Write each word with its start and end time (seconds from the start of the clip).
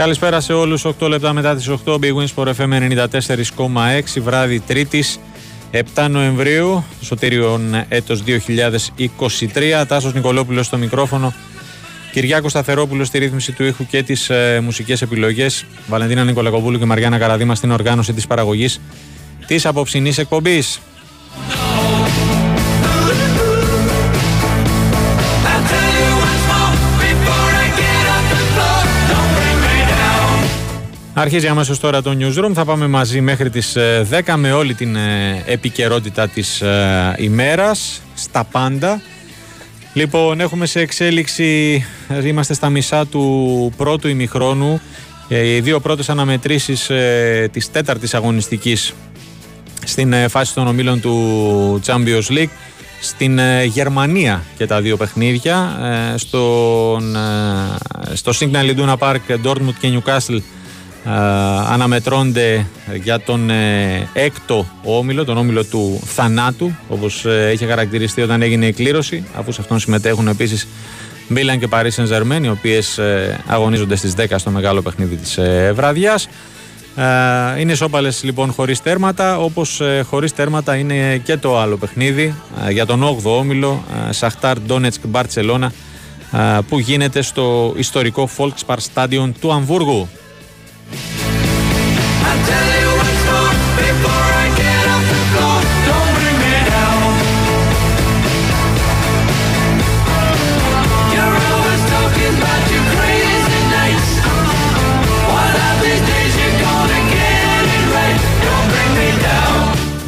Καλησπέρα 0.00 0.40
σε 0.40 0.52
όλους, 0.52 0.84
8 0.84 1.08
λεπτά 1.08 1.32
μετά 1.32 1.56
τις 1.56 1.68
8, 1.68 1.94
Big 1.94 2.12
Wins 2.14 2.34
for 2.34 2.54
FM 2.54 2.72
94,6, 2.72 4.20
βράδυ 4.20 4.60
Τρίτης, 4.60 5.20
7 5.70 6.08
Νοεμβρίου, 6.08 6.84
Σωτήριον 7.00 7.84
έτος 7.88 8.22
2023, 8.22 9.84
Τάσος 9.86 10.14
Νικολόπουλος 10.14 10.66
στο 10.66 10.76
μικρόφωνο, 10.76 11.34
Κυριάκος 12.12 12.50
Σταθερόπουλος 12.50 13.06
στη 13.06 13.18
ρύθμιση 13.18 13.52
του 13.52 13.64
ήχου 13.64 13.86
και 13.86 14.02
τις 14.02 14.30
ε, 14.30 14.60
μουσικές 14.62 15.02
επιλογές. 15.02 15.64
Βαλεντίνα 15.88 16.24
Νικολακοπούλου 16.24 16.78
και 16.78 16.84
Μαριάννα 16.84 17.18
Καραδίμα 17.18 17.54
στην 17.54 17.70
οργάνωση 17.70 18.12
της 18.12 18.26
παραγωγής 18.26 18.80
της 19.46 19.66
απόψινής 19.66 20.18
εκπομπής. 20.18 20.80
Αρχίζει 31.14 31.46
αμέσως 31.46 31.80
τώρα 31.80 32.02
το 32.02 32.16
newsroom. 32.20 32.50
Θα 32.54 32.64
πάμε 32.64 32.86
μαζί 32.86 33.20
μέχρι 33.20 33.50
τις 33.50 33.76
10 34.10 34.20
ε, 34.26 34.36
με 34.36 34.52
όλη 34.52 34.74
την 34.74 34.96
ε, 34.96 35.42
επικαιρότητα 35.46 36.28
της 36.28 36.60
ε, 36.60 37.14
ημέρας. 37.18 38.02
Στα 38.14 38.44
πάντα. 38.44 39.00
Λοιπόν, 39.92 40.40
έχουμε 40.40 40.66
σε 40.66 40.80
εξέλιξη, 40.80 41.84
είμαστε 42.24 42.54
στα 42.54 42.68
μισά 42.68 43.06
του 43.06 43.72
πρώτου 43.76 44.08
ημιχρόνου. 44.08 44.80
Οι 45.28 45.60
δύο 45.60 45.80
πρώτες 45.80 46.08
αναμετρήσεις 46.08 46.90
της 47.50 47.70
τέταρτης 47.70 48.14
αγωνιστικής 48.14 48.92
στην 49.84 50.28
φάση 50.28 50.54
των 50.54 50.66
ομίλων 50.66 51.00
του 51.00 51.80
Champions 51.86 52.28
League 52.28 52.50
στην 53.00 53.38
Γερμανία 53.64 54.42
και 54.56 54.66
τα 54.66 54.80
δύο 54.80 54.96
παιχνίδια 54.96 55.78
στον, 56.16 57.16
στο 58.12 58.32
Signal 58.40 58.76
Iduna 58.76 58.96
Park 58.96 59.36
Dortmund 59.44 59.74
και 59.80 59.88
Newcastle 59.92 60.38
ε, 60.38 60.59
αναμετρώνται 61.68 62.66
για 63.02 63.20
τον 63.20 63.50
ε, 63.50 64.08
έκτο 64.12 64.66
όμιλο, 64.82 65.24
τον 65.24 65.36
όμιλο 65.36 65.64
του 65.64 66.00
θανάτου, 66.04 66.72
όπως 66.88 67.24
ε, 67.24 67.50
είχε 67.52 67.66
χαρακτηριστεί 67.66 68.22
όταν 68.22 68.42
έγινε 68.42 68.66
η 68.66 68.72
κλήρωση, 68.72 69.24
αφού 69.34 69.52
σε 69.52 69.60
αυτόν 69.60 69.78
συμμετέχουν 69.78 70.28
επίσης 70.28 70.68
Μίλαν 71.28 71.58
και 71.58 71.68
Paris 71.70 71.90
Saint-Germain, 71.96 72.42
οι 72.42 72.48
οποίες 72.48 73.00
αγωνίζονται 73.46 73.96
στις 73.96 74.14
10 74.16 74.24
στο 74.36 74.50
μεγάλο 74.50 74.82
παιχνίδι 74.82 75.16
της 75.16 75.38
βραδιάς. 75.72 76.28
Είναι 77.58 77.74
σώπαλες 77.74 78.22
λοιπόν 78.22 78.52
χωρίς 78.52 78.82
τέρματα, 78.82 79.38
όπως 79.38 79.82
χωρίς 80.02 80.32
τέρματα 80.32 80.74
είναι 80.74 81.16
και 81.16 81.36
το 81.36 81.58
άλλο 81.58 81.76
παιχνίδι 81.76 82.34
για 82.70 82.86
τον 82.86 83.02
8ο 83.02 83.38
όμιλο, 83.38 83.84
Σαχτάρ 84.10 84.60
Ντόνετσκ 84.60 85.00
Μπαρτσελώνα, 85.06 85.72
που 86.68 86.78
γίνεται 86.78 87.22
στο 87.22 87.74
ιστορικό 87.76 88.28
Volkspark 88.36 88.78
Stadion 88.94 89.30
του 89.40 89.52
Αμβούργου. 89.52 90.08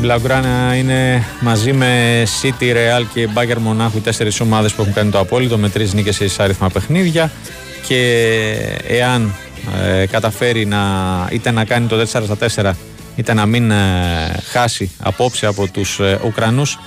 Μπλαουγκράνα 0.02 0.74
είναι 0.76 1.24
μαζί 1.40 1.72
με 1.72 2.22
City, 2.42 2.64
Real 2.64 3.04
και 3.14 3.28
Bayern 3.34 3.58
Μονάχου 3.58 3.96
οι 3.96 4.00
τέσσερις 4.00 4.40
ομάδες 4.40 4.72
που 4.72 4.82
έχουν 4.82 4.94
κάνει 4.94 5.10
το 5.10 5.18
απόλυτο 5.18 5.58
με 5.58 5.68
τρεις 5.68 5.92
νίκες 5.92 6.16
σε 6.16 6.24
εισάριθμα 6.24 6.68
παιχνίδια. 6.68 7.30
Και 7.86 8.00
εάν 8.88 9.34
ε, 9.82 10.06
καταφέρει 10.06 10.66
να, 10.66 10.78
είτε 11.32 11.50
να 11.50 11.64
κάνει 11.64 11.86
το 11.86 12.00
4 12.00 12.04
στα 12.04 12.72
4 12.72 12.74
είτε 13.16 13.34
να 13.34 13.46
μην 13.46 13.70
ε, 13.70 14.42
χάσει 14.50 14.90
απόψε 14.98 15.46
από 15.46 15.66
τους 15.66 16.00
ε, 16.00 16.20
Ουκρανούς. 16.24 16.78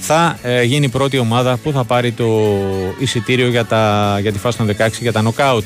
Θα 0.00 0.38
ε, 0.42 0.62
γίνει 0.62 0.84
η 0.84 0.88
πρώτη 0.88 1.18
ομάδα 1.18 1.56
που 1.56 1.72
θα 1.72 1.84
πάρει 1.84 2.12
το 2.12 2.26
εισιτήριο 2.98 3.48
για, 3.48 3.64
τα, 3.64 4.18
για 4.20 4.32
τη 4.32 4.38
φάση 4.38 4.56
των 4.56 4.66
16 4.78 4.88
για 5.00 5.12
τα 5.12 5.22
νοκάουτ. 5.22 5.64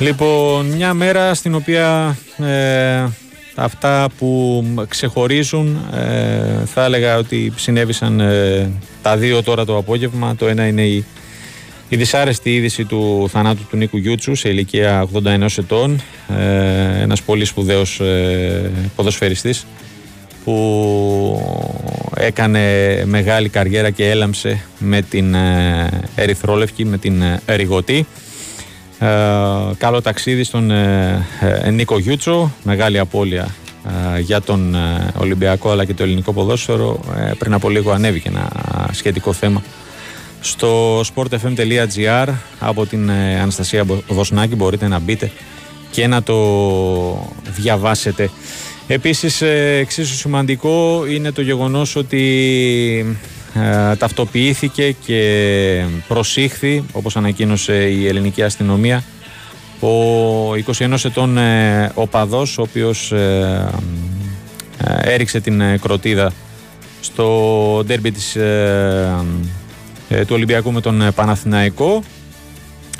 Λοιπόν, 0.00 0.66
μια 0.66 0.94
μέρα 0.94 1.34
στην 1.34 1.54
οποία 1.54 2.16
ε, 2.38 3.04
αυτά 3.54 4.08
που 4.18 4.64
ξεχωρίζουν 4.88 5.76
ε, 5.94 6.64
θα 6.64 6.84
έλεγα 6.84 7.16
ότι 7.16 7.52
συνέβησαν 7.56 8.20
ε, 8.20 8.70
τα 9.02 9.16
δύο 9.16 9.42
τώρα 9.42 9.64
το 9.64 9.76
απόγευμα. 9.76 10.36
Το 10.36 10.46
ένα 10.46 10.66
είναι 10.66 10.82
η, 10.82 11.04
η 11.88 11.96
δυσάρεστη 11.96 12.54
είδηση 12.54 12.84
του 12.84 13.28
θανάτου 13.30 13.66
του 13.70 13.76
Νίκου 13.76 13.96
Γιούτσου 13.96 14.34
σε 14.34 14.48
ηλικία 14.48 15.08
81 15.24 15.46
ετών. 15.58 16.00
Ε, 16.38 17.02
ένας 17.02 17.22
πολύ 17.22 17.44
σπουδαίος 17.44 18.00
ε, 18.00 18.70
ποδοσφαιριστής 18.96 19.66
που 20.44 21.42
έκανε 22.16 22.62
μεγάλη 23.06 23.48
καριέρα 23.48 23.90
και 23.90 24.10
έλαμψε 24.10 24.64
με 24.78 25.02
την 25.02 25.34
ε, 25.34 25.88
Ερυθρόλευκη, 26.14 26.84
με 26.84 26.98
την 26.98 27.22
Ερηγωτή. 27.46 28.06
Ε, 29.02 29.06
καλό 29.78 30.02
ταξίδι 30.02 30.44
στον 30.44 30.70
ε, 30.70 31.26
ε, 31.62 31.70
Νίκο 31.70 31.98
Γιούτσο, 31.98 32.52
μεγάλη 32.62 32.98
απώλεια 32.98 33.48
για 34.20 34.40
τον 34.40 34.76
Ολυμπιακό 35.18 35.70
αλλά 35.70 35.84
και 35.84 35.94
το 35.94 36.02
ελληνικό 36.02 36.32
ποδόσφαιρο. 36.32 37.00
πριν 37.38 37.52
από 37.52 37.68
λίγο 37.68 37.90
ανέβηκε 37.90 38.28
ένα 38.28 38.48
σχετικό 38.92 39.32
θέμα 39.32 39.62
στο 40.40 41.00
sportfm.gr 41.00 42.28
από 42.58 42.86
την 42.86 43.10
Αναστασία 43.40 43.84
Βοσνάκη 44.08 44.54
μπορείτε 44.54 44.88
να 44.88 44.98
μπείτε 44.98 45.30
και 45.90 46.06
να 46.06 46.22
το 46.22 46.36
διαβάσετε. 47.56 48.30
Επίσης 48.86 49.42
εξίσου 49.80 50.16
σημαντικό 50.16 51.04
είναι 51.08 51.32
το 51.32 51.42
γεγονός 51.42 51.96
ότι 51.96 52.26
ε, 53.06 53.39
ταυτοποιήθηκε 53.98 54.92
και 55.04 55.84
προσήχθη 56.08 56.84
όπως 56.92 57.16
ανακοίνωσε 57.16 57.90
η 57.90 58.06
ελληνική 58.06 58.42
αστυνομία 58.42 59.02
ο 59.80 60.52
21 60.78 61.04
ετών 61.04 61.38
ε, 61.38 61.90
οπαδός 61.94 62.58
ο 62.58 62.62
οποίος 62.62 63.12
ε, 63.12 63.70
ε, 64.78 65.12
έριξε 65.12 65.40
την 65.40 65.62
κροτίδα 65.80 66.32
στο 67.00 67.82
ντέρμπι 67.86 68.10
της, 68.10 68.36
του 70.08 70.34
Ολυμπιακού 70.34 70.72
με 70.72 70.80
τον 70.80 71.12
Παναθηναϊκό 71.14 72.02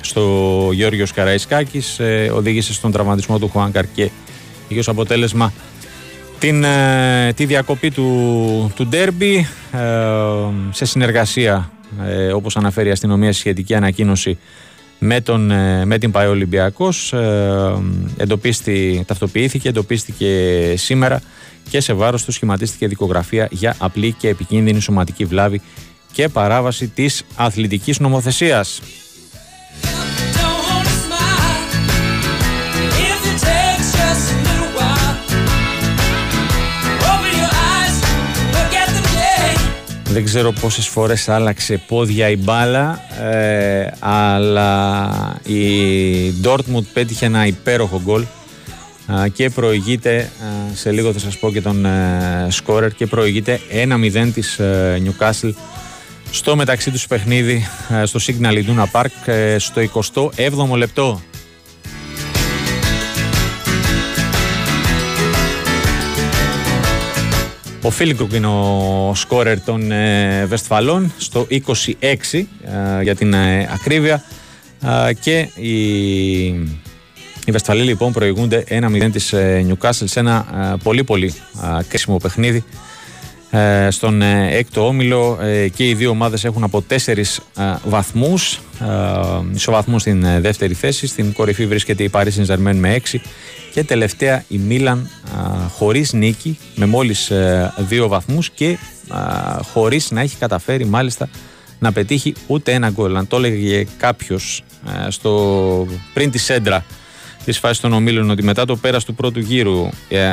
στο 0.01 0.69
Γιώργος 0.73 1.13
Καραϊσκάκης 1.13 2.01
οδήγησε 2.35 2.73
στον 2.73 2.93
τραυματισμό 2.93 3.39
του 3.39 3.49
Χουάνκαρ 3.49 3.85
και 3.95 4.11
είχε 4.69 4.79
ως 4.79 4.89
αποτέλεσμα 4.89 5.53
την, 6.41 6.65
ε, 6.65 7.33
τη 7.37 7.45
διακοπή 7.45 7.91
του, 7.91 8.73
του 8.75 8.87
ντέρμπι 8.87 9.47
ε, 9.73 9.79
σε 10.71 10.85
συνεργασία 10.85 11.71
ε, 12.07 12.33
όπως 12.33 12.57
αναφέρει 12.57 12.89
η 12.89 12.93
αστυνομία 12.93 13.33
σχετική 13.33 13.75
ανακοίνωση 13.75 14.39
με, 14.99 15.21
τον, 15.21 15.53
με 15.85 15.99
την 15.99 16.11
ΠαΕ 16.11 16.27
Ολυμπιακός 16.27 17.15
εντοπίστη, 18.17 19.05
ταυτοποιήθηκε, 19.07 19.69
εντοπίστηκε 19.69 20.35
σήμερα 20.77 21.23
και 21.71 21.81
σε 21.81 21.93
βάρος 21.93 22.25
του 22.25 22.33
σχηματίστηκε 22.33 22.87
δικογραφία 22.87 23.49
για 23.51 23.75
απλή 23.79 24.13
και 24.13 24.29
επικίνδυνη 24.29 24.81
σωματική 24.81 25.25
βλάβη 25.25 25.61
και 26.13 26.29
παράβαση 26.29 26.89
της 26.89 27.23
αθλητικής 27.37 27.99
νομοθεσίας. 27.99 28.81
Δεν 40.13 40.25
ξέρω 40.25 40.53
πόσες 40.53 40.87
φορές 40.87 41.29
άλλαξε 41.29 41.83
πόδια 41.87 42.29
η 42.29 42.37
μπάλα 42.37 43.01
ε, 43.21 43.87
αλλά 43.99 45.41
η 45.43 45.65
Dortmund 46.45 46.85
πέτυχε 46.93 47.27
ένα 47.27 47.47
υπέροχο 47.47 48.01
γκολ 48.05 48.25
και 49.33 49.51
προηγείται, 49.51 50.31
σε 50.75 50.91
λίγο 50.91 51.13
θα 51.13 51.19
σας 51.19 51.39
πω 51.39 51.51
και 51.51 51.61
τον 51.61 51.85
ε, 51.85 52.47
σκόρερ 52.51 52.95
και 52.95 53.07
προηγείται 53.07 53.61
1-0 54.15 54.31
της 54.35 54.59
ε, 54.59 55.03
Newcastle 55.05 55.53
στο 56.31 56.57
μεταξύ 56.57 56.91
τους 56.91 57.07
παιχνίδι 57.07 57.67
στο 58.05 58.21
Signal 58.27 58.65
Iduna 58.65 58.85
Park 58.93 59.33
στο 59.59 59.83
27ο 60.15 60.77
λεπτό. 60.77 61.21
Ο 67.83 67.91
Φίλικρουκ 67.91 68.33
είναι 68.33 68.47
ο 68.47 69.13
σκόρερ 69.15 69.61
των 69.61 69.91
ε, 69.93 70.47
Βεσφαλών 70.47 71.13
στο 71.19 71.47
26 71.51 71.61
ε, 72.03 73.03
για 73.03 73.15
την 73.15 73.35
ε, 73.35 73.69
ακρίβεια. 73.73 74.25
Και 75.21 75.49
η 75.55 76.45
Οι 77.45 77.51
Βεσφαλοί 77.51 77.83
λοιπόν 77.83 78.13
προηγούνται 78.13 78.65
1-0 78.69 79.09
της 79.13 79.35
Newcastle 79.35 80.05
σε 80.05 80.21
ένα 80.21 80.45
πολύ 80.83 81.05
πολύ 81.05 81.35
κρίσιμο 81.89 82.17
παιχνίδι. 82.17 82.57
ε, 82.59 82.90
στον 83.89 84.23
ε, 84.23 84.49
έκτο 84.57 84.87
όμιλο 84.87 85.39
ε, 85.43 85.69
και 85.69 85.89
οι 85.89 85.95
δύο 85.95 86.11
ομάδες 86.11 86.45
έχουν 86.45 86.63
από 86.63 86.83
τέσσερις 86.83 87.41
βαθμούς. 87.85 88.61
Ισοβαθμού 89.55 89.99
στην 89.99 90.27
δεύτερη 90.41 90.75
θέση. 90.75 91.07
Στην 91.07 91.33
κορυφή 91.33 91.67
βρίσκεται 91.67 92.03
η 92.03 92.11
Paris 92.13 92.29
Saint-Germain 92.37 92.75
με 92.75 93.01
6 93.13 93.19
και 93.73 93.85
τελευταία 93.85 94.45
η 94.49 94.59
Μίλαν 94.59 95.11
χωρίς 95.77 96.13
νίκη 96.13 96.59
με 96.75 96.87
μόλις 96.87 97.33
δύο 97.77 98.09
βαθμούς 98.09 98.51
και 98.51 98.79
χωρίς 99.73 100.11
να 100.11 100.21
έχει 100.21 100.37
καταφέρει 100.37 100.85
μάλιστα 100.85 101.29
να 101.79 101.93
πετύχει 101.93 102.35
ούτε 102.47 102.73
ένα 102.73 102.91
γκολ. 102.91 103.17
Αν 103.17 103.27
το 103.27 103.37
έλεγε 103.37 103.87
κάποιος 103.99 104.63
στο, 105.09 105.87
πριν 106.15 106.31
τη 106.31 106.39
σέντρα 106.39 106.85
της 107.45 107.59
φάσης 107.59 107.81
των 107.81 107.93
ομίλων 107.93 108.31
ότι 108.31 108.43
μετά 108.43 108.65
το 108.65 108.77
πέρας 108.77 109.05
του 109.05 109.15
πρώτου 109.15 109.41
γύρου 109.41 109.89
ε, 110.09 110.31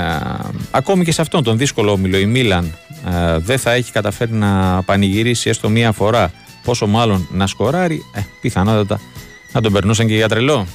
ακόμη 0.72 1.04
και 1.04 1.12
σε 1.12 1.22
αυτόν 1.22 1.44
τον 1.44 1.58
δύσκολο 1.58 1.92
όμιλο 1.92 2.18
η 2.18 2.26
Μίλαν 2.26 2.66
ε, 2.66 2.87
δεν 3.38 3.58
θα 3.58 3.72
έχει 3.72 3.92
καταφέρει 3.92 4.34
να 4.34 4.82
πανηγυρίσει 4.86 5.50
έστω 5.50 5.70
μία 5.70 5.92
φορά 5.92 6.32
πόσο 6.64 6.88
μάλλον 6.88 7.28
να 7.32 7.48
σκοράρει 7.48 8.04
ε, 8.14 8.22
πιθανότατα 8.42 9.00
να 9.52 9.62
τον 9.62 9.72
περνούσαν 9.72 10.08
και 10.08 10.16
για 10.16 10.28
τρελό. 10.28 10.68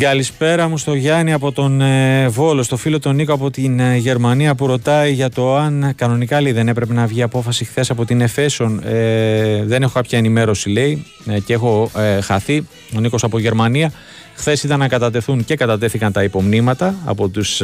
Την 0.00 0.08
καλησπέρα 0.08 0.68
μου 0.68 0.78
στο 0.78 0.94
Γιάννη 0.94 1.32
από 1.32 1.52
τον 1.52 1.80
ε, 1.80 2.28
Βόλο, 2.28 2.62
στο 2.62 2.76
φίλο 2.76 2.98
τον 2.98 3.14
Νίκο 3.14 3.32
από 3.32 3.50
την 3.50 3.80
ε, 3.80 3.96
Γερμανία 3.96 4.54
που 4.54 4.66
ρωτάει 4.66 5.12
για 5.12 5.30
το 5.30 5.56
αν 5.56 5.92
κανονικά 5.96 6.40
λέει 6.40 6.52
δεν 6.52 6.68
έπρεπε 6.68 6.92
να 6.92 7.06
βγει 7.06 7.22
απόφαση 7.22 7.64
χθες 7.64 7.90
από 7.90 8.04
την 8.04 8.20
Εφέσον. 8.20 8.82
Ε, 8.84 9.64
δεν 9.64 9.82
έχω 9.82 9.92
κάποια 9.92 10.18
ενημέρωση 10.18 10.68
λέει 10.68 11.06
ε, 11.26 11.40
και 11.40 11.52
έχω 11.52 11.90
χαθεί. 12.22 12.66
Ο 12.96 13.00
Νίκος 13.00 13.24
από 13.24 13.38
Γερμανία. 13.38 13.92
Χθες 14.34 14.62
ήταν 14.62 14.78
να 14.78 14.88
κατατεθούν 14.88 15.44
και 15.44 15.56
κατατέθηκαν 15.56 16.12
τα 16.12 16.22
υπομνήματα 16.22 16.94
από 17.04 17.28
τους 17.28 17.62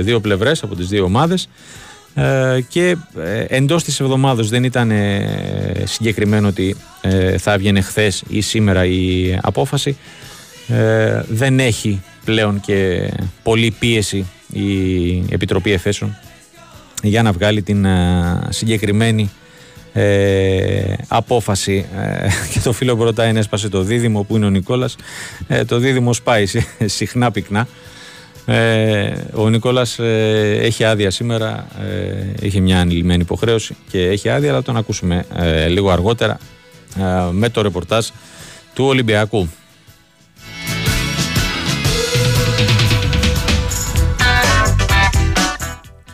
δύο 0.00 0.20
πλευρές, 0.20 0.62
από 0.62 0.76
τις 0.76 0.88
δύο 0.88 1.04
ομάδες 1.04 1.48
και 2.68 2.96
εντός 3.48 3.84
της 3.84 4.00
εβδομάδος 4.00 4.48
δεν 4.48 4.64
ήταν 4.64 4.92
συγκεκριμένο 5.84 6.48
ότι 6.48 6.76
θα 7.38 7.52
έβγαινε 7.52 7.80
χθες 7.80 8.22
ή 8.28 8.40
σήμερα 8.40 8.84
η 8.84 9.38
απόφαση 9.42 9.96
ε, 10.68 11.22
δεν 11.28 11.60
έχει 11.60 12.02
πλέον 12.24 12.60
και 12.60 13.10
πολλή 13.42 13.74
πίεση 13.78 14.26
η 14.52 15.24
Επιτροπή 15.30 15.72
Εφέσεων 15.72 16.16
για 17.02 17.22
να 17.22 17.32
βγάλει 17.32 17.62
την 17.62 17.84
ε, 17.84 18.46
συγκεκριμένη 18.48 19.30
ε, 19.92 20.94
απόφαση. 21.08 21.86
Ε, 21.96 22.28
και 22.52 22.60
το 22.60 22.72
φίλο 22.72 22.96
που 22.96 23.04
ρωτάει 23.04 23.36
έσπασε 23.36 23.68
το 23.68 23.82
δίδυμο 23.82 24.22
που 24.22 24.36
είναι 24.36 24.46
ο 24.46 24.50
Νικόλας 24.50 24.96
το 25.66 25.78
δίδυμο 25.78 26.12
σπάει 26.12 26.44
συχνά 26.84 27.30
πυκνά. 27.30 27.68
Ο 29.34 29.48
Νικόλας 29.48 29.98
έχει 30.58 30.84
άδεια 30.84 31.10
σήμερα 31.10 31.66
έχει 32.40 32.60
μια 32.60 32.80
ανηλυμένη 32.80 33.22
υποχρέωση 33.22 33.76
και 33.90 34.06
έχει 34.06 34.28
άδεια 34.28 34.50
αλλά 34.50 34.62
τον 34.62 34.76
ακούσουμε 34.76 35.26
λίγο 35.68 35.90
αργότερα 35.90 36.38
με 37.30 37.48
το 37.48 37.62
ρεπορτάζ 37.62 38.06
του 38.74 38.84
Ολυμπιακού 38.84 39.48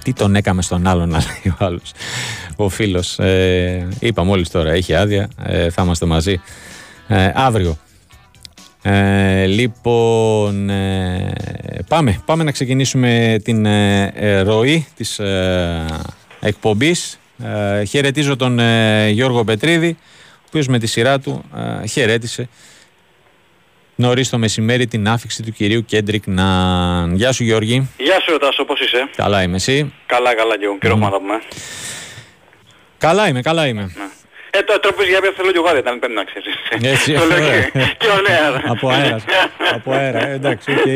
τι 0.09 0.15
τον 0.15 0.35
έκαμε 0.35 0.63
στον 0.63 0.87
άλλον, 0.87 1.09
να 1.15 1.19
λέει 1.19 1.55
ο 1.61 1.65
άλλος. 1.65 1.93
Ο 2.57 2.69
φίλος. 2.69 3.19
Ε, 3.19 3.89
είπα 3.99 4.25
μόλις 4.25 4.51
τώρα, 4.51 4.71
έχει 4.71 4.95
άδεια. 4.95 5.29
Ε, 5.43 5.71
θα 5.71 5.83
είμαστε 5.83 6.07
μαζί 6.07 6.41
ε, 7.09 7.31
αύριο. 7.35 7.79
Ε, 8.83 9.47
λοιπόν, 9.47 10.71
ε, 10.71 11.33
πάμε, 11.89 12.23
πάμε 12.25 12.45
να 12.45 12.51
ξεκινήσουμε 12.51 13.41
την 13.45 13.67
ε, 13.67 14.41
ροή 14.41 14.87
της 14.97 15.21
εκπομπής. 16.41 17.19
χαιρετίζω 17.89 18.37
τον 18.37 18.59
Γιώργο 19.11 19.45
Πετρίδη, 19.45 19.97
ο 20.35 20.45
οποίος 20.47 20.69
με 20.69 20.79
τη 20.79 20.87
σειρά 20.87 21.19
του 21.19 21.45
χαιρέτησε 21.89 22.49
νωρίς 24.01 24.31
το 24.31 24.39
μεσημέρι 24.39 24.87
την 24.87 25.09
άφηξη 25.09 25.43
του 25.43 25.53
κυρίου 25.53 25.85
Κέντρικ 25.85 26.27
Ναν. 26.27 27.15
Γεια 27.15 27.33
σου 27.33 27.45
Γιώργη. 27.45 27.91
Γεια 27.97 28.21
σου 28.21 28.39
Τάσο, 28.39 28.65
πώς 28.65 28.81
είσαι; 28.81 29.09
Καλά 29.17 29.43
είμαι 29.43 29.57
εσύ; 29.57 29.95
Καλά, 30.07 30.35
καλά 30.35 30.59
και 30.59 30.65
εγώ. 30.65 30.79
Καιρό 30.79 30.95
mm. 30.95 31.19
πούμε. 31.19 31.41
Καλά 32.99 33.29
είμαι, 33.29 33.41
καλά 33.43 33.67
είμαι. 33.67 33.83
Ναι. 33.83 34.09
Ε, 34.51 34.63
το 34.63 34.81
τρόπος 34.81 35.07
για 35.07 35.19
μια 35.21 35.33
θέλω 35.37 35.51
και 35.53 35.61
εγώ 35.65 35.77
ήταν 35.77 35.99
πέντε 35.99 36.13
να 36.13 36.25
ξέρεις. 36.25 36.55
Έτσι, 36.93 37.13
το 37.13 37.25
λέω 37.25 37.39
και 37.99 38.09
ωραία. 38.19 38.63
Από 38.67 38.89
αέρας. 38.89 39.25
Από 39.75 39.93
αέρα, 39.93 40.29
ε, 40.29 40.33
εντάξει, 40.33 40.73
οκ. 40.73 40.87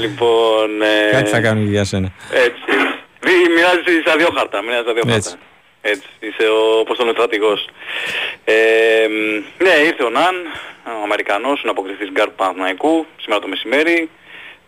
Λοιπόν... 0.00 0.82
Ε, 0.82 1.10
Κάτι 1.10 1.30
θα 1.30 1.40
κάνουμε 1.40 1.70
για 1.70 1.84
σένα. 1.84 2.12
Έτσι. 2.30 2.62
Μοιράζεις 3.54 4.00
στα 4.06 4.16
δύο 4.16 4.28
χάρτα, 4.36 4.62
μοιράζεις 4.62 4.84
στα 4.84 4.92
δύο 4.92 5.02
χάρτα. 5.12 5.30
Έτσι, 5.86 6.08
είσαι 6.20 6.46
ο, 6.48 6.78
όπως 6.78 6.96
τον 6.96 7.10
στρατηγός. 7.12 7.68
Ε, 8.44 9.06
ναι, 9.58 9.70
ήρθε 9.86 10.04
ο 10.04 10.10
Ναν, 10.10 10.36
ο 11.00 11.02
Αμερικανός, 11.02 11.62
ο 11.64 11.68
αποκτηθείς 11.70 12.10
γκαρντ 12.10 12.30
Παναθηναϊκού, 12.30 13.06
σήμερα 13.20 13.40
το 13.40 13.48
μεσημέρι. 13.48 14.10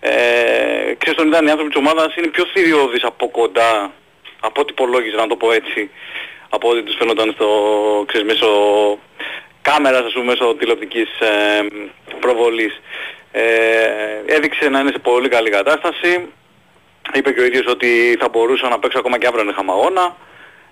Ε, 0.01 0.95
ξέρεις 0.99 1.19
τον 1.19 1.27
ήταν 1.29 1.47
οι 1.47 1.51
άνθρωποι 1.51 1.71
της 1.73 1.79
ομάδας 1.79 2.17
είναι 2.17 2.27
πιο 2.27 2.45
θηριώδεις 2.53 3.05
από 3.05 3.29
κοντά, 3.31 3.93
από 4.41 4.61
ό,τι 4.61 4.73
υπολόγιζα 4.73 5.17
να 5.17 5.27
το 5.27 5.37
πω 5.37 5.53
έτσι, 5.53 5.91
από 6.49 6.69
ό,τι 6.69 6.83
τους 6.83 6.97
φαίνονταν 6.99 7.33
στο, 7.35 7.49
ξέρεις, 8.07 8.27
μέσω 8.27 8.49
κάμερας, 9.63 10.05
ας 10.05 10.13
πούμε, 10.13 10.25
μέσω 10.25 10.55
τηλεοπτικής 10.55 11.09
ε, 11.21 11.67
προβολής. 12.21 12.81
Ε, 13.33 13.45
έδειξε 14.27 14.69
να 14.69 14.81
είναι 14.81 14.91
σε 14.91 14.99
πολύ 14.99 15.29
καλή 15.29 15.51
κατάσταση. 15.51 16.29
Είπε 17.13 17.33
και 17.33 17.41
ο 17.41 17.45
ίδιος 17.45 17.67
ότι 17.67 18.17
θα 18.21 18.29
μπορούσα 18.29 18.69
να 18.69 18.79
παίξω 18.79 18.99
ακόμα 18.99 19.19
και 19.19 19.27
αύριο 19.27 19.51
είχαμε 19.51 19.73
αγώνα. 19.73 20.17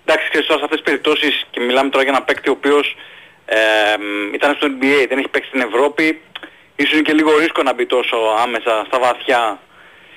Εντάξει, 0.05 0.29
ξέρεις 0.29 0.47
τώρα 0.47 0.59
σε 0.59 0.65
αυτές 0.65 0.81
τις 0.81 0.89
περιπτώσεις 0.89 1.45
και 1.51 1.59
μιλάμε 1.59 1.89
τώρα 1.89 2.03
για 2.03 2.13
ένα 2.15 2.23
παίκτη 2.23 2.49
ο 2.49 2.51
οποίος 2.51 2.95
ε, 3.45 3.57
ήταν 4.33 4.55
στο 4.55 4.67
NBA, 4.67 5.05
δεν 5.09 5.17
έχει 5.17 5.27
παίξει 5.27 5.49
στην 5.49 5.61
Ευρώπη, 5.61 6.21
ίσως 6.75 6.93
είναι 6.93 7.01
και 7.01 7.13
λίγο 7.13 7.37
ρίσκο 7.37 7.63
να 7.63 7.73
μπει 7.73 7.85
τόσο 7.85 8.17
άμεσα 8.43 8.83
στα 8.87 8.99
βαθιά 8.99 9.59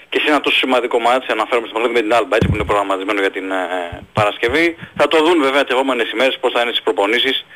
και 0.09 0.21
σε 0.21 0.29
ένα 0.29 0.41
τόσο 0.41 0.57
σημαντικό 0.57 0.99
μάτι, 0.99 1.27
αναφέρομαι 1.29 1.67
στο 1.69 1.79
με 1.79 2.01
την 2.01 2.13
Alba, 2.13 2.33
έτσι 2.33 2.49
που 2.49 2.55
είναι 2.55 2.65
προγραμματισμένο 2.65 3.21
για 3.21 3.31
την 3.31 3.51
ε, 3.51 4.03
Παρασκευή. 4.13 4.77
Θα 4.97 5.09
το 5.09 5.19
δουν 5.25 5.43
βέβαια 5.43 5.65
τις 5.65 5.75
επόμενες 5.75 6.11
ημέρες 6.11 6.39
πώς 6.41 6.53
θα 6.53 6.61
είναι 6.61 6.71
στις 6.71 6.83
προπονησεις 6.83 7.47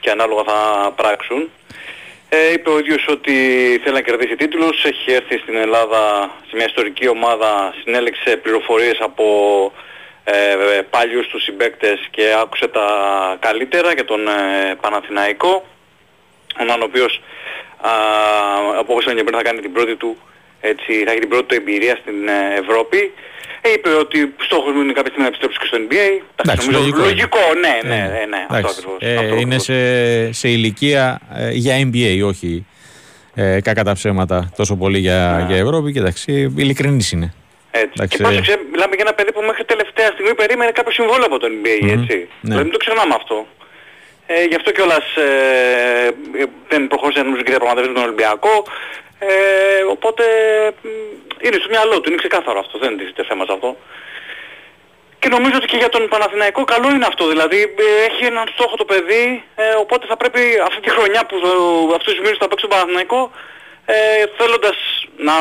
και 0.00 0.10
ανάλογα 0.10 0.42
θα 0.42 0.92
πράξουν. 0.96 1.50
Ε, 2.28 2.52
είπε 2.52 2.70
ο 2.70 2.78
ίδιος 2.78 3.06
ότι 3.08 3.34
θέλει 3.82 3.94
να 3.94 4.00
κερδίσει 4.00 4.36
τίτλους, 4.36 4.84
έχει 4.84 5.12
έρθει 5.12 5.38
στην 5.38 5.56
Ελλάδα 5.56 6.30
σε 6.48 6.56
μια 6.56 6.66
ιστορική 6.66 7.08
ομάδα, 7.08 7.74
συνέλεξε 7.82 8.36
πληροφορίες 8.36 8.98
από 9.00 9.26
ε, 10.24 10.32
παλιούς 10.90 11.26
τους 11.26 11.42
συμπαίκτες 11.42 12.08
και 12.10 12.22
άκουσε 12.42 12.68
τα 12.68 12.86
καλύτερα 13.40 13.92
για 13.92 14.04
τον 14.04 14.28
ε, 14.28 14.74
Παναθηναϊκό 14.80 15.64
ο 16.58 16.84
οποίος 16.84 17.20
από 18.78 18.92
όπως 18.92 19.04
και 19.04 19.24
πριν 19.24 19.36
θα 19.36 19.42
κάνει 19.42 19.60
την 19.60 19.72
πρώτη 19.72 19.96
του 19.96 20.16
έτσι, 20.60 21.04
θα 21.04 21.10
έχει 21.10 21.20
την 21.20 21.28
πρώτη 21.28 21.46
του 21.46 21.54
εμπειρία 21.54 21.96
στην 21.96 22.28
ε, 22.28 22.58
Ευρώπη 22.58 23.12
ε, 23.64 23.72
είπε 23.72 23.88
ότι 23.88 24.34
στόχος 24.38 24.72
μου 24.74 24.80
είναι 24.80 24.92
κάποια 24.92 25.12
στιγμή 25.12 25.22
να 25.22 25.26
επιστρέψει 25.26 25.58
και 25.58 25.66
στο 25.66 25.78
NBA. 25.86 26.22
Εντάξει, 26.36 26.70
λογικό, 26.70 26.98
λογικό, 26.98 27.38
ναι, 27.60 27.88
ναι, 27.88 28.00
ναι, 28.00 28.24
ναι 28.28 28.46
αυτό 28.48 28.68
ακριβώς. 28.68 28.96
Ε, 29.00 29.14
αυτό 29.14 29.34
είναι 29.34 29.58
σε, 29.58 30.32
σε 30.32 30.48
ηλικία 30.48 31.20
ε, 31.34 31.50
για 31.50 31.90
NBA, 31.92 32.26
όχι 32.26 32.66
ε, 33.34 33.60
κακά 33.60 33.84
τα 33.84 33.92
ψέματα 33.92 34.52
τόσο 34.56 34.76
πολύ 34.76 34.98
για, 34.98 35.44
yeah. 35.44 35.46
για 35.46 35.56
Ευρώπη. 35.56 35.92
Και 35.92 35.98
εντάξει, 35.98 36.52
ειλικρινής 36.56 37.12
είναι. 37.12 37.34
Έτσι. 37.74 37.92
Εντάξει, 37.96 38.16
και 38.16 38.22
πάντως 38.22 38.46
μιλάμε 38.72 38.94
για 38.94 39.04
ένα 39.06 39.14
παιδί 39.14 39.32
που 39.32 39.42
μέχρι 39.42 39.64
τελευταία 39.64 40.08
στιγμή 40.14 40.34
περίμενε 40.34 40.70
κάποιο 40.70 40.92
συμβόλαιο 40.92 41.26
από 41.30 41.38
το 41.38 41.46
NBA, 41.56 41.76
mm-hmm. 41.78 41.96
έτσι. 41.96 42.16
Ναι. 42.18 42.28
Δηλαδή 42.40 42.62
μην 42.62 42.72
το 42.76 42.82
ξεχνάμε 42.84 43.14
αυτό. 43.20 43.46
Ε, 44.26 44.44
γι' 44.44 44.54
αυτό 44.54 44.70
κιόλας 44.70 45.06
ε, 45.16 46.10
δεν 46.68 46.86
προχώρησε 46.86 47.22
νομίζω 47.22 47.42
και 47.42 47.50
διαπραγματεύσει 47.50 47.92
τον 47.92 48.02
Ολυμπιακό. 48.02 48.54
Ε, 49.18 49.82
οπότε 49.94 50.24
είναι 51.44 51.56
στο 51.60 51.68
μυαλό 51.70 52.00
του, 52.00 52.08
είναι 52.08 52.22
ξεκάθαρο 52.24 52.58
αυτό, 52.58 52.78
δεν 52.78 52.92
είναι 52.92 53.24
θέμα 53.28 53.44
σε 53.44 53.52
αυτό. 53.52 53.76
Και 55.18 55.28
νομίζω 55.28 55.56
ότι 55.56 55.66
και 55.66 55.76
για 55.76 55.88
τον 55.88 56.08
Παναθηναϊκό 56.08 56.64
καλό 56.64 56.88
είναι 56.94 57.06
αυτό, 57.06 57.28
δηλαδή 57.28 57.60
ε, 57.62 58.04
έχει 58.08 58.24
έναν 58.24 58.46
στόχο 58.54 58.76
το 58.76 58.84
παιδί, 58.84 59.44
ε, 59.54 59.74
οπότε 59.84 60.06
θα 60.06 60.16
πρέπει 60.16 60.40
αυτή 60.66 60.80
τη 60.80 60.90
χρονιά 60.90 61.26
που 61.26 61.36
αυτούς 61.94 62.12
τους 62.12 62.22
μήνες 62.22 62.38
θα 62.40 62.48
παίξει 62.48 62.66
τον 62.66 62.76
Παναθηναϊκό 62.76 63.30
ε, 63.86 64.24
θέλοντας 64.38 64.76
να 65.16 65.34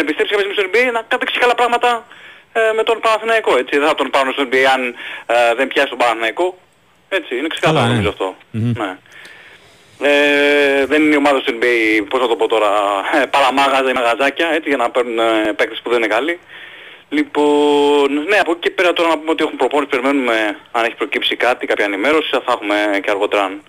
επιστρέψει 0.00 0.34
κάποια 0.34 0.52
στο 0.52 0.64
NBA 0.70 0.92
να 0.92 1.02
κατέξει 1.08 1.38
καλά 1.38 1.54
πράγματα 1.54 2.06
ε, 2.52 2.72
με 2.76 2.82
τον 2.82 3.00
Παναθηναϊκό. 3.00 3.56
Έτσι. 3.56 3.78
Δεν 3.78 3.88
θα 3.88 3.94
τον 3.94 4.10
πάρουν 4.10 4.32
στο 4.32 4.42
NBA 4.48 4.64
αν 4.74 4.82
ε, 5.26 5.54
δεν 5.54 5.66
πιάσει 5.68 5.88
τον 5.88 5.98
Παναθηναϊκό. 5.98 6.58
Έτσι, 7.08 7.36
είναι 7.38 7.48
ξεκάθαρο 7.48 7.84
ναι. 7.84 7.88
νομίζω 7.88 8.08
αυτό. 8.08 8.36
Mm-hmm. 8.54 8.72
Ναι. 8.82 8.96
Ε, 10.00 10.86
δεν 10.86 11.02
είναι 11.02 11.14
η 11.14 11.16
ομάδα 11.16 11.40
του 11.40 11.52
NBA, 11.58 12.04
πώς 12.08 12.20
θα 12.20 12.28
το 12.28 12.36
πω 12.36 12.46
τώρα, 12.48 12.70
ε, 13.22 13.26
παραμάγαζα 13.26 13.90
ή 13.90 13.92
μαγαζάκια, 13.92 14.48
έτσι, 14.48 14.68
για 14.68 14.76
να 14.76 14.90
παίρνουν 14.90 15.18
ε, 15.18 15.52
παίκτες 15.56 15.80
που 15.82 15.90
δεν 15.90 15.98
είναι 15.98 16.06
καλοί. 16.06 16.38
Λοιπόν, 17.08 18.12
ναι, 18.28 18.38
από 18.38 18.50
εκεί 18.50 18.60
και 18.60 18.70
πέρα 18.70 18.92
τώρα 18.92 19.08
να 19.08 19.18
πούμε 19.18 19.30
ότι 19.30 19.44
έχουν 19.44 19.56
προπόνηση, 19.56 19.90
περιμένουμε 19.90 20.56
αν 20.72 20.84
έχει 20.84 20.94
προκύψει 20.94 21.36
κάτι, 21.36 21.66
κάποια 21.66 21.84
ενημέρωση, 21.84 22.30
θα 22.30 22.42
έχουμε 22.46 22.76
και 23.02 23.10
αργότερα 23.10 23.42
αν 23.42 23.62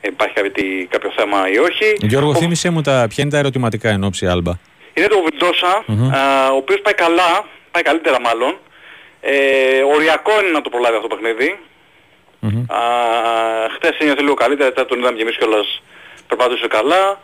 υπάρχει 0.00 0.34
κάποιο, 0.34 0.52
κάποιο 0.88 1.12
θέμα 1.16 1.48
ή 1.50 1.58
όχι. 1.58 1.86
Γιώργο, 1.98 2.30
ο... 2.30 2.34
θύμισέ 2.34 2.70
μου 2.70 2.80
τα, 2.80 3.06
ποια 3.08 3.22
είναι 3.22 3.32
τα 3.32 3.38
ερωτηματικά 3.38 3.88
εν 3.90 4.04
ώψη 4.04 4.26
Άλμπα; 4.26 4.52
Είναι 4.94 5.06
το 5.06 5.22
Βιλντόσα, 5.26 5.84
mm-hmm. 5.88 6.52
ο 6.52 6.56
οποίος 6.56 6.80
πάει 6.80 6.94
καλά, 6.94 7.44
πάει 7.70 7.82
καλύτερα 7.82 8.20
μάλλον. 8.20 8.58
Ε, 9.20 9.82
οριακό 9.94 10.32
είναι 10.40 10.50
να 10.50 10.62
το 10.62 10.70
προλάβει 10.70 10.96
αυτό 10.96 11.08
το 11.08 11.16
παιχνίδι. 11.16 11.58
Mm-hmm. 12.42 12.74
Α, 12.76 12.80
χθες 13.74 13.96
ένιωθε 13.98 14.20
λίγο 14.20 14.34
καλύτερα, 14.34 14.68
μετά 14.68 14.86
τον 14.86 14.98
είδαμε 14.98 15.16
και 15.16 15.22
εμείς 15.22 15.36
κιόλας 15.36 15.82
περπατούσε 16.28 16.66
καλά. 16.66 17.20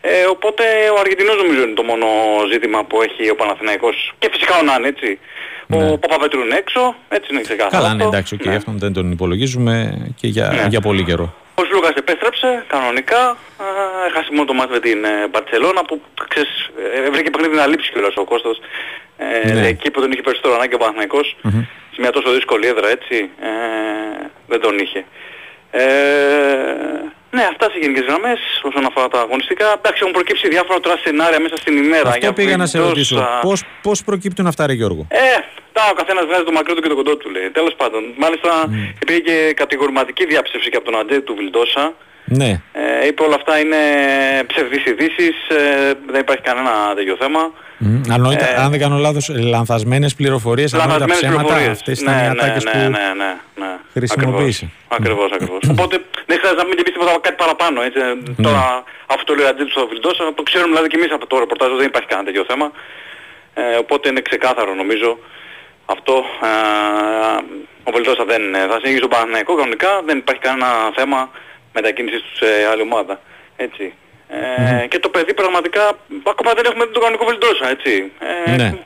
Ε, 0.00 0.24
οπότε 0.24 0.64
ο 0.96 0.98
Αργεντινός 1.00 1.36
νομίζω 1.36 1.62
είναι 1.62 1.74
το 1.74 1.82
μόνο 1.82 2.06
ζήτημα 2.52 2.84
που 2.84 3.02
έχει 3.02 3.30
ο 3.30 3.36
Παναθηναϊκός 3.36 4.14
και 4.18 4.28
φυσικά 4.32 4.58
ο 4.58 4.62
Νάν 4.62 4.84
έτσι. 4.84 5.18
Ναι. 5.66 5.90
Ο 5.90 5.98
Παπαβέτρου 5.98 6.40
είναι 6.40 6.56
έξω, 6.56 6.94
έτσι 7.08 7.28
είναι 7.32 7.40
ξεκάθαρο. 7.40 7.82
Καλά, 7.82 7.94
ναι, 7.94 8.04
εντάξει, 8.04 8.36
okay, 8.40 8.46
ναι. 8.46 8.54
αυτόν 8.54 8.78
δεν 8.78 8.92
τον 8.92 9.12
υπολογίζουμε 9.12 9.74
και 10.16 10.26
για, 10.26 10.48
ναι. 10.48 10.66
για 10.68 10.80
πολύ 10.80 11.04
καιρό. 11.04 11.34
Ο 11.54 11.62
Λούκας 11.72 11.94
επέστρεψε 11.94 12.64
κανονικά, 12.66 13.36
έχασε 14.08 14.28
μόνο 14.32 14.44
το 14.44 14.54
μάτι 14.54 14.72
με 14.72 14.80
την 14.80 15.06
Μπαρτσελώνα 15.30 15.84
που 15.84 16.02
ξέρεις, 16.28 16.70
ε, 16.94 17.10
βρήκε 17.10 17.30
παιχνίδι 17.30 17.56
να 17.56 17.66
λείψει 17.66 17.90
κιόλας 17.92 18.16
ο 18.16 18.24
Κώστας. 18.24 18.60
Ε, 19.16 19.52
ναι. 19.52 19.66
Εκεί 19.66 19.90
που 19.90 20.00
τον 20.00 20.12
είχε 20.12 20.22
περισσότερο 20.22 20.54
ανάγκη 20.54 20.74
ο 20.74 20.78
Παναθηναϊκός, 20.78 21.36
mm-hmm. 21.44 21.66
σε 21.92 22.00
μια 22.00 22.10
τόσο 22.10 22.30
δύσκολη 22.32 22.66
έδρα 22.66 22.88
έτσι, 22.88 23.30
ε, 23.40 24.26
δεν 24.46 24.60
τον 24.60 24.78
είχε. 24.78 25.04
Ε, 25.70 25.84
ναι, 27.30 27.42
αυτά 27.52 27.70
σε 27.70 27.78
γενικές 27.82 28.04
γραμμές 28.04 28.38
όσον 28.62 28.84
αφορά 28.84 29.08
τα 29.08 29.20
αγωνιστικά. 29.20 29.66
Εντάξει, 29.78 29.98
έχουν 30.02 30.12
προκύψει 30.12 30.48
διάφορα 30.48 30.80
τώρα 30.80 30.96
σενάρια 31.04 31.40
μέσα 31.40 31.56
στην 31.56 31.76
ημέρα. 31.84 32.08
Αυτό 32.08 32.18
για 32.18 32.32
πήγα 32.32 32.56
να 32.56 32.66
σε 32.66 32.78
ρωτήσω. 32.78 33.28
Πώς, 33.40 33.62
πώς 33.82 34.04
προκύπτουν 34.04 34.46
αυτά 34.46 34.66
ρε 34.66 34.72
Γιώργο; 34.72 35.06
Ε, 35.08 35.34
τα, 35.72 35.82
ο 35.92 35.94
καθένας 35.94 36.24
βγάζει 36.24 36.44
το 36.44 36.52
μακρύ 36.52 36.74
του 36.74 36.82
και 36.82 36.88
το 36.88 36.94
κοντό 36.94 37.16
του 37.16 37.30
λέει. 37.30 37.50
Τέλος 37.50 37.74
πάντων. 37.74 38.02
Μάλιστα 38.16 38.50
mm. 38.66 39.02
υπήρχε 39.02 39.20
και 39.20 39.52
κατηγορηματική 39.54 40.26
διάψευση 40.26 40.70
και 40.70 40.76
από 40.76 40.90
τον 40.90 41.00
Αντζέ 41.00 41.20
του 41.20 41.34
Βιλντόσα. 41.34 41.94
Ναι. 42.32 42.60
Ε, 42.72 43.06
είπε 43.06 43.22
όλα 43.22 43.34
αυτά 43.34 43.58
είναι 43.58 43.76
ψευδείς 44.46 44.84
ειδήσεις, 44.84 45.36
ε, 45.48 45.92
δεν 46.10 46.20
υπάρχει 46.20 46.42
κανένα 46.42 46.70
τέτοιο 46.94 47.16
θέμα. 47.20 47.52
Mm. 47.80 48.36
ε, 48.38 48.62
αν 48.62 48.70
δεν 48.70 48.80
κάνω 48.80 48.96
λάθος, 48.96 49.28
λανθασμένες 49.28 50.14
πληροφορίες, 50.14 50.72
λανθασμένες 50.72 51.16
ψέματα, 51.16 51.42
πληροφορίες. 51.42 51.68
αυτές 51.68 52.00
ήταν 52.00 52.14
ναι, 52.14 52.20
οι 52.20 52.24
ναι, 52.24 52.30
ατάκες 52.30 52.64
ναι, 52.64 52.70
που 52.70 52.78
ναι, 52.78 53.06
ναι, 53.22 53.32
ναι. 53.60 53.72
χρησιμοποίησε. 53.92 54.70
Ακριβώς, 54.88 55.30
ακριβώς. 55.32 55.62
Οπότε 55.70 55.94
δεν 56.26 56.36
χρειάζεται 56.38 56.62
να 56.62 56.68
μην 56.68 56.76
και 56.76 56.82
τίποτα 56.82 57.18
κάτι 57.20 57.36
παραπάνω. 57.36 57.82
Έτσι. 57.82 58.00
Mm. 58.00 58.34
Τώρα 58.42 58.84
αυτό 59.06 59.24
το 59.24 59.34
λέει 59.34 59.44
ο 59.44 59.48
Ατζήτης 59.48 59.72
στο 59.72 59.86
Βιλντόσα, 59.86 60.24
το 60.34 60.42
ξέρουμε 60.42 60.70
δηλαδή 60.70 60.88
και 60.88 60.96
εμείς 61.00 61.12
από 61.12 61.26
το 61.26 61.38
ρεπορτάζ, 61.38 61.68
δεν 61.80 61.86
υπάρχει 61.86 62.08
κανένα 62.08 62.26
τέτοιο 62.28 62.44
θέμα. 62.50 62.66
Ε, 63.54 63.76
οπότε 63.84 64.08
είναι 64.08 64.20
ξεκάθαρο 64.20 64.74
νομίζω 64.74 65.18
αυτό. 65.94 66.14
Ε, 66.48 67.42
ο 67.88 67.90
Βιλντόσα 67.94 68.24
δεν 68.32 68.42
θα 68.70 68.76
συνεχίσει 68.78 69.04
τον 69.06 69.12
Παναθηναϊκό 69.14 69.52
κανονικά, 69.54 69.92
δεν 70.06 70.16
υπάρχει 70.18 70.42
κανένα 70.48 70.68
θέμα 70.98 71.20
μετακίνησης 71.72 72.20
τους 72.22 72.36
σε 72.36 72.66
άλλη 72.70 72.82
ομάδα. 72.82 73.20
Έτσι. 73.56 73.94
Ε, 74.28 74.86
και 74.86 74.98
το 74.98 75.08
παιδί 75.08 75.34
πραγματικά 75.34 75.98
ακόμα 76.26 76.52
δεν 76.52 76.64
έχουμε 76.64 76.86
τον 76.86 77.02
κανονικό 77.02 77.24
Βιλντόσα, 77.24 77.68
έτσι. 77.68 78.12
Ε, 78.46 78.56
ναι. 78.56 78.78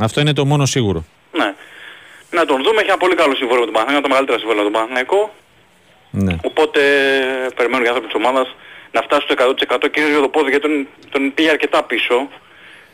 Αυτό 0.00 0.20
είναι 0.20 0.32
το 0.32 0.44
μόνο 0.44 0.66
σίγουρο. 0.66 1.04
Ναι. 1.32 1.54
Να 2.30 2.44
τον 2.44 2.62
δούμε, 2.62 2.80
έχει 2.80 2.88
ένα 2.88 2.98
πολύ 2.98 3.14
καλό 3.14 3.34
συμβόλαιο 3.34 3.60
με 3.60 3.66
τον 3.66 3.74
Παναθηναϊκό, 3.74 4.02
το 4.02 4.08
μεγαλύτερο 4.08 4.38
συμβόλαιο 4.38 4.64
με 4.64 4.70
τον 4.70 4.78
Παναθηναϊκό. 4.78 5.34
Ναι. 6.10 6.36
Οπότε 6.44 6.80
περιμένουν 7.56 7.84
οι 7.84 7.88
άνθρωποι 7.88 8.08
της 8.10 8.16
ομάδας 8.22 8.56
να 8.92 9.02
φτάσει 9.02 9.26
στο 9.26 9.34
100% 9.78 9.90
κυρίως 9.90 10.10
για 10.10 10.20
το 10.20 10.28
πόδι 10.28 10.50
γιατί 10.50 10.68
τον, 10.68 10.88
τον 11.10 11.34
πήγε 11.34 11.50
αρκετά 11.50 11.82
πίσω. 11.82 12.28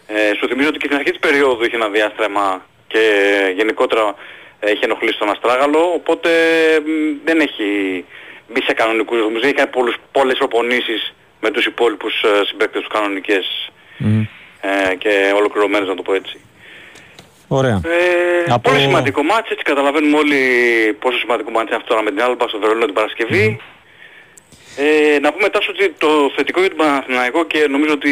Ε, 0.07 0.35
σου 0.39 0.47
θυμίζω 0.49 0.69
ότι 0.69 0.79
και 0.79 0.87
στην 0.87 0.99
αρχή 0.99 1.11
της 1.11 1.19
περίοδου 1.19 1.65
είχε 1.65 1.77
ένα 1.77 1.89
διάστρεμα 1.89 2.67
και 2.87 3.03
γενικότερα 3.57 4.15
έχει 4.61 4.85
ενοχλήσει 4.85 5.19
τον 5.19 5.31
Αστράγαλο, 5.31 5.93
οπότε 5.95 6.31
δεν 7.25 7.41
έχει 7.41 7.69
μπει 8.49 8.63
σε 8.63 8.73
κανονικούς 8.73 9.19
ρυθμούς, 9.19 9.43
έχει 9.43 9.53
κάνει 9.53 9.71
πολλούς, 9.71 9.97
πολλές 10.13 10.39
προπονήσεις 10.39 11.15
με 11.41 11.51
τους 11.51 11.67
υπόλοιπους 11.67 12.23
ε, 12.23 12.45
συμπαίκτες 12.45 12.81
τους 12.83 12.93
κανονικές 12.93 13.71
mm. 14.01 14.27
ε, 14.61 14.95
και 14.95 15.33
ολοκληρωμένες 15.37 15.89
να 15.89 15.95
το 15.95 16.03
πω 16.03 16.15
έτσι. 16.15 16.41
Ωραία. 17.49 17.81
Ε, 17.85 18.53
Από... 18.53 18.71
Πολύ 18.71 18.81
σημαντικό 18.81 19.23
μάτς, 19.23 19.51
έτσι 19.51 19.65
καταλαβαίνουμε 19.65 20.17
όλοι 20.17 20.41
πόσο 20.99 21.19
σημαντικό 21.19 21.51
μάτς 21.51 21.67
είναι 21.67 21.77
αυτό 21.77 21.89
τώρα 21.89 22.03
με 22.03 22.11
την 22.11 22.23
Άλμπα 22.23 22.49
στο 22.49 22.59
Βερολίνο 22.59 22.85
την 22.85 22.95
Παρασκευή. 22.95 23.61
Ε, 24.77 25.19
να 25.19 25.33
πούμε 25.33 25.49
τάσο 25.49 25.71
ότι 25.71 25.95
το 25.99 26.33
θετικό 26.37 26.61
για 26.61 26.69
τον 26.69 26.79
Παναθηναϊκό 26.79 27.45
και 27.45 27.67
νομίζω 27.71 27.93
ότι 27.93 28.11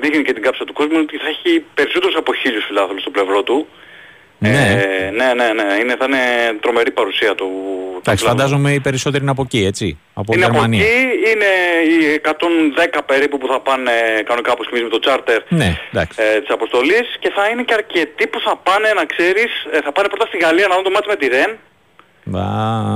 δείχνει 0.00 0.22
και 0.22 0.32
την 0.32 0.42
κάψα 0.42 0.64
του 0.64 0.72
κόσμου 0.72 0.98
ότι 0.98 1.16
θα 1.16 1.28
έχει 1.28 1.64
περισσότερους 1.74 2.16
από 2.16 2.34
χίλιους 2.34 2.64
φιλάθλους 2.64 3.00
στο 3.00 3.10
πλευρό 3.10 3.42
του. 3.42 3.68
Ναι. 4.50 4.84
Ε, 5.06 5.10
ναι, 5.10 5.28
ναι, 5.34 5.52
ναι. 5.52 5.74
Είναι, 5.80 5.94
θα 5.98 6.06
είναι 6.08 6.24
τρομερή 6.60 6.90
παρουσία 6.90 7.34
του. 7.34 7.48
Εντάξει, 7.98 8.24
φαντάζομαι 8.24 8.72
οι 8.72 8.80
περισσότεροι 8.80 9.22
είναι 9.22 9.30
από 9.30 9.42
εκεί, 9.42 9.64
έτσι. 9.64 9.98
Από 10.14 10.32
είναι 10.34 10.44
Γερμανία. 10.44 10.84
από 10.84 10.92
εκεί, 10.92 11.30
είναι 11.30 11.50
οι 11.90 12.20
110 12.94 12.98
περίπου 13.06 13.38
που 13.38 13.46
θα 13.46 13.60
πάνε 13.60 13.92
κανονικά 14.24 14.52
όπως 14.52 14.66
με 14.72 14.78
το 14.88 15.00
charter 15.06 15.40
ναι, 15.48 15.78
ε, 16.16 16.40
της 16.40 16.50
αποστολής 16.50 17.06
και 17.18 17.30
θα 17.34 17.48
είναι 17.48 17.62
και 17.62 17.74
αρκετοί 17.74 18.26
που 18.26 18.40
θα 18.40 18.56
πάνε, 18.56 18.88
να 18.96 19.04
ξέρεις, 19.04 19.52
ε, 19.72 19.80
θα 19.84 19.92
πάνε 19.92 20.08
πρώτα 20.08 20.26
στη 20.26 20.38
Γαλλία 20.38 20.66
να 20.68 20.74
δουν 20.74 20.84
το 20.84 20.90
μάτι 20.90 21.08
με 21.08 21.16
τη 21.16 21.26
Ρεν 21.26 21.50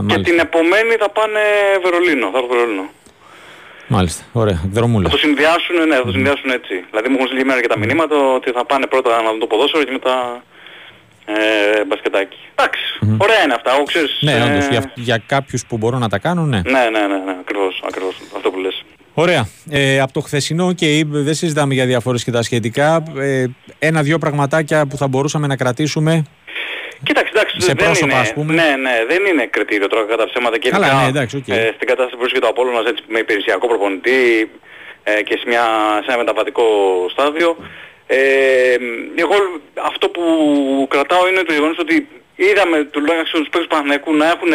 και 0.06 0.18
την 0.18 0.38
επομένη 0.38 0.94
θα 1.02 1.10
πάνε 1.10 1.40
Βερολίνο, 1.82 2.30
θα 2.34 2.40
Βερολίνο. 2.50 2.86
Μάλιστα, 3.88 4.22
ωραία, 4.32 4.60
δρομούλα. 4.72 5.08
Θα 5.08 5.14
το 5.16 5.22
συνδυάσουν, 5.26 5.76
ναι, 5.88 5.94
θα 5.94 6.04
το 6.04 6.10
συνδυάσουν 6.10 6.50
έτσι. 6.50 6.74
Δηλαδή 6.90 7.08
μου 7.08 7.16
έχουν 7.18 7.26
στείλει 7.26 7.60
και 7.60 7.68
τα 7.68 7.78
μηνύματα 7.78 8.16
ότι 8.34 8.50
θα 8.50 8.64
πάνε 8.64 8.86
πρώτα 8.86 9.22
να 9.22 9.30
δουν 9.30 9.38
το 9.38 9.46
ποδόσφαιρο 9.46 9.84
και 9.84 9.90
μετά 9.90 10.42
ε, 11.26 11.84
μπασκετάκι. 11.86 12.38
Εντάξει, 12.54 12.82
mm-hmm. 13.02 13.16
ωραία 13.18 13.42
είναι 13.44 13.54
αυτά, 13.54 13.82
ξέρεις. 13.86 14.18
Ναι, 14.20 14.32
ε... 14.32 14.42
όντως, 14.42 14.66
για, 14.68 14.92
για 14.94 15.22
κάποιους 15.26 15.66
που 15.68 15.76
μπορούν 15.76 16.00
να 16.00 16.08
τα 16.08 16.18
κάνουν, 16.18 16.48
ναι. 16.48 16.60
Ναι, 16.64 16.88
ναι, 16.92 17.00
ναι, 17.00 17.18
ναι 17.24 17.36
ακριβώς, 17.40 17.82
ακριβώς, 17.86 18.16
αυτό 18.36 18.50
που 18.50 18.58
λες. 18.58 18.84
Ωραία. 19.14 19.48
Ε, 19.70 20.00
από 20.00 20.12
το 20.12 20.20
χθεσινό 20.20 20.72
και 20.72 21.04
δεν 21.06 21.34
συζητάμε 21.34 21.74
για 21.74 21.86
διαφορές 21.86 22.24
και 22.24 22.30
τα 22.30 22.42
σχετικά. 22.42 23.02
Ε, 23.18 23.44
Ένα-δυο 23.78 24.18
πραγματάκια 24.18 24.86
που 24.86 24.96
θα 24.96 25.08
μπορούσαμε 25.08 25.46
να 25.46 25.56
κρατήσουμε. 25.56 26.24
Κοίταξε, 27.02 27.32
εντάξει, 27.34 27.60
σε 27.60 27.66
δεν 27.66 27.76
πρόσωπα, 27.76 28.06
είναι, 28.12 28.20
ας 28.20 28.32
πούμε. 28.32 28.54
Ναι, 28.54 28.70
ναι, 28.84 29.04
δεν 29.08 29.24
είναι 29.30 29.46
κριτήριο 29.46 29.86
τώρα 29.86 30.04
κατά 30.04 30.24
ψέματα 30.26 30.58
και 30.58 30.70
Καλά, 30.70 31.02
ναι, 31.02 31.08
εντάξει, 31.08 31.44
okay. 31.46 31.52
ε, 31.52 31.70
στην 31.74 31.86
κατάσταση 31.86 32.14
που 32.16 32.20
βρίσκεται 32.20 32.46
ο 32.46 32.48
Απόλλωνας 32.48 32.84
έτσι 32.90 33.02
με 33.08 33.18
υπηρεσιακό 33.18 33.66
προπονητή 33.68 34.50
ε, 35.02 35.22
και 35.22 35.36
σε, 35.40 35.44
μια, 35.46 35.64
σε 36.04 36.08
ένα 36.08 36.16
μεταβατικό 36.16 36.64
στάδιο. 37.10 37.56
Ε, 38.06 38.76
εγώ 39.14 39.34
αυτό 39.74 40.08
που 40.08 40.22
κρατάω 40.90 41.28
είναι 41.28 41.42
το 41.42 41.52
γεγονός 41.52 41.78
ότι 41.78 42.08
είδαμε 42.36 42.84
τουλάχιστον 42.84 43.40
τους 43.40 43.48
παίκτες 43.50 43.62
του 43.62 43.68
Παναθηναϊκού 43.68 44.14
να 44.14 44.26
έχουν 44.26 44.52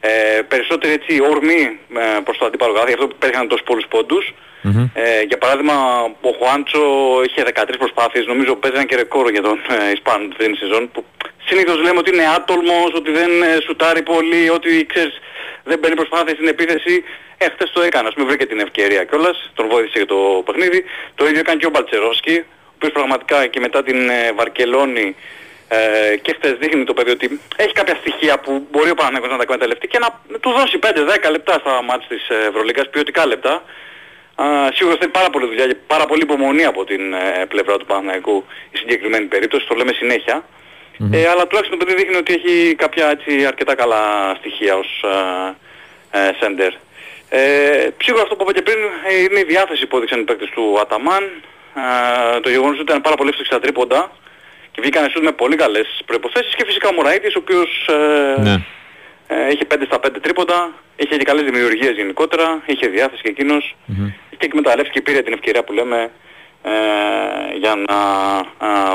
ε, 0.00 0.42
περισσότερη 0.48 0.92
έτσι 0.92 1.22
ορμή 1.30 1.78
ε, 1.96 2.20
προς 2.24 2.38
το 2.38 2.44
αντίπαλο 2.46 2.72
γι' 2.86 2.92
αυτό 2.92 3.08
πέτυχαν 3.08 3.48
τόσους 3.48 3.64
πολλούς 3.64 3.86
πόντους. 3.88 4.34
Mm-hmm. 4.64 4.90
Ε, 4.94 5.22
για 5.22 5.38
παράδειγμα, 5.38 5.74
ο 6.20 6.30
Χουάντσο 6.38 6.82
είχε 7.26 7.42
13 7.54 7.74
προσπάθειες, 7.78 8.26
νομίζω 8.26 8.56
παίζει 8.56 8.76
ένα 8.76 8.86
και 8.86 8.96
ρεκόρ 8.96 9.30
για 9.30 9.42
τον 9.42 9.58
ε, 9.88 9.92
Ισπάνο 9.92 10.28
την 10.38 10.56
σεζόν, 10.56 10.90
που 10.92 11.04
συνήθως 11.46 11.78
λέμε 11.80 11.98
ότι 11.98 12.10
είναι 12.14 12.26
άτολμος, 12.36 12.90
ότι 12.94 13.10
δεν 13.10 13.30
ε, 13.42 13.60
σουτάρει 13.64 14.02
πολύ, 14.02 14.50
ότι 14.50 14.86
ξέρεις, 14.92 15.14
δεν 15.64 15.80
παίρνει 15.80 15.96
προσπάθειες 15.96 16.36
στην 16.36 16.48
επίθεση. 16.48 17.04
Ε, 17.38 17.46
χθες 17.50 17.70
το 17.70 17.80
έκανε, 17.80 18.08
ας 18.08 18.14
πούμε 18.14 18.26
βρήκε 18.26 18.46
την 18.46 18.60
ευκαιρία 18.60 19.04
κιόλας, 19.04 19.50
τον 19.54 19.68
βοήθησε 19.68 19.98
για 19.98 20.06
το 20.06 20.42
παιχνίδι. 20.46 20.84
Το 21.14 21.26
ίδιο 21.26 21.38
έκανε 21.38 21.58
και 21.58 21.66
ο 21.66 21.70
Μπαλτσερόσκι, 21.70 22.44
οποίος 22.78 22.92
πραγματικά 22.92 23.46
και 23.46 23.60
μετά 23.60 23.82
την 23.82 24.08
ε, 24.08 24.32
Βαρκελόνη 24.32 25.16
ε, 25.68 26.16
και 26.16 26.34
χθες 26.36 26.54
δείχνει 26.58 26.84
το 26.84 26.94
παιδί 26.94 27.10
ότι 27.10 27.40
έχει 27.56 27.72
κάποια 27.72 27.94
στοιχεία 27.94 28.38
που 28.38 28.66
μπορεί 28.70 28.90
ο 28.90 28.94
Παναγιώτης 28.94 29.30
να 29.30 29.36
τα 29.36 29.42
εκμεταλλευτεί 29.42 29.86
και 29.86 29.98
να 29.98 30.38
του 30.40 30.50
δώσει 30.50 30.78
5-10 30.82 31.30
λεπτά 31.30 31.52
στα 31.52 31.82
μάτια 31.82 32.08
της 32.08 32.28
ε, 32.28 32.46
Ευρωλίγκας, 32.48 32.88
ποιοτικά 32.90 33.26
λεπτά. 33.26 33.62
Α, 34.34 34.44
σίγουρα 34.74 34.96
θέλει 35.00 35.10
πάρα 35.10 35.30
πολύ 35.30 35.46
δουλειά 35.46 35.66
και 35.66 35.76
πάρα 35.86 36.06
πολύ 36.06 36.22
υπομονή 36.22 36.64
από 36.64 36.84
την 36.84 37.12
ε, 37.12 37.44
πλευρά 37.48 37.76
του 37.76 37.86
Παναγιακού 37.86 38.44
η 38.70 38.76
συγκεκριμένη 38.76 39.26
περίπτωση, 39.26 39.66
το 39.66 39.74
λέμε 39.74 39.92
συνέχεια. 39.92 40.44
Mm-hmm. 40.44 41.12
Ε, 41.12 41.28
αλλά 41.28 41.46
τουλάχιστον 41.46 41.78
το 41.78 41.84
παιδί 41.84 42.02
δείχνει 42.02 42.16
ότι 42.16 42.32
έχει 42.32 42.74
κάποια 42.74 43.10
έτσι, 43.10 43.46
αρκετά 43.46 43.74
καλά 43.74 44.34
στοιχεία 44.38 44.76
ως 44.76 45.04
ε, 46.10 46.30
σέντερ. 46.40 46.72
Ε, 47.28 47.88
σίγουρα 48.02 48.22
αυτό 48.22 48.36
που 48.36 48.42
είπα 48.42 48.52
και 48.52 48.62
πριν 48.62 48.78
είναι 49.30 49.40
η 49.40 49.44
διάθεση 49.44 49.86
που 49.86 49.96
έδειξαν 49.96 50.20
οι 50.20 50.24
παίκτες 50.24 50.48
του 50.48 50.78
Αταμάν, 50.80 51.24
το 52.40 52.48
γεγονός 52.48 52.78
ότι 52.80 52.90
ήταν 52.90 53.00
πάρα 53.00 53.16
πολύ 53.16 53.28
εύστοχοι 53.28 53.48
στα 53.48 53.60
τρίποντα 53.60 54.10
και 54.72 54.80
βγήκαν 54.80 55.10
σούτ 55.10 55.24
με 55.24 55.32
πολύ 55.32 55.56
καλές 55.56 55.88
προϋποθέσεις 56.06 56.54
και 56.54 56.64
φυσικά 56.66 56.88
ο 56.88 56.92
Μωραΐτης 56.92 57.34
ο 57.34 57.38
οποίος 57.38 57.88
ε, 57.88 58.40
ναι. 58.40 58.54
ε, 59.26 59.50
είχε 59.52 59.64
5 59.70 59.74
στα 59.86 59.98
5 60.06 60.08
τρίποντα, 60.22 60.72
είχε 60.96 61.16
και 61.16 61.24
καλές 61.24 61.44
δημιουργίες 61.44 61.94
γενικότερα, 62.00 62.62
είχε 62.66 62.86
διάθεση 62.86 63.22
και 63.22 63.28
εκείνος 63.28 63.76
mm-hmm. 63.88 64.12
και 64.38 64.46
εκμεταλλεύτηκε 64.46 64.98
και 64.98 65.04
πήρε 65.04 65.22
την 65.22 65.32
ευκαιρία 65.32 65.64
που 65.64 65.72
λέμε 65.72 66.10
ε, 66.62 66.70
για 67.58 67.74
να 67.88 67.98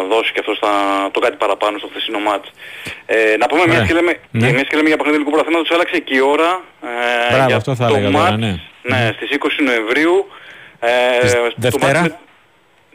δώσει 0.09 0.31
και 0.33 0.39
αυτό 0.39 0.53
στα, 0.55 0.71
το 1.11 1.19
κάτι 1.19 1.35
παραπάνω 1.35 1.77
στο 1.77 1.87
χθεσινό 1.87 2.19
μάτς. 2.19 2.51
Ε, 3.05 3.35
να 3.37 3.45
πούμε 3.45 3.63
μια 3.67 3.85
και 3.85 3.93
λέμε, 3.93 4.11
ναι. 4.31 4.61
και 4.69 4.75
λέμε 4.75 4.87
για 4.87 4.97
παιχνίδι 4.97 5.23
του 5.23 5.29
πρωταθλήματος, 5.29 5.71
άλλαξε 5.71 5.99
και 5.99 6.15
η 6.15 6.19
ώρα 6.19 6.61
ε, 6.81 7.33
Μπράβο, 7.33 7.47
για 7.47 7.55
αυτό 7.55 7.75
θα 7.75 7.87
το 7.87 8.11
μάτς 8.11 8.37
ναι. 8.37 8.59
Ναι, 8.81 9.11
στις 9.15 9.29
20 9.39 9.47
Νοεμβρίου. 9.63 10.27
Ε, 10.79 10.89
Δευτέρα. 11.55 12.19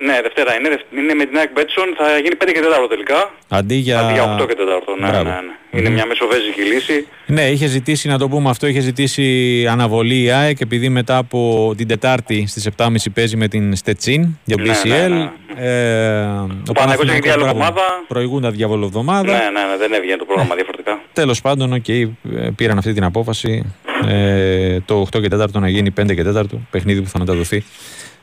Ναι, 0.06 0.18
Δευτέρα 0.22 0.54
είναι. 0.58 0.68
Είναι 0.98 1.14
με 1.14 1.24
την 1.24 1.36
ΑΕΚ 1.38 1.50
Μπέτσον. 1.52 1.84
Θα 1.98 2.06
γίνει 2.18 2.36
5 2.44 2.44
και 2.52 2.60
4 2.84 2.88
τελικά. 2.88 3.30
Αντί 3.48 3.74
για, 3.74 3.98
Αντί 4.00 4.12
για 4.12 4.36
8 4.42 4.46
και 4.48 4.54
4. 4.58 5.00
Ναι, 5.00 5.10
ναι, 5.10 5.22
ναι. 5.22 5.78
Είναι 5.78 5.88
μια 5.88 6.06
μεσοβέζικη 6.06 6.60
λύση. 6.62 7.06
Ναι, 7.26 7.42
είχε 7.50 7.66
ζητήσει, 7.66 8.08
να 8.08 8.18
το 8.18 8.28
πούμε 8.28 8.50
αυτό, 8.50 8.66
είχε 8.66 8.80
ζητήσει 8.80 9.66
αναβολή 9.70 10.22
η 10.22 10.30
ΑΕΚ 10.30 10.60
επειδή 10.60 10.88
μετά 10.88 11.16
από 11.16 11.72
την 11.76 11.88
Τετάρτη 11.88 12.46
στις 12.46 12.68
7.30 12.76 12.86
παίζει 13.14 13.36
με 13.36 13.48
την 13.48 13.76
Στετσίν 13.76 14.38
για 14.44 14.56
Ναι, 14.62 14.72
BCL. 14.72 14.88
ναι, 14.88 15.08
ναι. 15.08 15.30
Ε, 15.56 16.26
Ο 16.68 16.72
Παναγιώτης 16.72 17.12
έχει 17.12 17.28
άλλη 17.28 17.42
εβδομάδα. 17.42 17.82
Προηγούν 18.08 18.42
τα 18.42 18.50
διαβολοβδομάδα. 18.50 19.32
Ναι, 19.32 19.38
ναι, 19.38 19.40
ναι, 19.70 19.76
δεν 19.78 19.92
έβγαινε 19.92 20.16
το 20.16 20.24
πρόγραμμα 20.24 20.54
διαφορετικά. 20.54 21.00
Τέλος 21.12 21.40
πάντων, 21.40 21.72
οκ, 21.72 21.88
ε, 21.88 22.08
πήραν 22.56 22.78
αυτή 22.78 22.92
την 22.92 23.04
απόφαση. 23.04 23.74
Ε, 24.08 24.80
το 24.84 25.00
8 25.16 25.20
και 25.20 25.28
4 25.36 25.60
να 25.60 25.68
γίνει 25.68 25.90
5 26.00 26.14
και 26.14 26.24
4, 26.36 26.42
παιχνίδι 26.70 27.02
που 27.02 27.08
θα 27.08 27.18
μεταδοθεί 27.18 27.64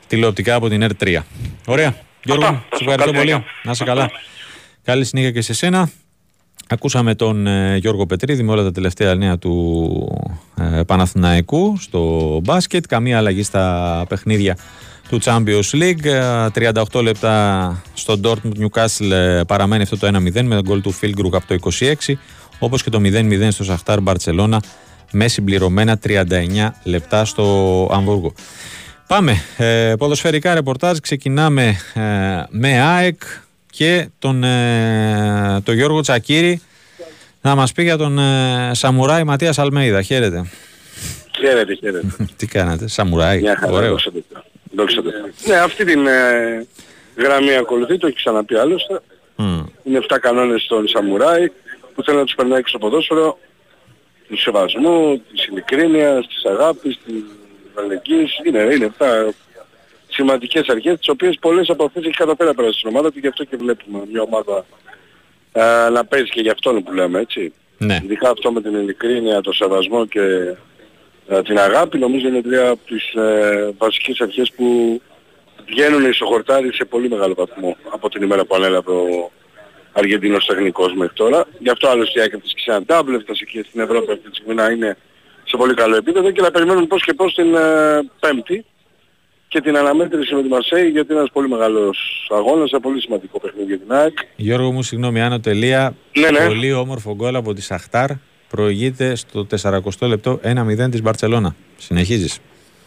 τηλεοπτικά 0.06 0.54
από 0.54 0.68
την 0.68 0.86
R3. 0.98 1.18
Ωραία. 1.66 1.96
Γιώργο, 2.24 2.44
Αυτά. 2.44 2.64
σε 2.76 2.84
ευχαριστώ 2.84 3.04
Καλή 3.12 3.16
πολύ. 3.16 3.28
συνέχεια. 3.28 3.44
Να 3.64 3.70
είσαι 3.70 3.84
καλά. 3.84 4.10
Καλή 4.82 5.04
συνέχεια 5.04 5.30
και 5.30 5.40
σε 5.40 5.54
σένα. 5.54 5.90
Ακούσαμε 6.68 7.14
τον 7.14 7.46
ε, 7.46 7.76
Γιώργο 7.76 8.06
Πετρίδη 8.06 8.42
με 8.42 8.52
όλα 8.52 8.62
τα 8.62 8.72
τελευταία 8.72 9.14
νέα 9.14 9.38
του 9.38 10.18
ε, 10.60 10.80
Παναθηναϊκού 10.86 11.76
στο 11.80 12.40
μπάσκετ. 12.44 12.86
Καμία 12.86 13.18
αλλαγή 13.18 13.42
στα 13.42 14.04
παιχνίδια 14.08 14.56
του 15.08 15.20
Champions 15.22 15.70
League. 15.72 16.04
Ε, 16.04 16.72
38 16.92 17.02
λεπτά 17.02 17.82
στο 17.94 18.20
Dortmund 18.24 18.52
Newcastle 18.60 19.10
ε, 19.10 19.40
παραμένει 19.46 19.82
αυτό 19.82 19.98
το 19.98 20.06
1-0 20.06 20.42
με 20.42 20.54
τον 20.54 20.62
γκολ 20.62 20.80
του 20.80 20.90
Φίλγκρουκ 20.90 21.34
από 21.34 21.46
το 21.46 21.70
26 22.06 22.12
όπως 22.58 22.82
και 22.82 22.90
το 22.90 23.00
0-0 23.04 23.48
στο 23.50 23.64
Σαχτάρ 23.64 24.00
Μπαρτσελώνα 24.00 24.62
με 25.12 25.28
συμπληρωμένα 25.28 25.98
39 26.06 26.22
λεπτά 26.82 27.24
στο 27.24 27.88
Αμβούργο. 27.92 28.32
Πάμε. 29.06 29.32
Ε, 29.56 29.94
ποδοσφαιρικά 29.98 30.54
ρεπορτάζ. 30.54 30.98
Ξεκινάμε 30.98 31.76
ε, 31.94 32.00
με 32.48 32.80
ΑΕΚ 32.80 33.22
και 33.70 34.08
τον 34.18 34.44
ε, 34.44 35.60
το 35.64 35.72
Γιώργο 35.72 36.00
Τσακύρη 36.00 36.60
να 37.42 37.54
μας 37.54 37.72
πει 37.72 37.82
για 37.82 37.96
τον 37.96 38.18
ε, 38.18 38.70
Σαμουράι 38.74 39.24
Ματίας 39.24 39.58
Αλμέιδα. 39.58 40.02
Χαίρετε. 40.02 40.50
Χαίρετε, 41.38 41.74
χαίρετε. 41.74 42.06
Τι 42.36 42.46
κάνατε, 42.46 42.88
Σαμουράι. 42.88 43.40
Μια 43.40 43.56
χαρά, 43.56 43.72
Ωραίο. 43.72 43.90
δόξα 43.90 44.12
τω 44.12 44.22
Θεώ. 44.32 44.42
Δόξα 44.74 45.02
τω 45.02 45.10
Θεώ. 45.10 45.54
Ναι, 45.54 45.60
αυτή 45.60 45.84
την 45.84 46.06
ε, 46.06 46.66
γραμμή 47.16 47.54
ακολουθεί, 47.54 47.98
το 47.98 48.06
έχει 48.06 48.16
ξαναπεί 48.16 48.54
άλλωστε. 48.56 49.00
Μμ. 49.36 49.62
Είναι 49.84 50.00
7 50.08 50.16
κανόνες 50.20 50.62
στον 50.62 50.88
Σαμουράι 50.88 51.52
που 51.94 52.02
θέλει 52.02 52.16
να 52.16 52.24
τους 52.24 52.34
περνάει 52.34 52.62
και 52.62 52.68
στο 52.68 52.78
ποδόσφαιρο 52.78 53.38
του 54.28 54.38
σεβασμού, 54.40 55.22
της 55.32 55.46
ειλικρίνειας, 55.46 56.26
της 56.26 56.44
αγάπης, 56.44 56.98
της 57.04 57.14
αλληλεγγύης. 57.78 58.40
Είναι, 58.44 58.58
είναι 58.58 58.92
7 58.98 59.04
σημαντικές 60.08 60.68
αρχές 60.68 60.98
τις 60.98 61.08
οποίες 61.08 61.38
πολλές 61.40 61.68
από 61.68 61.84
αυτές 61.84 62.04
έχει 62.04 62.16
καταφέρει 62.16 62.48
να 62.48 62.54
περάσει 62.54 62.78
στην 62.78 62.88
ομάδα 62.88 63.12
του 63.12 63.18
γι' 63.18 63.26
αυτό 63.26 63.44
και 63.44 63.56
βλέπουμε 63.56 64.02
μια 64.12 64.22
ομάδα 64.22 64.64
ε, 65.52 65.88
να 65.90 66.04
παίζει 66.04 66.30
και 66.30 66.40
γι' 66.40 66.50
αυτό 66.50 66.72
που 66.72 66.92
λέμε 66.92 67.20
έτσι. 67.20 67.52
Ναι. 67.78 68.00
Ειδικά 68.02 68.30
αυτό 68.30 68.52
με 68.52 68.62
την 68.62 68.74
ειλικρίνεια, 68.74 69.40
το 69.40 69.52
σεβασμό 69.52 70.06
και 70.06 70.20
ε, 71.28 71.42
την 71.42 71.58
αγάπη 71.58 71.98
νομίζω 71.98 72.28
είναι 72.28 72.42
τρία 72.42 72.68
από 72.68 72.80
τις 72.86 73.14
ε, 73.14 73.74
βασικές 73.78 74.20
αρχές 74.20 74.52
που 74.56 75.00
βγαίνουν 75.66 76.12
στο 76.12 76.26
χορτάρι 76.26 76.74
σε 76.74 76.84
πολύ 76.84 77.08
μεγάλο 77.08 77.34
βαθμό 77.34 77.76
από 77.90 78.08
την 78.08 78.22
ημέρα 78.22 78.44
που 78.44 78.54
ανέλαβε 78.54 78.90
ο 78.90 79.30
Αργεντίνος 79.92 80.46
τεχνικός 80.46 80.94
μέχρι 80.94 81.14
τώρα. 81.14 81.44
Γι' 81.58 81.70
αυτό 81.70 81.88
άλλωστε 81.88 82.22
έκατες 82.22 82.52
και 82.54 82.60
σε 82.60 82.70
ένα 82.70 82.84
double, 82.86 83.14
έφτασε 83.14 83.44
και 83.44 83.64
στην 83.68 83.80
Ευρώπη 83.80 84.12
αυτή 84.12 84.30
τη 84.30 84.36
στιγμή 84.36 84.54
να 84.54 84.68
είναι 84.68 84.96
σε 85.46 85.56
πολύ 85.56 85.74
καλό 85.74 85.96
επίπεδο 85.96 86.30
και 86.30 86.42
να 86.42 86.50
περιμένουν 86.50 86.86
πώς 86.86 87.04
και 87.04 87.14
πώς 87.14 87.34
την 87.34 87.54
ε, 87.54 88.10
Πέμπτη 88.20 88.64
και 89.48 89.60
την 89.60 89.76
αναμέτρηση 89.76 90.34
με 90.34 90.42
τη 90.42 90.48
Μαρσέη 90.48 90.88
γιατί 90.88 91.10
είναι 91.10 91.18
ένας 91.18 91.30
πολύ 91.32 91.48
μεγάλος 91.48 92.28
αγώνας, 92.34 92.70
ένα 92.70 92.80
πολύ 92.80 93.00
σημαντικό 93.00 93.40
παιχνίδι 93.40 93.66
για 93.66 93.78
την 93.78 93.92
ΑΕΚ. 93.92 94.18
Γιώργο 94.36 94.72
μου, 94.72 94.82
συγγνώμη, 94.82 95.20
άνω 95.22 95.40
τελεία. 95.40 95.94
Ναι, 96.18 96.30
ναι. 96.30 96.46
Πολύ 96.46 96.72
όμορφο 96.72 97.14
γκολ 97.14 97.36
από 97.36 97.54
τη 97.54 97.62
Σαχτάρ. 97.62 98.10
Προηγείται 98.48 99.14
στο 99.14 99.46
40 99.60 99.80
λεπτό 100.00 100.40
1-0 100.42 100.90
της 100.90 101.02
Μπαρτσελώνα. 101.02 101.56
Συνεχίζεις. 101.76 102.38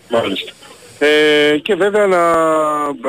Μάλιστα. 0.09 0.51
Ε, 0.99 1.57
και 1.57 1.75
βέβαια 1.75 2.07
να 2.07 2.17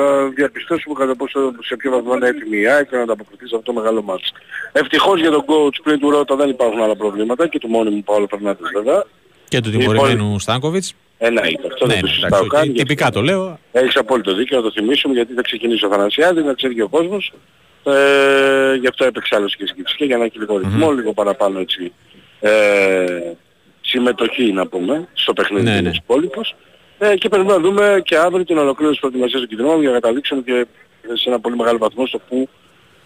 ε, 0.01 0.29
διαπιστώσουμε 0.35 0.95
κατά 0.97 1.15
πόσο 1.15 1.39
σε 1.61 1.75
ποιο 1.75 1.91
βαθμό 1.91 2.15
είναι 2.15 2.27
έτοιμη 2.27 2.57
η 2.57 2.67
ΑΕΚ 2.67 2.89
και 2.89 2.95
να 2.95 3.01
ανταποκριθεί 3.01 3.47
σε 3.47 3.55
αυτό 3.55 3.73
το 3.73 3.79
μεγάλο 3.79 4.01
μάτς. 4.01 4.33
Ευτυχώς 4.71 5.19
για 5.19 5.31
τον 5.31 5.45
coach 5.47 5.81
πριν 5.83 5.99
του 5.99 6.09
Ρώτα 6.09 6.35
δεν 6.35 6.49
υπάρχουν 6.49 6.81
άλλα 6.81 6.95
προβλήματα 6.95 7.47
και 7.47 7.59
του 7.59 7.67
μόνιμου 7.67 8.03
Παόλο 8.03 8.27
Φερνάντες 8.29 8.69
βέβαια. 8.73 9.03
Και 9.51 9.59
του 9.61 9.69
Λοιπόν, 9.69 9.93
τιμωρημένου 9.95 10.39
Στάνκοβιτς. 10.39 10.93
Ένα 11.17 11.47
είπε. 11.49 11.67
Αυτό 11.67 11.85
Ναι, 11.85 11.93
δεν 11.93 12.01
το 12.01 12.07
ναι, 12.07 12.13
συζητάω 12.13 12.39
εντάξει, 12.45 12.65
καν. 12.67 12.73
τυπικά 12.73 13.11
το 13.11 13.21
λέω. 13.21 13.59
Έχεις 13.71 13.95
απόλυτο 13.95 14.33
δίκιο 14.33 14.57
να 14.57 14.63
το 14.63 14.71
θυμίσουμε 14.71 15.13
γιατί 15.13 15.33
θα 15.33 15.41
ξεκινήσει 15.41 15.85
ο 15.85 15.89
Θανασιάδης, 15.89 16.43
να 16.43 16.53
ξέρει 16.53 16.73
και 16.75 16.81
ο 16.83 16.87
κόσμος. 16.87 17.33
Ε, 17.83 18.75
γι' 18.79 18.87
αυτό 18.87 19.05
έπαιξε 19.05 19.35
άλλος 19.35 19.55
και 19.55 19.65
συγκεκριτικά 19.67 20.05
για 20.05 20.17
να 20.17 20.23
έχει 20.23 20.39
λίγο 20.39 20.57
ρυθμό, 20.57 20.91
λίγο 20.91 21.13
παραπάνω 21.13 21.59
έτσι, 21.59 21.91
ε, 22.39 23.05
συμμετοχή 23.81 24.51
να 24.53 24.67
πούμε 24.67 25.07
στο 25.13 25.33
παιχνίδι 25.33 25.63
Ναι, 25.63 25.73
ναι, 25.73 25.81
ναι. 25.81 25.89
τους 25.89 25.97
υπόλοιπους. 25.97 26.55
Ε, 26.97 27.15
και 27.15 27.29
πρέπει 27.29 27.47
να 27.47 27.59
δούμε 27.59 28.01
και 28.05 28.17
αύριο 28.17 28.45
την 28.45 28.57
ολοκλήρωση 28.57 28.91
της 28.91 28.99
προετοιμασίας 28.99 29.41
του 29.41 29.47
κεντρικού 29.47 29.79
για 29.81 29.89
να 29.89 29.99
καταλήξουμε 29.99 30.41
και 30.41 30.65
σε 31.13 31.29
ένα 31.29 31.39
πολύ 31.39 31.55
μεγάλο 31.55 31.77
βαθμό 31.77 32.05
στο 32.05 32.19
που 32.29 32.49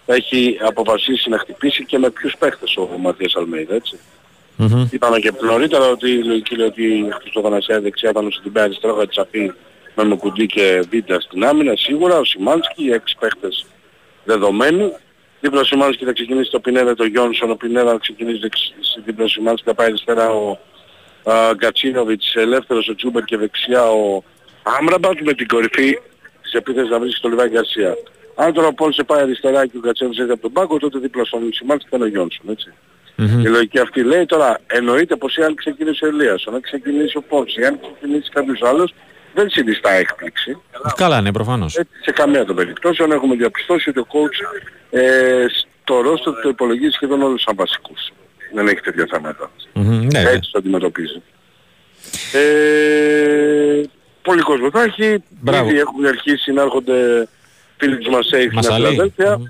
έχει 0.05 0.57
αποφασίσει 0.61 1.29
να 1.29 1.37
χτυπήσει 1.37 1.85
και 1.85 1.97
με 1.97 2.09
ποιους 2.09 2.35
παίχτες 2.39 2.75
ο 2.77 2.89
Ματίας 3.01 3.35
Αλμέιδα, 3.35 3.75
έτσι. 3.75 3.99
Μμμ. 4.57 4.87
Είπαμε 4.91 5.19
και 5.19 5.31
νωρίτερα 5.41 5.89
ότι 5.89 6.11
η 6.11 6.23
λογική 6.23 6.55
λέει 6.55 6.67
ότι 6.67 7.07
χτυπήσει 7.11 7.33
το 7.33 7.41
Θανασιάδη 7.41 7.83
δεξιά 7.83 8.13
πάνω 8.13 8.29
στην 8.31 8.51
πέρα 8.51 8.65
αριστερό 8.65 8.95
θα 8.95 9.07
τσαπεί 9.07 9.53
με 9.95 10.03
Μουκουντή 10.03 10.45
και 10.45 10.83
Βίντα 10.89 11.19
στην 11.19 11.45
άμυνα 11.45 11.75
σίγουρα, 11.75 12.17
ο 12.17 12.23
Σιμάνσκι, 12.23 12.83
οι 12.83 12.91
έξι 12.91 13.15
παίχτες 13.19 13.65
δεδομένοι. 14.23 14.91
Δίπλα 15.41 15.59
ο 15.59 15.63
Σιμάνσκι 15.63 16.05
θα 16.05 16.13
ξεκινήσει 16.13 16.51
το 16.51 16.59
Πινέδα, 16.59 16.95
το 16.95 17.05
Γιόνσον, 17.05 17.51
ο 17.51 17.55
Πινέδα 17.55 17.91
θα 17.91 17.97
ξεκινήσει 17.97 18.39
δεξ- 18.39 18.73
δίπλα 19.05 19.25
ο 19.25 19.27
Σιμάνσκι, 19.27 19.65
θα 19.67 19.73
πάει 19.73 19.87
αριστερά 19.87 20.29
ο 20.29 20.57
α, 21.23 21.51
Γκατσίνοβιτς, 21.55 22.35
ελεύθερος 22.35 22.87
ο 22.87 22.95
Τσούμπερ 22.95 23.23
και 23.23 23.37
δεξιά 23.37 23.89
ο 23.89 24.23
Άμραμπατς 24.63 25.21
με 25.21 25.33
την 25.33 25.47
κορυφή 25.47 25.99
της 26.41 26.53
επίθεσης 26.53 26.89
να 26.89 26.99
βρίσκει 26.99 27.17
στο 27.17 27.29
Λιβάη 27.29 27.47
Γκαρσία. 27.49 27.95
Αν 28.35 28.53
τώρα 28.53 28.67
ο 28.67 28.73
Πολ 28.73 28.93
σε 28.93 29.03
πάει 29.03 29.21
αριστερά 29.21 29.65
και 29.65 29.77
ο 29.77 29.79
Γκατσίνοβιτς 29.79 30.19
έρθει 30.21 30.31
από 30.31 30.41
τον 30.41 30.51
πάγκο, 30.51 30.77
τότε 30.79 30.99
δίπλα 30.99 31.25
στον 31.25 31.53
Σιμάνσκι 31.53 31.89
θα 31.89 31.95
είναι 31.97 32.05
ο 32.05 32.09
Γιόνσον, 32.09 32.49
έτσι. 32.49 32.73
Μμμ. 33.15 33.39
Η 33.39 33.47
λογική 33.47 33.79
αυτή 33.79 34.03
λέει 34.03 34.25
τώρα 34.25 34.59
εννοείται 34.67 35.15
πως 35.15 35.37
αν 35.37 35.55
ξεκινήσει 35.55 36.05
ο 36.05 36.07
Ελίας, 36.07 36.45
αν 36.47 36.61
ξεκινήσει 36.61 37.17
ο 37.17 37.21
Πόρση, 37.21 37.63
αν 37.65 37.79
ξεκινήσει 37.79 38.29
κάποιος 38.29 38.61
άλλος 38.61 38.93
δεν 39.33 39.49
συνιστά 39.49 39.91
έκπληξη. 39.91 40.57
Καλά, 40.95 41.21
ναι, 41.21 41.31
προφανώς. 41.31 41.75
Έτσι, 41.75 41.91
σε 42.01 42.11
καμία 42.11 42.45
των 42.45 42.55
περιπτώσεων 42.55 43.11
έχουμε 43.11 43.35
διαπιστώσει 43.35 43.89
ότι 43.89 43.99
ο 43.99 44.07
coach 44.07 44.63
ε, 44.89 45.45
στο 45.81 46.01
ρόστο 46.01 46.31
του 46.31 46.41
το 46.41 46.49
υπολογίζει 46.49 46.91
σχεδόν 46.91 47.21
όλους 47.21 47.41
σαν 47.41 47.55
βασικούς. 47.55 48.11
Δεν 48.53 48.67
έχει 48.67 48.79
τέτοια 48.79 49.07
θέματα. 49.11 49.51
Μμμ, 49.73 50.07
Ναι, 50.11 50.21
ναι. 50.21 50.29
Έτσι 50.29 50.51
το 50.51 50.57
αντιμετωπίζει. 50.57 51.21
Ε, 52.33 53.81
πολύ 54.21 54.41
κόσμο 54.41 54.69
θα 54.71 54.83
έχει. 54.83 55.23
Μπράβο. 55.29 55.69
Ήδη 55.69 55.79
έχουν 55.79 56.05
αρχίσει 56.05 56.51
να 56.51 56.61
έρχονται 56.61 57.27
φίλοι 57.77 57.97
της 57.97 58.07
Μασέη 58.07 58.41
στην 58.41 58.55
Μασαλή. 58.55 58.85
Φιλαδέλφια. 58.85 59.37
Μμμ. 59.37 59.45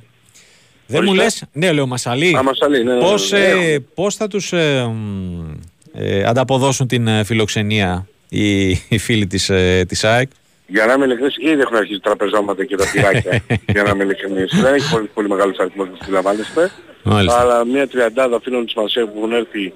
Δεν 0.87 1.01
μου 1.03 1.09
Ορίστε. 1.09 1.23
λες, 1.23 1.43
ναι 1.51 1.71
λέω 1.71 1.87
Μασαλή, 1.87 2.35
Α, 2.37 2.43
Μασαλή, 2.43 2.83
ναι, 2.83 2.93
ναι, 2.93 2.99
ναι, 2.99 3.05
πώς, 3.05 3.31
ναι, 3.31 3.39
ε, 3.39 3.49
έχουν. 3.73 3.87
πώς 3.93 4.15
θα 4.15 4.27
τους 4.27 4.53
ε, 4.53 4.83
μ, 4.87 5.57
ε, 5.93 6.23
ανταποδώσουν 6.23 6.87
την 6.87 7.07
ε, 7.07 7.23
φιλοξενία 7.23 8.07
οι, 8.29 8.69
οι 8.69 8.97
φίλοι 8.97 9.27
της, 9.27 9.49
ε, 9.49 9.85
της 9.87 10.03
ΑΕΚ; 10.03 10.29
Για 10.67 10.85
να 10.85 10.93
είμαι 10.93 11.05
ειλικρινής, 11.05 11.35
ήδη 11.37 11.61
έχουν 11.61 11.75
αρχίσει 11.75 11.99
τα 11.99 12.09
τραπεζώματα 12.15 12.65
και 12.65 12.75
τα 12.75 12.85
πυράκια. 12.91 13.41
για 13.73 13.83
να 13.83 13.89
είμαι 13.89 14.03
ειλικρινής. 14.03 14.59
Δεν 14.61 14.73
έχει 14.73 14.89
πολύ, 14.91 15.09
πολύ 15.13 15.27
μεγάλος 15.29 15.57
αριθμός 15.57 15.87
που 15.87 15.97
συλλαμβάνεστε. 16.03 16.71
Μάλιστα. 17.03 17.39
Αλλά 17.39 17.65
μια 17.65 17.87
τριαντάδα 17.87 18.39
φίλων 18.43 18.65
της 18.65 18.73
Μασέου 18.73 19.05
που 19.05 19.13
έχουν 19.17 19.31
έρθει 19.31 19.73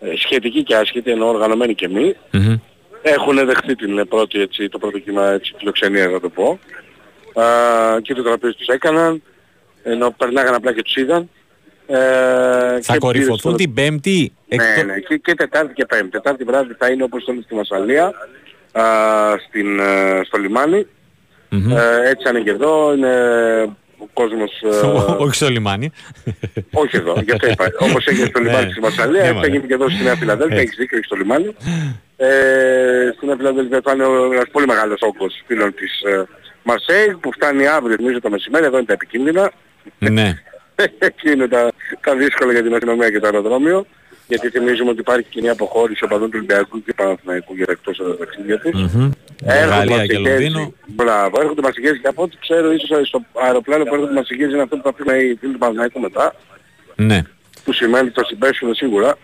ε, 0.00 0.06
σχετικοί 0.16 0.62
και 0.62 0.76
άσχετοι, 0.76 1.10
ενώ 1.10 1.26
οργανωμένοι 1.28 1.74
και 1.74 1.88
μη, 1.88 2.14
Μμμ. 2.32 2.54
έχουν 3.02 3.46
δεχτεί 3.46 3.74
την 3.74 3.98
ε, 3.98 4.04
πρώτη, 4.04 4.40
έτσι, 4.40 4.68
το 4.68 4.78
πρώτο 4.78 4.98
κύμα 4.98 5.30
έτσι, 5.30 5.54
φιλοξενία 5.58 6.06
να 6.08 6.20
το 6.20 6.28
πω. 6.28 6.58
Α, 7.42 7.44
και 8.02 8.14
το 8.14 8.22
τραπέζι 8.22 8.54
τους 8.54 8.66
έκαναν, 8.66 9.22
ενώ 9.92 10.14
περνάγαν 10.16 10.54
απλά 10.54 10.72
και 10.72 10.82
τους 10.82 10.96
είδαν. 10.96 11.30
Ε, 11.86 11.96
Θα 12.80 12.92
και 12.92 12.98
κορυφωθούν 12.98 13.36
πήρε 13.36 13.38
στο- 13.38 13.54
την 13.54 13.74
Πέμπτη. 13.74 14.32
ναι, 14.48 14.64
εκτό- 14.64 14.84
ναι, 14.86 14.98
και, 14.98 15.16
και 15.16 15.34
Τετάρτη 15.34 15.72
και 15.74 15.84
Πέμπτη. 15.86 16.08
Τετάρτη 16.10 16.44
βράδυ 16.44 16.74
θα 16.78 16.90
είναι 16.90 17.02
όπως 17.02 17.24
το 17.24 17.34
στη 17.44 17.54
Μασαλία, 17.54 18.12
α, 18.72 18.82
στην, 19.48 19.78
ε, 19.80 20.20
στο 20.24 20.38
λιμάνι. 20.38 20.86
Μμμ. 21.50 21.70
Ε, 21.76 22.08
έτσι 22.08 22.28
αν 22.28 22.34
είναι 22.34 22.44
και 22.44 22.50
εδώ, 22.50 22.94
είναι 22.94 23.12
ο 23.98 24.06
κόσμος... 24.12 24.50
ε, 24.62 24.86
Όχι 25.24 25.34
στο 25.34 25.48
λιμάνι. 25.48 25.90
όχι 26.72 26.96
εδώ, 26.96 27.20
γι' 27.24 27.32
αυτό 27.32 27.46
είπα. 27.50 27.64
Όπως 27.88 28.06
έγινε 28.06 28.26
στο 28.26 28.40
Ναι. 28.40 28.48
λιμάνι 28.48 28.66
της 28.66 28.78
Μασαλία, 28.78 29.10
Ναι, 29.12 29.18
έτσι 29.18 29.28
θα 29.32 29.34
μωρέ. 29.34 29.48
γίνει 29.50 29.66
και 29.66 29.74
εδώ 29.74 29.88
στη 29.90 30.02
Νέα 30.02 30.14
Φιλαδέλφια, 30.16 30.56
Έτσι. 30.56 30.66
έχεις 30.66 30.76
δίκιο, 30.78 30.96
έχεις 30.96 31.06
στο 31.06 31.16
λιμάνι. 31.16 31.54
Ε, 32.18 33.12
στη 33.16 33.26
Νέα 33.26 33.36
Φιλαδέλφια 33.36 33.80
θα 33.84 33.92
είναι 33.92 34.04
ο- 34.04 34.32
ένας 34.32 34.44
πολύ 34.52 34.66
μεγάλος 34.66 35.00
όγκος 35.02 35.42
φίλων 35.46 35.74
της 35.74 36.00
ε, 36.00 36.24
Μαρσέη 36.62 37.16
που 37.20 37.32
φτάνει 37.32 37.66
αύριο, 37.66 37.96
νομίζω 37.98 38.20
το 38.20 38.30
μεσημέρι, 38.30 38.64
εδώ 38.64 38.76
είναι 38.76 38.86
τα 38.86 38.92
επικίνδυνα. 38.92 39.52
Ναι. 39.98 40.42
Εκεί 40.98 41.30
είναι 41.30 41.48
τα, 41.48 41.72
τα 42.00 42.16
δύσκολα 42.16 42.52
για 42.52 42.62
την 42.62 42.74
αστυνομία 42.74 43.10
και 43.10 43.18
το 43.20 43.26
αεροδρόμιο. 43.26 43.86
γιατί 44.26 44.48
θυμίζουμε 44.48 44.90
ότι 44.90 45.00
υπάρχει 45.00 45.28
κοινή 45.28 45.48
αποχώρηση 45.48 46.04
οπαδών 46.04 46.30
του 46.30 46.34
Ολυμπιακού 46.36 46.82
και 46.82 46.92
Παναθηναϊκού 46.96 47.54
για 47.54 47.66
εκτός 47.68 48.00
από 48.00 48.08
τα 48.08 48.16
ταξίδια 48.16 48.58
τους. 48.58 48.84
Mm-hmm. 48.84 49.10
Γαλλία 49.68 50.06
και 50.06 50.18
Λονδίνο. 50.18 50.72
Μπράβο, 50.86 51.40
έρχονται 51.40 51.62
μασικές 51.62 51.98
και 52.02 52.08
από 52.08 52.22
ό,τι 52.22 52.36
ξέρω 52.40 52.72
ίσως 52.72 53.08
στο 53.08 53.24
αεροπλάνο 53.32 53.84
που 53.84 53.94
έρχονται 53.94 54.12
μασικές 54.12 54.52
είναι 54.52 54.62
αυτό 54.62 54.76
που 54.76 54.82
θα 54.82 54.92
πει 54.92 55.28
οι 55.28 55.36
φίλοι 55.40 55.52
του 55.52 55.58
Παναθηναϊκού 55.58 56.00
μετά. 56.00 56.34
Ναι. 56.94 57.22
Που 57.64 57.72
σημαίνει 57.72 58.06
ότι 58.06 58.20
θα 58.20 58.24
συμπέσουν 58.24 58.74
σίγουρα 58.74 59.18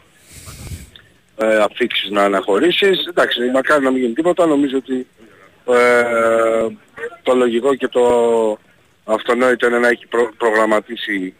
ε, 1.36 1.56
αφήξεις 1.56 2.10
να 2.10 2.22
αναχωρήσεις. 2.22 3.06
Εντάξει, 3.06 3.40
μακάρι 3.52 3.84
να 3.84 3.90
μην 3.90 4.00
γίνει 4.00 4.14
τίποτα, 4.14 4.46
νομίζω 4.46 4.76
ότι 4.76 5.06
ε, 5.68 6.66
το 7.22 7.34
λογικό 7.34 7.74
και 7.74 7.88
το 7.88 8.02
αυτονόητο 9.04 9.66
είναι 9.66 9.78
να 9.78 9.88
έχει 9.88 10.06
προ, 10.06 10.30
προγραμματίσει 10.36 11.34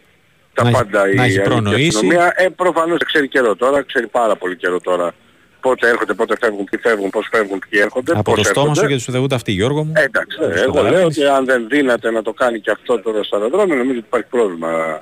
τα 0.55 0.65
να 0.65 0.71
πάντα 0.71 1.07
έχει, 1.07 1.31
η 1.31 1.83
η 1.83 1.87
αστυνομία. 1.87 2.33
Ε, 2.37 2.49
προφανώς 2.49 2.99
ξέρει 3.05 3.29
καιρό 3.29 3.57
τώρα, 3.57 3.83
ξέρει 3.83 4.07
πάρα 4.07 4.37
πολύ 4.37 4.57
καιρό 4.57 4.81
τώρα 4.81 5.15
πότε 5.63 5.89
έρχονται, 5.89 6.15
πότε 6.15 6.35
φεύγουν, 6.41 6.65
ποιοι 6.65 6.81
φεύγουν, 6.81 7.11
πώς 7.11 7.29
φεύγουν, 7.31 7.59
ποιοι 7.69 7.81
έρχονται. 7.83 8.13
Από 8.17 8.35
το 8.37 8.45
στόμα 8.45 8.75
σου 8.75 8.87
και 8.87 8.95
τους 8.95 9.09
οδηγούνται 9.09 9.35
αυτοί, 9.35 9.53
Γιώργο 9.53 9.85
μου. 9.85 9.93
Ε, 9.97 10.03
εντάξει, 10.03 10.39
ε, 10.41 10.61
εγώ 10.61 10.83
λέω 10.83 11.05
ότι 11.05 11.25
αν 11.25 11.45
δεν 11.45 11.69
δύναται 11.69 12.11
να 12.11 12.23
το 12.23 12.33
κάνει 12.33 12.61
και 12.61 12.71
αυτό 12.71 13.01
τώρα 13.01 13.23
στο 13.23 13.37
αεροδρόμιο, 13.37 13.77
νομίζω 13.77 13.99
ότι 13.99 14.07
υπάρχει 14.07 14.27
πρόβλημα. 14.31 15.01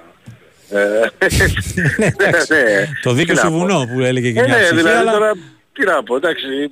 Ε, 0.71 0.79
ναι, 1.99 2.09
ναι, 2.49 2.87
το 3.03 3.13
δίκαιο 3.13 3.37
σου 3.37 3.51
βουνό 3.51 3.89
που 3.93 4.01
έλεγε 4.01 4.33
και 4.33 4.41
μια 4.41 4.57
ναι, 4.57 4.63
ψυχή, 4.63 4.77
δηλαδή 4.77 4.97
αλλά... 4.97 5.13
τώρα, 5.13 5.33
τι 5.73 5.85
να 5.85 6.03
πω, 6.03 6.17
εντάξει, 6.17 6.71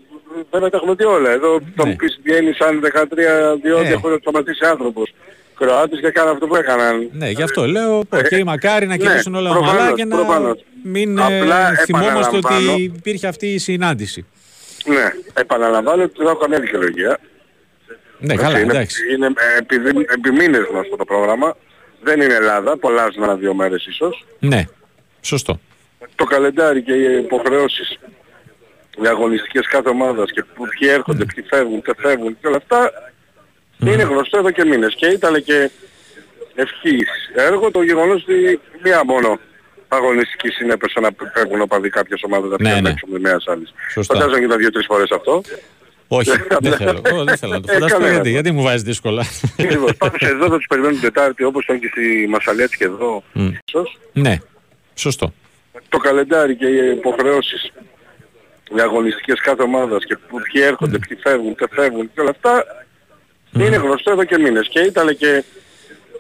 βέβαια 0.51 0.71
τα 0.71 0.77
έχουμε 0.77 0.95
δει 0.95 1.05
όλα. 1.05 1.31
Εδώ 1.31 1.61
θα 1.77 1.87
μου 1.87 1.97
πεις 1.97 2.21
βγαίνει 2.23 2.53
σαν 2.53 2.81
13 2.95 3.59
διόδια 3.63 3.99
χωρίς 3.99 4.17
να 4.17 4.21
σταματήσει 4.21 4.65
άνθρωπος. 4.65 5.15
Κροάτες 5.59 6.01
και 6.01 6.11
κάνουν 6.11 6.33
αυτό 6.33 6.47
που 6.47 6.57
έκαναν. 6.57 7.11
Ναι, 7.13 7.31
γι' 7.31 7.43
αυτό 7.43 7.67
λέω, 7.67 8.03
και 8.29 8.45
μακάρι 8.45 8.87
να 8.87 8.97
κερδίσουν 8.97 9.35
όλα 9.35 9.51
ομαλά 9.51 9.93
και 9.93 10.05
να 10.05 10.17
μην 10.85 11.21
Απλά 11.21 11.75
θυμόμαστε 11.75 12.37
ότι 12.37 12.83
υπήρχε 12.83 13.27
αυτή 13.27 13.47
η 13.47 13.59
συνάντηση. 13.59 14.27
Ναι, 14.85 15.13
επαναλαμβάνω 15.35 16.03
ότι 16.03 16.15
δεν 16.17 16.27
έχω 16.27 16.37
καμία 16.37 16.61
δικαιολογία. 16.61 17.19
Ναι, 18.19 18.35
καλά, 18.35 18.59
είναι, 18.59 18.73
εντάξει. 18.73 19.15
Είναι 19.15 19.33
επί, 19.59 19.77
επί 20.09 20.31
μήνες 20.31 20.67
μας 20.73 20.81
αυτό 20.81 20.97
το 20.97 21.05
πρόγραμμα. 21.05 21.57
Δεν 22.03 22.21
είναι 22.21 22.35
Ελλάδα, 22.35 22.77
πολλάς 22.77 23.17
ένα 23.17 23.35
δύο 23.35 23.55
μέρες 23.55 23.87
ίσως. 23.87 24.27
Ναι, 24.39 24.65
σωστό. 25.21 25.61
Το 26.15 26.25
καλεντάρι 26.25 26.83
και 26.83 26.93
οι 26.93 27.19
υποχρεώσεις 27.19 27.99
οι 29.03 29.07
αγωνιστικές 29.07 29.67
κάθε 29.67 29.89
ομάδας 29.89 30.31
και 30.33 30.45
ποιοι 30.79 30.89
έρχονται, 30.93 31.25
ποιοι 31.25 31.45
φεύγουν, 31.49 31.83
ποιοι 31.83 31.95
φεύγουν 31.99 32.37
και 32.41 32.47
όλα 32.47 32.57
αυτά 32.57 32.93
είναι 33.87 34.03
γνωστό 34.03 34.39
εδώ 34.39 34.51
και 34.51 34.65
μήνες. 34.65 34.95
Και 34.95 35.07
ήταν 35.07 35.43
και 35.45 35.71
ευχής 36.55 37.09
έργο 37.35 37.71
το 37.71 37.83
γεγονός 37.83 38.23
ότι 38.23 38.61
μία 38.83 39.05
μόνο 39.05 39.39
αγωνιστική 39.89 40.49
συνέπεσε 40.49 41.01
να 41.01 41.11
φεύγουν 41.35 41.61
οπαδοί 41.61 41.89
κάποιες 41.89 42.21
ομάδες 42.23 42.51
να 42.51 42.57
ναι, 42.61 42.81
ναι. 42.81 42.89
παίξουν 42.89 43.21
μιας 43.21 43.45
άλλης. 43.47 43.73
Φαντάζομαι 43.95 44.41
και 44.41 44.47
τα 44.47 44.57
δύο-τρεις 44.57 44.87
φορές 44.87 45.11
αυτό. 45.11 45.43
Όχι, 46.09 46.31
δεν 46.61 46.73
θέλω. 46.73 47.01
Oh, 47.05 47.25
δεν 47.25 47.37
θέλω 47.37 47.53
να 47.53 47.61
το 47.61 47.73
φανταστώ 47.73 48.09
γιατί, 48.09 48.31
γιατί 48.31 48.51
μου 48.51 48.63
βάζεις 48.63 48.83
δύσκολα. 48.83 49.25
Ακριβώς. 49.59 49.97
Πάντως 50.03 50.21
εδώ 50.21 50.49
θα 50.49 50.57
τους 50.57 50.67
περιμένουν 50.67 51.01
την 51.01 51.13
Τετάρτη 51.13 51.45
όπως 51.45 51.65
ήταν 51.65 51.81
και 51.81 51.89
στη 51.91 52.27
Μασαλέτ 52.29 52.71
και 52.79 52.85
εδώ. 52.85 53.23
Mm. 53.35 53.53
Ναι, 54.13 54.37
σωστό. 54.95 55.33
Το 55.89 55.99
καλεντάρι 55.99 56.57
και 56.57 56.67
οι 56.67 56.91
υποχρεώσεις 56.91 57.73
οι 58.77 58.81
αγωνιστικές 58.81 59.41
κάθε 59.41 59.63
ομάδας 59.63 60.05
και 60.05 60.17
ποιοι 60.17 60.63
έρχονται, 60.65 60.99
ποιοι 60.99 61.19
φεύγουν, 61.21 61.55
ποιοι 61.55 61.69
φεύγουν 61.71 62.11
και 62.15 62.21
όλα 62.21 62.31
αυτά 62.31 62.65
είναι 63.53 63.77
γνωστό 63.77 64.11
εδώ 64.11 64.25
και 64.25 64.39
μήνες. 64.39 64.69
Και 64.69 64.81
ήταν 64.81 65.17
και 65.17 65.45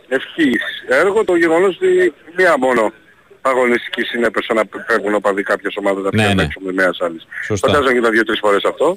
ευχής 0.08 0.62
έργο 0.88 1.24
το 1.24 1.36
γεγονός 1.36 1.76
ότι 1.76 2.14
μία 2.36 2.58
μόνο 2.58 2.92
αγωνιστική 3.40 4.02
συνέπεσε 4.02 4.52
να 4.52 4.62
φεύγουν 4.86 5.14
οπαδοί 5.14 5.42
κάποιες 5.42 5.74
ομάδες 5.76 6.02
να 6.02 6.10
ναι, 6.12 6.34
ναι. 6.34 6.42
παίξουν 6.42 6.62
με 6.64 6.72
μιας 6.72 7.00
άλλης. 7.00 7.26
Φαντάζομαι 7.60 7.92
και 7.92 8.00
τα 8.00 8.10
δύο-τρεις 8.10 8.38
φορές 8.38 8.64
αυτό. 8.64 8.94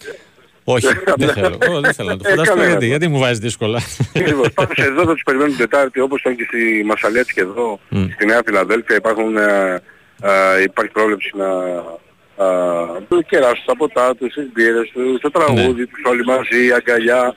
Όχι, 0.63 0.88
δεν 1.22 1.30
θέλω. 1.30 1.58
Oh, 1.60 1.82
δεν 1.82 1.94
θέλω 1.94 2.10
να 2.10 2.17
το 2.17 2.30
φανταστώ 2.30 2.63
γιατί, 2.63 2.86
γιατί 2.86 3.08
μου 3.08 3.20
βάζει 3.20 3.39
δύσκολα. 3.39 3.82
Ακριβώς. 4.15 4.52
Πάντως 4.54 4.78
εδώ 4.78 5.04
θα 5.06 5.13
τους 5.13 5.24
περιμένουν 5.24 5.56
την 5.56 5.70
Τετάρτη 5.70 6.00
όπως 6.00 6.20
ήταν 6.20 6.36
και 6.36 6.44
στη 6.48 6.84
Μασαλέτ 6.86 7.28
και 7.34 7.41
εδώ, 7.41 7.80
mm. 7.91 8.08
στη 8.13 8.26
Νέα 8.26 8.41
Φιλαδέλφια 8.46 8.96
υπάρχουν, 8.96 9.38
ε, 9.38 9.82
ε, 10.22 10.62
υπάρχει 10.62 10.91
πρόβλεψη 10.91 11.32
να 11.36 11.48
uh, 12.38 13.24
κεράσουν 13.28 13.65
τα 13.65 13.76
ποτά 13.76 14.15
τους, 14.15 14.34
τις 14.34 14.50
μπύρες 14.54 14.91
τους, 14.94 15.22
το 15.22 15.32
τραγούδι 15.32 15.80
ναι. 15.80 15.86
τους 15.86 16.02
όλοι 16.06 16.24
μαζί, 16.24 16.65
η 16.67 16.72
αγκαλιά, 16.72 17.36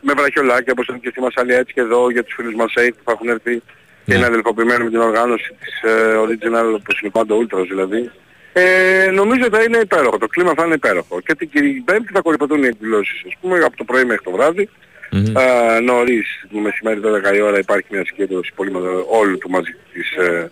με 0.00 0.12
βραχιολάκια 0.16 0.72
όπως 0.72 0.84
ήταν 0.86 1.00
και 1.00 1.08
στη 1.10 1.20
Μασαλέτ 1.20 1.68
και 1.74 1.80
εδώ 1.80 2.10
για 2.10 2.24
τους 2.24 2.34
φίλους 2.34 2.54
μας 2.54 2.72
που 2.72 3.02
θα 3.04 3.12
έχουν 3.12 3.28
έρθει 3.28 3.62
και 4.04 4.14
είναι 4.14 4.26
αδελφοποιημένοι 4.26 4.84
με 4.84 4.90
την 4.90 5.00
οργάνωση 5.00 5.56
της 5.60 5.74
uh, 5.84 6.22
Original 6.22 6.74
όπως 6.74 7.00
είναι 7.00 7.10
πάντα 7.10 7.34
Ultras 7.34 7.66
δηλαδή. 7.68 8.10
Ε, 8.52 9.10
νομίζω 9.10 9.44
ότι 9.46 9.56
θα 9.56 9.62
είναι 9.62 9.78
υπέροχο. 9.78 10.18
Το 10.18 10.26
κλίμα 10.26 10.52
θα 10.56 10.64
είναι 10.64 10.74
υπέροχο. 10.74 11.20
Και 11.20 11.34
την 11.34 11.84
Πέμπτη 11.84 12.12
θα 12.12 12.20
κορυφωθούν 12.20 12.62
οι 12.62 12.66
εκδηλώσεις. 12.66 13.22
Ας 13.26 13.34
πούμε 13.40 13.58
από 13.58 13.76
το 13.76 13.84
πρωί 13.84 14.04
μέχρι 14.04 14.24
το 14.24 14.30
βράδυ. 14.30 14.68
Mm-hmm. 15.12 15.40
Α, 15.40 15.80
νωρίς, 15.80 16.46
το 16.52 16.58
μεσημέρι 16.58 17.00
12 17.32 17.36
η 17.36 17.40
ώρα 17.40 17.58
υπάρχει 17.58 17.86
μια 17.90 18.04
συγκέντρωση 18.04 18.52
πολύ 18.54 18.70
μεγάλη 18.70 19.04
όλου 19.08 19.38
του 19.38 19.50
μαζί 19.50 19.76
της, 19.92 20.10
ε, 20.10 20.50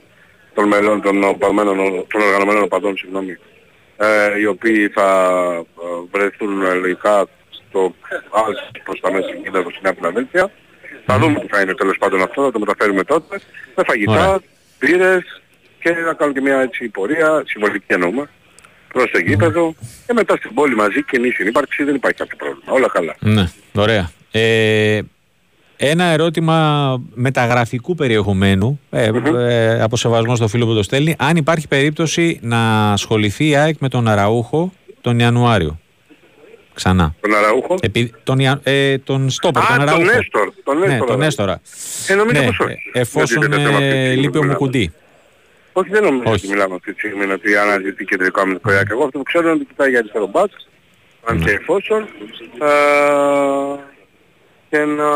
των 0.55 0.69
μελών 0.69 1.03
των, 1.03 1.25
οπαμένων, 1.25 1.77
των 2.09 2.21
οργανωμένων 2.21 2.63
οπαδών, 2.63 2.97
συγγνώμη, 2.97 3.39
ε, 3.97 4.39
οι 4.39 4.47
οποίοι 4.47 4.89
θα 4.89 5.09
ε, 5.59 6.19
βρεθούν 6.19 6.63
λογικά 6.81 7.27
στο 7.75 7.95
άλλο 8.31 8.59
προς 8.85 9.01
τα 9.01 9.13
μέσα 9.13 9.29
συγκέντρωση 9.29 9.69
στην 9.71 9.81
Νέα 9.83 9.95
Φιλαδέλφια. 9.97 10.45
Mm-hmm. 10.47 11.03
Θα 11.07 11.19
δούμε 11.19 11.41
τι 11.41 11.47
θα 11.47 11.61
είναι 11.61 11.75
τέλος 11.75 11.97
πάντων 11.99 12.23
αυτό, 12.23 12.43
θα 12.43 12.51
το 12.51 12.59
μεταφέρουμε 12.59 13.05
τότε. 13.05 13.41
Με 13.77 13.83
φαγητά, 13.87 14.43
πύρες, 14.79 15.25
και 15.81 15.91
να 15.91 16.13
κάνουν 16.13 16.35
και 16.35 16.41
μια 16.41 16.61
έτσι 16.61 16.89
πορεία, 16.89 17.43
συμβολική 17.47 17.85
εννοούμε, 17.87 18.29
προς 18.93 19.11
το 19.11 19.19
γήπεδο 19.19 19.75
και 20.07 20.13
μετά 20.13 20.37
στην 20.37 20.55
πόλη 20.55 20.75
μαζί 20.75 21.03
και 21.05 21.19
νη 21.19 21.31
συνύπαρξη 21.31 21.85
δεν 21.85 21.95
υπάρχει 21.95 22.19
κάποιο 22.19 22.37
πρόβλημα. 22.37 22.73
Όλα 22.73 22.89
καλά. 22.89 23.15
Ναι, 23.19 23.45
ωραία. 23.73 24.11
Ε, 24.31 25.01
ένα 25.77 26.05
ερώτημα 26.05 26.57
μεταγραφικού 27.15 27.95
περιεχομένου, 27.95 28.81
ε, 28.91 29.11
mm-hmm. 29.15 29.35
ε, 29.35 29.83
από 29.83 29.97
σεβασμό 29.97 30.37
στο 30.37 30.49
φίλο 30.49 30.67
που 30.67 30.75
το 30.75 30.83
στέλνει, 30.83 31.15
αν 31.19 31.37
υπάρχει 31.37 31.69
περίπτωση 31.69 32.39
να 32.43 32.93
ασχοληθεί 32.93 33.49
η 33.49 33.57
ΑΕΚ 33.57 33.77
με 33.81 33.89
τον 33.89 34.09
Αραούχο 34.09 34.73
τον 35.01 35.19
Ιανουάριο. 35.19 35.79
Ξανά. 36.75 37.15
Τον 37.21 37.35
Αραούχο. 37.35 37.75
Επί, 37.83 38.15
τον, 38.23 38.39
ε, 38.63 38.99
τον 38.99 39.31
Στόπερ, 39.31 39.63
Α, 39.63 39.67
τον 39.67 39.81
Αραούχο. 39.81 40.05
τον 40.05 40.15
Νέστορ. 40.15 40.53
Τον 40.65 40.79
Νέστορ. 40.79 40.99
Ναι, 40.99 41.07
τον 41.07 41.19
Νέστορα. 41.19 41.61
Ε, 42.09 42.15
νομίζω 42.15 42.41
ναι, 42.41 42.47
πως 42.47 42.59
όχι. 42.61 42.77
Εφόσον 42.93 43.53
ε, 43.53 44.15
λείπει 44.15 44.39
ο 44.39 44.45
Μουκουντή. 44.45 44.93
Όχι, 45.73 45.91
δεν 45.91 46.03
νομίζω 46.03 46.33
ότι 46.33 46.49
μιλάμε 46.49 46.75
αυτή 46.75 46.93
τη 46.93 46.99
στιγμή 46.99 47.33
ότι 47.33 47.57
αναζητεί 47.57 48.05
κεντρικό 48.05 48.41
αμυντικό 48.41 48.73
ΙΑΚ. 48.73 48.91
Εγώ 48.91 49.05
αυτό 49.05 49.19
που 49.19 49.25
ξέρω 49.25 49.45
είναι 49.45 49.57
ότι 49.57 49.65
κοιτάει 49.65 49.91
για 49.91 49.99
αριστερό 49.99 50.27
μπάτ, 50.27 50.51
αν 51.25 51.45
και 51.45 51.51
εφόσον, 51.51 52.09
και 54.71 54.79
να... 54.79 55.09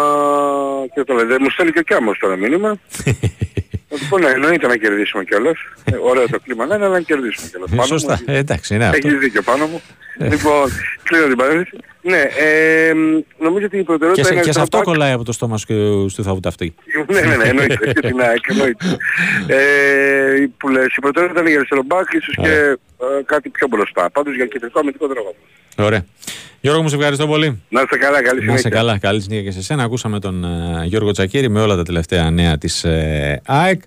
και 0.94 1.05
το 1.05 1.14
λέτε, 1.14 1.38
μου 1.38 1.51
στέλνει 1.51 1.73
και 1.73 1.79
ο 1.79 1.83
Κιάμος 1.83 2.18
τώρα 2.18 2.37
μήνυμα. 2.37 2.79
Λοιπόν, 3.90 4.20
ναι, 4.20 4.29
εννοείται 4.29 4.66
να 4.66 4.77
κερδίσουμε 4.77 5.24
κιόλας. 5.24 5.59
Ε, 5.85 5.96
ωραίο 5.96 6.29
το 6.29 6.40
κλίμα, 6.40 6.66
ναι, 6.66 6.77
να 6.77 7.01
κερδίσουμε 7.01 7.48
κιόλας. 7.48 7.70
Πάνω 7.70 7.83
Σωστά, 7.83 8.20
μου, 8.27 8.35
εντάξει, 8.35 8.77
ναι, 8.77 8.85
αυτό. 8.85 9.09
Έχεις 9.09 9.18
δίκιο 9.18 9.42
πάνω 9.42 9.66
μου. 9.66 9.83
λοιπόν, 10.18 10.70
κλείνω 11.03 11.27
την 11.27 11.37
παρένθεση. 11.37 11.77
Ναι, 12.03 12.20
ε, 12.20 12.92
νομίζω 13.38 13.66
ότι 13.66 13.79
η 13.79 13.83
προτεραιότητα 13.83 14.29
και 14.29 14.35
είναι... 14.35 14.44
Και 14.44 14.53
σε 14.53 14.61
αυτό 14.61 14.83
κολλάει 14.83 15.12
από 15.12 15.24
το 15.24 15.33
στόμα 15.33 15.57
σου 15.57 15.66
και 15.66 15.74
του 16.14 16.22
θαύτου 16.22 16.48
αυτή. 16.48 16.74
ναι, 17.09 17.20
ναι, 17.20 17.37
ναι, 17.37 17.44
εννοείται. 17.44 17.92
και 17.92 18.01
την 18.01 18.20
ΑΕΚ, 18.20 18.44
εννοείται. 18.48 18.85
ε, 19.57 20.46
που 20.57 20.68
λες, 20.68 20.94
η 20.96 21.01
προτεραιότητα 21.01 21.40
είναι 21.40 21.48
για 21.48 21.59
αριστερό 21.59 21.83
μπακ, 21.87 22.12
ίσως 22.12 22.35
και 22.42 22.51
ε, 22.51 23.22
κάτι 23.24 23.48
πιο 23.48 23.66
μπροστά. 23.66 24.11
Πάντως 24.11 24.35
για 24.35 24.46
κεντρικό 24.46 24.79
αμυντικό 24.79 25.07
δρόμο. 25.07 25.35
Ωραία. 25.79 26.05
Γιώργο 26.61 26.83
μου, 26.83 26.88
σε 26.88 26.97
ευχαριστώ 26.97 27.27
πολύ. 27.27 27.62
Να 27.69 27.81
είστε 27.81 27.97
καλά, 27.97 28.23
καλή 28.23 28.29
συνέχεια. 28.29 28.47
Να 28.47 28.55
είστε 28.55 28.69
καλά, 28.69 28.99
καλή 28.99 29.21
συνέχεια 29.21 29.45
και 29.45 29.51
σε 29.51 29.59
εσένα. 29.59 29.83
Ακούσαμε 29.83 30.21
τον 30.21 30.45
uh, 30.45 30.85
Γιώργο 30.87 31.11
Τσακίρη 31.11 31.49
με 31.49 31.61
όλα 31.61 31.77
τα 31.77 31.83
τελευταία 31.83 32.31
νέα 32.31 32.59
της 32.59 32.85
uh, 32.87 33.37
ΑΕΚ. 33.47 33.83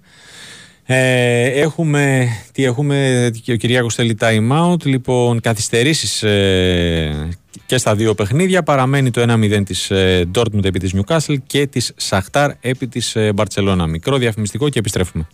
Ε, 0.85 1.61
έχουμε, 1.61 2.27
τι 2.51 2.63
έχουμε, 2.63 3.29
και 3.43 3.51
ο 3.51 3.55
Κυριάκος 3.55 3.95
θέλει 3.95 4.17
time 4.19 4.51
out, 4.51 4.83
λοιπόν 4.83 5.39
καθυστερήσεις 5.39 6.23
ε, 6.23 7.29
και 7.65 7.77
στα 7.77 7.95
δύο 7.95 8.13
παιχνίδια, 8.13 8.63
παραμένει 8.63 9.11
το 9.11 9.25
1-0 9.27 9.61
της 9.65 9.91
ε, 9.91 10.29
Dortmund 10.35 10.65
επί 10.65 10.79
της 10.79 10.93
Newcastle 10.95 11.35
και 11.47 11.67
της 11.67 11.93
Σαχτάρ 11.95 12.51
επί 12.61 12.87
της 12.87 13.15
ε, 13.15 13.33
Barcelona. 13.35 13.85
Μικρό 13.87 14.17
διαφημιστικό 14.17 14.69
και 14.69 14.79
επιστρέφουμε. 14.79 15.27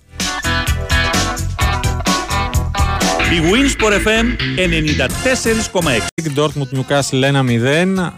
Η 3.32 3.40
Winsport 3.52 3.94
FM 3.94 4.26
94,6 5.76 6.36
Dortmund 6.36 6.70
Newcastle 6.78 7.24
1-0 7.98 8.10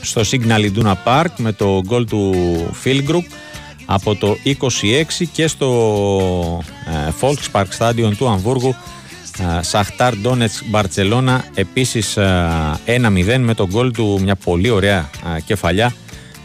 στο 0.00 0.20
Signal 0.30 0.70
Iduna 0.70 0.94
Park 1.04 1.30
με 1.36 1.52
το 1.52 1.80
γκολ 1.86 2.06
του 2.06 2.34
Φίλγκρουκ 2.72 3.24
από 3.86 4.14
το 4.14 4.36
26 4.44 4.56
και 5.32 5.46
στο 5.46 6.64
ε, 6.86 7.12
Volkspark 7.20 7.66
Stadion 7.78 8.12
του 8.16 8.28
Αμβούργου 8.28 8.74
Σαχτάρ 9.60 10.16
Ντόνετς 10.16 10.62
Μπαρτσελώνα 10.66 11.44
επίσης 11.54 12.18
1-0 12.18 13.36
με 13.38 13.54
τον 13.54 13.68
γκολ 13.70 13.92
του 13.92 14.20
μια 14.22 14.36
πολύ 14.36 14.70
ωραία 14.70 15.10
κεφαλιά 15.44 15.94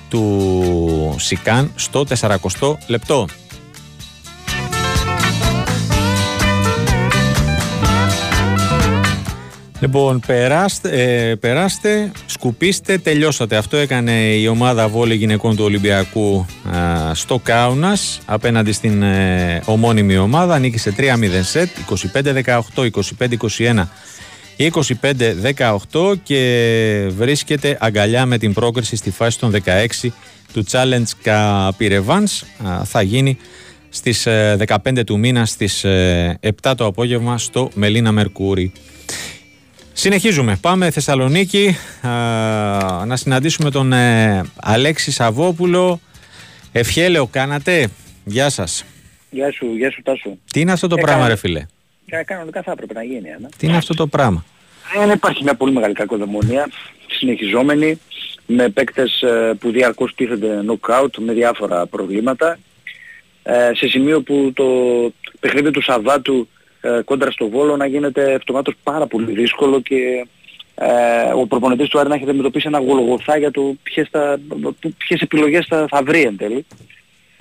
του 0.09 1.15
Σικάν 1.19 1.71
στο 1.75 2.05
40 2.19 2.75
λεπτό. 2.87 3.27
Λοιπόν, 9.81 10.19
περάστε, 10.27 10.89
ε, 10.89 11.35
περάστε, 11.35 12.11
σκουπίστε, 12.25 12.97
τελειώσατε. 12.97 13.55
Αυτό 13.55 13.77
έκανε 13.77 14.11
η 14.11 14.47
ομάδα 14.47 14.87
βόλη 14.87 15.15
γυναικών 15.15 15.55
του 15.55 15.63
Ολυμπιακού 15.63 16.45
στο 17.13 17.39
Κάουνας 17.43 18.19
απέναντι 18.25 18.71
στην 18.71 19.01
ε, 19.01 19.61
ομώνυμη 19.65 20.17
ομάδα. 20.17 20.59
Νίκησε 20.59 20.95
3-0 20.97 21.03
σετ, 21.41 21.69
25-18, 22.13 22.89
25-21 23.57 23.83
25-18 24.57 26.13
και 26.23 27.11
βρίσκεται 27.17 27.77
αγκαλιά 27.79 28.25
με 28.25 28.37
την 28.37 28.53
πρόκριση 28.53 28.95
στη 28.95 29.11
φάση 29.11 29.39
των 29.39 29.53
16 30.01 30.07
του 30.53 30.65
Challenge 30.71 31.09
Καπιρεβάνς. 31.23 32.43
Θα 32.83 33.01
γίνει 33.01 33.37
στις 33.89 34.27
15 34.67 34.75
ε, 34.83 35.03
του 35.03 35.19
μήνα 35.19 35.45
στις 35.45 35.85
7 36.63 36.73
το 36.77 36.85
απόγευμα 36.85 37.37
στο 37.37 37.69
Μελίνα 37.73 38.11
Μερκούρι. 38.11 38.71
Συνεχίζουμε. 40.01 40.57
Πάμε 40.61 40.91
Θεσσαλονίκη 40.91 41.75
να 43.05 43.15
συναντήσουμε 43.15 43.71
τον 43.71 43.93
ε, 43.93 44.41
Αλέξη 44.55 45.11
Σαββόπουλο. 45.11 45.99
Ευχέλαιο 46.71 47.27
κάνατε; 47.27 47.87
Γεια 48.25 48.49
σας. 48.49 48.85
Γεια 49.29 49.51
σου, 49.51 49.65
γεια 49.65 49.91
σου 49.91 50.01
Τάσο. 50.01 50.37
Τι 50.51 50.59
είναι 50.59 50.71
αυτό 50.71 50.87
το 50.87 50.95
ε, 50.99 51.01
πράγμα 51.01 51.27
ρε 51.27 51.35
φίλε; 51.35 51.65
Ε, 52.05 52.23
κανονικά 52.23 52.61
θα 52.61 52.71
έπρεπε 52.71 52.93
να 52.93 53.03
γίνει. 53.03 53.29
Ε, 53.29 53.37
Τι 53.57 53.67
είναι 53.67 53.77
αυτό 53.77 53.93
το 53.93 54.07
πράγμα; 54.07 54.45
Δεν 54.99 55.09
υπάρχει 55.09 55.43
μια 55.43 55.55
πολύ 55.55 55.71
μεγάλη 55.71 55.93
κακοδαιμονία, 55.93 56.69
συνεχιζόμενη, 57.07 57.99
με 58.45 58.69
παίκτες 58.69 59.23
που 59.59 59.71
διαρκώς 59.71 60.15
τίθενται 60.15 60.63
knockout 60.67 61.15
με 61.17 61.33
διάφορα 61.33 61.85
προβλήματα. 61.85 62.59
σε 63.73 63.87
σημείο 63.87 64.21
που 64.21 64.51
το 64.55 64.65
παιχνίδι 65.39 65.71
του 65.71 65.81
Σαββάτου 65.81 66.47
ε, 66.81 67.01
κόντρα 67.05 67.31
στο 67.31 67.49
Βόλο 67.49 67.77
να 67.77 67.85
γίνεται 67.85 68.33
αυτομάτως 68.33 68.73
πάρα 68.83 69.07
πολύ 69.07 69.31
δύσκολο 69.31 69.81
και 69.81 70.27
ε, 70.75 71.31
ο 71.33 71.47
προπονητής 71.47 71.89
του 71.89 71.99
Άρη 71.99 72.09
να 72.09 72.15
έχει 72.15 72.23
αντιμετωπίσει 72.23 72.67
ένα 72.67 72.79
γολογοθά 72.79 73.37
για 73.37 73.51
το 73.51 73.75
ποιες, 73.83 74.07
θα, 74.11 74.39
ποιες 74.97 75.21
επιλογές 75.21 75.65
θα, 75.69 75.85
θα 75.89 76.03
βρει 76.03 76.21
εν 76.21 76.37
τέλει 76.37 76.65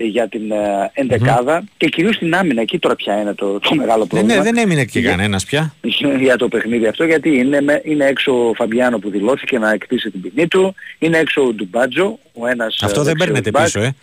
για 0.06 0.28
την 0.28 0.50
ε, 0.50 0.90
εντεκάδα 0.92 1.64
και 1.76 1.88
κυρίως 1.88 2.14
στην 2.14 2.34
άμυνα. 2.34 2.60
Εκεί 2.60 2.78
τώρα 2.78 2.94
πια 2.94 3.20
είναι 3.20 3.34
το, 3.34 3.58
το 3.58 3.74
μεγάλο 3.74 4.06
πρόβλημα. 4.06 4.34
Ναι, 4.34 4.42
δεν 4.42 4.56
έμεινε 4.56 4.84
και 4.84 5.02
κανένας 5.02 5.44
πια. 5.44 5.74
για 6.20 6.36
το 6.36 6.48
παιχνίδι 6.48 6.86
αυτό 6.86 7.04
γιατί 7.04 7.38
είναι, 7.38 7.82
είναι 7.84 8.04
έξω 8.04 8.48
ο 8.48 8.54
Φαμπιάνο 8.54 8.98
που 8.98 9.10
δηλώθηκε 9.10 9.58
να 9.58 9.70
εκτίσει 9.70 10.10
την 10.10 10.20
ποινή 10.20 10.48
του, 10.48 10.74
είναι 10.98 11.18
έξω 11.18 11.46
ο 11.46 11.52
Ντουμπάτζο, 11.52 12.18
ο 12.32 12.46
ένας... 12.46 12.78
Αυτό 12.82 13.02
δεν 13.02 13.16
παίρνετε 13.16 13.50
πίσω, 13.50 13.80
ε. 13.80 13.94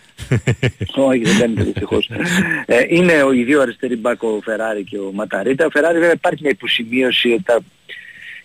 Όχι, 1.08 1.22
δεν 1.22 1.36
παίρνετε 1.38 1.62
δυστυχώς. 1.62 2.10
ε, 2.66 2.84
είναι 2.88 3.12
οι 3.34 3.42
δύο 3.44 3.60
αριστεροί 3.60 3.96
μπακ 3.96 4.22
ο 4.22 4.40
Φεράρι 4.44 4.84
και 4.84 4.98
ο 4.98 5.10
Ματαρίτα. 5.14 5.66
Ο 5.66 5.70
Φεράρι 5.70 5.98
βέβαια 5.98 6.12
υπάρχει 6.12 6.38
μια 6.42 6.50
υποσημείωση 6.50 7.42
τα 7.44 7.60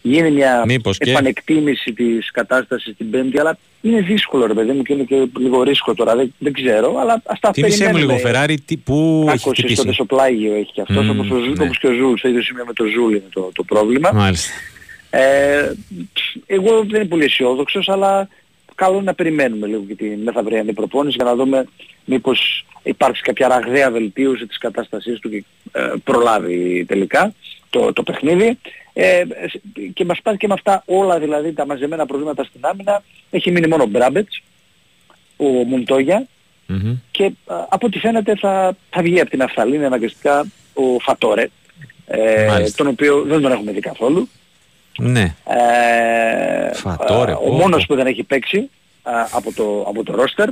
γίνει 0.04 0.32
μια 0.32 0.66
επανεκτίμηση 0.98 1.94
της 1.94 2.32
κατάστασης 2.32 2.96
την 2.98 3.10
Πέμπτη, 3.10 3.39
αλλά 3.39 3.58
είναι 3.82 4.02
δύσκολο 4.02 4.46
ρε 4.46 4.54
παιδί 4.54 4.72
μου 4.72 4.82
και 4.82 4.94
είναι 4.94 5.04
και 5.04 5.26
λίγο 5.39 5.63
ρίσκο 5.63 5.94
τώρα, 5.94 6.16
δεν, 6.16 6.34
δεν 6.38 6.54
ξέρω, 6.54 6.98
αλλά 7.00 7.22
ας 7.26 7.39
τα 7.39 7.52
περιμένουμε. 7.52 8.00
μου 8.00 8.06
λίγο 8.06 8.18
Φεράρι, 8.18 8.60
τι, 8.60 8.78
πού 8.78 9.28
έχει 9.34 9.50
χτυπήσει; 9.50 9.76
στο 9.76 9.84
δεσοπλάγιο 9.84 10.56
έχει 10.56 10.72
και 10.74 10.82
αυτός, 10.82 11.08
mm, 11.08 11.12
όπως, 11.12 11.30
ο, 11.30 11.36
ναι. 11.36 11.63
όπως 11.63 11.80
και 11.80 11.88
ο 11.88 11.94
Ζούλ, 11.94 12.16
στο 12.16 12.28
ίδιο 12.28 12.42
σημείο 12.42 12.66
με 12.66 12.74
το 12.74 12.86
Ζούλ 12.86 13.12
είναι 13.12 13.30
το, 13.34 13.52
το 13.54 13.63
πρόβλημα. 13.63 14.12
Μάλιστα. 14.13 14.52
Ε, 15.10 15.72
εγώ 16.46 16.84
δεν 16.84 16.96
είμαι 16.96 17.10
πολύ 17.10 17.24
αισιόδοξος, 17.24 17.89
αλλά 17.89 18.28
καλό 18.76 18.94
είναι 18.96 19.04
να 19.04 19.13
περιμένουμε 19.13 19.68
λίγο 19.68 19.84
και 19.88 19.96
τη 19.96 20.06
μεθαυριανή 20.06 20.74
προπόνηση 20.74 21.16
για 21.16 21.26
να 21.26 21.36
δούμε 21.36 21.66
μήπως 22.06 22.66
υπάρξει 22.84 23.22
κάποια 23.22 23.48
ραγδαία 23.48 23.92
βελτίωση 23.92 24.48
της 24.48 24.58
κατάστασής 24.58 25.20
του 25.20 25.30
και 25.30 25.44
ε, 25.72 25.92
προλάβει 26.04 26.86
τελικά 26.88 27.34
το, 27.70 27.94
το 27.94 28.04
παιχνίδι. 28.04 28.58
Ε, 28.94 29.24
και 29.94 30.06
μας 30.06 30.20
πάρει 30.24 30.38
και 30.38 30.48
με 30.48 30.54
αυτά 30.54 30.84
όλα 30.86 31.20
δηλαδή 31.20 31.54
τα 31.54 31.66
μαζεμένα 31.66 32.06
προβλήματα 32.06 32.44
στην 32.44 32.60
άμυνα. 32.66 33.04
Έχει 33.30 33.52
μείνει 33.52 33.68
μόνο 33.68 33.84
ο 33.84 33.88
Μπράμπετς, 33.88 34.42
ο 35.38 35.46
μουντογια 35.46 36.28
και 37.12 37.32
από 37.70 37.86
ό,τι 37.86 38.00
φαίνεται 38.00 38.36
θα, 38.36 38.76
θα 38.90 39.02
βγει 39.02 39.20
από 39.20 39.30
την 39.30 39.42
Αφθαλήνη 39.42 39.86
αναγκαστικά 39.86 40.46
ο 40.74 41.00
Φατόρε, 41.00 41.50
ε, 42.06 42.70
τον 42.76 42.88
οποίο 42.88 43.22
δεν 43.22 43.42
τον 43.42 43.52
έχουμε 43.52 43.72
δει 43.72 43.80
καθόλου. 43.80 44.30
Ναι. 44.98 45.36
Ε, 45.48 46.74
Φατόρε, 46.74 47.32
ο 47.32 47.52
μόνος 47.52 47.86
που 47.86 47.96
δεν 47.96 48.08
έχει 48.08 48.24
παίξει 48.24 48.70
από 49.32 49.54
το, 49.54 49.86
από 49.88 50.04
το 50.04 50.16
ρόστερ 50.16 50.50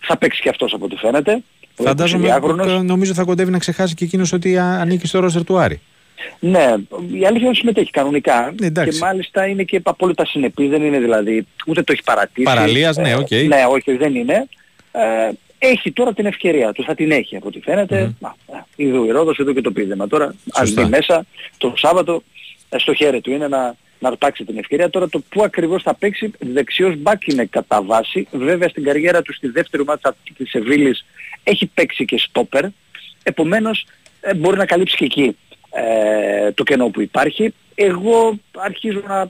θα 0.00 0.16
παίξει 0.16 0.40
και 0.40 0.48
αυτός 0.48 0.72
από 0.72 0.84
ό,τι 0.84 0.96
φαίνεται. 0.96 1.42
Φαντάζομαι, 1.74 2.38
νομίζω 2.82 3.14
θα 3.14 3.24
κοντεύει 3.24 3.50
να 3.50 3.58
ξεχάσει 3.58 3.94
και 3.94 4.04
εκείνος 4.04 4.32
ότι 4.32 4.58
ανήκει 4.58 5.06
στο 5.06 5.20
ρόστερ 5.20 5.44
του 5.44 5.58
Άρη. 5.58 5.80
Ναι, 6.40 6.74
η 7.12 7.26
αλήθεια 7.26 7.46
είναι 7.46 7.54
συμμετέχει 7.54 7.90
κανονικά 7.90 8.54
και 8.56 8.98
μάλιστα 9.00 9.46
είναι 9.46 9.62
και 9.62 9.80
απόλυτα 9.82 10.26
συνεπής, 10.26 10.68
δεν 10.68 10.82
είναι 10.82 10.98
δηλαδή, 10.98 11.46
ούτε 11.66 11.82
το 11.82 11.92
έχει 11.92 12.02
παρατήσει. 12.02 12.44
Παραλίας, 12.44 12.96
ναι, 12.96 13.14
οκ. 13.14 13.26
Okay. 13.30 13.46
ναι, 13.48 13.64
όχι, 13.68 13.96
δεν 13.96 14.14
είναι. 14.14 14.48
Ε, 14.92 15.30
έχει 15.58 15.92
τώρα 15.92 16.12
την 16.12 16.26
ευκαιρία 16.26 16.72
του, 16.72 16.84
θα 16.84 16.94
την 16.94 17.10
έχει 17.10 17.36
από 17.36 17.48
ό,τι 17.48 17.60
φαίνεται. 17.60 18.14
Mm-hmm. 18.20 18.62
Ιδού 18.76 19.04
η 19.04 19.10
Ρόδος, 19.10 19.38
ιδού 19.38 19.52
και 19.52 19.60
το 19.60 19.72
πήδημα 19.72 20.06
τώρα. 20.06 20.34
Αν 20.52 20.72
μπει 20.72 20.84
μέσα 20.84 21.26
το 21.56 21.74
Σάββατο, 21.76 22.22
ε, 22.68 22.78
στο 22.78 22.94
χέρι 22.94 23.20
του 23.20 23.30
είναι 23.30 23.48
να, 23.48 23.76
να 23.98 24.08
αρπάξει 24.08 24.44
την 24.44 24.58
ευκαιρία. 24.58 24.90
Τώρα 24.90 25.08
το 25.08 25.22
πού 25.28 25.42
ακριβώς 25.42 25.82
θα 25.82 25.94
παίξει, 25.94 26.30
δεξιός 26.38 26.96
μπακ 26.96 27.26
είναι 27.26 27.44
κατά 27.44 27.82
βάση. 27.82 28.28
Βέβαια 28.30 28.68
στην 28.68 28.84
καριέρα 28.84 29.22
του 29.22 29.32
στη 29.32 29.48
δεύτερη 29.48 29.84
ομάδα 29.84 30.16
της 30.36 30.50
Σεβίλης 30.50 31.04
έχει 31.44 31.66
παίξει 31.66 32.04
και 32.04 32.18
στόπερ. 32.18 32.64
Επομένως 33.22 33.86
ε, 34.20 34.34
μπορεί 34.34 34.56
να 34.56 34.66
καλύψει 34.66 34.96
και 34.96 35.04
εκεί 35.04 35.36
ε, 35.74 36.52
το 36.52 36.62
κενό 36.62 36.88
που 36.88 37.00
υπάρχει. 37.00 37.54
Εγώ 37.74 38.38
αρχίζω 38.52 39.02
να 39.06 39.20
ε, 39.20 39.28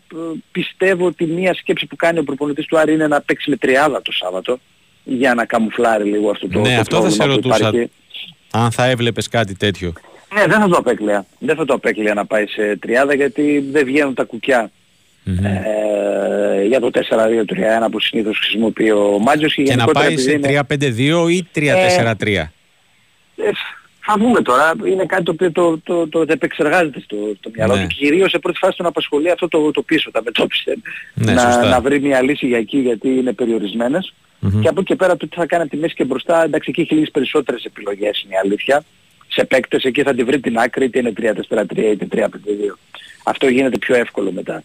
πιστεύω 0.53 1.07
ότι 1.07 1.25
μία 1.25 1.55
σκέψη 1.55 1.87
που 1.87 1.97
κάνει 1.97 2.19
ο 2.19 2.25
προπονητής 2.25 2.67
του 2.67 2.79
Άρη 2.79 2.93
είναι 2.93 3.07
να 3.07 3.21
παίξει 3.21 3.51
με 3.51 3.57
τριάδα 3.57 4.03
το 4.03 4.13
Σάββατο 4.13 4.59
για 5.05 5.35
να 5.35 5.45
καμουφλάρει 5.45 6.05
λίγο 6.05 6.31
αυτό 6.31 6.49
το, 6.49 6.61
ναι, 6.61 6.75
το 6.75 6.81
αυτό 6.81 7.03
θα 7.03 7.11
σε 7.11 7.25
ρωτούσα 7.25 7.73
αν 8.51 8.71
θα 8.71 8.85
έβλεπες 8.85 9.29
κάτι 9.29 9.55
τέτοιο. 9.55 9.93
Ναι, 10.35 10.47
δεν 10.47 10.61
θα 10.61 10.69
το 10.69 10.77
απέκλεια. 10.77 11.27
Δεν 11.39 11.57
θα 11.57 11.65
το 11.65 11.75
απέκλεια 11.75 12.15
να 12.15 12.27
πάει 12.27 12.47
σε 12.47 12.77
τριάδα 12.77 13.15
γιατί 13.15 13.65
δεν 13.71 13.85
βγαίνουν 13.85 14.15
τα 14.15 14.25
κουκιά. 14.25 14.71
Mm-hmm. 15.27 15.45
Ε, 15.45 16.65
για 16.65 16.81
το 16.81 16.91
4-2-3-1 16.93 17.01
που 17.91 18.01
συνήθως 18.01 18.39
χρησιμοποιεί 18.39 18.91
ο 18.91 19.19
Μάτζος 19.21 19.55
και, 19.55 19.63
και 19.63 19.75
να 19.75 19.87
πάει 19.87 20.17
σε 20.17 20.41
3-5-2 20.43 21.27
ή 21.31 21.47
3-4-3. 21.55 21.63
Ε, 22.27 22.41
ε, 23.37 23.51
θα 24.07 24.15
δούμε 24.19 24.43
τώρα, 24.43 24.73
είναι 24.85 25.07
κάτι 25.07 25.23
το 25.23 25.31
οποίο 25.31 25.53
το, 25.53 25.79
το, 25.79 26.09
το, 26.09 26.27
το 26.27 26.33
επεξεργάζεται 26.33 27.01
στο, 27.01 27.17
στο 27.39 27.51
μυαλό 27.55 27.75
ναι. 27.75 27.81
του. 27.81 27.87
Κυρίως 27.87 28.31
σε 28.31 28.39
πρώτη 28.39 28.59
φάση 28.59 28.77
τον 28.77 28.87
απασχολεί 28.87 29.31
αυτό 29.31 29.49
το, 29.49 29.71
το 29.71 29.83
πίσω, 29.83 30.11
τα 30.11 30.23
μετώπισε. 30.23 30.77
Ναι, 31.15 31.33
να, 31.33 31.65
να 31.67 31.81
βρει 31.81 32.01
μια 32.01 32.23
λύση 32.23 32.47
για 32.47 32.59
εκεί 32.59 32.79
γιατί 32.79 33.09
είναι 33.09 33.33
περιορισμένες. 33.33 34.15
Mm-hmm. 34.43 34.61
Και 34.61 34.69
από 34.69 34.81
εκεί 34.81 34.85
και 34.85 34.97
πέρα 34.97 35.17
το 35.17 35.29
τι 35.29 35.37
θα 35.37 35.47
κάνει 35.47 35.63
από 35.63 35.71
τη 35.71 35.77
μέση 35.77 35.95
και 35.95 36.05
μπροστά, 36.05 36.45
εντάξει 36.45 36.71
εκεί 36.71 36.81
έχει 36.81 36.95
λίγες 36.95 37.11
περισσότερες 37.11 37.65
επιλογές 37.65 38.23
είναι 38.23 38.35
η 38.35 38.39
αλήθεια. 38.45 38.85
Σε 39.29 39.45
παίκτες 39.45 39.83
εκεί 39.83 40.03
θα 40.03 40.15
τη 40.15 40.25
βρει 40.25 40.41
την 40.41 40.59
άκρη, 40.59 40.85
είτε 40.85 40.99
είναι 40.99 41.13
3-4-3 41.21 41.77
είτε 41.77 42.07
3-5-2. 42.13 42.27
Αυτό 43.25 43.49
γίνεται 43.49 43.79
πιο 43.79 43.95
εύκολο 43.95 44.33
μετά. 44.33 44.63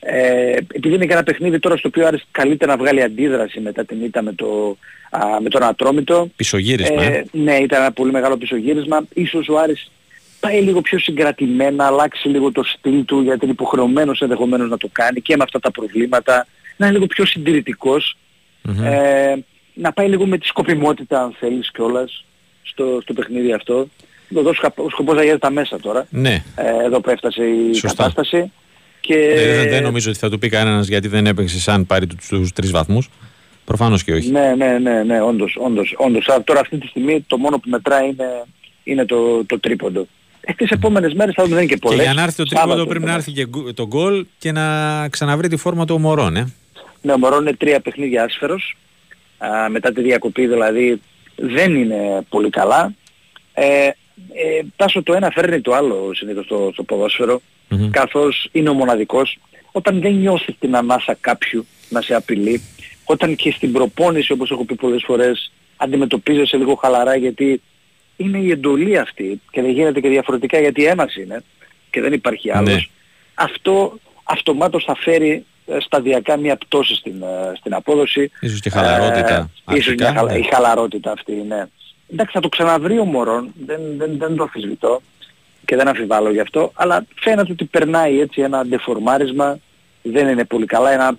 Ε, 0.00 0.56
επειδή 0.72 0.94
είναι 0.94 1.06
και 1.06 1.12
ένα 1.12 1.22
παιχνίδι 1.22 1.58
τώρα 1.58 1.76
στο 1.76 1.88
οποίο 1.88 2.06
άρεσε 2.06 2.24
καλύτερα 2.30 2.72
να 2.72 2.78
βγάλει 2.78 3.02
αντίδραση 3.02 3.60
μετά 3.60 3.84
την 3.84 4.04
ήττα 4.04 4.22
με, 4.22 4.32
το, 4.32 4.76
α, 5.10 5.40
με 5.40 5.48
τον 5.48 5.62
Ατρόμητο. 5.62 6.28
Πισωγύρισμα. 6.36 7.02
Ε, 7.02 7.06
ε, 7.06 7.24
ναι, 7.32 7.54
ήταν 7.54 7.80
ένα 7.80 7.92
πολύ 7.92 8.12
μεγάλο 8.12 8.36
πισωγύρισμα. 8.36 9.04
Ίσως 9.14 9.48
ο 9.48 9.58
Άρης 9.58 9.90
πάει 10.40 10.60
λίγο 10.60 10.80
πιο 10.80 10.98
συγκρατημένα, 10.98 11.86
αλλάξει 11.86 12.28
λίγο 12.28 12.52
το 12.52 12.62
στυλ 12.62 13.04
του 13.04 13.20
γιατί 13.20 13.44
είναι 13.44 13.52
υποχρεωμένος 13.52 14.20
ενδεχομένως 14.20 14.68
να 14.68 14.76
το 14.76 14.88
κάνει 14.92 15.20
και 15.20 15.36
με 15.36 15.42
αυτά 15.42 15.58
τα 15.60 15.70
προβλήματα. 15.70 16.46
Να 16.76 16.86
είναι 16.86 16.94
λίγο 16.94 17.06
πιο 17.06 17.26
συντηρητικός. 17.26 18.16
Mm-hmm. 18.68 18.84
Ε, 18.84 19.34
να 19.74 19.92
πάει 19.92 20.08
λίγο 20.08 20.26
με 20.26 20.38
τη 20.38 20.46
σκοπιμότητα 20.46 21.22
αν 21.22 21.34
θέλεις 21.38 21.70
κιόλας 21.70 22.24
στο, 22.62 22.98
στο 23.02 23.12
παιχνίδι 23.12 23.52
αυτό. 23.52 23.88
Εδώ 24.36 24.50
ο 24.74 24.90
σκοπός 24.90 25.16
να 25.16 25.24
γίνει 25.24 25.38
τα 25.38 25.50
μέσα 25.50 25.80
τώρα. 25.80 26.06
Ναι. 26.10 26.42
Ε, 26.56 26.84
εδώ 26.84 27.00
που 27.00 27.10
έφτασε 27.10 27.44
η 27.44 27.74
Σωστά. 27.74 27.88
κατάσταση. 27.88 28.52
Και... 29.06 29.32
Δεν, 29.34 29.68
δεν 29.68 29.82
νομίζω 29.82 30.10
ότι 30.10 30.18
θα 30.18 30.30
του 30.30 30.38
πει 30.38 30.48
κανένας 30.48 30.88
γιατί 30.88 31.08
δεν 31.08 31.26
έπαιξε 31.26 31.60
σαν 31.60 31.86
πάρει 31.86 32.06
τους, 32.06 32.26
τους 32.28 32.52
τρεις 32.52 32.70
βαθμούς. 32.70 33.08
Προφανώς 33.64 34.04
και 34.04 34.12
όχι. 34.12 34.30
Ναι, 34.30 34.54
ναι, 34.56 34.78
ναι, 34.78 35.02
ναι, 35.02 35.22
όντως, 35.22 35.56
όντως, 35.60 35.94
όντως. 35.96 36.28
Τώρα 36.44 36.60
αυτή 36.60 36.78
τη 36.78 36.86
στιγμή 36.86 37.24
το 37.26 37.36
μόνο 37.36 37.58
που 37.58 37.68
μετράει 37.68 38.08
είναι, 38.08 38.44
είναι 38.84 39.04
το, 39.04 39.44
το 39.44 39.60
τρίποντο. 39.60 40.06
Ε, 40.40 40.52
τις 40.52 40.70
επόμενες 40.70 41.14
μέρες 41.14 41.34
θα 41.34 41.44
δούμε 41.44 41.64
και 41.64 41.76
πολλές. 41.76 41.98
Και 41.98 42.04
για 42.04 42.14
να 42.14 42.22
έρθει 42.22 42.36
το 42.36 42.44
τρίποντο 42.44 42.86
πρέπει 42.86 43.04
να 43.04 43.12
έρθει 43.12 43.32
και 43.32 43.46
το 43.74 43.86
γκολ 43.86 44.26
και 44.38 44.52
να 44.52 45.08
ξαναβρει 45.08 45.48
τη 45.48 45.56
φόρμα 45.56 45.84
του 45.84 45.94
ο 45.94 45.98
Μωρόν, 45.98 46.36
ε. 46.36 46.52
Ναι, 47.02 47.12
ο 47.12 47.18
Μωρόν 47.18 47.40
είναι 47.40 47.56
τρία 47.56 47.80
παιχνίδια 47.80 48.24
άσφαιρος. 48.24 48.76
Α, 49.38 49.68
μετά 49.70 49.92
τη 49.92 50.02
διακοπή 50.02 50.46
δηλαδή 50.46 51.00
δεν 51.36 51.74
είναι 51.74 52.24
πολύ 52.28 52.50
καλά. 52.50 52.94
Ε, 53.54 53.88
ε, 54.32 54.62
τάσο 54.76 55.02
το 55.02 55.14
ένα 55.14 55.30
φέρνει 55.30 55.60
το 55.60 55.74
άλλο 55.74 56.10
συνήθως 56.14 56.44
στο, 56.44 56.70
στο 56.72 56.82
ποδόσφαιρο, 56.82 57.40
mm-hmm. 57.70 57.88
καθώς 57.90 58.48
είναι 58.52 58.68
ο 58.68 58.74
μοναδικός. 58.74 59.38
Όταν 59.72 60.00
δεν 60.00 60.14
νιώθεις 60.14 60.54
την 60.58 60.76
ανάσα 60.76 61.16
κάποιου 61.20 61.66
να 61.88 62.00
σε 62.00 62.14
απειλεί, 62.14 62.62
όταν 63.04 63.36
και 63.36 63.50
στην 63.50 63.72
προπόνηση 63.72 64.32
όπως 64.32 64.50
έχω 64.50 64.64
πει 64.64 64.74
πολλές 64.74 65.02
φορές 65.06 65.52
αντιμετωπίζεσαι 65.76 66.56
λίγο 66.56 66.74
χαλαρά 66.74 67.16
γιατί 67.16 67.62
είναι 68.16 68.38
η 68.38 68.50
εντολή 68.50 68.98
αυτή 68.98 69.40
και 69.50 69.62
δεν 69.62 69.70
γίνεται 69.70 70.00
και 70.00 70.08
διαφορετικά 70.08 70.60
γιατί 70.60 70.84
ένας 70.84 71.14
είναι 71.14 71.42
και 71.90 72.00
δεν 72.00 72.12
υπάρχει 72.12 72.50
άλλος. 72.50 72.72
Ναι. 72.72 72.80
Αυτό 73.34 73.98
αυτομάτως 74.24 74.84
θα 74.84 74.94
φέρει 74.96 75.44
ε, 75.66 75.76
σταδιακά 75.80 76.36
μια 76.36 76.56
πτώση 76.56 76.94
στην, 76.94 77.22
ε, 77.22 77.56
στην 77.56 77.74
απόδοση. 77.74 78.30
Ίσως 78.40 78.60
και 78.60 78.70
χαλαρότητα. 78.70 79.50
Ε, 79.70 79.76
ίσως 79.76 79.94
μια 79.94 80.12
χαλα... 80.12 80.36
η 80.36 80.42
χαλαρότητα 80.42 81.12
αυτή, 81.12 81.32
ναι. 81.32 81.64
Εντάξει, 82.12 82.32
θα 82.32 82.40
το 82.40 82.48
ξαναβρει 82.48 82.98
ο 82.98 83.04
Μωρόν, 83.04 83.52
δεν, 83.66 83.80
δεν, 83.96 84.18
δεν 84.18 84.36
το 84.36 84.42
αφισβητώ 84.42 85.02
και 85.64 85.76
δεν 85.76 85.88
αμφιβάλλω 85.88 86.30
γι' 86.30 86.40
αυτό, 86.40 86.70
αλλά 86.74 87.06
φαίνεται 87.14 87.52
ότι 87.52 87.64
περνάει 87.64 88.20
έτσι 88.20 88.40
ένα 88.40 88.66
ντεφορμάρισμα, 88.66 89.58
δεν 90.02 90.28
είναι 90.28 90.44
πολύ 90.44 90.66
καλά, 90.66 90.92
ένα 90.92 91.18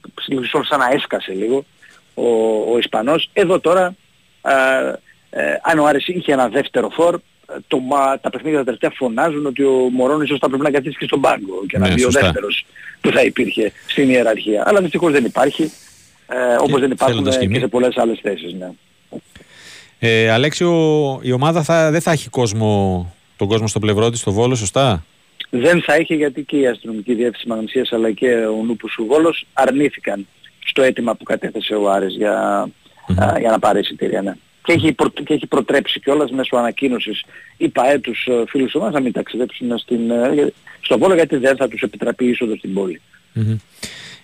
σαν 0.69 0.79
να 0.79 0.89
έσκασε 0.91 1.33
λίγο 1.33 1.65
ο, 2.13 2.27
ο 2.73 2.77
Ισπανός. 2.77 3.29
Εδώ 3.33 3.59
τώρα, 3.59 3.95
ε, 4.41 4.93
ε, 5.29 5.57
αν 5.61 5.79
ο 5.79 5.85
Άρης 5.85 6.07
είχε 6.07 6.33
ένα 6.33 6.47
δεύτερο 6.47 6.89
φορ, 6.89 7.19
το, 7.67 7.81
τα 8.21 8.29
παιχνίδια 8.29 8.57
τα 8.57 8.63
τελευταία 8.63 8.91
φωνάζουν 8.95 9.45
ότι 9.45 9.63
ο 9.63 9.89
Μωρόν 9.91 10.21
ίσως 10.21 10.39
θα 10.39 10.47
πρέπει 10.47 10.63
να 10.63 10.71
καθίσει 10.71 10.97
και 10.97 11.05
στον 11.05 11.21
πάγκο 11.21 11.65
και 11.67 11.77
να 11.77 11.87
ναι, 11.87 11.93
μπει 11.93 12.05
ο 12.05 12.09
δεύτερος 12.09 12.65
που 13.01 13.11
θα 13.11 13.21
υπήρχε 13.21 13.71
στην 13.87 14.09
ιεραρχία. 14.09 14.63
Αλλά 14.65 14.81
δυστυχώς 14.81 15.11
δεν 15.11 15.25
υπάρχει, 15.25 15.71
ε, 16.27 16.55
όπως 16.59 16.79
δεν 16.79 16.91
υπάρχουν 16.91 17.23
και 17.23 17.59
σε 17.59 17.67
πολλές 17.67 17.97
άλλες 17.97 18.19
θέσεις. 18.21 18.53
Ναι. 18.53 18.69
Ε, 19.99 20.31
Αλέξιο, 20.31 20.71
η 21.23 21.31
ομάδα 21.31 21.63
θα, 21.63 21.91
δεν 21.91 22.01
θα 22.01 22.11
έχει 22.11 22.29
κόσμο, 22.29 23.13
τον 23.35 23.47
κόσμο 23.47 23.67
στο 23.67 23.79
πλευρό 23.79 24.09
της 24.09 24.19
στο 24.19 24.31
Βόλο, 24.31 24.55
σωστά; 24.55 25.05
Δεν 25.49 25.81
θα 25.81 25.93
έχει 25.93 26.15
γιατί 26.15 26.43
και 26.43 26.57
η 26.57 26.67
αστυνομική 26.67 27.13
διεύθυνση 27.13 27.47
Μαγνησίας 27.47 27.91
αλλά 27.91 28.11
και 28.11 28.33
ο 28.35 28.63
Νούπους 28.65 28.93
του 28.95 29.05
Βόλος 29.05 29.45
αρνήθηκαν 29.53 30.27
στο 30.65 30.81
αίτημα 30.81 31.15
που 31.15 31.23
κατέθεσε 31.23 31.75
ο 31.75 31.91
Άρης 31.91 32.15
για, 32.15 32.67
mm-hmm. 33.07 33.39
για 33.39 33.51
να 33.51 33.59
πάρει 33.59 33.79
εισιτήρια. 33.79 34.21
Ναι 34.21 34.33
και 34.67 34.73
έχει, 34.73 34.93
προ, 34.93 35.09
και 35.09 35.33
έχει 35.33 35.47
προτρέψει 35.47 35.99
κιόλας 35.99 36.31
μέσω 36.31 36.55
ανακοίνωσης 36.55 37.23
η 37.57 37.69
ΠαΕ 37.69 37.99
τους 37.99 38.25
ε, 38.25 38.43
φίλους 38.47 38.73
μας 38.73 38.93
να 38.93 38.99
μην 38.99 39.11
ταξιδέψουν 39.11 39.77
στην, 39.77 40.11
ε, 40.11 40.53
στο 40.81 40.97
Βόλο 40.97 41.13
γιατί 41.13 41.37
δεν 41.37 41.57
θα 41.57 41.67
τους 41.67 41.81
επιτραπεί 41.81 42.25
είσοδος 42.25 42.57
στην 42.57 42.73
πόλη. 42.73 43.01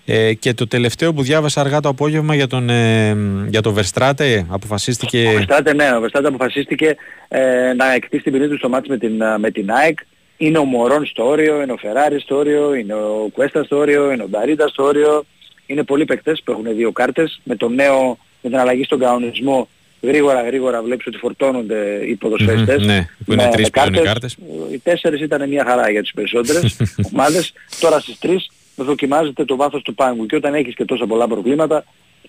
Ε, 0.05 0.33
και 0.33 0.53
το 0.53 0.67
τελευταίο 0.67 1.13
που 1.13 1.21
διάβασα 1.21 1.61
αργά 1.61 1.79
το 1.79 1.89
απόγευμα 1.89 2.35
για 2.35 2.47
τον, 2.47 2.69
ε, 2.69 3.15
για 3.49 3.61
τον 3.61 3.75
Verstrate 3.77 4.43
αποφασίστηκε... 4.49 5.27
Ο 5.27 5.39
Verstrate 5.39 5.75
ναι, 5.75 5.89
ο 5.91 6.01
Verstrate 6.03 6.25
αποφασίστηκε 6.25 6.95
ε, 7.27 7.73
να 7.73 7.93
εκτίσει 7.93 8.23
την 8.23 8.31
ποινή 8.31 8.47
του 8.47 8.57
στο 8.57 8.69
μάτς 8.69 8.87
με 8.87 8.97
την, 8.97 9.23
με 9.37 9.51
την 9.51 9.71
ΑΕΚ. 9.71 9.99
Είναι 10.37 10.57
ο 10.57 10.63
Μωρόν 10.63 11.05
στο 11.05 11.27
όριο, 11.27 11.61
είναι 11.61 11.71
ο 11.71 11.77
Φεράρι 11.77 12.19
στο 12.19 12.35
όριο, 12.35 12.73
είναι 12.73 12.93
ο 12.93 13.29
Κουέστα 13.33 13.63
στο 13.63 13.77
όριο, 13.77 14.11
είναι 14.11 14.23
ο 14.23 14.27
Νταρίτα 14.27 14.67
στο 14.67 14.83
όριο. 14.83 15.25
Είναι 15.65 15.83
πολλοί 15.83 16.05
παίκτες 16.05 16.41
που 16.43 16.51
έχουν 16.51 16.75
δύο 16.75 16.91
κάρτες. 16.91 17.41
Με, 17.43 17.55
το 17.55 17.69
νέο, 17.69 18.17
με 18.41 18.49
την 18.49 18.57
αλλαγή 18.57 18.83
στον 18.83 18.99
κανονισμό 18.99 19.67
γρήγορα 20.01 20.41
γρήγορα 20.41 20.81
βλέπεις 20.81 21.07
ότι 21.07 21.17
φορτώνονται 21.17 22.05
οι 22.07 22.15
ποδοσφαιριστές. 22.15 22.85
ναι, 22.85 23.07
που 23.25 23.33
είναι 23.33 23.49
τρεις 23.51 23.69
κάρτες. 23.69 24.01
οι 24.01 24.03
κάρτες. 24.03 24.37
Οι 24.71 24.79
τέσσερις 24.79 25.21
ήταν 25.21 25.49
μια 25.49 25.65
χαρά 25.67 25.89
για 25.89 26.01
τις 26.01 26.13
περισσότερες 26.13 26.77
ομάδες. 27.11 27.53
Τώρα 27.79 27.99
στις 27.99 28.19
τρεις 28.19 28.49
δοκιμάζεται 28.75 29.45
το 29.45 29.55
βάθος 29.55 29.81
του 29.81 29.93
πάγκου 29.93 30.25
και 30.25 30.35
όταν 30.35 30.53
έχεις 30.53 30.75
και 30.75 30.85
τόσα 30.85 31.05
πολλά 31.05 31.27
προβλήματα 31.27 31.83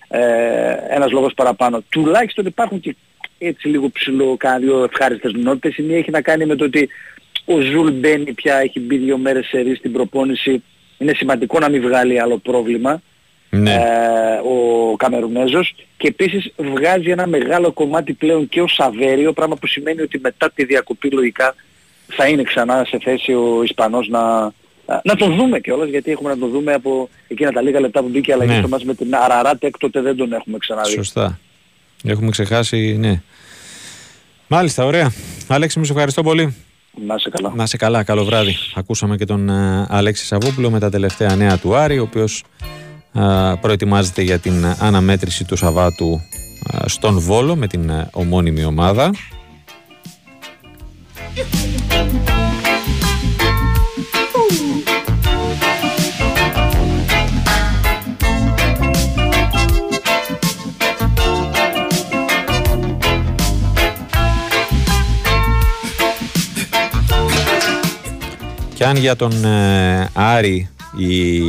ε, 0.07 0.19
ένας 0.89 1.11
λόγος 1.11 1.33
παραπάνω. 1.33 1.83
Τουλάχιστον 1.89 2.45
υπάρχουν 2.45 2.79
και 2.79 2.95
έτσι 3.37 3.67
λίγο 3.67 3.89
ψιλό 3.89 4.35
κάνα 4.37 4.57
δύο 4.57 4.83
ευχάριστες 4.83 5.33
μικρότητες. 5.33 5.77
Η 5.77 5.81
μία 5.81 5.97
έχει 5.97 6.11
να 6.11 6.21
κάνει 6.21 6.45
με 6.45 6.55
το 6.55 6.63
ότι 6.63 6.89
ο 7.45 7.59
Ζουλ 7.59 7.89
μπαίνει 7.89 8.33
πια, 8.33 8.55
έχει 8.55 8.79
μπει 8.79 8.97
δύο 8.97 9.17
μέρες 9.17 9.45
σε 9.45 9.75
στην 9.75 9.91
προπόνηση. 9.91 10.63
Είναι 10.97 11.13
σημαντικό 11.13 11.59
να 11.59 11.69
μην 11.69 11.81
βγάλει 11.81 12.21
άλλο 12.21 12.37
πρόβλημα 12.37 13.01
ναι. 13.49 13.73
ε, 13.73 14.39
ο 14.47 14.95
Καμερουνέζος 14.95 15.75
και 15.97 16.07
επίσης 16.07 16.51
βγάζει 16.57 17.09
ένα 17.09 17.27
μεγάλο 17.27 17.71
κομμάτι 17.71 18.13
πλέον 18.13 18.49
και 18.49 18.61
ο 18.61 18.67
Σαβέριο 18.67 19.33
πράγμα 19.33 19.55
που 19.55 19.67
σημαίνει 19.67 20.01
ότι 20.01 20.19
μετά 20.19 20.51
τη 20.51 20.65
διακοπή 20.65 21.09
λογικά 21.09 21.55
θα 22.07 22.27
είναι 22.27 22.43
ξανά 22.43 22.85
σε 22.87 22.99
θέση 22.99 23.33
ο 23.33 23.63
Ισπανός 23.63 24.07
να, 24.07 24.53
να 25.03 25.15
τον 25.15 25.35
δούμε 25.35 25.59
κιόλας 25.59 25.89
γιατί 25.89 26.11
έχουμε 26.11 26.29
να 26.29 26.37
τον 26.37 26.49
δούμε 26.49 26.73
από 26.73 27.09
εκείνα 27.27 27.51
τα 27.51 27.61
λίγα 27.61 27.79
λεπτά 27.79 28.01
που 28.01 28.07
μπήκε 28.07 28.33
αλλαγή 28.33 28.51
ναι. 28.51 28.57
στο 28.57 28.67
μας 28.67 28.83
με 28.83 28.93
την 28.93 29.15
Αραράτε 29.15 29.67
έκτοτε 29.67 30.01
δεν 30.01 30.15
τον 30.15 30.33
έχουμε 30.33 30.57
ξαναδεί. 30.57 30.91
Σωστά. 30.91 31.39
Έχουμε 32.03 32.29
ξεχάσει, 32.29 32.97
ναι. 32.99 33.21
Μάλιστα, 34.47 34.85
ωραία. 34.85 35.11
Αλέξη, 35.47 35.79
μου 35.79 35.85
σε 35.85 35.91
ευχαριστώ 35.91 36.23
πολύ. 36.23 36.55
Να 37.05 37.17
σε 37.17 37.29
καλά. 37.29 37.53
Να 37.55 37.65
σε 37.65 37.77
καλά, 37.77 38.03
καλό 38.03 38.23
βράδυ. 38.23 38.55
Ακούσαμε 38.75 39.17
και 39.17 39.25
τον 39.25 39.49
uh, 39.49 39.85
Αλέξη 39.89 40.25
Σαββόπουλο 40.25 40.69
με 40.69 40.79
τα 40.79 40.89
τελευταία 40.89 41.35
νέα 41.35 41.57
του 41.57 41.75
Άρη, 41.75 41.99
ο 41.99 42.03
οποίος 42.03 42.43
προετοιμάζεται 43.61 44.21
για 44.21 44.39
την 44.39 44.65
αναμέτρηση 44.79 45.45
του 45.45 45.55
Σαββάτου 45.55 46.21
στον 46.85 47.19
Βόλο 47.19 47.55
με 47.55 47.67
την 47.67 47.91
ομώνυμη 48.11 48.63
ομάδα. 48.63 49.11
Αν 68.95 69.01
για 69.01 69.15
τον 69.15 69.45
ε, 69.45 70.09
Άρη 70.13 70.69
η 70.97 71.41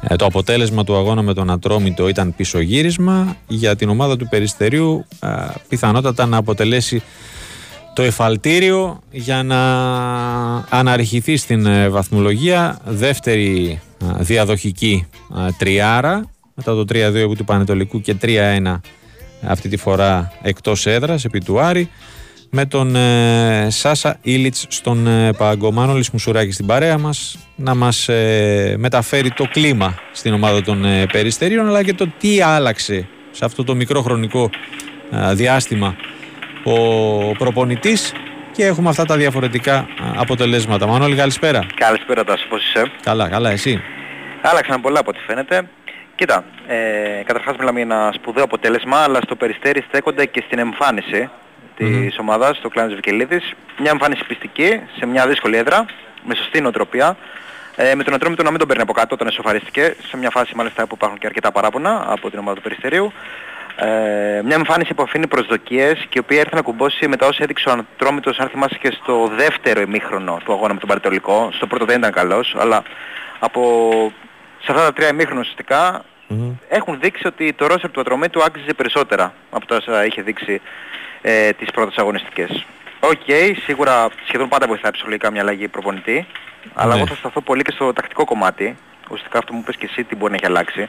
ε, 0.00 0.16
το 0.16 0.24
αποτέλεσμα 0.24 0.84
του 0.84 0.96
αγώνα 0.96 1.22
με 1.22 1.34
τον 1.34 1.50
Ατρόμητο 1.50 2.08
ήταν 2.08 2.34
πίσω 2.34 2.60
γύρισμα. 2.60 3.36
Για 3.46 3.76
την 3.76 3.88
ομάδα 3.88 4.16
του 4.16 4.28
Περιστερίου 4.28 5.04
ε, 5.20 5.28
πιθανότατα 5.68 6.26
να 6.26 6.36
αποτελέσει 6.36 7.02
το 7.94 8.02
εφαλτήριο 8.02 9.00
για 9.10 9.42
να 9.42 9.60
αναρριχηθεί 10.78 11.36
στην 11.36 11.66
ε, 11.66 11.88
βαθμολογία. 11.88 12.78
Δεύτερη 12.84 13.80
διαδοχική 14.18 15.06
τριάρα 15.58 16.30
μετά 16.54 16.74
το 16.74 16.84
3-2 16.88 17.36
του 17.36 17.44
Πανετολικού 17.44 18.00
και 18.00 18.16
3-1 18.22 18.80
αυτή 19.46 19.68
τη 19.68 19.76
φορά 19.76 20.32
εκτός 20.42 20.86
έδρας 20.86 21.24
επί 21.24 21.40
του 21.40 21.60
Άρη 21.60 21.90
με 22.50 22.66
τον 22.66 22.96
ε, 22.96 23.66
Σάσα 23.70 24.18
Ήλιτς 24.22 24.66
στον 24.68 25.06
ε, 25.06 25.32
Παγκομάνο 25.32 25.92
Μουσουράκη 26.12 26.52
στην 26.52 26.66
παρέα 26.66 26.98
μας 26.98 27.38
να 27.56 27.74
μας 27.74 28.08
ε, 28.08 28.74
μεταφέρει 28.78 29.30
το 29.30 29.44
κλίμα 29.52 29.94
στην 30.12 30.32
ομάδα 30.32 30.62
των 30.62 30.84
ε, 30.84 31.06
Περιστερίων 31.12 31.66
αλλά 31.66 31.82
και 31.82 31.94
το 31.94 32.08
τι 32.18 32.40
άλλαξε 32.40 33.08
σε 33.30 33.44
αυτό 33.44 33.64
το 33.64 33.74
μικρό 33.74 34.02
χρονικό 34.02 34.50
διάστημα 35.32 35.96
ο 36.64 37.32
προπονητής 37.38 38.12
και 38.52 38.64
έχουμε 38.64 38.88
αυτά 38.88 39.04
τα 39.04 39.16
διαφορετικά 39.16 39.86
αποτελέσματα. 40.16 40.86
Μανώλη 40.86 41.16
καλησπέρα. 41.16 41.66
Καλησπέρα 41.74 42.24
Τάσο, 42.24 42.46
πώς 42.48 42.62
είσαι; 42.64 42.90
Καλά, 43.02 43.28
καλά, 43.28 43.50
εσύ; 43.50 43.82
Άλλαξαν 44.42 44.80
πολλά 44.80 45.00
από 45.00 45.10
ό,τι 45.10 45.18
φαίνεται. 45.26 45.68
Κοίτα, 46.14 46.44
ε, 46.66 47.22
καταρχάς 47.24 47.56
μιλάμε 47.56 47.80
για 47.80 47.94
ένα 47.94 48.12
σπουδαίο 48.12 48.44
αποτέλεσμα, 48.44 48.96
αλλά 48.96 49.20
στο 49.22 49.36
Περιστέρι 49.36 49.84
στέκονται 49.88 50.26
και 50.26 50.42
στην 50.46 50.58
εμφάνιση 50.58 51.30
της 51.76 52.14
mm-hmm. 52.14 52.20
ομάδας, 52.20 52.60
το 52.60 52.68
κλάν 52.68 52.86
της 52.86 52.94
Βικελίδης. 52.94 53.52
Μια 53.78 53.90
εμφάνιση 53.90 54.24
πιστική 54.26 54.80
σε 54.98 55.06
μια 55.06 55.26
δύσκολη 55.26 55.56
έδρα, 55.56 55.84
με 56.24 56.34
σωστή 56.34 56.60
νοοτροπία. 56.60 57.16
Ε, 57.76 57.94
με 57.94 58.04
τον 58.04 58.14
Ατρόμητο 58.14 58.42
να 58.42 58.50
μην 58.50 58.58
τον 58.58 58.68
παίρνει 58.68 58.82
από 58.82 58.92
κάτω 58.92 59.14
όταν 59.14 59.26
εσωφαρίστηκε, 59.26 59.96
σε 60.08 60.16
μια 60.16 60.30
φάση 60.30 60.52
μάλιστα 60.54 60.86
που 60.86 60.94
υπάρχουν 60.94 61.18
και 61.18 61.26
αρκετά 61.26 61.52
παράπονα 61.52 62.04
από 62.08 62.30
την 62.30 62.38
ομάδα 62.38 62.56
του 62.56 62.62
Περιστερίου. 62.62 63.12
Ε, 63.76 64.42
μια 64.44 64.54
εμφάνιση 64.54 64.94
που 64.94 65.02
αφήνει 65.02 65.26
προσδοκίες 65.26 65.98
και 66.08 66.18
η 66.18 66.18
οποία 66.18 66.40
έρθει 66.40 66.54
να 66.54 66.62
κουμπώσει 66.62 67.08
μετά 67.08 67.26
όσα 67.26 67.42
έδειξε 67.42 67.68
ο 67.68 67.72
Ατρόμητος, 67.72 68.38
αν 68.38 68.48
θυμάσαι 68.48 68.78
και 68.80 68.90
στο 69.02 69.30
δεύτερο 69.36 69.80
ημίχρονο 69.80 70.40
του 70.44 70.52
αγώνα 70.52 70.72
με 70.72 70.78
τον 70.78 70.88
Παρετολικό. 70.88 71.50
Στο 71.52 71.66
πρώτο 71.66 71.84
δεν 71.84 71.98
ήταν 71.98 72.12
καλός, 72.12 72.54
αλλά 72.58 72.82
από 73.38 74.12
σε 74.62 74.72
αυτά 74.72 74.84
τα 74.84 74.92
τρία 74.92 75.08
ημίχρονα 75.08 75.40
ουσιαστικά 75.40 76.04
mm-hmm. 76.30 76.52
έχουν 76.68 77.00
δείξει 77.00 77.26
ότι 77.26 77.52
το 77.52 77.66
ρόσερ 77.66 77.90
του 77.90 78.00
Ατρομήτου 78.00 78.42
άξιζε 78.42 78.72
περισσότερα 78.72 79.32
από 79.50 79.66
τα 79.66 79.76
όσα 79.76 80.04
είχε 80.04 80.22
δείξει 80.22 80.60
ε, 81.28 81.52
τις 81.52 81.70
πρώτες 81.70 81.96
αγωνιστικές. 81.96 82.66
Οκ, 83.00 83.12
okay, 83.26 83.52
σίγουρα 83.64 84.08
σχεδόν 84.26 84.48
πάντα 84.48 84.66
βοηθάει 84.66 84.90
ψυχολογικά 84.92 85.30
μια 85.30 85.40
αλλαγή 85.40 85.68
προπονητή, 85.68 86.26
αλλά 86.74 86.92
ναι. 86.92 86.98
εγώ 86.98 87.06
θα 87.06 87.14
σταθώ 87.14 87.40
πολύ 87.40 87.62
και 87.62 87.70
στο 87.70 87.92
τακτικό 87.92 88.24
κομμάτι, 88.24 88.76
ουσιαστικά 89.04 89.38
αυτό 89.38 89.52
που 89.52 89.58
μου 89.58 89.64
πες 89.64 89.76
και 89.76 89.86
εσύ 89.90 90.04
τι 90.04 90.16
μπορεί 90.16 90.30
να 90.30 90.36
έχει 90.36 90.46
αλλάξει, 90.46 90.88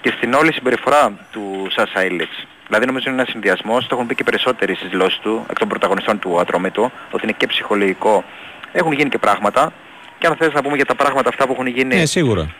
και 0.00 0.12
στην 0.16 0.34
όλη 0.34 0.52
συμπεριφορά 0.52 1.12
του 1.32 1.66
Σάσα 1.70 2.04
Ίλιτς. 2.04 2.46
Δηλαδή 2.66 2.86
νομίζω 2.86 3.10
είναι 3.10 3.20
ένας 3.20 3.30
συνδυασμός, 3.30 3.86
το 3.86 3.94
έχουν 3.94 4.06
πει 4.06 4.14
και 4.14 4.24
περισσότεροι 4.24 4.74
στις 4.74 4.88
δηλώσεις 4.88 5.18
του, 5.18 5.46
εκ 5.50 5.58
των 5.58 5.68
πρωταγωνιστών 5.68 6.18
του 6.18 6.40
Ατρομήτου, 6.40 6.90
ότι 7.10 7.24
είναι 7.24 7.34
και 7.36 7.46
ψυχολογικό. 7.46 8.24
Έχουν 8.72 8.92
γίνει 8.92 9.08
και 9.08 9.18
πράγματα, 9.18 9.72
και 10.18 10.26
αν 10.26 10.36
θες 10.36 10.52
να 10.52 10.62
πούμε 10.62 10.76
για 10.76 10.84
τα 10.84 10.94
πράγματα 10.94 11.28
αυτά 11.28 11.46
που 11.46 11.52
έχουν 11.52 11.66
γίνει... 11.66 11.96
Ναι, 11.96 12.06
σίγουρα. 12.06 12.54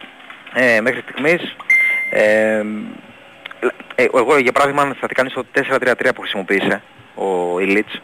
Ε, 0.53 0.81
μέχρι 0.81 1.01
στιγμής, 1.01 1.57
ε, 2.11 2.63
ε, 3.95 4.05
εγώ 4.15 4.39
για 4.39 4.53
παράδειγμα 4.53 4.97
θα 5.01 5.07
έκανα 5.07 5.31
στο 5.31 5.45
4-3-3 5.55 6.11
που 6.15 6.21
χρησιμοποίησε 6.21 6.83
ο 7.19 7.61
Ίλιτς 7.61 8.01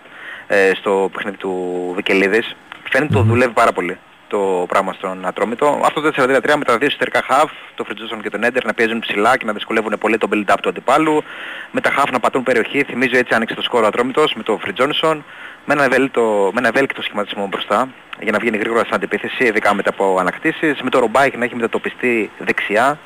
ε, 0.46 0.70
στο 0.74 1.10
παιχνίδι 1.12 1.36
του 1.36 1.92
Βικελίδης. 1.94 2.56
Φαίνεται 2.90 3.12
το 3.12 3.22
δουλεύει 3.22 3.52
πάρα 3.52 3.72
πολύ. 3.72 3.98
Το 4.28 4.34
το 4.34 4.64
πράγμα 4.68 4.92
στον 4.92 5.26
Ατρόμητο. 5.26 5.80
Αυτό 5.84 6.00
το 6.00 6.12
4-3 6.16 6.54
με 6.56 6.64
τα 6.64 6.78
δύο 6.78 6.90
εσωτερικά 6.90 7.22
χαφ, 7.24 7.50
το 7.74 7.84
Φριντγιόνσον 7.84 8.22
και 8.22 8.30
τον 8.30 8.44
Έντερ 8.44 8.64
να 8.64 8.74
πιέζουν 8.74 8.98
ψηλά 8.98 9.36
και 9.36 9.44
να 9.44 9.52
δυσκολεύουν 9.52 9.94
πολύ 10.00 10.18
το 10.18 10.28
build-up 10.32 10.56
του 10.62 10.68
αντιπάλου. 10.68 11.22
Με 11.70 11.80
τα 11.80 11.90
χαφ 11.90 12.10
να 12.10 12.20
πατούν 12.20 12.42
περιοχή. 12.42 12.82
Θυμίζω 12.82 13.16
έτσι 13.16 13.34
άνοιξε 13.34 13.54
το 13.54 13.62
σκορ 13.62 13.84
ο 13.84 13.88
Ατρόμητος 13.88 14.34
με 14.34 14.42
τον 14.42 14.58
Φριντγιόνσον. 14.58 15.24
Με 15.64 15.74
ένα, 15.74 15.84
ευέλικτο, 15.84 16.50
με 16.52 16.58
ένα 16.58 16.68
ευέλικτο 16.68 17.02
σχηματισμό 17.02 17.46
μπροστά 17.46 17.88
για 18.20 18.32
να 18.32 18.38
βγαίνει 18.38 18.56
γρήγορα 18.56 18.80
στην 18.80 18.94
αντιπίθεση, 18.94 19.44
ειδικά 19.44 19.74
μετά 19.74 19.90
από 19.90 20.16
ανακτήσεις. 20.18 20.82
Με 20.82 20.90
το 20.90 20.98
Ρομπάικ 20.98 21.36
να 21.36 21.44
έχει 21.44 21.54
μετατοπιστεί 21.54 22.30
δεξιά. 22.38 22.98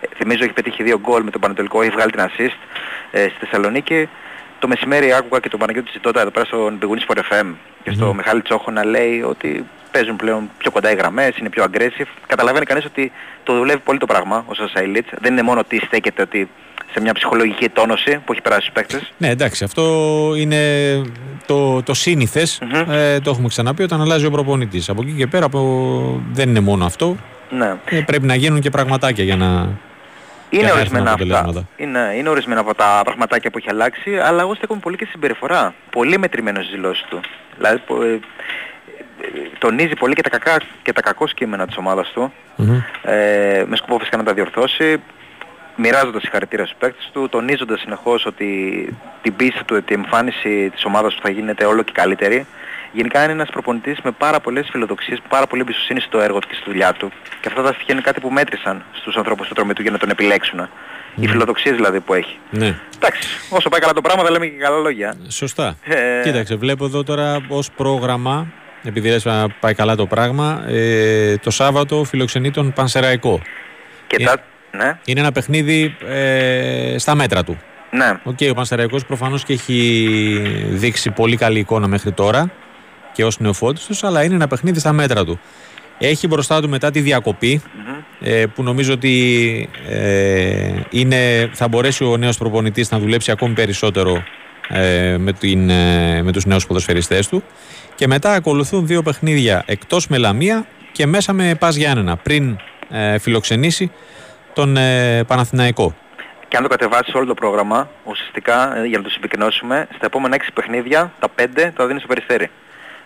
Ε, 0.00 0.06
θυμίζω 0.16 0.44
έχει 0.44 0.52
πετύχει 0.52 0.82
δύο 0.82 0.98
γκολ 0.98 1.22
με 1.22 1.30
τον 1.30 1.40
Πανετολικό, 1.40 1.82
έχει 1.82 1.90
βγάλει 1.90 2.10
την 2.10 2.20
assist 2.20 2.58
ε, 3.10 3.22
στη 3.22 3.36
Θεσσαλονίκη. 3.38 4.08
Το 4.58 4.68
μεσημέρι 4.68 5.12
άκουγα 5.12 5.40
και 5.40 5.48
τον 5.48 5.58
Παναγιώτη 5.58 5.90
Ζητώτα 5.92 6.20
εδώ 6.20 6.30
πέρα 6.30 6.44
στον 6.44 6.78
Big 6.80 7.12
for 7.12 7.16
FM 7.16 7.54
και 7.82 7.90
στο 7.90 8.10
mm. 8.10 8.14
Μιχάλη 8.14 8.42
Τσόχο 8.42 8.70
να 8.70 8.84
λέει 8.84 9.22
ότι 9.22 9.66
παίζουν 9.90 10.16
πλέον 10.16 10.50
πιο 10.58 10.70
κοντά 10.70 10.92
οι 10.92 10.94
γραμμές, 10.94 11.36
είναι 11.36 11.48
πιο 11.48 11.64
aggressive. 11.64 12.06
Καταλαβαίνει 12.26 12.64
κανείς 12.64 12.84
ότι 12.84 13.12
το 13.42 13.56
δουλεύει 13.56 13.78
πολύ 13.78 13.98
το 13.98 14.06
πράγμα 14.06 14.44
ο 14.46 14.54
Σασαϊλίτς. 14.54 15.08
Δεν 15.20 15.32
είναι 15.32 15.42
μόνο 15.42 15.60
ότι 15.60 15.80
στέκεται 15.86 16.22
ότι 16.22 16.48
σε 16.92 17.00
μια 17.00 17.12
ψυχολογική 17.12 17.68
τόνωση 17.68 18.20
που 18.24 18.32
έχει 18.32 18.40
περάσει 18.42 18.60
στους 18.60 18.74
παίκτες. 18.74 19.12
Ναι 19.18 19.28
εντάξει 19.28 19.64
αυτό 19.64 19.82
είναι 20.36 20.60
το, 21.46 21.82
το 21.82 21.94
συνηθες 21.94 22.60
ε, 22.90 23.20
το 23.20 23.30
έχουμε 23.30 23.48
ξαναπεί 23.48 23.82
όταν 23.82 24.00
αλλάζει 24.00 24.26
ο 24.26 24.30
προπονητής. 24.30 24.88
Από 24.88 25.02
εκεί 25.02 25.12
και 25.12 25.26
πέρα 25.26 25.44
από... 25.44 26.22
δεν 26.32 26.48
είναι 26.48 26.60
μόνο 26.60 26.84
αυτό. 26.84 27.16
Ναι. 27.50 27.76
Ε, 27.90 28.00
πρέπει 28.00 28.26
να 28.26 28.34
γίνουν 28.34 28.60
και 28.60 28.70
πραγματάκια 28.70 29.24
για 29.24 29.36
να 29.36 29.68
είναι 30.60 30.72
ορισμένα 30.72 31.12
αυτά. 31.12 31.66
Είναι, 31.76 32.12
είναι 32.16 32.28
ορισμένα 32.28 32.60
από 32.60 32.74
τα 32.74 33.00
πραγματάκια 33.04 33.50
που 33.50 33.58
έχει 33.58 33.70
αλλάξει, 33.70 34.18
αλλά 34.18 34.40
εγώ 34.40 34.54
στέκομαι 34.54 34.80
πολύ 34.80 34.96
και 34.96 35.04
στη 35.04 35.12
συμπεριφορά. 35.12 35.74
Πολύ 35.90 36.18
μετρημένος 36.18 36.64
στις 36.64 36.76
δηλώσεις 36.76 37.04
του. 37.08 37.20
Δηλαδή, 37.56 37.82
ε, 38.02 38.12
ε, 38.12 38.18
τονίζει 39.58 39.94
πολύ 39.94 40.14
και 40.14 40.22
τα 40.22 40.28
κακά 40.28 40.60
και 40.82 40.92
τα 40.92 41.00
κακό 41.00 41.26
σκήμενα 41.26 41.66
της 41.66 41.76
ομάδας 41.76 42.08
του. 42.08 42.32
Mm-hmm. 42.58 43.10
Ε, 43.10 43.64
με 43.66 43.76
σκοπό 43.76 43.98
φυσικά 43.98 44.16
να 44.16 44.22
τα 44.22 44.34
διορθώσει. 44.34 45.02
Μοιράζοντας 45.78 46.22
συγχαρητήρια 46.22 46.64
στους 46.66 46.78
παίκτες 46.78 47.10
του, 47.12 47.28
τονίζοντας 47.28 47.80
συνεχώς 47.80 48.26
ότι 48.26 48.48
την 49.22 49.36
πίστη 49.36 49.64
του, 49.64 49.76
ότι 49.78 49.92
η 49.92 49.96
εμφάνιση 49.96 50.70
της 50.70 50.84
ομάδας 50.84 51.14
του 51.14 51.20
θα 51.22 51.30
γίνεται 51.30 51.64
όλο 51.64 51.82
και 51.82 51.92
καλύτερη. 51.94 52.46
Γενικά 52.96 53.22
είναι 53.22 53.32
ένας 53.32 53.48
προπονητής 53.50 53.98
με 54.02 54.10
πάρα 54.10 54.40
πολλές 54.40 54.68
φιλοδοξίες, 54.70 55.18
πάρα 55.28 55.46
πολύ 55.46 55.60
εμπιστοσύνη 55.60 56.00
στο 56.00 56.20
έργο 56.20 56.38
του 56.38 56.48
και 56.48 56.54
στη 56.54 56.64
δουλειά 56.66 56.92
του. 56.92 57.12
Και 57.40 57.48
αυτά 57.48 57.62
τα 57.62 57.72
στοιχεία 57.72 57.94
είναι 57.94 58.02
κάτι 58.02 58.20
που 58.20 58.30
μέτρησαν 58.30 58.84
στους 58.92 59.16
ανθρώπους 59.16 59.48
του 59.48 59.54
τρομητού 59.54 59.82
για 59.82 59.90
να 59.90 59.98
τον 59.98 60.10
επιλέξουν. 60.10 60.60
Mm. 60.60 60.68
Οι 61.22 61.26
φιλοδοξίες 61.26 61.74
δηλαδή 61.74 62.00
που 62.00 62.14
έχει. 62.14 62.38
Ναι. 62.50 62.78
Εντάξει, 62.96 63.28
όσο 63.50 63.68
πάει 63.68 63.80
καλά 63.80 63.92
το 63.92 64.00
πράγμα 64.00 64.22
θα 64.22 64.30
λέμε 64.30 64.46
και 64.46 64.56
καλά 64.58 64.78
λόγια. 64.78 65.14
Σωστά. 65.28 65.76
Ε... 65.84 66.22
Κοίταξε, 66.22 66.56
βλέπω 66.56 66.84
εδώ 66.84 67.02
τώρα 67.02 67.40
ως 67.48 67.70
πρόγραμμα, 67.70 68.46
επειδή 68.82 69.08
λες 69.08 69.24
να 69.24 69.48
πάει 69.60 69.74
καλά 69.74 69.96
το 69.96 70.06
πράγμα, 70.06 70.64
ε, 70.68 71.36
το 71.36 71.50
Σάββατο 71.50 72.04
φιλοξενεί 72.04 72.50
τον 72.50 72.72
Πανσεραϊκό. 72.72 73.40
Και 74.06 74.24
τα... 74.24 74.36
ναι. 74.70 74.98
Είναι 75.04 75.20
ένα 75.20 75.32
παιχνίδι 75.32 75.96
ε, 76.08 76.94
στα 76.98 77.14
μέτρα 77.14 77.44
του. 77.44 77.58
Ναι. 77.90 78.20
Okay, 78.24 78.50
ο 78.50 78.54
Πανσεραϊκός 78.54 79.04
προφανώς 79.04 79.44
και 79.44 79.52
έχει 79.52 79.78
δείξει 80.70 81.10
πολύ 81.10 81.36
καλή 81.36 81.58
εικόνα 81.58 81.86
μέχρι 81.86 82.12
τώρα 82.12 82.50
και 83.16 83.24
ως 83.24 83.38
νεοφώτιστος, 83.40 84.04
αλλά 84.04 84.24
είναι 84.24 84.34
ένα 84.34 84.46
παιχνίδι 84.46 84.78
στα 84.78 84.92
μέτρα 84.92 85.24
του. 85.24 85.40
Έχει 85.98 86.26
μπροστά 86.26 86.60
του 86.60 86.68
μετά 86.68 86.90
τη 86.90 87.00
διακοπη 87.00 87.62
ε, 88.20 88.44
που 88.54 88.62
νομίζω 88.62 88.92
ότι 88.92 89.68
ε, 89.88 90.72
είναι, 90.90 91.50
θα 91.52 91.68
μπορέσει 91.68 92.04
ο 92.04 92.16
νέος 92.16 92.38
προπονητής 92.38 92.90
να 92.90 92.98
δουλέψει 92.98 93.30
ακόμη 93.30 93.54
περισσότερο 93.54 94.22
ε, 94.68 95.16
με, 95.18 95.32
την, 95.32 95.70
ε, 95.70 96.22
με 96.22 96.32
τους 96.32 96.44
νέους 96.44 96.66
ποδοσφαιριστές 96.66 97.28
του 97.28 97.42
και 97.94 98.06
μετά 98.06 98.32
ακολουθούν 98.32 98.86
δύο 98.86 99.02
παιχνίδια 99.02 99.62
εκτός 99.66 100.08
με 100.08 100.18
Λαμία 100.18 100.66
και 100.92 101.06
μέσα 101.06 101.32
με 101.32 101.54
Πας 101.58 101.76
Γιάννενα 101.76 102.16
πριν 102.16 102.58
ε, 102.90 103.18
φιλοξενήσει 103.18 103.92
τον 104.52 104.76
ε, 104.76 105.24
Παναθηναϊκό. 105.26 105.94
Και 106.48 106.56
αν 106.56 106.62
το 106.62 106.68
κατεβάσεις 106.68 107.14
όλο 107.14 107.26
το 107.26 107.34
πρόγραμμα, 107.34 107.90
ουσιαστικά 108.04 108.86
για 108.86 108.98
να 108.98 109.04
το 109.04 109.10
συμπυκνώσουμε, 109.10 109.88
στα 109.94 110.06
επόμενα 110.06 110.36
6 110.36 110.40
παιχνίδια, 110.54 111.12
τα 111.18 111.28
5 111.36 111.70
τα 111.76 111.86
δίνεις 111.86 112.02
στο 112.02 112.08
Περιστέρι. 112.08 112.50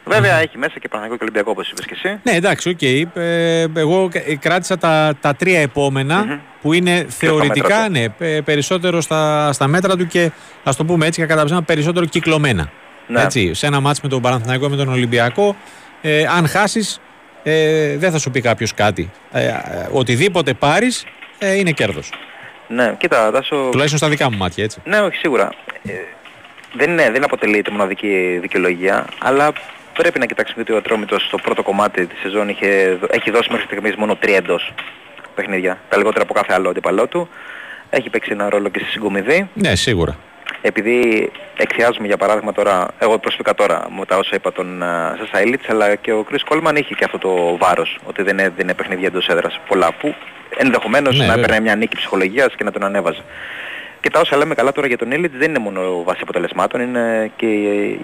Βέβαια 0.05 0.37
έχει 0.37 0.59
μέσα 0.59 0.79
και 0.79 0.89
Παναθηναϊκό 0.89 1.17
και 1.17 1.23
Ολυμπιακό 1.23 1.51
όπως 1.51 1.71
είπες 1.71 1.87
και 1.87 1.95
εσύ. 2.03 2.21
Ναι 2.23 2.33
εντάξει, 2.33 2.69
οκ. 2.69 2.79
Okay. 2.81 3.03
Ε, 3.15 3.65
εγώ 3.77 4.09
κράτησα 4.39 4.79
τα, 4.79 5.15
τα 5.21 5.35
τρία 5.35 5.69
που 6.61 6.73
είναι 6.73 7.07
θεωρητικά 7.09 7.89
ναι, 7.89 8.09
περισσότερο 8.45 9.01
στα, 9.01 9.53
στα 9.53 9.67
μέτρα 9.67 9.97
του 9.97 10.07
και 10.07 10.31
ας 10.65 10.77
το 10.77 10.85
πούμε 10.85 11.07
έτσι 11.07 11.27
κατά 11.27 11.45
ψέμα 11.45 11.63
περισσότερο 11.63 12.05
κυκλωμένα. 12.05 12.71
Ναι. 13.07 13.23
Έτσι, 13.23 13.55
σε 13.55 13.67
ένα 13.67 13.81
ματς 13.81 14.01
με 14.01 14.09
τον 14.09 14.23
Παναθηναϊκό 14.23 14.69
με 14.69 14.77
τον 14.77 14.89
Ολυμπιακό, 14.89 15.57
ε, 16.01 16.27
αν 16.27 16.49
χάσεις 16.49 17.01
ε, 17.43 17.97
δεν 17.97 18.11
θα 18.11 18.19
σου 18.19 18.31
πει 18.31 18.41
κάποιος 18.41 18.75
κάτι. 18.75 19.11
Ε, 19.33 19.53
οτιδήποτε 19.93 20.55
πάρεις 20.55 21.05
ε, 21.39 21.55
είναι 21.55 21.71
κέρδος. 21.71 22.13
Ναι, 22.69 22.95
κοίτα, 22.99 23.31
δάσω... 23.31 23.69
Τουλάχιστον 23.71 23.99
στα 23.99 24.09
δικά 24.09 24.31
μου 24.31 24.37
μάτια, 24.37 24.65
έτσι. 24.65 24.81
Ναι, 24.85 25.01
όχι, 25.01 25.17
σίγουρα. 25.17 25.53
Ε, 25.85 25.93
δεν, 26.73 26.91
είναι, 26.91 27.11
δεν 27.11 27.25
αποτελεί 27.25 27.63
τη 27.63 27.71
μοναδική 27.71 28.39
δικαιολογία, 28.41 29.07
αλλά 29.19 29.53
πρέπει 30.01 30.19
να 30.19 30.27
κοιτάξουμε 30.27 30.63
ότι 30.63 30.73
ο 30.73 30.77
Ατρόμητος 30.77 31.23
στο 31.23 31.37
πρώτο 31.37 31.63
κομμάτι 31.63 32.07
της 32.07 32.19
σεζόν 32.21 32.49
είχε, 32.49 32.99
έχει 33.11 33.31
δώσει 33.31 33.49
μέχρι 33.51 33.67
στιγμής 33.67 33.95
μόνο 33.97 34.17
τρία 34.17 34.37
εντός 34.37 34.73
παιχνίδια. 35.35 35.79
Τα 35.89 35.97
λιγότερα 35.97 36.23
από 36.23 36.35
κάθε 36.35 36.53
άλλο 36.53 36.69
αντιπαλό 36.69 37.07
του. 37.07 37.29
Έχει 37.91 38.11
παίξει 38.11 38.31
ένα 38.33 38.49
ρόλο 38.49 38.69
και 38.69 38.79
στη 38.79 38.91
συγκομιδή. 38.91 39.49
Ναι, 39.55 39.75
σίγουρα. 39.75 40.17
Επειδή 40.63 41.31
εκθιάζουμε 41.57 42.07
για 42.07 42.17
παράδειγμα 42.17 42.53
τώρα, 42.53 42.89
εγώ 42.99 43.19
προσωπικά 43.19 43.55
τώρα 43.55 43.87
με 43.99 44.05
τα 44.05 44.17
όσα 44.17 44.35
είπα 44.35 44.53
τον 44.53 44.83
uh, 44.83 45.19
Σασαίλιτς, 45.19 45.69
αλλά 45.69 45.95
και 45.95 46.13
ο 46.13 46.23
Κρίς 46.23 46.43
Κόλμαν 46.45 46.77
είχε 46.77 46.95
και 46.95 47.05
αυτό 47.05 47.19
το 47.19 47.57
βάρος, 47.57 47.99
ότι 48.05 48.23
δεν 48.23 48.39
έδινε 48.39 48.75
παιχνίδια 48.75 49.07
εντός 49.07 49.27
έδρας 49.27 49.61
πολλά, 49.69 49.93
που 49.93 50.15
ενδεχομένως 50.57 51.19
ναι, 51.19 51.27
να 51.27 51.33
έπαιρνε 51.33 51.61
μια 51.61 51.77
νίκη 51.77 51.97
ψυχολογίας 51.97 52.55
και 52.57 52.65
να 52.65 52.71
τον 52.71 52.85
ανέβαζε. 52.85 53.23
Και 54.01 54.11
τα 54.11 54.21
όσα 54.21 54.37
λέμε 54.37 54.55
καλά 54.55 54.73
τώρα 54.73 54.87
για 54.87 54.99
τον 54.99 55.11
Ήλιτς 55.11 55.37
δεν 55.39 55.49
είναι 55.49 55.59
μόνο 55.59 56.03
βάση 56.03 56.21
αποτελεσμάτων, 56.23 56.81
είναι 56.81 57.31
και 57.37 57.47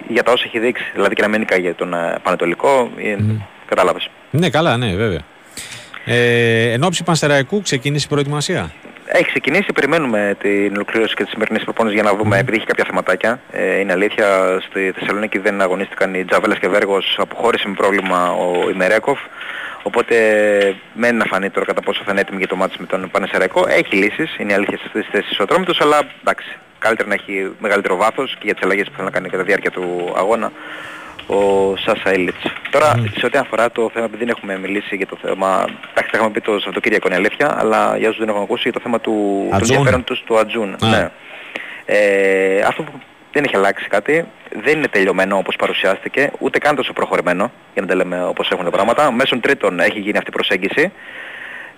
για 0.07 0.23
τα 0.23 0.31
όσα 0.31 0.43
έχει 0.47 0.59
δείξει. 0.59 0.91
Δηλαδή 0.93 1.15
και 1.15 1.21
να 1.21 1.27
μένει 1.27 1.45
για 1.59 1.75
τον 1.75 1.93
ε, 1.93 2.19
Πανετολικό, 2.23 2.91
mm. 2.97 3.35
κατάλαβες. 3.65 4.09
Ναι, 4.31 4.49
καλά, 4.49 4.77
ναι, 4.77 4.95
βέβαια. 4.95 5.21
Ε, 6.05 6.71
εν 6.71 6.83
ώψη 6.83 7.03
Πανσεραϊκού 7.03 7.61
ξεκίνησε 7.61 8.05
η 8.05 8.09
προετοιμασία; 8.09 8.71
Έχει 9.09 9.25
ξεκινήσει, 9.25 9.73
περιμένουμε 9.73 10.35
την 10.39 10.75
ολοκλήρωση 10.75 11.15
και 11.15 11.23
τις 11.23 11.31
σημερινές 11.31 11.63
προπόνησης 11.63 12.01
για 12.01 12.11
να 12.11 12.17
δούμε, 12.17 12.37
mm. 12.37 12.39
επειδή 12.39 12.57
έχει 12.57 12.65
κάποια 12.65 12.85
θεματάκια. 12.87 13.39
Ε, 13.51 13.79
είναι 13.79 13.91
αλήθεια, 13.91 14.57
στη 14.69 14.91
Θεσσαλονίκη 14.99 15.37
δεν 15.37 15.61
αγωνίστηκαν 15.61 16.13
οι 16.13 16.25
Τζαβέλας 16.25 16.59
και 16.59 16.67
Βέργος, 16.67 17.15
αποχώρησε 17.19 17.67
με 17.67 17.73
πρόβλημα 17.73 18.31
ο 18.31 18.69
Ιμερέκοφ. 18.69 19.19
Οπότε 19.83 20.15
μένει 20.93 21.17
να 21.17 21.25
φανεί 21.25 21.49
τώρα 21.49 21.65
κατά 21.65 21.81
πόσο 21.81 22.01
θα 22.05 22.11
είναι 22.11 22.21
έτοιμη 22.21 22.37
για 22.37 22.47
το 22.47 22.55
μάτι 22.55 22.75
με 22.79 22.85
τον 22.85 23.09
Πανεσαιραϊκό. 23.11 23.65
Έχει 23.67 23.95
λύσεις, 23.95 24.37
είναι 24.37 24.53
αλήθεια 24.53 24.77
σε 24.77 24.83
αυτές 24.85 25.01
τις 25.01 25.11
θέσεις 25.11 25.39
ο 25.39 25.43
Ατρόμητος, 25.43 25.81
αλλά 25.81 25.99
εντάξει, 26.21 26.55
καλύτερα 26.79 27.07
να 27.07 27.13
έχει 27.13 27.51
μεγαλύτερο 27.59 27.95
βάθος 27.95 28.31
και 28.31 28.41
για 28.43 28.53
τις 28.53 28.63
αλλαγές 28.63 28.85
που 28.85 28.91
θέλει 28.95 29.05
να 29.05 29.11
κάνει 29.11 29.29
κατά 29.29 29.41
τη 29.43 29.47
διάρκεια 29.47 29.71
του 29.71 30.13
αγώνα 30.17 30.51
ο 31.27 31.73
Σάσα 31.75 32.09
Έλιτς. 32.09 32.53
Τώρα, 32.69 32.93
mm. 32.95 33.03
σε 33.17 33.25
ό,τι 33.25 33.37
αφορά 33.37 33.71
το 33.71 33.89
θέμα, 33.93 34.05
επειδή 34.05 34.25
δεν 34.25 34.33
έχουμε 34.37 34.57
μιλήσει 34.57 34.95
για 34.95 35.07
το 35.07 35.17
θέμα, 35.21 35.65
εντάξει, 35.91 36.11
θα 36.11 36.17
έχουμε 36.17 36.29
πει 36.31 36.41
το 36.41 36.51
Σαββατοκύριακο 36.51 37.07
είναι 37.07 37.15
αλήθεια, 37.15 37.55
αλλά 37.59 37.97
για 37.97 38.07
όσους 38.07 38.19
δεν 38.19 38.29
έχουν 38.29 38.41
ακούσει, 38.41 38.61
για 38.63 38.71
το 38.71 38.79
θέμα 38.79 38.99
του, 38.99 39.47
του 39.49 39.55
ενδιαφέροντος 39.55 40.23
τους 40.25 40.39
Ατζούν. 40.39 40.75
Ναι. 40.79 41.09
Ε, 41.85 42.61
αυτό 42.61 42.83
που 42.83 42.91
δεν 43.31 43.43
έχει 43.43 43.55
αλλάξει 43.55 43.87
κάτι, 43.87 44.25
δεν 44.61 44.77
είναι 44.77 44.87
τελειωμένο 44.87 45.37
όπως 45.37 45.55
παρουσιάστηκε, 45.55 46.31
ούτε 46.39 46.59
καν 46.59 46.75
τόσο 46.75 46.93
προχωρημένο, 46.93 47.51
για 47.73 47.81
να 47.81 47.87
τα 47.87 47.95
λέμε 47.95 48.23
όπως 48.23 48.49
έχουν 48.51 48.63
τα 48.63 48.71
πράγματα. 48.71 49.11
Μέσω 49.11 49.39
τρίτων 49.39 49.79
έχει 49.79 49.99
γίνει 49.99 50.17
αυτή 50.17 50.29
η 50.29 50.33
προσέγγιση. 50.33 50.91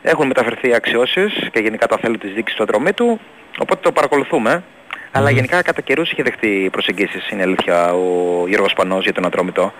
Έχουν 0.02 0.28
μεταφερθεί 0.28 0.74
αξιώσεις 0.74 1.50
και 1.52 1.60
γενικά 1.60 1.88
τα 1.88 1.98
θέλει 1.98 2.18
της 2.18 2.34
δίκης 2.34 2.54
του 2.54 2.64
ατρωμίτου, 2.64 3.20
οπότε 3.60 3.82
το 3.82 3.92
παρακολουθούμε. 3.92 4.64
Αλλά 5.12 5.30
γενικά 5.30 5.62
κατά 5.62 5.82
καιρούς 5.82 6.12
είχε 6.12 6.24
δεχτεί 6.24 6.70
προσεγγίσεις, 6.72 7.30
είναι 7.30 7.42
αλήθεια, 7.42 7.94
ο 7.94 8.48
Γιώργος 8.48 8.74
Πανός 8.74 9.04
για 9.04 9.14
τον 9.14 9.26
Ατρόμητο. 9.26 9.74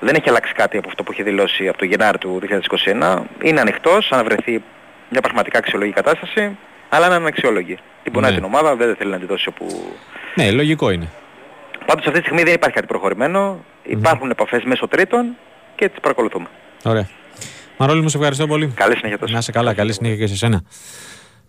Δεν 0.00 0.14
έχει 0.14 0.28
αλλάξει 0.28 0.52
κάτι 0.52 0.76
από 0.76 0.88
αυτό 0.88 1.02
που 1.02 1.12
είχε 1.12 1.22
δηλώσει 1.22 1.68
από 1.68 1.78
το 1.78 1.84
Γενάρη 1.84 2.18
του 2.18 2.40
2021. 2.84 3.16
Είναι 3.42 3.60
ανοιχτός, 3.60 4.12
αν 4.12 4.24
βρεθεί 4.24 4.62
μια 5.10 5.20
πραγματικά 5.20 5.58
αξιολογική 5.58 5.96
κατάσταση, 5.96 6.56
αλλά 6.88 7.06
είναι 7.06 7.14
αναξιόλογη. 7.14 7.78
Την 8.02 8.12
πονάει 8.12 8.30
ναι. 8.30 8.36
την 8.36 8.44
ομάδα, 8.44 8.76
δεν 8.76 8.96
θέλει 8.96 9.10
να 9.10 9.18
τη 9.18 9.26
δώσει 9.26 9.48
όπου... 9.48 9.94
Ναι, 10.34 10.50
λογικό 10.50 10.90
είναι. 10.90 11.08
Πάντως 11.86 12.06
αυτή 12.06 12.18
τη 12.18 12.24
στιγμή 12.24 12.42
δεν 12.42 12.54
υπάρχει 12.54 12.74
κάτι 12.74 12.86
προχωρημένο. 12.86 13.64
Υπάρχουν 13.82 14.30
επαφές 14.30 14.64
μέσω 14.64 14.88
τρίτων 14.88 15.36
και 15.74 15.88
τις 15.88 16.00
παρακολουθούμε. 16.00 16.46
Ωραία. 16.84 17.08
Μαρόλη 17.76 18.00
μου, 18.02 18.08
σε 18.08 18.16
ευχαριστώ 18.16 18.46
πολύ. 18.46 18.72
Καλή 18.74 18.96
συνέχεια 18.96 19.18
τόσο. 19.18 19.32
Να 19.32 19.38
είσαι 19.38 19.52
καλά, 19.52 19.74
καλή 19.74 19.92
συνέχεια 19.92 20.16
και 20.16 20.26
σε 20.26 20.36
σένα. 20.36 20.62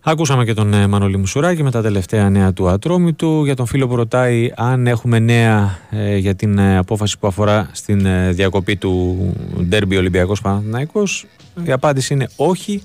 Ακούσαμε 0.02 0.44
και 0.44 0.54
τον 0.54 0.74
ε, 0.74 0.86
Μανώλη 0.86 1.16
Μουσουράκη 1.16 1.62
με 1.62 1.70
τα 1.70 1.82
τελευταία 1.82 2.30
νέα 2.30 2.52
του 2.52 2.68
Ατρόμητου. 2.68 3.44
Για 3.44 3.56
τον 3.56 3.66
φίλο 3.66 3.88
που 3.88 3.96
ρωτάει 3.96 4.52
αν 4.56 4.86
έχουμε 4.86 5.18
νέα 5.18 5.78
ε, 5.90 6.16
για 6.16 6.34
την 6.34 6.58
ε, 6.58 6.76
απόφαση 6.76 7.18
που 7.18 7.26
αφορά 7.26 7.70
στην 7.72 8.06
διακοπή 8.34 8.76
του 8.76 9.16
Ντέρμπι 9.62 9.96
Ολυμπιακός 9.96 10.40
Παναθηναϊκός. 10.40 11.26
Η 11.64 11.72
απάντηση 11.72 12.14
είναι 12.14 12.28
όχι. 12.36 12.82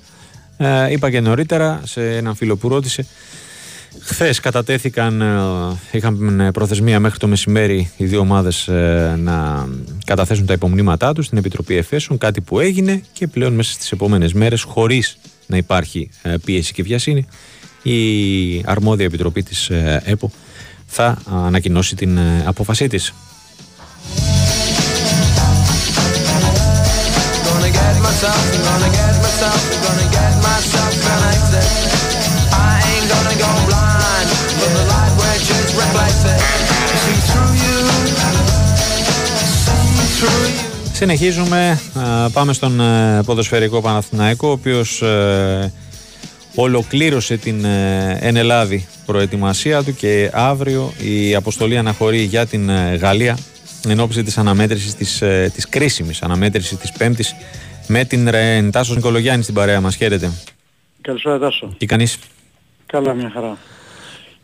είπα 0.89 1.09
και 1.09 1.19
νωρίτερα 1.19 1.81
σε 1.83 2.15
έναν 2.15 2.35
φίλο 2.35 2.55
που 2.55 2.67
ρώτησε 2.67 3.05
Χθες 4.01 4.39
κατατέθηκαν, 4.39 5.21
ε, 5.21 5.25
είχαν 5.91 6.49
προθεσμία 6.53 6.99
μέχρι 6.99 7.19
το 7.19 7.27
μεσημέρι 7.27 7.91
οι 7.97 8.05
δύο 8.05 8.19
ομάδες 8.19 8.67
ε, 8.67 9.15
να 9.17 9.67
καταθέσουν 10.05 10.45
τα 10.45 10.53
υπομνήματά 10.53 11.13
τους 11.13 11.25
στην 11.25 11.37
Επιτροπή 11.37 11.75
Εφέσεων, 11.75 12.17
κάτι 12.17 12.41
που 12.41 12.59
έγινε 12.59 13.03
και 13.13 13.27
πλέον 13.27 13.53
μέσα 13.53 13.73
στις 13.73 13.91
επόμενες 13.91 14.33
μέρες, 14.33 14.61
χωρίς 14.61 15.17
να 15.47 15.57
υπάρχει 15.57 16.09
ε, 16.21 16.35
πίεση 16.45 16.73
και 16.73 16.83
βιασύνη, 16.83 17.25
η 17.83 18.63
αρμόδια 18.65 19.05
Επιτροπή 19.05 19.43
της 19.43 19.69
ΕΠΟ 20.03 20.31
θα 20.85 21.21
ανακοινώσει 21.25 21.95
την 21.95 22.19
απόφασή 22.45 22.87
της. 22.87 23.13
Συνεχίζουμε, 40.95 41.79
πάμε 42.33 42.53
στον 42.53 42.79
ε, 42.79 43.21
ποδοσφαιρικό 43.25 43.81
Παναθηναϊκό, 43.81 44.47
ο 44.47 44.51
οποίος 44.51 45.01
ε, 45.01 45.73
ολοκλήρωσε 46.55 47.37
την 47.37 47.65
ε, 47.65 48.17
ενελάδη 48.21 48.87
προετοιμασία 49.05 49.83
του 49.83 49.95
και 49.95 50.29
αύριο 50.33 50.93
η 51.03 51.35
αποστολή 51.35 51.77
αναχωρεί 51.77 52.21
για 52.21 52.45
την 52.45 52.69
Γαλλία 52.99 53.37
εν 53.87 53.99
ώψη 53.99 54.23
της 54.23 54.37
αναμέτρησης 54.37 54.95
της, 54.95 55.23
της 55.53 55.69
κρίσιμης 55.69 56.21
αναμέτρησης 56.21 56.77
της 56.77 56.91
Πέμπτης 56.91 57.35
με 57.87 58.05
την 58.05 58.29
Ρεν 58.29 58.71
Τάσος 58.71 58.95
Νικολογιάννη 58.95 59.43
στην 59.43 59.55
παρέα 59.55 59.81
μας. 59.81 59.95
Χαίρετε. 59.95 60.31
Καλησπέρα 61.01 61.39
Τάσο. 61.39 61.75
Τι 61.77 61.85
κανείς. 61.85 62.19
Καλά 62.85 63.13
μια 63.13 63.31
χαρά. 63.33 63.57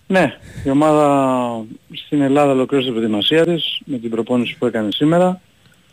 Ναι, 0.08 0.38
η 0.64 0.70
ομάδα 0.70 1.66
στην 1.93 2.22
Ελλάδα 2.22 2.52
ολοκλήρωσε 2.52 2.88
την 2.89 2.97
προετοιμασία 2.97 3.45
της 3.45 3.80
με 3.86 3.97
την 3.97 4.10
προπόνηση 4.10 4.56
που 4.60 4.66
έκανε 4.66 4.91
σήμερα 4.91 5.41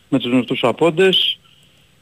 με 0.09 0.19
τους 0.19 0.31
γνωστούς 0.31 0.65
απόντες. 0.65 1.39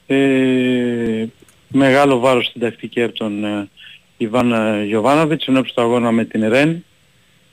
Ε, 0.06 1.26
μεγάλο 1.68 2.18
βάρος 2.18 2.46
στην 2.46 2.60
τακτική 2.60 3.02
από 3.02 3.14
τον 3.14 3.44
ε, 3.44 3.68
Ιβάν 4.16 4.52
ε, 4.52 4.84
Γιωβάνοβιτς 4.84 5.46
ενώπιση 5.46 5.74
του 5.74 5.82
αγώνα 5.82 6.12
με 6.12 6.24
την 6.24 6.48
ΡΕΝ. 6.48 6.84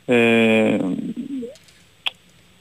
Ε, 0.06 0.78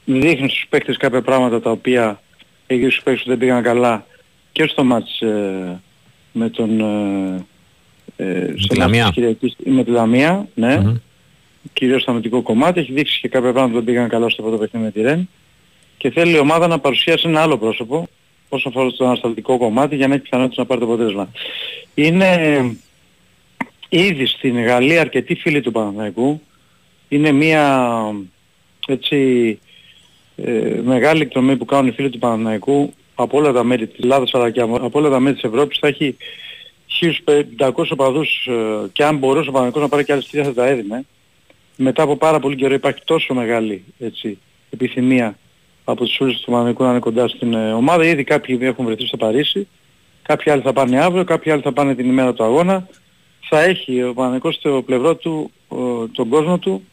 δείχνει 0.05 0.49
στους 0.49 0.65
παίκτες 0.69 0.97
κάποια 0.97 1.21
πράγματα 1.21 1.61
τα 1.61 1.71
οποία 1.71 2.21
εκεί 2.67 2.89
στους 2.89 3.03
παίκτες 3.03 3.25
δεν 3.27 3.37
πήγαν 3.37 3.63
καλά 3.63 4.05
και 4.51 4.67
στο 4.67 4.83
μάτς 4.83 5.21
ε, 5.21 5.81
με 6.31 6.49
τον 6.49 6.79
ε, 6.79 7.45
ε, 8.15 8.53
στο 8.57 8.75
Λαμία. 8.75 9.13
με 9.65 9.83
τη 9.83 9.91
Λαμία, 9.91 10.47
ναι. 10.53 10.81
Mm-hmm. 10.85 10.99
Κυρίως 11.73 12.01
στο 12.01 12.11
αμυντικό 12.11 12.41
κομμάτι. 12.41 12.79
Έχει 12.79 12.93
δείξει 12.93 13.19
και 13.19 13.27
κάποια 13.27 13.51
πράγματα 13.51 13.79
που 13.79 13.85
δεν 13.85 13.93
πήγαν 13.93 14.09
καλά 14.09 14.29
στο 14.29 14.41
πρώτο 14.41 14.57
παιχνίδι 14.57 14.85
με 14.85 14.91
τη 14.91 15.01
ΡΕΝ 15.01 15.29
και 16.03 16.11
θέλει 16.11 16.35
η 16.35 16.39
ομάδα 16.39 16.67
να 16.67 16.79
παρουσιάσει 16.79 17.27
ένα 17.27 17.41
άλλο 17.41 17.57
πρόσωπο 17.57 18.07
όσον 18.49 18.71
αφορά 18.71 18.91
το 18.91 19.05
ανασταλτικό 19.05 19.57
κομμάτι 19.57 19.95
για 19.95 20.07
να 20.07 20.13
έχει 20.13 20.23
πιθανότητα 20.23 20.61
να 20.61 20.67
πάρει 20.67 20.79
το 20.79 20.85
αποτέλεσμα. 20.85 21.31
Είναι 21.93 22.61
ήδη 23.89 24.25
στην 24.25 24.63
Γαλλία 24.63 25.01
αρκετοί 25.01 25.35
φίλοι 25.35 25.61
του 25.61 25.71
Παναθηναϊκού. 25.71 26.41
Είναι 27.09 27.31
μια 27.31 27.89
έτσι 28.87 29.59
ε, 30.35 30.79
μεγάλη 30.83 31.21
εκτομή 31.21 31.57
που 31.57 31.65
κάνουν 31.65 31.87
οι 31.87 31.91
φίλοι 31.91 32.09
του 32.09 32.19
Παναθηναϊκού 32.19 32.93
από 33.15 33.37
όλα 33.37 33.51
τα 33.51 33.63
μέρη 33.63 33.87
της 33.87 34.03
Ελλάδας 34.03 34.33
αλλά 34.33 34.49
και 34.49 34.61
από 34.61 34.89
όλα 34.91 35.09
τα 35.09 35.19
μέρη 35.19 35.35
της 35.35 35.43
Ευρώπης 35.43 35.77
θα 35.79 35.87
έχει 35.87 36.17
1500 37.57 37.71
οπαδούς 37.89 38.47
ε, 38.47 38.89
και 38.91 39.03
αν 39.03 39.17
μπορούσε 39.17 39.49
ο 39.49 39.51
Παναθηναϊκός 39.51 39.81
να 39.81 39.89
πάρει 39.89 40.03
και 40.03 40.11
άλλες 40.11 40.27
τρία 40.27 40.43
θα 40.43 40.53
τα 40.53 40.65
έδινε. 40.65 41.05
Μετά 41.75 42.03
από 42.03 42.17
πάρα 42.17 42.39
πολύ 42.39 42.55
καιρό 42.55 42.73
υπάρχει 42.73 43.01
τόσο 43.05 43.33
μεγάλη 43.33 43.83
έτσι, 43.99 44.37
επιθυμία 44.69 45.37
από 45.83 46.03
τους 46.05 46.15
φίλους 46.15 46.41
του 46.41 46.51
Μανικού 46.51 46.83
να 46.83 46.89
είναι 46.89 46.99
κοντά 46.99 47.27
στην 47.27 47.53
ε, 47.53 47.73
ομάδα. 47.73 48.05
Ήδη 48.05 48.23
κάποιοι 48.23 48.59
έχουν 48.61 48.85
βρεθεί 48.85 49.05
στο 49.05 49.17
Παρίσι, 49.17 49.67
κάποιοι 50.21 50.51
άλλοι 50.51 50.61
θα 50.61 50.73
πάνε 50.73 50.99
αύριο, 50.99 51.23
κάποιοι 51.23 51.51
άλλοι 51.51 51.61
θα 51.61 51.71
πάνε 51.71 51.95
την 51.95 52.09
ημέρα 52.09 52.33
του 52.33 52.43
αγώνα. 52.43 52.87
Θα 53.49 53.61
έχει 53.61 54.03
ο 54.03 54.13
Παναγικός 54.13 54.55
στο 54.55 54.83
πλευρό 54.85 55.15
του 55.15 55.51
τον 56.11 56.29
κόσμο 56.29 56.57
του 56.57 56.83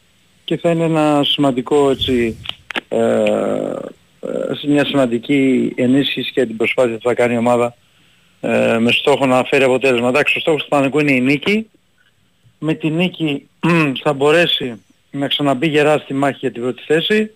και 0.43 0.57
θα 0.57 0.69
είναι 0.71 0.83
ένα 0.83 1.21
σημαντικό 1.23 1.89
έτσι, 1.89 2.37
ε, 2.87 2.97
ε, 4.19 4.67
μια 4.67 4.85
σημαντική 4.85 5.71
ενίσχυση 5.75 6.31
και 6.31 6.45
την 6.45 6.57
προσπάθεια 6.57 6.95
που 6.95 7.07
θα 7.07 7.13
κάνει 7.13 7.33
η 7.33 7.37
ομάδα 7.37 7.75
ε, 8.41 8.77
με 8.79 8.91
στόχο 8.91 9.25
να 9.25 9.43
φέρει 9.43 9.63
αποτέλεσμα. 9.63 10.07
Εντάξει, 10.07 10.37
ο 10.37 10.39
στόχος 10.39 10.63
του 10.63 10.69
Παναγικού 10.69 10.99
είναι 10.99 11.11
η 11.11 11.21
νίκη. 11.21 11.69
Με 12.59 12.73
τη 12.73 12.89
νίκη 12.89 13.47
θα 14.03 14.13
μπορέσει 14.13 14.81
να 15.11 15.27
ξαναμπεί 15.27 15.67
γερά 15.67 15.97
στη 15.97 16.13
μάχη 16.13 16.37
για 16.39 16.51
την 16.51 16.61
πρώτη 16.61 16.83
θέση 16.85 17.31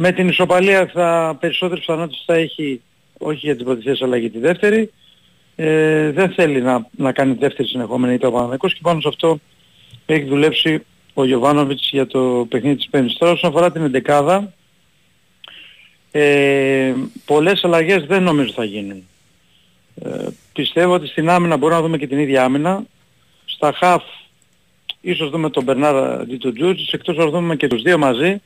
με 0.00 0.12
την 0.12 0.28
ισοπαλία 0.28 0.86
θα 0.86 1.36
περισσότερες 1.40 1.84
πιθανότητες 1.84 2.22
θα 2.26 2.34
έχει 2.34 2.80
όχι 3.18 3.38
για 3.46 3.56
την 3.56 3.64
πρώτη 3.64 3.82
θέση 3.82 4.04
αλλά 4.04 4.16
για 4.16 4.30
τη 4.30 4.38
δεύτερη. 4.38 4.92
Ε, 5.56 6.10
δεν 6.10 6.30
θέλει 6.30 6.60
να, 6.60 6.86
να 6.96 7.12
κάνει 7.12 7.34
δεύτερη 7.34 7.68
συνεχόμενη 7.68 8.14
ήττα 8.14 8.28
ο 8.28 8.56
και 8.56 8.78
πάνω 8.82 9.00
σε 9.00 9.08
αυτό 9.08 9.40
έχει 10.06 10.24
δουλέψει 10.24 10.84
ο 11.14 11.24
Γιωβάνοβιτς 11.24 11.88
για 11.92 12.06
το 12.06 12.46
παιχνίδι 12.48 12.76
της 12.76 12.88
Πέμπτης. 12.88 13.16
Τώρα 13.16 13.32
όσον 13.32 13.50
αφορά 13.50 13.72
την 13.72 13.82
εντεκάδα 13.82 14.52
ε, 16.10 16.94
πολλές 17.24 17.64
αλλαγές 17.64 18.04
δεν 18.04 18.22
νομίζω 18.22 18.52
θα 18.52 18.64
γίνουν. 18.64 19.02
Ε, 20.02 20.26
πιστεύω 20.52 20.92
ότι 20.92 21.06
στην 21.06 21.28
άμυνα 21.28 21.56
μπορούμε 21.56 21.80
να 21.80 21.86
δούμε 21.86 21.98
και 21.98 22.06
την 22.06 22.18
ίδια 22.18 22.44
άμυνα. 22.44 22.82
Στα 23.44 23.72
χαφ 23.72 24.02
ίσως 25.00 25.30
δούμε 25.30 25.50
τον 25.50 25.64
Μπερνάρα 25.64 26.26
Τζούτζιτς 26.26 26.92
εκτός 26.92 27.16
να 27.16 27.26
δούμε 27.26 27.56
και 27.56 27.66
τους 27.66 27.82
δύο 27.82 27.98
μαζί 27.98 28.40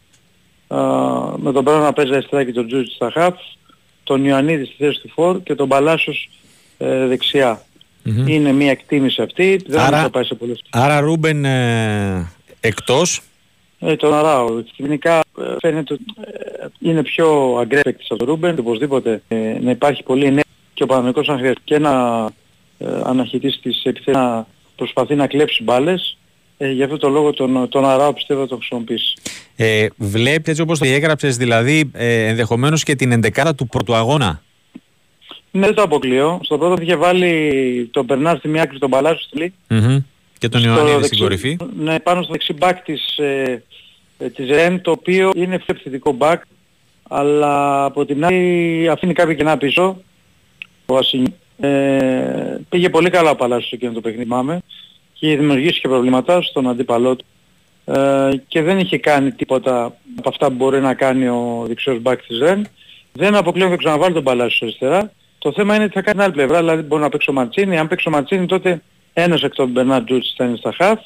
με 1.37 1.53
τον 1.53 1.62
Μπράνα 1.62 1.85
να 1.85 1.93
παίζει 1.93 2.12
αριστερά 2.12 2.45
και 2.45 2.53
τον 2.53 2.66
Τζούτζι 2.66 2.95
στα 2.95 3.11
χαφς, 3.11 3.59
τον 4.03 4.25
Ιωαννίδη 4.25 4.64
στη 4.64 4.75
θέση 4.79 5.01
του 5.01 5.09
Φορ 5.09 5.43
και 5.43 5.55
τον 5.55 5.68
Παλάσος 5.68 6.31
ε, 6.79 7.07
δεξιά. 7.07 7.62
Mm-hmm. 8.05 8.29
Είναι 8.29 8.53
μια 8.53 8.70
εκτίμηση 8.70 9.23
αυτή, 9.23 9.61
δεν 9.66 9.81
άρα, 9.81 10.03
θα 10.03 10.11
πάει 10.11 10.25
σε 10.25 10.35
πολλές. 10.35 10.64
Άρα 10.70 11.01
Ρούμπεν 11.01 11.45
ε, 11.45 12.33
εκτός; 12.61 13.20
Ε, 13.79 13.97
τον 13.97 14.14
Αράο. 14.14 14.62
Γενικά 14.77 15.18
ε, 15.18 15.55
φαίνεται 15.61 15.95
ότι 15.95 16.05
ε, 16.20 16.66
είναι 16.81 17.03
πιο 17.03 17.57
αγκρέπαικτης 17.61 18.07
από 18.11 18.18
τον 18.18 18.29
Ρούμπεν, 18.29 18.59
οπωσδήποτε 18.59 19.23
ε, 19.29 19.59
να 19.61 19.70
υπάρχει 19.70 20.03
πολύ 20.03 20.23
ενέργεια 20.23 20.45
και 20.75 20.83
ο 20.83 20.87
Παναμικός 20.87 21.27
να 21.27 21.37
χρειάζεται 21.37 21.61
και 21.64 21.79
να 21.79 22.25
ε, 22.79 23.01
αναχαιτήσει 23.05 23.61
τις 23.61 23.85
επιθέσεις 23.85 24.20
να 24.20 24.47
προσπαθεί 24.77 25.14
να 25.14 25.27
κλέψει 25.27 25.62
μπάλες 25.62 26.16
ε, 26.62 26.70
γι' 26.70 26.82
αυτό 26.82 26.96
το 26.96 27.08
λόγο 27.08 27.32
τον, 27.32 27.68
τον 27.68 27.84
Αράο 27.84 28.12
πιστεύω 28.12 28.40
θα 28.40 28.46
το 28.46 28.56
χρησιμοποιήσει. 28.56 29.14
Ε, 29.56 29.86
βλέπετε 29.96 30.50
έτσι 30.50 30.62
όπως 30.62 30.78
το 30.78 30.84
διέγραψες 30.84 31.36
δηλαδή 31.36 31.90
ε, 31.92 32.26
ενδεχομένως 32.26 32.82
και 32.82 32.94
την 32.94 33.12
ενδεκάτα 33.12 33.54
του 33.54 33.66
πρώτου 33.66 33.94
αγώνα. 33.94 34.42
Ναι, 35.50 35.66
δεν 35.66 35.74
το 35.74 35.82
αποκλείω. 35.82 36.40
Στο 36.42 36.58
πρώτο 36.58 36.82
είχε 36.82 36.96
βάλει 36.96 37.88
τον 37.92 38.06
Περνάρ 38.06 38.38
στη 38.38 38.48
μία 38.48 38.62
άκρη 38.62 38.78
τον 38.78 38.90
Παλάσιο 38.90 39.26
στη 39.26 39.54
mm-hmm. 39.70 40.02
Και 40.38 40.48
τον 40.48 40.64
Ιωαννίδη 40.64 41.04
στην 41.04 41.18
κορυφή. 41.18 41.56
Ναι, 41.78 42.00
πάνω 42.00 42.22
στο 42.22 42.32
δεξί 42.32 42.52
μπακ 42.52 42.82
της, 42.82 43.16
ε, 43.18 43.62
ε, 44.18 44.28
της 44.28 44.48
ΡΕΝ 44.48 44.80
το 44.80 44.90
οποίο 44.90 45.30
είναι 45.34 45.58
πιο 45.58 46.12
μπακ 46.12 46.42
αλλά 47.08 47.84
από 47.84 48.04
την 48.04 48.24
άλλη 48.24 48.88
αφήνει 48.88 49.12
κάποια 49.12 49.34
κενά 49.34 49.56
πίσω. 49.56 50.02
Ο 50.86 50.98
ε, 51.66 52.60
πήγε 52.68 52.88
πολύ 52.88 53.10
καλά 53.10 53.30
ο 53.30 53.36
Παλάσιος 53.36 53.72
εκείνο 53.72 53.92
το 53.92 54.00
παιχνίδι, 54.00 54.28
και 55.23 55.37
δημιουργήσει 55.37 55.81
και 55.81 55.89
προβλήματα 55.89 56.43
στον 56.43 56.68
αντίπαλό 56.68 57.16
του 57.16 57.25
ε, 57.85 58.31
και 58.49 58.62
δεν 58.62 58.79
είχε 58.79 58.99
κάνει 58.99 59.33
τίποτα 59.33 59.85
από 60.18 60.29
αυτά 60.29 60.47
που 60.47 60.55
μπορεί 60.55 60.81
να 60.81 60.95
κάνει 60.95 61.29
ο 61.29 61.64
δεξιός 61.66 62.01
μπακ 62.01 62.27
της 62.27 62.39
ΡΕΝ. 62.39 62.66
Δεν 63.12 63.35
αποκλείω 63.35 63.68
να 63.68 63.77
ξαναβάλει 63.77 64.14
τον 64.14 64.23
Παλάσιο 64.23 64.66
αριστερά. 64.66 65.12
Το 65.39 65.53
θέμα 65.53 65.75
είναι 65.75 65.85
ότι 65.85 65.93
θα 65.93 66.03
κάνει 66.03 66.16
την 66.16 66.25
άλλη 66.25 66.33
πλευρά, 66.33 66.59
δηλαδή 66.59 66.83
μπορεί 66.83 67.03
να 67.03 67.09
παίξει 67.09 67.31
ο 67.31 67.33
Ματσίνη. 67.33 67.79
Αν 67.79 67.89
παίξει 67.89 68.09
ο 68.09 68.11
Ματσίνη 68.11 68.47
τότε 68.47 68.83
ένας 69.12 69.43
εκ 69.43 69.55
των 69.55 69.68
Μπερνάρ 69.68 70.05
Τζούτς 70.05 70.35
θα 70.37 70.45
είναι 70.45 70.57
στα 70.57 70.73
χαφ. 70.73 71.01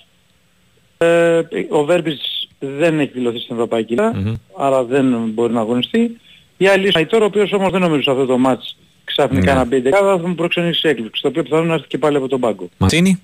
Ε, 0.98 1.42
ο 1.68 1.84
Βέρμπης 1.84 2.48
δεν 2.58 3.00
έχει 3.00 3.10
δηλωθεί 3.12 3.38
στην 3.38 3.54
Ευρωπαϊκή 3.54 3.94
mm-hmm. 3.98 4.34
άρα 4.56 4.84
δεν 4.84 5.30
μπορεί 5.34 5.52
να 5.52 5.60
αγωνιστεί. 5.60 6.20
Η 6.56 6.66
άλλη 6.66 6.92
είναι 6.96 7.06
ο 7.12 7.24
οποίος 7.24 7.52
όμως 7.52 7.70
δεν 7.72 7.80
νομίζω 7.80 8.02
σε 8.02 8.10
αυτό 8.10 8.26
το 8.26 8.38
μάτς 8.38 8.76
ξαφνικά 9.04 9.52
mm-hmm. 9.52 9.56
να 9.56 9.64
μπει 9.64 9.80
δεκάδα 9.80 10.18
θα 10.18 10.28
μου 10.28 10.34
προξενήσει 10.34 10.88
έκπληξη, 10.88 11.22
το 11.22 11.28
οποίο 11.28 11.42
πιθανόν 11.42 11.66
να 11.66 11.74
έρθει 11.74 11.86
και 11.86 11.98
πάλι 11.98 12.16
από 12.16 12.28
τον 12.28 12.40
πάγκο. 12.40 12.68
Ματσίνη. 12.76 13.20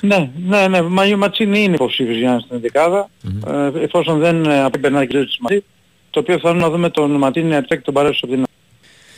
Ναι, 0.00 0.30
ναι, 0.46 0.68
ναι. 0.68 0.82
Μα 0.82 1.04
ο 1.04 1.16
Ματσίνη 1.16 1.62
είναι 1.62 1.74
υποψήφιος 1.74 2.18
για 2.18 2.30
να 2.30 2.38
στην 2.38 2.60
δεκάδα. 2.60 3.08
Mm-hmm. 3.24 3.72
Ε, 3.74 3.82
εφόσον 3.82 4.18
δεν 4.18 4.44
ε, 4.44 4.62
απέμπαιρνά 4.62 5.04
και 5.04 5.24
της 5.24 5.38
μαζί, 5.40 5.64
το 6.10 6.20
οποίο 6.20 6.38
θα 6.38 6.52
να 6.52 6.70
δούμε 6.70 6.90
τον 6.90 7.10
Ματσίνη 7.10 7.48
να 7.48 7.60
και 7.60 7.76
τον 7.76 7.94
παρέσω 7.94 8.20
από 8.22 8.34
την 8.34 8.44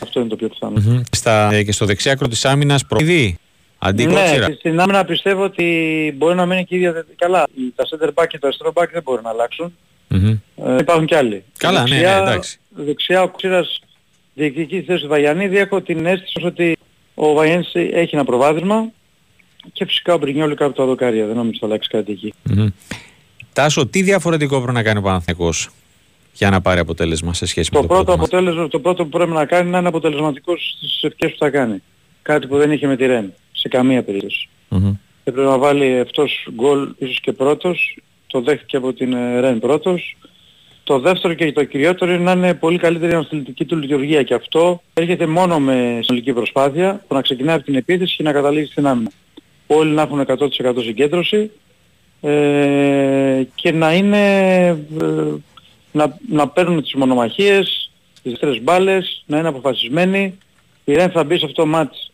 Αυτό 0.03 0.21
είναι 0.21 0.29
το 0.29 0.37
πιο 0.37 0.49
πιθανό. 0.49 0.75
Mm-hmm. 0.77 1.01
Στα, 1.13 1.53
ε, 1.53 1.63
και 1.63 1.73
στο 1.73 1.87
δεξιάκρο 1.87 2.29
της 2.29 2.45
άμυνας 2.45 2.87
προειδεί. 2.87 3.39
Αντί 3.79 4.07
ναι, 4.07 4.27
στην 4.59 4.81
άμυνα 4.81 5.05
πιστεύω 5.05 5.43
ότι 5.43 6.15
μπορεί 6.17 6.35
να 6.35 6.47
μείνει 6.47 6.65
και 6.65 6.75
η 6.75 6.79
ίδια 6.79 7.07
καλά. 7.17 7.47
Τα 7.75 7.85
center 7.91 8.09
back 8.15 8.27
και 8.29 8.39
το 8.39 8.47
αριστερό 8.47 8.73
back 8.75 8.87
δεν 8.93 9.03
μπορούν 9.03 9.23
να 9.23 9.31
αλλάξουν. 9.31 9.77
Mm-hmm. 10.11 10.39
Ε, 10.67 10.77
υπάρχουν 10.81 11.07
κι 11.07 11.15
άλλοι. 11.15 11.45
Καλά, 11.57 11.83
ναι, 11.83 11.89
δεξιά, 11.89 12.15
ναι, 12.15 12.21
ναι, 12.21 12.31
εντάξει. 12.31 12.59
Δεξιά 12.69 13.23
ο 13.23 13.29
Ξήρας 13.29 13.81
διεκδικεί 14.35 14.83
θέση 14.83 15.03
του 15.03 15.09
Βαγιανίδη. 15.09 15.59
Έχω 15.59 15.81
την 15.81 16.07
αίσθηση 16.07 16.41
ότι 16.45 16.77
ο 17.15 17.33
Βαγιανίδης 17.33 17.75
έχει 17.75 18.15
ένα 18.15 18.25
προβάδισμα 18.25 18.93
και 19.73 19.85
φυσικά 19.85 20.15
ο 20.15 20.19
Μπρινιόλη 20.19 20.55
κάπου 20.55 20.73
τα 20.73 20.85
δοκάρια. 20.85 21.27
Δεν 21.27 21.37
νομίζω 21.37 21.59
θα 21.61 21.67
αλλάξει 21.67 21.89
κάτι 21.89 22.13
εκεί. 22.13 22.35
Τάσο, 23.53 23.87
τι 23.87 24.03
διαφορετικό 24.03 24.57
πρέπει 24.57 24.73
να 24.73 24.83
κάνει 24.83 24.99
ο 24.99 25.03
Παναθηναϊκός 25.03 25.71
για 26.33 26.51
να 26.51 26.61
πάρει 26.61 26.81
αποτέλεσμα 26.81 27.35
σε 27.35 27.47
σχέση 27.47 27.71
το 27.71 27.81
με 27.81 27.87
το 27.87 27.95
πρώτο 27.95 28.13
αποτέλεσμα, 28.13 28.69
Το 28.69 28.81
πρώτο 28.81 29.03
που 29.03 29.09
πρέπει 29.09 29.31
να 29.31 29.45
κάνει 29.45 29.63
είναι 29.63 29.71
να 29.71 29.79
είναι 29.79 29.89
αποτελεσματικός 29.89 30.75
στις 30.77 31.03
ευκαιρίες 31.03 31.39
που 31.39 31.45
θα 31.45 31.51
κάνει. 31.51 31.83
Κάτι 32.23 32.47
που 32.47 32.57
δεν 32.57 32.73
είχε 32.73 32.87
με 32.87 32.97
τη 32.97 33.07
Ρεν, 33.07 33.33
σε 33.53 33.69
καμία 33.69 34.03
περίπτωση. 34.03 34.49
Mm-hmm. 34.71 34.97
Έπρεπε 35.25 35.49
να 35.49 35.59
βάλει 35.59 36.01
αυτός 36.01 36.49
γκολ 36.55 36.89
ίσως 36.99 37.21
και 37.21 37.33
πρώτος, 37.33 37.99
το 38.27 38.41
δέχτηκε 38.41 38.77
από 38.77 38.93
την 38.93 39.13
ε, 39.13 39.41
Ρεν 39.41 39.59
πρώτος. 39.59 40.17
Το 40.85 40.99
δεύτερο 40.99 41.35
και 41.35 41.53
το 41.53 41.65
κυριότερο 41.65 42.13
είναι 42.13 42.23
να 42.23 42.33
είναι 42.33 42.55
πολύ 42.55 42.79
καλύτερη 42.79 43.13
η 43.13 43.15
αναστηλητική 43.15 43.65
του 43.65 43.77
λειτουργία 43.77 44.23
και 44.23 44.35
αυτό 44.35 44.83
έρχεται 44.95 45.27
μόνο 45.27 45.59
με 45.59 46.01
συνολική 46.03 46.33
προσπάθεια 46.33 47.05
που 47.09 47.15
να 47.15 47.23
ξεκινάει 47.23 47.55
από 47.57 47.65
την 47.65 47.75
επίθεση 47.75 48.17
και 48.17 48.23
να 48.23 48.33
καταλήγει 48.33 48.67
στην 48.67 48.87
άμυνα. 48.87 49.11
Όλοι 49.71 49.91
να 49.91 50.03
έχουν 50.03 50.27
100% 50.27 50.83
συγκέντρωση 50.83 51.51
ε, 52.21 53.43
και 53.55 53.73
να 53.73 53.95
είναι 53.95 54.67
ε, 55.01 55.25
να, 55.93 56.19
να 56.29 56.49
παίρνουν 56.49 56.83
τις 56.83 56.95
μονομαχίες, 56.95 57.91
τις 58.23 58.31
δεύτερες 58.31 58.63
μπάλες, 58.63 59.23
να 59.27 59.39
είναι 59.39 59.49
αποφασισμένοι. 59.49 60.39
Η 60.85 60.93
Ρεν 60.93 61.11
θα 61.11 61.25
μπει 61.25 61.39
σε 61.39 61.45
αυτό 61.45 61.63
το 61.63 61.69
μάτς 61.69 62.13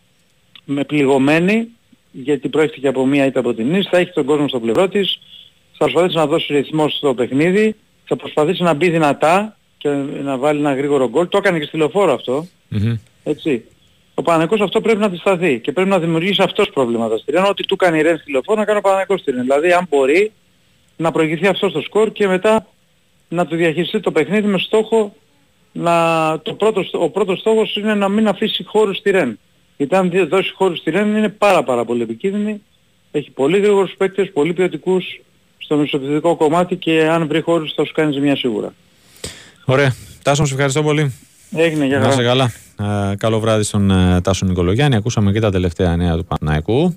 με 0.65 0.85
πληγωμένη, 0.85 1.69
γιατί 2.11 2.49
προέρχεται 2.49 2.89
από 2.89 3.07
μία 3.07 3.27
ήττα 3.27 3.41
από 3.41 3.55
την 3.55 3.75
Ις, 3.75 3.89
θα 3.91 3.97
έχει 3.97 4.13
τον 4.13 4.25
κόσμο 4.25 4.49
στο 4.49 4.61
πλευρό 4.61 4.89
της, 4.89 5.21
θα 5.73 5.85
προσπαθήσει 5.85 6.17
να 6.17 6.27
δώσει 6.27 6.53
ρυθμό 6.53 6.89
στο 6.89 7.15
παιχνίδι, 7.15 7.77
θα 8.05 8.17
προσπαθήσει 8.17 8.63
να 8.63 8.75
μπει 8.75 8.91
δυνατά 8.91 9.57
και 9.79 9.89
να 10.23 10.37
βάλει 10.39 10.59
ένα 10.59 10.75
γρήγορο 10.75 11.09
γκολ. 11.09 11.29
Το 11.29 11.39
έκανε 11.39 11.59
και 11.59 11.67
στη 11.67 11.77
λεωφόρο 11.77 12.13
Έτσι. 13.25 13.65
Ο 14.15 14.23
Παναγικός 14.23 14.61
αυτό 14.61 14.81
πρέπει 14.81 14.99
να 14.99 15.07
αντισταθεί 15.07 15.61
και 15.61 15.73
πρέπει 15.73 15.89
να 15.89 15.99
δημιουργήσει 15.99 16.43
αυτός 16.43 16.71
προβλήματα 16.71 17.17
στη 17.17 17.33
Ρεν. 17.33 17.45
Ό,τι 17.45 17.67
του 17.67 17.77
κάνει 17.77 17.99
η 17.99 18.03
Ρεν 18.03 18.19
στη 18.19 18.31
λεωφόρο 18.31 18.59
να 18.59 18.65
κάνει 18.65 18.79
ο 18.79 18.81
Παναγικός 18.81 19.21
στη 19.21 19.31
Ρεν. 19.31 19.41
Δηλαδή 19.41 19.73
αν 19.73 19.87
μπορεί 19.89 20.33
να 20.97 21.11
προηγηθεί 21.11 21.47
αυτό 21.47 21.69
στο 21.69 21.81
σκορ 21.81 22.13
και 22.13 22.27
μετά 22.27 22.67
να 23.29 23.47
το 23.47 23.57
διαχειριστεί 23.57 24.01
το 24.01 24.13
παιχνίδι 24.13 24.47
με 24.47 24.59
στόχο 24.59 25.15
να, 25.73 26.41
το 26.43 26.55
πρώτο, 26.55 26.85
ο 26.93 27.11
πρώτος 27.11 27.39
στόχος 27.39 27.77
είναι 27.77 27.95
να 27.95 28.09
μην 28.09 28.29
αφήσει 28.29 28.65
χώρους 28.65 28.97
στη 28.97 29.11
Ρεν. 29.11 29.39
Γιατί 29.77 29.97
αν 29.97 30.29
δώσει 30.29 30.53
χώρους 30.55 30.79
στη 30.79 30.91
Ρεν 30.91 31.17
είναι 31.17 31.29
πάρα 31.29 31.63
πάρα 31.63 31.85
πολύ 31.85 32.03
επικίνδυνη. 32.03 32.63
Έχει 33.11 33.31
πολύ 33.31 33.59
γρήγορους 33.59 33.95
παίκτες, 33.97 34.33
πολύ 34.33 34.53
ποιοτικούς 34.53 35.21
στο 35.59 35.77
μισοπαιδικό 35.77 36.37
κομμάτι 36.37 36.77
και 36.77 37.09
αν 37.09 37.27
βρει 37.27 37.41
χώρους 37.41 37.73
θα 37.75 37.85
σου 37.85 37.93
κάνει 37.93 38.13
ζημιά 38.13 38.37
σίγουρα. 38.37 38.75
Ωραία. 39.65 39.95
Τάσο, 40.23 40.45
σε 40.45 40.53
ευχαριστώ 40.53 40.83
πολύ. 40.83 41.15
Έγινε, 41.57 41.87
για 41.87 41.99
Να 41.99 42.11
σε 42.11 42.23
καλά. 42.23 42.53
Ε, 42.79 43.15
καλό 43.17 43.41
βράδυ 43.41 43.63
στον 43.63 43.91
ε, 43.91 44.21
Τάσο 44.21 44.47
Νικολογιάννη. 44.47 44.97
Ακούσαμε 44.97 45.33
και 45.33 45.41
τα 45.41 45.51
τελευταία 45.51 45.97
νέα 45.97 46.17
του 46.17 46.25
Παναϊκού. 46.25 46.97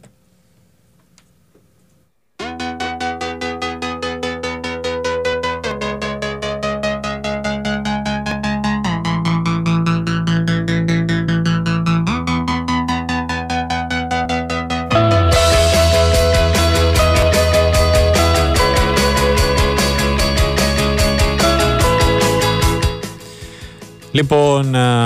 Λοιπόν, 24.18 24.76
ε, 24.76 24.97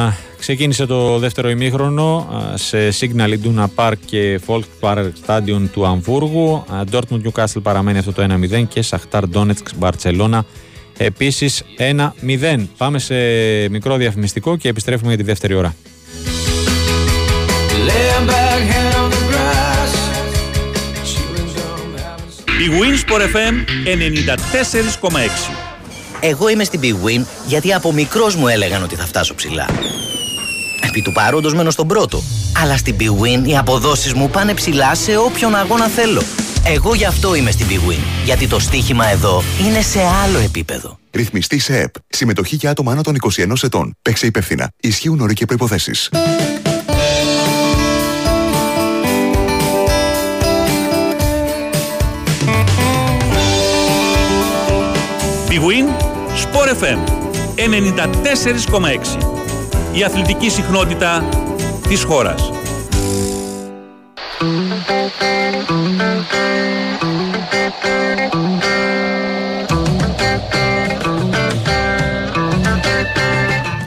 ξεκίνησε 0.56 0.86
το 0.86 1.20
δεύτερο 1.20 1.50
ημίχρονο 1.50 2.28
ε, 2.54 2.58
σε 2.58 2.90
Signal 3.00 3.30
Iduna 3.30 3.66
Park 3.76 3.94
και 4.06 4.40
Volkswagen 4.46 5.10
Stadion 5.26 5.62
του 5.72 5.86
Αμβούργου. 5.86 6.66
Ε, 6.72 6.84
Dortmund 6.92 7.22
Newcastle 7.26 7.62
παραμένει 7.64 7.98
αυτό 7.98 8.12
το 8.12 8.28
1-0 8.52 8.64
και 8.68 8.82
Σαχτάρ 8.82 9.24
Donetsk 9.34 9.80
Barcelona 9.80 10.40
επίσης 10.98 11.64
1-0. 12.22 12.66
Πάμε 12.78 13.00
σε 13.00 13.16
μικρό 13.70 13.96
διαφημιστικό 13.96 14.58
και 14.58 14.70
επιστρέφουμε 14.70 15.10
για 15.10 15.18
τη 15.18 15.24
δεύτερη 15.24 15.54
ώρα. 15.54 15.76
Η 22.46 22.70
Winsport 22.80 23.36
FM 23.36 23.56
94,6 25.52 25.72
εγώ 26.24 26.50
είμαι 26.50 26.64
στην 26.64 26.80
Big 26.84 27.08
Win 27.08 27.26
γιατί 27.48 27.74
από 27.74 27.92
μικρός 27.92 28.36
μου 28.36 28.48
έλεγαν 28.48 28.84
ότι 28.84 28.96
θα 28.96 29.06
φτάσω 29.06 29.36
ψηλά. 29.36 29.66
Επί 30.92 31.02
του 31.02 31.12
παρόντος 31.12 31.54
μένω 31.54 31.70
στον 31.70 31.88
πρώτο. 31.88 32.24
Αλλά 32.62 32.78
στην 32.78 32.96
Big 33.00 33.04
Win 33.04 33.48
οι 33.48 33.58
αποδόσεις 33.58 34.14
μου 34.14 34.30
πάνε 34.30 34.54
ψηλά 34.54 34.96
σε 34.96 35.18
όποιον 35.18 35.56
αγώνα 35.56 35.88
θέλω. 35.88 36.22
Εγώ 36.66 36.94
γι' 36.94 37.06
αυτό 37.06 37.36
είμαι 37.36 37.52
στην 37.52 37.68
Big 37.70 37.90
Win. 37.90 38.00
Γιατί 38.26 38.48
το 38.48 38.60
στοίχημα 38.60 39.10
εδώ 39.10 39.44
είναι 39.68 39.82
σε 39.82 40.00
άλλο 40.24 40.38
επίπεδο. 40.38 41.00
Ρυθμιστή 41.12 41.60
σε 41.60 41.80
ΕΠ. 41.80 41.94
Συμμετοχή 42.08 42.56
για 42.56 42.70
άτομα 42.70 42.92
άνω 42.92 43.02
των 43.02 43.16
21 43.36 43.64
ετών. 43.64 43.96
Παίξε 44.02 44.26
υπεύθυνα. 44.26 44.72
Ισχύουν 44.80 45.20
όροι 45.20 45.34
και 45.34 45.46
προποθέσει. 45.46 45.92
Big 55.50 55.62
Win 55.68 55.86
Sport 56.44 56.70
FM 56.82 57.00
94,6 57.56 59.41
Η 59.94 60.04
αθλητική 60.04 60.50
συχνότητα 60.50 61.30
της 61.88 62.04
χώρας. 62.04 62.52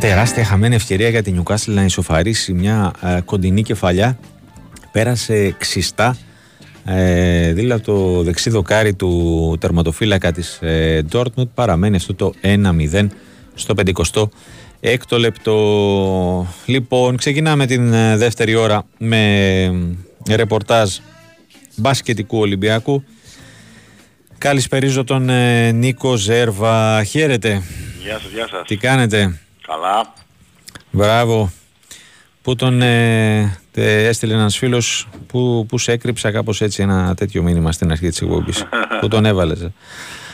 Τεράστια 0.01 0.45
χαμένη 0.45 0.75
ευκαιρία 0.75 1.09
για 1.09 1.23
την 1.23 1.43
Newcastle 1.43 1.57
να 1.67 1.85
ισοφαρίσει 1.85 2.53
μια 2.53 2.93
ε, 3.03 3.21
κοντινή 3.25 3.63
κεφαλιά. 3.63 4.19
Πέρασε 4.93 5.55
ξιστά 5.59 6.17
ε, 6.85 7.53
δίλα 7.53 7.81
το 7.81 8.23
δεξί 8.23 8.51
δοκάρι 8.51 8.95
του 8.95 9.57
τερματοφύλακα 9.61 10.33
της 10.33 10.59
ε, 10.63 11.05
Dortmund 11.13 11.49
παραμένει 11.55 11.97
αυτό 11.97 12.15
το 12.15 12.33
1-0 12.43 13.07
στο 13.55 13.75
50 13.77 13.93
έκτο 14.87 15.19
λεπτό. 15.19 16.47
Λοιπόν, 16.67 17.17
ξεκινάμε 17.17 17.67
την 17.67 17.93
ε, 17.93 18.17
δεύτερη 18.17 18.55
ώρα 18.55 18.87
με 18.99 19.63
ε, 20.29 20.35
ρεπορτάζ 20.35 20.97
μπασκετικού 21.77 22.39
Ολυμπιακού. 22.39 23.05
Καλησπερίζω 24.39 25.05
τον 25.05 25.29
ε, 25.29 25.73
Νίκο 25.73 26.17
Ζέρβα. 26.17 27.05
Χαίρετε. 27.05 27.63
Γεια 28.03 28.19
σας, 28.19 28.31
γεια 28.31 28.49
σας. 28.49 28.67
Τι 28.67 28.77
κάνετε; 28.77 29.41
Καλά. 29.67 30.13
Μπράβο. 30.91 31.53
Πού 32.43 32.55
τον 32.55 32.83
ε, 32.83 33.59
έστειλε 33.75 34.35
ένας 34.35 34.57
φίλος 34.59 35.09
που, 35.27 35.67
που 35.69 35.79
σε 35.79 35.93
έκρυψα 35.93 36.31
κάπως 36.31 36.61
έτσι 36.61 36.83
ένα 36.83 37.15
τέτοιο 37.15 37.43
μήνυμα 37.43 37.73
στην 37.73 37.91
αρχή 37.91 38.09
της 38.09 38.21
εκπομπής; 38.21 38.65
που 39.01 39.09
τον 39.09 39.25
έβαλες; 39.25 39.69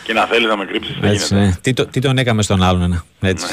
Ε. 0.01 0.07
Και 0.07 0.13
να 0.13 0.27
θέλει 0.27 0.47
να 0.47 0.57
με 0.57 0.65
κρύψεις 0.65 0.97
δεν 1.01 1.11
έτσι, 1.11 1.35
ναι. 1.35 1.53
τι, 1.61 1.73
το, 1.73 1.87
τι 1.87 2.01
τον 2.01 2.19
έκαμε 2.19 2.43
στον 2.43 2.63
άλλον 2.63 2.83
ένα. 2.83 3.05
Έτσι. 3.21 3.47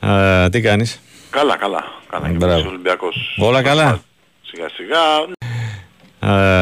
Ναι. 0.00 0.48
τι 0.50 0.60
κάνεις; 0.60 1.00
Καλά, 1.30 1.56
καλά. 1.56 1.84
Καλά. 2.08 2.28
Μπράβο. 2.28 2.68
Ολυμπιακός. 2.68 3.36
Όλα 3.38 3.62
καλά; 3.62 4.00
Σιγά 4.42 4.68
σιγά. 4.68 5.00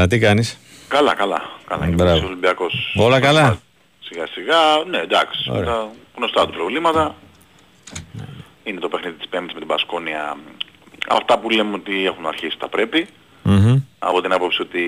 τι 0.07 0.18
κάνεις; 0.18 0.59
Καλά, 0.89 1.14
καλά. 1.14 1.51
Καλά. 1.66 1.87
Μπράβο. 1.87 2.26
Ολυμπιακός. 2.26 2.93
Όλα 2.97 3.20
καλά; 3.20 3.59
Σιγά 4.01 4.26
σιγά. 4.26 4.85
Ναι, 4.91 4.99
εντάξει. 4.99 5.51
Τα 5.64 5.89
γνωστά 6.16 6.47
του 6.47 6.53
προβλήματα. 6.53 7.14
Ναι 8.12 8.24
είναι 8.70 8.81
το 8.81 8.89
παιχνίδι 8.89 9.16
της 9.16 9.28
Πέμπτης 9.28 9.53
με 9.53 9.59
την 9.59 9.68
Πασκόνια. 9.68 10.37
Αυτά 11.09 11.39
που 11.39 11.51
λέμε 11.51 11.74
ότι 11.74 12.07
έχουν 12.07 12.26
αρχίσει 12.26 12.59
τα 12.59 12.68
πρέπει. 12.68 13.07
Mm-hmm. 13.45 13.83
Από 14.03 14.20
την 14.20 14.32
άποψη 14.32 14.62
ότι 14.62 14.84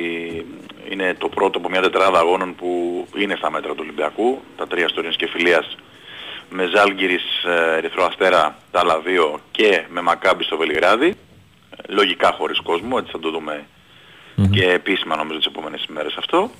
είναι 0.90 1.14
το 1.18 1.28
πρώτο 1.28 1.58
από 1.58 1.68
μια 1.68 1.80
τετράδα 1.80 2.18
αγώνων 2.18 2.54
που 2.54 2.68
είναι 3.16 3.34
στα 3.36 3.50
μέτρα 3.50 3.70
του 3.70 3.78
Ολυμπιακού. 3.80 4.40
Τα 4.56 4.66
τρία 4.66 4.84
ιστορίες 4.84 5.16
και 5.16 5.28
φιλίας 5.28 5.76
με 6.50 6.70
Ζάλγκυρης, 6.74 7.22
ε, 7.44 7.76
Ερυθρό 7.76 8.04
Αστέρα, 8.04 8.56
τα 8.70 8.80
άλλα 8.80 9.00
δύο 9.00 9.40
και 9.50 9.84
με 9.90 10.00
Μακάμπι 10.00 10.44
στο 10.44 10.56
Βελιγράδι. 10.56 11.14
Λογικά 11.88 12.32
χωρίς 12.38 12.60
κόσμο, 12.60 12.96
έτσι 12.98 13.12
θα 13.12 13.18
το 13.18 13.30
δούμε 13.30 13.64
mm-hmm. 14.36 14.48
και 14.50 14.64
επίσημα 14.64 15.16
νομίζω 15.16 15.38
τις 15.38 15.46
επόμενες 15.46 15.84
ημέρες 15.90 16.14
αυτό. 16.18 16.50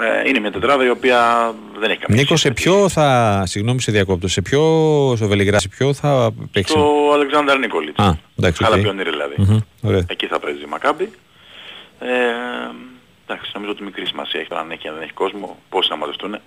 Ε, 0.00 0.28
είναι 0.28 0.38
μια 0.38 0.52
τετράδα 0.52 0.84
η 0.84 0.90
οποία 0.90 1.52
δεν 1.78 1.90
έχει 1.90 1.98
καμία 1.98 2.20
Νίκο, 2.20 2.36
σε 2.36 2.50
ποιο 2.50 2.88
θα, 2.88 3.42
συγγνώμη 3.46 3.80
σε 3.80 3.92
διακόπτω, 3.92 4.28
σε 4.28 4.42
ποιο, 4.42 4.62
στο 5.16 5.26
Βελιγράδι, 5.26 5.62
σε 5.62 5.68
ποιο 5.68 5.94
θα 5.94 6.30
παίξει; 6.52 6.72
Στο 6.72 7.10
Αλεξάνδρ 7.12 7.58
Νίκολιτς. 7.58 7.98
Α, 7.98 8.18
εντάξει. 8.38 8.64
Χαλα 8.64 8.78
πιονίρι 8.78 9.10
δηλαδή. 9.10 9.34
Mm-hmm, 9.82 10.00
Εκεί 10.06 10.26
θα 10.26 10.38
παίζει 10.38 10.62
η 10.62 10.68
Μακάμπη. 10.68 11.10
Ε, 12.00 12.06
εντάξει, 13.26 13.50
νομίζω 13.54 13.72
ότι 13.72 13.82
μικρή 13.82 14.06
σημασία 14.06 14.40
έχει 14.40 14.48
τώρα 14.48 14.60
αν 14.60 14.70
έχει 14.70 14.88
αν 14.88 14.94
δεν 14.94 15.02
έχει 15.02 15.12
κόσμο, 15.12 15.58
πόσοι 15.68 15.90
να 15.90 15.96
μαζευτούν. 15.96 16.38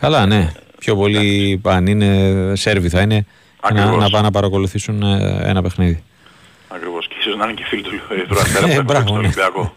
Καλά, 0.00 0.26
ναι. 0.26 0.52
Πιο 0.78 0.96
πολύ 0.96 1.60
αν 1.64 1.86
είναι 1.86 2.52
Σέρβοι 2.56 2.88
θα 2.88 3.00
είναι 3.00 3.26
να, 3.72 3.84
να 3.84 4.10
πάνε 4.10 4.22
να 4.22 4.30
παρακολουθήσουν 4.30 5.02
ε, 5.02 5.40
ένα 5.44 5.62
παιχνίδι. 5.62 6.02
Ακριβώς. 6.68 7.08
Και 7.08 7.14
ίσως 7.18 7.36
να 7.36 7.44
είναι 7.44 7.52
και 7.52 7.64
φίλοι 7.64 7.82
του 7.82 8.00
Ερυθρού 8.10 8.38
Αστέρα 8.38 8.66
που 8.66 8.92
έχουν 8.92 9.06
στον 9.06 9.16
Ολυμπιακό. 9.16 9.76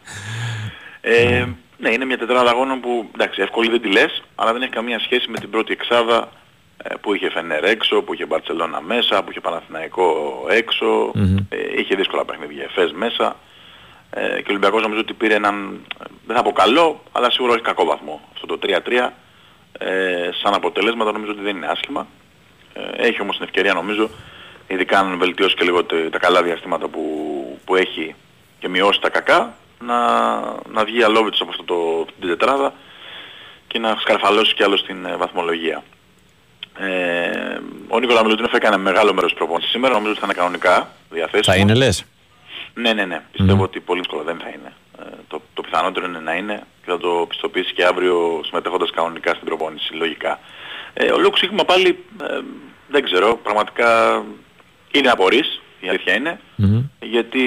Ε, 1.01 1.45
Ναι, 1.77 1.89
είναι 1.89 2.05
μια 2.05 2.17
τετράδα 2.17 2.49
αγώνων 2.49 2.79
που 2.79 3.09
εντάξει, 3.13 3.41
εύκολη 3.41 3.69
δεν 3.69 3.81
τη 3.81 3.91
λες, 3.91 4.23
αλλά 4.35 4.53
δεν 4.53 4.61
έχει 4.61 4.71
καμία 4.71 4.99
σχέση 4.99 5.29
με 5.29 5.37
την 5.37 5.49
πρώτη 5.49 5.71
εξάδα 5.71 6.31
ε, 6.83 6.95
που 7.01 7.13
είχε 7.13 7.29
Φενέρ 7.29 7.63
έξω, 7.63 8.01
που 8.01 8.13
είχε 8.13 8.25
Μπαρτσελώνα 8.25 8.81
μέσα, 8.81 9.23
που 9.23 9.31
είχε 9.31 9.39
Παναθηναϊκό 9.39 10.13
έξω, 10.49 11.11
ε, 11.49 11.57
είχε 11.79 11.95
δύσκολα 11.95 12.25
παιχνίδια, 12.25 12.63
Εφές 12.63 12.91
μέσα. 12.91 13.35
Ε, 14.17 14.27
και 14.27 14.47
ο 14.47 14.49
Ολυμπιακός 14.49 14.81
νομίζω 14.81 14.99
ότι 14.99 15.13
πήρε 15.13 15.33
έναν, 15.33 15.85
δεν 16.25 16.35
θα 16.35 16.43
πω 16.43 16.51
καλό, 16.51 17.03
αλλά 17.11 17.31
σίγουρα 17.31 17.53
όχι 17.53 17.61
κακό 17.61 17.85
βαθμό. 17.85 18.21
Αυτό 18.33 18.45
το 18.45 18.59
3-3 18.61 19.09
ε, 19.77 20.29
σαν 20.43 20.53
αποτελέσματα 20.53 21.11
νομίζω 21.11 21.31
ότι 21.31 21.41
δεν 21.41 21.55
είναι 21.55 21.67
άσχημα. 21.67 22.07
Ε, 22.73 23.07
έχει 23.07 23.21
όμως 23.21 23.35
την 23.35 23.45
ευκαιρία 23.45 23.73
νομίζω, 23.73 24.09
ειδικά 24.67 24.99
αν 24.99 25.17
βελτιώσει 25.17 25.55
και 25.55 25.63
λίγο 25.63 25.83
τα 25.83 26.17
καλά 26.19 26.43
διαστήματα 26.43 26.87
που, 26.87 27.01
που 27.65 27.75
έχει 27.75 28.15
και 28.59 28.69
μειώσει 28.69 29.01
τα 29.01 29.09
κακά, 29.09 29.55
να, 29.79 30.39
να 30.71 30.83
βγει 30.85 31.03
αλώβητος 31.03 31.41
από 31.41 31.49
αυτό 31.49 31.63
το, 31.63 32.05
την 32.19 32.29
τετράδα 32.29 32.73
και 33.67 33.79
να 33.79 33.95
σκαρφαλώσει 33.99 34.53
κι 34.53 34.63
άλλο 34.63 34.77
στην 34.77 35.05
ε, 35.05 35.15
βαθμολογία. 35.15 35.83
Ε, 36.77 37.59
ο 37.87 37.99
Νίκολα 37.99 38.23
Μιλουτίνοφ 38.23 38.53
έκανε 38.53 38.77
μεγάλο 38.77 39.13
μέρος 39.13 39.29
της 39.29 39.39
προπόνησης 39.39 39.71
σήμερα, 39.71 39.93
νομίζω 39.93 40.11
ότι 40.11 40.19
θα 40.19 40.25
είναι 40.25 40.35
κανονικά 40.35 40.91
διαθέσιμο. 41.09 41.55
Θα 41.55 41.55
είναι 41.55 41.73
λες; 41.73 42.05
Ναι, 42.75 42.93
ναι, 42.93 43.05
ναι. 43.05 43.21
Πιστεύω 43.31 43.63
ότι 43.63 43.79
πολύ 43.79 43.99
δύσκολο 43.99 44.23
δεν 44.23 44.37
θα 44.37 44.47
είναι. 44.47 44.73
Ε, 44.99 45.03
το, 45.27 45.41
το 45.53 45.61
πιθανότερο 45.61 46.05
είναι 46.05 46.19
να 46.19 46.33
είναι 46.33 46.63
και 46.85 46.91
θα 46.91 46.97
το 46.97 47.25
πιστοποιήσει 47.29 47.73
και 47.73 47.85
αύριο 47.85 48.41
συμμετέχοντας 48.45 48.91
κανονικά 48.91 49.33
στην 49.33 49.45
προπόνηση, 49.45 49.93
λογικά. 49.93 50.39
Ε, 50.93 51.11
ο 51.11 51.19
Λουκ 51.19 51.37
Σίκμα 51.37 51.63
πάλι 51.65 52.03
ε, 52.21 52.39
δεν 52.87 53.03
ξέρω, 53.03 53.35
πραγματικά 53.43 54.23
είναι 54.91 55.09
απορής, 55.09 55.61
η 55.79 55.89
αλήθεια 55.89 56.39
γιατί 57.01 57.43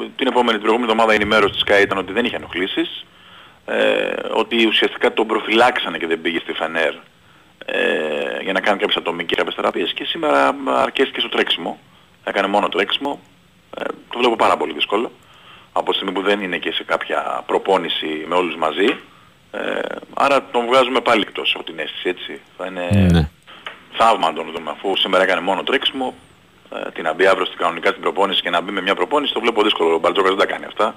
ε, 0.00 0.06
την 0.16 0.26
επόμενη 0.26 0.58
την 0.58 0.60
προηγούμενη 0.60 0.90
εβδομάδα 0.90 1.12
η 1.12 1.14
ενημέρωση 1.14 1.52
της 1.52 1.60
ΣΚΑ 1.60 1.80
ήταν 1.80 1.98
ότι 1.98 2.12
δεν 2.12 2.24
είχε 2.24 2.36
ενοχλήσεις, 2.36 3.04
ε, 3.66 4.12
ότι 4.30 4.66
ουσιαστικά 4.66 5.12
τον 5.12 5.26
προφυλάξανε 5.26 5.98
και 5.98 6.06
δεν 6.06 6.20
πήγε 6.20 6.38
στη 6.38 6.52
Φανέρ 6.52 6.94
ε, 7.64 8.42
για 8.42 8.52
να 8.52 8.60
κάνει 8.60 8.78
κάποιες 8.78 8.96
ατομικές 8.96 9.36
κάποιες 9.36 9.54
θεραπείες 9.54 9.92
και 9.92 10.04
σήμερα 10.04 10.56
αρκέστηκε 10.66 11.20
στο 11.20 11.28
τρέξιμο. 11.28 11.78
Έκανε 12.24 12.46
μόνο 12.46 12.68
τρέξιμο. 12.68 13.20
Ε, 13.76 13.84
το 13.84 14.18
βλέπω 14.18 14.36
πάρα 14.36 14.56
πολύ 14.56 14.72
δύσκολο. 14.72 15.10
Από 15.72 15.90
τη 15.90 15.96
στιγμή 15.96 16.14
που 16.14 16.22
δεν 16.22 16.40
είναι 16.40 16.58
και 16.58 16.72
σε 16.72 16.84
κάποια 16.84 17.42
προπόνηση 17.46 18.24
με 18.28 18.34
όλους 18.34 18.56
μαζί. 18.56 18.96
Ε, 19.50 19.80
άρα 20.14 20.44
τον 20.50 20.66
βγάζουμε 20.66 21.00
πάλι 21.00 21.20
εκτός 21.20 21.52
από 21.54 21.64
την 21.64 21.78
αίσθηση 21.78 22.08
έτσι. 22.08 22.40
Θα 22.56 22.66
είναι 22.66 23.08
ναι. 23.12 23.30
θαύμα 23.92 24.32
τον 24.32 24.52
δούμε 24.54 24.70
αφού 24.70 24.96
σήμερα 24.96 25.22
έκανε 25.22 25.40
μόνο 25.40 25.62
τρέξιμο. 25.62 26.14
Ε, 26.74 26.90
την 26.90 27.04
να 27.04 27.12
μπει 27.12 27.26
αύριο 27.26 27.46
στην 27.46 27.58
κανονικά 27.58 27.88
στην 27.88 28.02
προπόνηση 28.02 28.42
και 28.42 28.50
να 28.50 28.60
μπει 28.60 28.72
με 28.72 28.80
μια 28.80 28.94
προπόνηση 28.94 29.32
το 29.32 29.40
βλέπω 29.40 29.62
δύσκολο. 29.62 29.94
Ο 29.94 29.98
Μπαρτζώκας 29.98 30.30
δεν 30.34 30.46
τα 30.46 30.52
κάνει 30.52 30.64
αυτά 30.64 30.94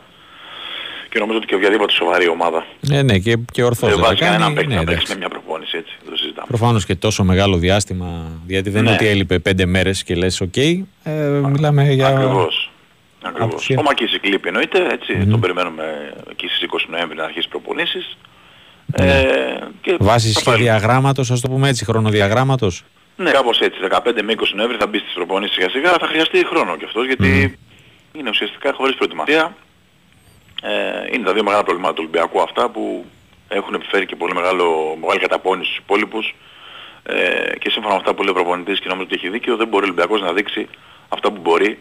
και 1.11 1.19
νομίζω 1.19 1.37
ότι 1.37 1.47
και 1.47 1.55
οποιαδήποτε 1.55 1.93
σοβαρή 1.93 2.27
ομάδα. 2.27 2.65
Ναι, 2.79 3.01
ναι, 3.01 3.17
και, 3.19 3.37
και 3.51 3.63
ορθώς 3.63 3.89
δεν 3.89 3.99
βάζει 3.99 4.15
κανέναν 4.15 4.53
παίκτη 4.53 4.73
να 4.73 4.83
παίξει 4.83 5.05
με 5.09 5.17
μια 5.17 5.29
προπόνηση 5.29 5.77
έτσι. 5.77 5.97
Δεν 6.01 6.11
το 6.11 6.17
συζητάμε. 6.17 6.47
Προφανώς 6.47 6.85
και 6.85 6.95
τόσο 6.95 7.23
μεγάλο 7.23 7.57
διάστημα, 7.57 8.31
γιατί 8.47 8.69
δεν 8.69 8.81
είναι 8.81 8.89
ναι. 8.89 8.95
ότι 8.95 9.07
έλειπε 9.07 9.39
πέντε 9.39 9.65
μέρες 9.65 10.03
και 10.03 10.15
λες 10.15 10.41
οκ. 10.41 10.53
Okay, 10.55 10.81
ε, 11.03 11.11
μιλάμε 11.27 11.91
για... 11.91 12.07
Ακριβώς. 12.07 12.71
Ακριβώς. 13.23 13.69
Ο 13.77 13.81
Μακίσικ 13.81 14.25
λείπει 14.25 14.47
εννοείται, 14.47 14.87
έτσι, 14.91 15.17
mm. 15.21 15.27
τον 15.29 15.39
περιμένουμε 15.39 16.13
εκεί 16.29 16.47
στις 16.47 16.69
20 16.71 16.77
Νοέμβρη 16.89 17.17
να 17.17 17.23
αρχίσει 17.23 17.47
προπονήσεις. 17.47 18.17
Ναι. 18.85 19.19
Ε, 19.19 19.59
και 19.81 19.95
Βάσεις 19.99 20.37
σχεδιαγράμματος, 20.37 21.31
ας 21.31 21.41
το 21.41 21.49
πούμε 21.49 21.69
έτσι, 21.69 21.85
χρονοδιαγράμματος. 21.85 22.83
Ναι, 23.15 23.31
κάπως 23.31 23.59
έτσι, 23.59 23.79
15 23.89 23.99
με 24.23 24.33
20 24.37 24.43
Νοέμβρη 24.55 24.77
θα 24.77 24.87
μπει 24.87 24.97
στις 24.97 25.13
προπονήσεις 25.13 25.55
σιγά 25.55 25.69
σιγά, 25.69 25.91
θα 25.99 26.07
χρειαστεί 26.07 26.45
χρόνο 26.47 26.77
κι 26.77 26.85
αυτός, 26.85 27.05
γιατί 27.05 27.57
mm. 27.57 28.17
είναι 28.17 28.29
ουσιαστικά 28.29 28.73
χωρίς 28.73 28.95
προετοιμασία. 28.95 29.55
Ε, 30.61 30.71
είναι 31.11 31.23
τα 31.23 31.33
δύο 31.33 31.43
μεγάλα 31.43 31.63
προβλήματα 31.63 31.93
του 31.93 32.01
Ολυμπιακού 32.03 32.41
αυτά 32.41 32.69
που 32.69 33.05
έχουν 33.47 33.73
επιφέρει 33.73 34.05
και 34.05 34.15
πολύ 34.15 34.33
μεγάλο, 34.33 34.97
μεγάλη 35.01 35.19
καταπώνηση 35.19 35.71
στους 35.71 35.83
υπόλοιπους 35.83 36.35
ε, 37.03 37.57
και 37.59 37.69
σύμφωνα 37.69 37.93
με 37.93 37.99
αυτά 37.99 38.13
που 38.13 38.21
λέει 38.21 38.31
ο 38.31 38.33
προπονητής 38.33 38.79
και 38.79 38.87
νομίζω 38.87 39.05
ότι 39.05 39.15
έχει 39.15 39.29
δίκιο 39.29 39.55
δεν 39.55 39.67
μπορεί 39.67 39.83
ο 39.83 39.87
Ολυμπιακός 39.87 40.21
να 40.21 40.33
δείξει 40.33 40.67
αυτά 41.09 41.31
που 41.31 41.41
μπορεί 41.41 41.79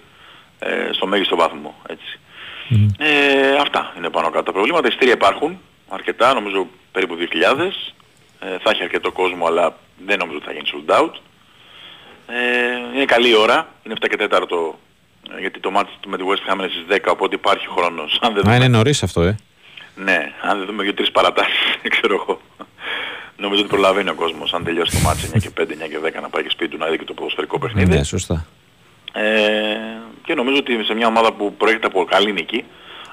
ε, 0.59 0.89
στο 0.93 1.07
μέγιστο 1.07 1.37
βάθμο. 1.37 1.75
Έτσι. 1.89 2.19
Ε, 2.99 3.57
αυτά 3.61 3.93
είναι 3.97 4.11
πάνω 4.11 4.31
κάτω 4.31 4.45
τα 4.45 4.53
προβλήματα. 4.53 4.89
Οι 4.89 4.91
στήρια 4.91 5.15
υπάρχουν 5.15 5.61
αρκετά, 5.89 6.35
νομίζω 6.35 6.67
περίπου 6.93 7.17
2.000. 7.19 7.71
Ε, 8.41 8.59
θα 8.59 8.71
έχει 8.71 8.83
αρκετό 8.83 9.13
κόσμο 9.13 9.47
αλλά 9.47 9.77
δεν 10.07 10.19
νομίζω 10.19 10.37
ότι 10.37 10.47
θα 10.47 10.53
γίνει 10.53 10.71
sold 10.73 11.01
out. 11.01 11.13
Ε, 12.27 12.95
είναι 12.95 13.05
καλή 13.05 13.37
ώρα, 13.37 13.69
είναι 13.83 13.95
7 14.01 14.07
και 14.09 14.29
4 14.31 14.43
γιατί 15.41 15.61
το 15.61 15.71
μάτι 15.71 15.91
με 16.07 16.17
τη 16.17 16.25
West 16.27 16.53
Ham 16.53 16.59
είναι 16.59 16.69
στις 16.69 16.99
10 17.05 17.11
οπότε 17.13 17.35
υπάρχει 17.35 17.67
χρόνος. 17.67 18.19
Αν 18.23 18.35
δεν 18.35 18.43
Μα 18.47 18.55
είναι 18.57 18.69
νωρίς 18.69 19.03
αυτό 19.03 19.23
ε. 19.23 19.37
Ναι, 19.95 20.33
αν 20.43 20.59
δεν 20.59 20.67
δούμε 20.67 20.83
για 20.83 20.95
τρεις 20.95 21.11
παρατάσεις, 21.11 21.77
ξέρω 21.95 22.15
εγώ. 22.15 22.41
Νομίζω 23.37 23.61
ότι 23.61 23.71
προλαβαίνει 23.71 24.11
ο 24.11 24.15
κόσμος 24.15 24.55
αν 24.55 24.65
τελειώσει 24.65 24.97
το 24.97 25.03
μάτι 25.03 25.31
9 25.35 25.39
και 25.41 25.51
5, 25.61 25.63
9 25.63 25.65
και 25.65 26.19
10 26.19 26.23
να 26.23 26.29
πάει 26.29 26.43
και 26.43 26.51
σπίτι 26.51 26.71
του 26.71 26.79
να 26.79 26.87
δει 26.87 26.99
και 26.99 27.05
το 27.05 27.15
ποδοσφαιρικό 27.15 27.59
παιχνίδι. 27.59 27.97
Ναι, 27.97 28.03
σωστά. 28.03 28.47
Ε, 29.13 29.77
και 30.25 30.35
νομίζω 30.35 30.57
ότι 30.57 30.85
σε 30.85 30.95
μια 30.95 31.07
ομάδα 31.07 31.33
που 31.33 31.55
προέρχεται 31.55 31.87
από 31.87 32.05
καλή 32.05 32.33
νίκη 32.33 32.65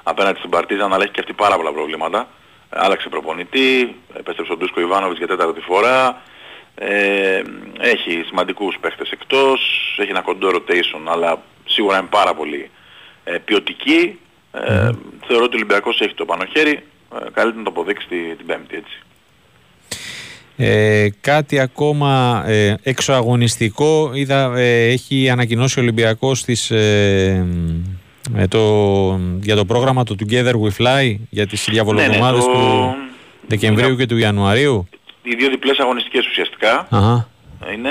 απέναντι 0.02 0.38
στην 0.38 0.50
Παρτίζα 0.50 0.84
αλλά 0.84 1.02
έχει 1.02 1.12
και 1.12 1.20
αυτή 1.20 1.32
πάρα 1.32 1.56
πολλά 1.56 1.72
προβλήματα. 1.72 2.28
Άλλαξε 2.68 3.08
προπονητή, 3.08 3.96
επέστρεψε 4.14 4.52
ο 4.52 4.56
Ντούσκο 4.56 4.80
Ιβάνοβιτς 4.80 5.18
για 5.18 5.26
τέταρτη 5.26 5.60
φορά, 5.60 6.22
ε, 6.74 7.42
έχει 7.80 8.22
σημαντικούς 8.26 8.76
παίχτες 8.80 9.10
εκτός, 9.10 9.60
έχει 9.98 10.10
ένα 10.10 10.20
κοντό 10.20 10.48
rotation 10.48 11.02
αλλά 11.06 11.42
σίγουρα 11.68 11.98
είναι 11.98 12.08
πάρα 12.10 12.34
πολύ 12.34 12.70
ε, 13.24 13.38
ποιοτική. 13.44 14.18
Ε, 14.52 14.90
θεωρώ 15.26 15.44
ότι 15.44 15.54
ο 15.54 15.58
Ολυμπιακός 15.60 16.00
έχει 16.00 16.14
το 16.14 16.24
πάνω 16.24 16.44
χέρι, 16.44 16.72
ε, 16.72 17.30
καλύτερα 17.32 17.56
να 17.56 17.62
το 17.62 17.70
αποδείξει 17.70 18.06
την, 18.08 18.36
την 18.36 18.46
Πέμπτη 18.46 18.76
έτσι. 18.76 19.02
Ε, 20.60 21.08
κάτι 21.20 21.58
ακόμα 21.58 22.44
ε, 22.46 22.74
εξωαγωνιστικό 22.82 24.10
είδα, 24.14 24.52
ε, 24.56 24.88
έχει 24.88 25.30
ανακοινώσει 25.30 25.78
ο 25.78 25.82
Ολυμπιακός 25.82 26.38
στις, 26.38 26.70
ε, 26.70 27.46
το, 28.48 28.60
για 29.40 29.56
το 29.56 29.64
πρόγραμμα 29.64 30.04
του 30.04 30.16
Together 30.20 30.52
We 30.52 30.70
Fly 30.78 31.16
για 31.30 31.46
τις 31.46 31.68
διαβολοδομάδες 31.70 32.46
ναι, 32.46 32.52
ναι, 32.52 32.58
του 32.58 32.94
Δεκεμβρίου 33.46 33.96
και 33.96 34.06
του 34.06 34.16
Ιανουαρίου. 34.16 34.88
Οι 35.22 35.34
δύο 35.34 35.48
διπλές 35.48 35.78
αγωνιστικές 35.78 36.26
ουσιαστικά 36.26 36.86
Αχα. 36.90 37.28
είναι. 37.74 37.90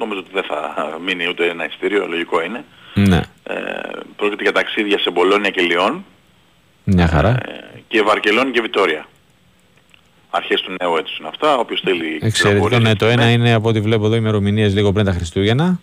Ε, 0.00 0.04
νομίζω 0.04 0.18
ότι 0.18 0.30
δεν 0.32 0.42
θα 0.42 0.98
μείνει 1.04 1.28
ούτε 1.28 1.48
ένα 1.48 1.66
ειστήριο, 1.66 2.06
λογικό 2.06 2.42
είναι. 2.42 2.64
Ναι. 2.94 3.20
Ε, 3.42 3.54
πρόκειται 4.16 4.42
για 4.42 4.52
ταξίδια 4.52 4.98
σε 4.98 5.10
Μπολόνια 5.10 5.50
και 5.50 5.60
Λιόν. 5.60 6.04
Μια 6.84 7.06
χαρά. 7.06 7.28
Ε, 7.28 7.82
και 7.88 8.02
Βαρκελόνη 8.02 8.50
και 8.50 8.60
Βιτόρια. 8.60 9.06
Αρχές 10.30 10.60
του 10.60 10.74
νέου 10.80 10.96
έτους 10.96 11.18
είναι 11.18 11.28
αυτά, 11.28 11.56
όποιος 11.56 11.80
θέλει... 11.80 12.18
Εξαιρετικό, 12.22 12.78
ναι, 12.78 12.94
το 12.94 13.06
ένα 13.06 13.30
είναι 13.30 13.52
από 13.52 13.68
ό,τι 13.68 13.80
βλέπω 13.80 14.06
εδώ 14.06 14.14
ημερομηνίες 14.14 14.74
λίγο 14.74 14.92
πριν 14.92 15.04
τα 15.04 15.12
Χριστούγεννα. 15.12 15.80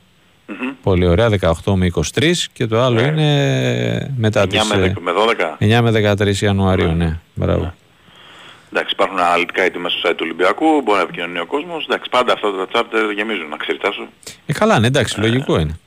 Mm-hmm. 0.50 0.74
Πολύ 0.84 1.08
ωραία, 1.08 1.30
18 1.42 1.74
με 1.76 1.92
23 2.20 2.32
και 2.54 2.66
το 2.66 2.82
άλλο 2.82 3.00
yeah. 3.00 3.14
Ναι. 3.14 3.22
είναι 3.22 4.14
μετά 4.18 4.44
9 4.44 4.50
τις... 4.50 4.70
με, 5.02 5.12
12. 5.60 5.80
9 5.80 5.92
με 5.92 6.14
13 6.18 6.36
Ιανουαρίου, 6.36 6.88
ναι. 6.88 6.94
ναι. 6.94 7.20
Μπράβο. 7.34 7.62
Ναι. 7.62 7.74
Εντάξει, 8.72 8.94
υπάρχουν 8.94 9.20
αναλυτικά 9.20 9.66
είτε 9.66 9.80
μέσα 9.80 9.98
στο 9.98 10.10
site 10.10 10.14
του 10.16 10.24
Ολυμπιακού, 10.28 10.82
μπορεί 10.82 10.98
να 10.98 11.04
επικοινωνεί 11.04 11.40
ο 11.40 11.46
κόσμος. 11.46 11.86
Εντάξει, 11.86 12.10
πάντα 12.10 12.34
αυτά 12.34 12.52
τα 12.52 12.68
τσάρτερ 12.68 13.12
γεμίζουν, 13.12 13.48
να 13.50 13.58
ξέρεις 13.58 13.82
τάσο. 13.82 14.08
Ε, 14.46 14.54
καλά, 14.54 14.80
ναι, 14.80 14.88
εντάξει, 14.88 15.20
λογικό 15.20 15.58
ε, 15.58 15.62
είναι. 15.62 15.80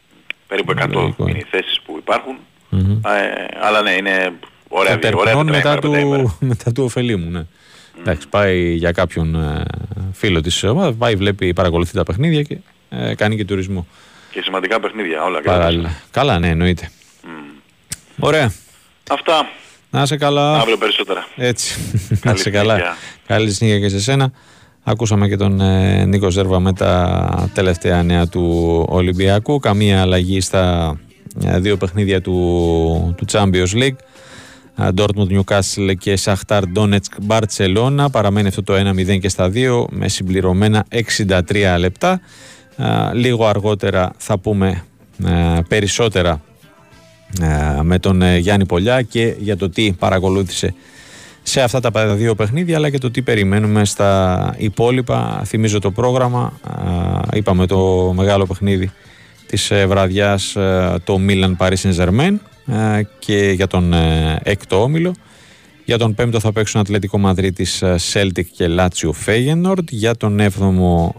Περίπου 0.47 0.73
100 0.79 0.89
λογικό 0.91 1.29
είναι 1.29 1.39
οι 1.39 1.47
θέσεις 1.51 1.81
που 1.81 1.97
υπάρχουν. 1.99 2.37
Mm-hmm. 2.73 3.11
Ε, 3.11 3.45
αλλά 3.61 3.83
ναι, 3.83 3.91
είναι 3.91 4.33
ωραία, 4.69 4.99
ωραία, 5.03 5.13
ωραία 5.15 5.45
μετά, 5.59 5.79
του, 5.79 6.37
μετά 6.41 6.73
του 6.73 6.85
ωφελήμου, 6.85 7.31
ναι. 7.31 7.41
Mm. 7.41 8.01
Εντάξει, 8.01 8.29
πάει 8.29 8.73
για 8.73 8.93
κάποιον 8.93 9.35
ε, 9.35 9.65
φίλο 10.13 10.41
της 10.41 10.65
ομάδας, 10.65 10.95
πάει, 10.99 11.17
βλέπει, 11.17 11.53
παρακολουθεί 11.53 11.93
τα 11.93 12.03
παιχνίδια 12.03 12.43
και 12.43 12.59
ε, 12.91 13.15
κάνει 13.15 13.37
και 13.37 13.45
τουρισμό. 13.45 13.87
Και 14.31 14.43
σημαντικά 14.43 14.81
παιχνίδια 14.81 15.25
όλα. 15.25 15.41
Παράλληλα. 15.41 16.03
Καλά, 16.11 16.39
ναι, 16.39 16.49
εννοείται. 16.49 16.91
Mm. 17.23 17.29
Ωραία. 18.19 18.53
Αυτά. 19.11 19.49
Να 19.91 20.03
είσαι 20.03 20.17
καλά. 20.17 20.59
Αύριο 20.59 20.77
περισσότερα. 20.77 21.27
Έτσι. 21.37 21.79
Να 22.25 22.33
είσαι 22.33 22.51
καλά. 22.51 22.97
Καλή 23.27 23.53
συνέχεια 23.53 23.81
και 23.81 23.89
σε 23.89 24.01
σένα. 24.01 24.33
Ακούσαμε 24.83 25.29
και 25.29 25.37
τον 25.37 25.61
ε, 25.61 26.05
Νίκο 26.05 26.31
Ζέρβα 26.31 26.61
με 26.61 26.73
τα 26.73 27.51
τελευταία 27.55 28.03
νέα 28.03 28.27
του 28.27 28.85
Ολυμπιακού. 28.89 29.59
Καμία 29.59 30.01
αλλαγή 30.01 30.41
στα 30.41 30.97
ε, 31.45 31.59
δύο 31.59 31.77
παιχνίδια 31.77 32.21
του, 32.21 33.15
του 33.17 33.25
Champions 33.33 33.73
League. 33.75 33.97
Ε, 34.77 34.89
Dortmund, 34.97 35.39
Newcastle 35.39 35.95
και 35.99 36.17
Σαχτάρ 36.17 36.63
Donetsk, 36.77 37.29
Barcelona. 37.29 38.07
Παραμένει 38.13 38.49
αυτό 38.49 38.63
το 38.63 38.75
1-0 38.75 39.19
και 39.21 39.29
στα 39.29 39.49
δύο 39.49 39.87
με 39.91 40.09
συμπληρωμένα 40.09 40.87
63 41.27 41.77
λεπτά. 41.79 42.21
Λίγο 43.13 43.47
αργότερα 43.47 44.13
θα 44.17 44.39
πούμε 44.39 44.85
περισσότερα 45.69 46.31
ε, 46.31 46.50
με 47.83 47.99
τον 47.99 48.23
ε, 48.23 48.39
Γιάννη 48.39 48.67
Πολιά 48.67 49.03
και 49.03 49.35
για 49.39 49.57
το 49.57 49.71
τι 49.71 49.93
παρακολούθησε 49.99 50.75
σε 51.43 51.61
αυτά 51.61 51.81
τα 51.81 52.15
δύο 52.15 52.35
παιχνίδια 52.35 52.77
αλλά 52.77 52.91
και 52.91 52.99
το 52.99 53.11
τι 53.11 53.23
περιμένουμε 53.23 53.85
στα 53.85 54.55
υπόλοιπα. 54.59 55.43
Θυμίζω 55.45 55.79
το 55.79 55.91
πρόγραμμα, 55.91 56.61
ε, 57.33 57.39
είπαμε 57.39 57.67
το 57.67 58.13
μεγάλο 58.17 58.47
παιχνίδι 58.47 58.91
της 59.47 59.73
βραδιάς 59.87 60.53
το 61.05 61.21
Milan 61.29 61.57
Paris 61.57 61.75
Saint 61.83 61.97
Germain 61.97 62.35
και 63.19 63.53
για 63.55 63.67
τον 63.67 63.95
έκτο 64.43 64.83
όμιλο. 64.83 65.15
Για 65.85 65.99
τον 65.99 66.15
5ο 66.19 66.39
θα 66.41 66.53
παίξουν 66.53 66.81
Ατλετικό 66.81 67.19
Μαδρίτης 67.19 67.83
Celtic 68.13 68.45
και 68.57 68.67
Λάτσιο 68.67 69.13
Φέγενορντ. 69.13 69.89
Για 69.91 70.17
τον 70.17 70.41
7ο 70.41 71.11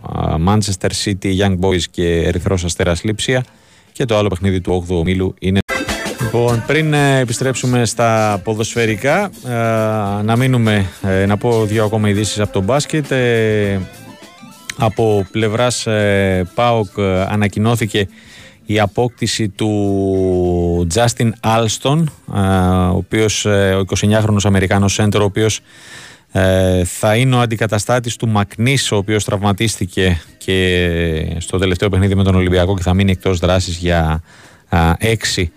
Manchester 0.47 0.89
City 1.03 1.38
Young 1.39 1.59
Boys 1.59 1.84
και 1.91 2.22
Ερυθρός 2.22 2.64
Αστέρας 2.64 3.03
Λήψια. 3.03 3.43
Και 3.91 4.05
το 4.05 4.18
άλλο 4.18 4.28
παιχνίδι 4.28 4.62
του 4.62 4.86
8ου 4.88 4.95
ομίλου 4.95 5.36
είναι 5.39 5.59
Λοιπόν, 6.34 6.64
πριν 6.68 6.94
ε, 6.94 7.20
επιστρέψουμε 7.20 7.86
στα 7.86 8.42
ποδοσφαιρικά, 8.44 9.32
ε, 9.48 9.52
να 10.24 10.36
μείνουμε, 10.38 10.86
ε, 11.02 11.26
να 11.26 11.38
πω 11.38 11.66
δύο 11.66 11.86
ακόμα 11.86 12.10
ειδήσεις 12.10 12.40
από 12.40 12.54
το 12.54 12.62
μπάσκετ. 12.62 13.06
Από 14.78 15.26
πλευράς 15.32 15.88
ΠΑΟΚ 16.54 17.00
ανακοινώθηκε 17.28 18.08
η 18.66 18.80
απόκτηση 18.80 19.50
του 19.50 20.88
Justin 20.94 21.30
Alston, 21.42 22.04
ο 22.92 22.96
οποίος, 22.96 23.46
ο 23.46 23.84
29χρονος 23.98 24.44
Αμερικάνος 24.44 24.94
σέντερ, 24.94 25.22
ο 25.22 25.26
οποίος 25.26 25.60
θα 26.84 27.16
είναι 27.16 27.36
ο 27.36 27.40
αντικαταστάτης 27.40 28.16
του 28.16 28.28
Μακνής, 28.28 28.92
ο 28.92 28.96
οποίος 28.96 29.24
τραυματίστηκε 29.24 30.22
και 30.38 31.36
στο 31.38 31.58
τελευταίο 31.58 31.90
παιχνίδι 31.90 32.16
με 32.16 32.24
τον 32.24 32.36
Ολυμπιακό 32.36 32.76
και 32.76 32.84
θα 32.84 32.94
μείνει 32.94 33.12
εκτός 33.12 33.40
δράσης 33.40 33.78
για 33.78 34.22
έξι 34.98 35.52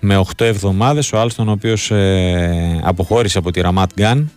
με 0.00 0.16
8 0.36 0.44
εβδομάδες. 0.44 1.12
Ο 1.12 1.18
Άλστον 1.18 1.48
ο 1.48 1.52
οποίος 1.52 1.90
ε, 1.90 2.80
αποχώρησε 2.82 3.38
από 3.38 3.50
τη 3.50 3.60
Ραματ 3.60 3.90
Γκάν 3.94 4.30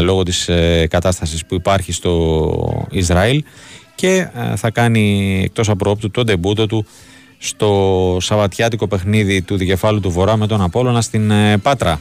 λόγω 0.00 0.22
της 0.22 0.48
ε, 0.48 0.86
κατάστασης 0.90 1.46
που 1.46 1.54
υπάρχει 1.54 1.92
στο 1.92 2.86
Ισραήλ 2.90 3.44
και 3.94 4.28
ε, 4.34 4.56
θα 4.56 4.70
κάνει 4.70 5.40
εκτός 5.44 5.68
απρόπτου 5.68 6.10
τον 6.10 6.26
τεμπούτο 6.26 6.66
του 6.66 6.86
στο 7.38 8.16
Σαββατιάτικο 8.20 8.86
παιχνίδι 8.88 9.42
του 9.42 9.56
Δικεφάλου 9.56 10.00
του 10.00 10.10
Βορρά 10.10 10.36
με 10.36 10.46
τον 10.46 10.60
Απόλλωνα 10.62 11.00
στην 11.00 11.32
Πάτρα. 11.62 12.00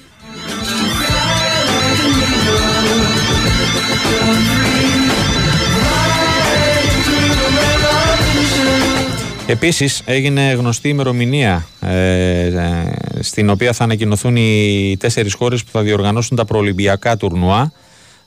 Επίσης 9.49 10.01
έγινε 10.05 10.51
γνωστή 10.51 10.89
ημερομηνία 10.89 11.67
ε, 11.81 12.45
ε, 12.45 12.93
στην 13.19 13.49
οποία 13.49 13.73
θα 13.73 13.83
ανακοινωθούν 13.83 14.35
οι 14.35 14.95
τέσσερις 14.99 15.33
χώρες 15.33 15.63
που 15.63 15.71
θα 15.71 15.81
διοργανώσουν 15.81 16.37
τα 16.37 16.45
προολυμπιακά 16.45 17.17
τουρνουά 17.17 17.71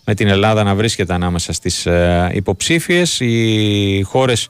με 0.05 0.15
την 0.15 0.29
Ελλάδα 0.29 0.63
να 0.63 0.75
βρίσκεται 0.75 1.15
ανάμεσα 1.15 1.53
στις 1.53 1.87
ε, 1.87 2.31
υποψήφιες. 2.35 3.21
Οι 3.21 4.03
χώρες 4.03 4.49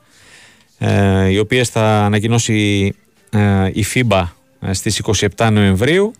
ε, 0.78 1.28
οι 1.28 1.38
οποίες 1.38 1.68
θα 1.68 2.04
ανακοινώσει 2.04 2.54
η 3.72 3.84
FIBA 3.94 4.24
στις 4.70 5.02
27 5.36 5.48
Νοεμβρίου 5.52 6.12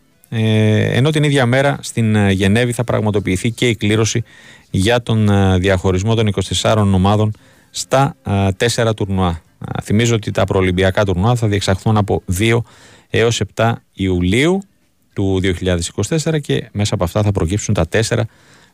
ενώ 0.93 1.11
την 1.11 1.23
ίδια 1.23 1.47
μέρα 1.47 1.79
στην 1.81 2.29
Γενέβη 2.31 2.73
θα 2.73 2.85
πραγματοποιηθεί 2.85 3.51
και 3.51 3.69
η 3.69 3.75
κλήρωση 3.75 4.25
για 4.71 5.03
τον 5.03 5.29
διαχωρισμό 5.61 6.15
των 6.15 6.33
24 6.61 6.75
ομάδων 6.77 7.33
στα 7.71 8.17
τέσσερα 8.57 8.95
τουρνουά. 8.95 9.41
Θυμίζω 9.83 10.15
ότι 10.15 10.31
τα 10.31 10.45
προολυμπιακά 10.45 11.05
τουρνουά 11.05 11.35
θα 11.35 11.47
διεξαχθούν 11.47 11.97
από 11.97 12.23
2 12.39 12.59
έως 13.11 13.43
7 13.55 13.73
Ιουλίου 13.93 14.63
του 15.13 15.41
2024 16.25 16.41
και 16.41 16.69
μέσα 16.73 16.95
από 16.95 17.05
αυτά 17.05 17.23
θα 17.23 17.33
προκύψουν 17.33 17.75
τα 17.75 17.89
τέσσερα 17.89 18.27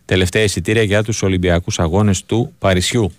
τελευταία 0.05 0.43
εισιτήρια 0.43 0.83
για 0.83 1.03
τους 1.03 1.23
Ολυμπιακούς 1.23 1.79
Αγώνες 1.79 2.25
του 2.25 2.53
Παρισιού. 2.59 3.13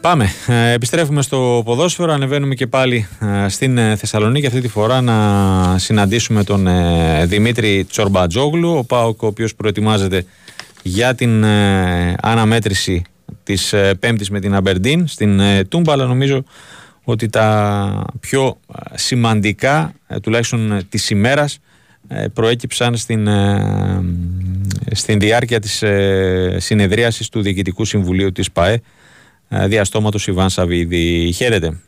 Πάμε. 0.00 0.28
Ε, 0.46 0.72
επιστρέφουμε 0.72 1.22
στο 1.22 1.62
ποδόσφαιρο. 1.64 2.12
Ανεβαίνουμε 2.12 2.54
και 2.54 2.66
πάλι 2.66 3.08
ε, 3.44 3.48
στην 3.48 3.78
ε, 3.78 3.96
Θεσσαλονίκη. 3.96 4.46
Αυτή 4.46 4.60
τη 4.60 4.68
φορά 4.68 5.00
να 5.00 5.78
συναντήσουμε 5.78 6.44
τον 6.44 6.68
Δημήτρη 7.24 7.84
Τσορμπατζόγλου, 7.84 8.76
ο 8.76 8.84
Πάοκ, 8.84 9.22
ο 9.22 9.26
οποίος 9.26 9.54
προετοιμάζεται 9.54 10.26
για 10.86 11.14
την 11.14 11.44
ε, 11.44 12.14
αναμέτρηση 12.22 13.02
της 13.42 13.72
ε, 13.72 13.94
Πέμπτης 14.00 14.30
με 14.30 14.40
την 14.40 14.54
Αμπερντίν 14.54 15.06
στην 15.06 15.40
ε, 15.40 15.64
Τούμπα 15.64 15.92
αλλά 15.92 16.04
νομίζω 16.04 16.44
ότι 17.04 17.28
τα 17.28 18.06
πιο 18.20 18.60
σημαντικά 18.94 19.94
τουλάχιστον 20.22 20.80
της 20.88 21.10
ημέρας 21.10 21.58
προέκυψαν 22.34 22.96
στην, 22.96 23.28
στην 24.92 25.18
διάρκεια 25.18 25.60
της 25.60 25.84
συνεδρίασης 26.56 27.28
του 27.28 27.42
Διοικητικού 27.42 27.84
Συμβουλίου 27.84 28.32
της 28.32 28.52
ΠΑΕ 28.52 28.82
διαστόματος 29.48 30.26
Ιβάν 30.26 30.50
Σαββίδη. 30.50 31.32
Χαίρετε. 31.32 31.80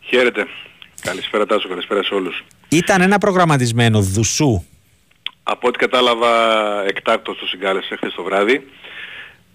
Χαίρετε. 0.00 0.46
Καλησπέρα 1.00 1.46
Τάσο, 1.46 1.68
καλησπέρα 1.68 2.02
σε 2.02 2.14
όλους. 2.14 2.44
Ήταν 2.68 3.00
ένα 3.00 3.18
προγραμματισμένο 3.18 4.00
δουσού 4.00 4.64
από 5.42 5.68
ό,τι 5.68 5.78
κατάλαβα 5.78 6.30
εκτάκτος 6.86 7.38
το 7.38 7.46
συγκάλεσε 7.46 7.96
χθες 7.96 8.14
το 8.14 8.22
βράδυ, 8.22 8.66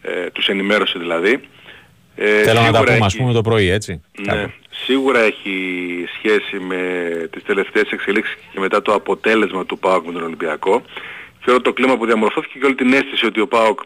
ε, 0.02 0.30
τους 0.30 0.48
ενημέρωσε 0.48 1.00
δηλαδή. 1.00 1.42
Ε, 2.16 2.44
Θέλω 2.44 2.62
να 2.62 2.72
τα 2.72 2.84
πούμε, 2.84 3.06
ας 3.06 3.16
πούμε 3.16 3.34
το 3.34 3.42
πρωί, 3.42 3.70
έτσι. 3.70 4.02
Ναι, 4.26 4.46
σίγουρα 4.70 5.20
έχει 5.20 5.56
σχέση 6.18 6.60
με 6.60 6.82
τις 7.32 7.44
τελευταίες 7.44 7.90
εξελίξεις 7.92 8.38
και 8.52 8.60
μετά 8.60 8.82
το 8.82 8.94
αποτέλεσμα 8.94 9.66
του 9.66 9.80
ΠΑΟΚ 9.80 10.06
με 10.06 10.12
τον 10.12 10.24
Ολυμπιακό. 10.24 10.82
Θεωρώ 11.40 11.62
το 11.62 11.74
κλίμα 11.74 11.98
που 11.98 12.06
διαμορφώθηκε 12.06 12.60
και 12.60 12.66
όλη 12.66 12.76
την 12.76 12.94
αίσθηση 12.94 13.26
ότι 13.26 13.40
ο 13.40 13.48
ΠΑΟΚ 13.48 13.80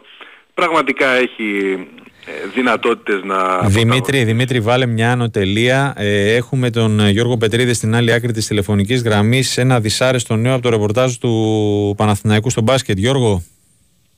πραγματικά 0.54 1.08
έχει 1.08 1.72
ε, 1.72 2.11
δυνατότητες 2.54 3.22
να... 3.24 3.58
Δημήτρη, 3.68 4.24
Δημήτρη 4.24 4.60
βάλε 4.60 4.86
μια 4.86 5.12
ανωτελεία. 5.12 5.94
Ε, 5.96 6.34
έχουμε 6.34 6.70
τον 6.70 7.00
ε, 7.00 7.10
Γιώργο 7.10 7.36
Πετρίδη 7.36 7.74
στην 7.74 7.94
άλλη 7.94 8.12
άκρη 8.12 8.32
της 8.32 8.46
τηλεφωνικής 8.46 9.02
γραμμής. 9.02 9.58
Ένα 9.58 9.80
δυσάρεστο 9.80 10.36
νέο 10.36 10.52
από 10.52 10.62
το 10.62 10.68
ρεπορτάζ 10.68 11.14
του 11.14 11.94
Παναθηναϊκού 11.96 12.50
στο 12.50 12.60
μπάσκετ. 12.60 12.98
Γιώργο. 12.98 13.42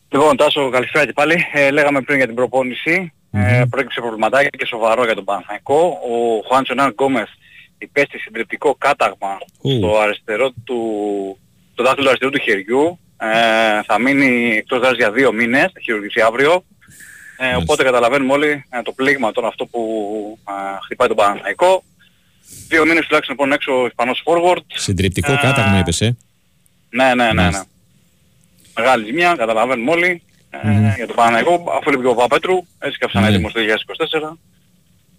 Λοιπόν, 0.09 0.37
Τάσο, 0.37 0.71
καλησπέρα 0.71 1.07
και 1.07 1.13
πάλι. 1.13 1.47
Ε, 1.53 1.71
λέγαμε 1.71 2.01
πριν 2.01 2.17
για 2.17 2.27
την 2.27 2.35
προπόνηση. 2.35 3.13
Mm-hmm. 3.33 3.39
Ε, 3.41 3.65
προέκυψε 3.71 4.01
προβληματάκι 4.01 4.59
και 4.59 4.67
σοβαρό 4.67 5.05
για 5.05 5.15
τον 5.15 5.25
Παναθηναϊκό. 5.25 5.99
Ο 6.11 6.47
Χουάντσο 6.47 6.75
Νάν 6.75 6.91
Γκόμεθ 6.91 7.29
υπέστη 7.79 8.19
συντριπτικό 8.19 8.75
κάταγμα 8.79 9.39
στο 9.77 9.99
αριστερό 9.99 10.53
του, 10.65 10.79
το 11.75 11.83
δάχτυλο 11.83 12.09
αριστερού 12.09 12.31
του 12.31 12.39
χεριού. 12.39 12.99
Ε, 13.17 13.83
θα 13.83 14.01
μείνει 14.01 14.57
εκτός 14.57 14.79
δράσης 14.79 14.97
για 14.97 15.11
δύο 15.11 15.33
μήνες, 15.33 15.71
θα 15.75 15.81
χειρουργηθεί 15.83 16.21
αύριο. 16.21 16.65
Ε, 17.37 17.55
οπότε 17.55 17.83
καταλαβαίνουμε 17.83 18.33
όλοι 18.33 18.65
ε, 18.71 18.83
το 18.83 18.93
πλήγμα 18.93 19.33
τώρα 19.33 19.49
αυτό 19.49 19.67
που 19.67 19.81
ε, 20.49 20.53
χτυπάει 20.85 21.09
τον 21.09 21.17
Παναθηναϊκό. 21.17 21.85
Δύο 22.69 22.85
μήνες 22.85 23.07
τουλάχιστον 23.07 23.37
λοιπόν 23.39 23.53
έξω 23.53 23.83
ο 23.83 23.87
Ισπανός 23.87 24.23
forward. 24.25 24.65
Συντριπτικό 24.75 25.33
ε, 25.33 25.39
κάταγμα 25.43 25.79
είπες, 25.79 26.01
ε; 26.01 26.17
Ναι, 26.91 27.15
ναι, 27.15 27.33
ναι. 27.33 27.51
ναι. 27.51 27.63
Μεγάλη 28.77 29.05
ζημιά, 29.05 29.35
καταλαβαίνουμε 29.37 29.91
όλοι. 29.91 30.23
Ε, 30.51 30.95
για 30.97 31.07
τον 31.07 31.17
Παναθηναϊκό, 31.17 31.73
αφού 31.79 31.91
λείπει 31.91 32.07
ο 32.07 32.15
Παπέτρου, 32.15 32.67
έτσι 32.79 32.99
και 32.99 33.19
ναι. 33.19 33.29
έτοιμος 33.29 33.53
το 33.53 33.61
2024. 34.31 34.37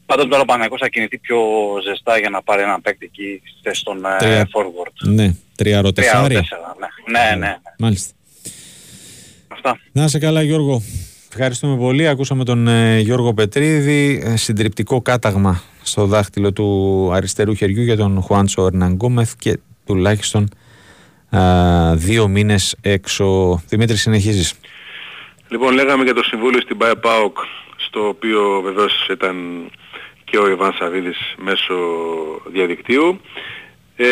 Πάντως 0.06 0.28
τώρα 0.28 0.42
ο 0.42 0.46
Παναθηναϊκός 0.46 0.80
θα 0.80 0.90
κινηθεί 0.90 1.18
πιο 1.18 1.38
ζεστά 1.84 2.18
για 2.18 2.30
να 2.30 2.42
πάρει 2.42 2.62
ένα 2.62 2.82
παίκτη 2.82 3.06
εκεί 3.06 3.42
στον 3.72 4.06
ε, 4.20 4.42
forward. 4.42 5.08
Ναι, 5.10 5.36
τρία 5.56 5.82
ροτεσάρια. 5.82 6.46
Ναι. 7.08 7.20
ναι, 7.20 7.30
ναι, 7.30 7.36
ναι. 7.36 7.56
Μάλιστα. 7.78 8.14
Αυτά. 9.48 9.80
Να 9.92 10.04
είσαι 10.04 10.20
καλά 10.20 10.42
Γιώργο. 10.42 10.82
Ευχαριστούμε 11.38 11.78
πολύ. 11.78 12.08
Ακούσαμε 12.08 12.44
τον 12.44 12.68
ε, 12.68 13.00
Γιώργο 13.00 13.34
Πετρίδη. 13.34 14.22
Ε, 14.24 14.38
συντριπτικό 14.38 15.02
κάταγμα 15.02 15.62
στο 15.84 16.06
δάχτυλο 16.06 16.54
του 16.54 17.10
αριστερού 17.14 17.54
χεριού 17.54 17.84
για 17.84 17.98
τον 17.98 18.22
Χουάντσο 18.22 18.66
Ερναγκόμεθ 18.66 19.34
και 19.40 19.60
τουλάχιστον 19.86 20.50
δύο 21.94 22.28
μήνες 22.28 22.78
έξω. 22.82 23.60
Δημήτρη, 23.68 23.96
συνεχίζεις. 23.96 24.54
Λοιπόν, 25.48 25.74
λέγαμε 25.74 26.04
για 26.04 26.14
το 26.14 26.24
Συμβούλιο 26.24 26.62
στην 26.62 26.78
ΠΑΕΠΑΟΚ, 26.78 27.38
στο 27.76 28.08
οποίο 28.08 28.62
βεβαίως 28.64 29.08
ήταν 29.12 29.36
και 30.24 30.38
ο 30.38 30.50
Ιβάν 30.50 30.74
Σαββίδης 30.80 31.36
μέσω 31.38 31.76
διαδικτύου. 32.52 33.20
Ε, 33.96 34.06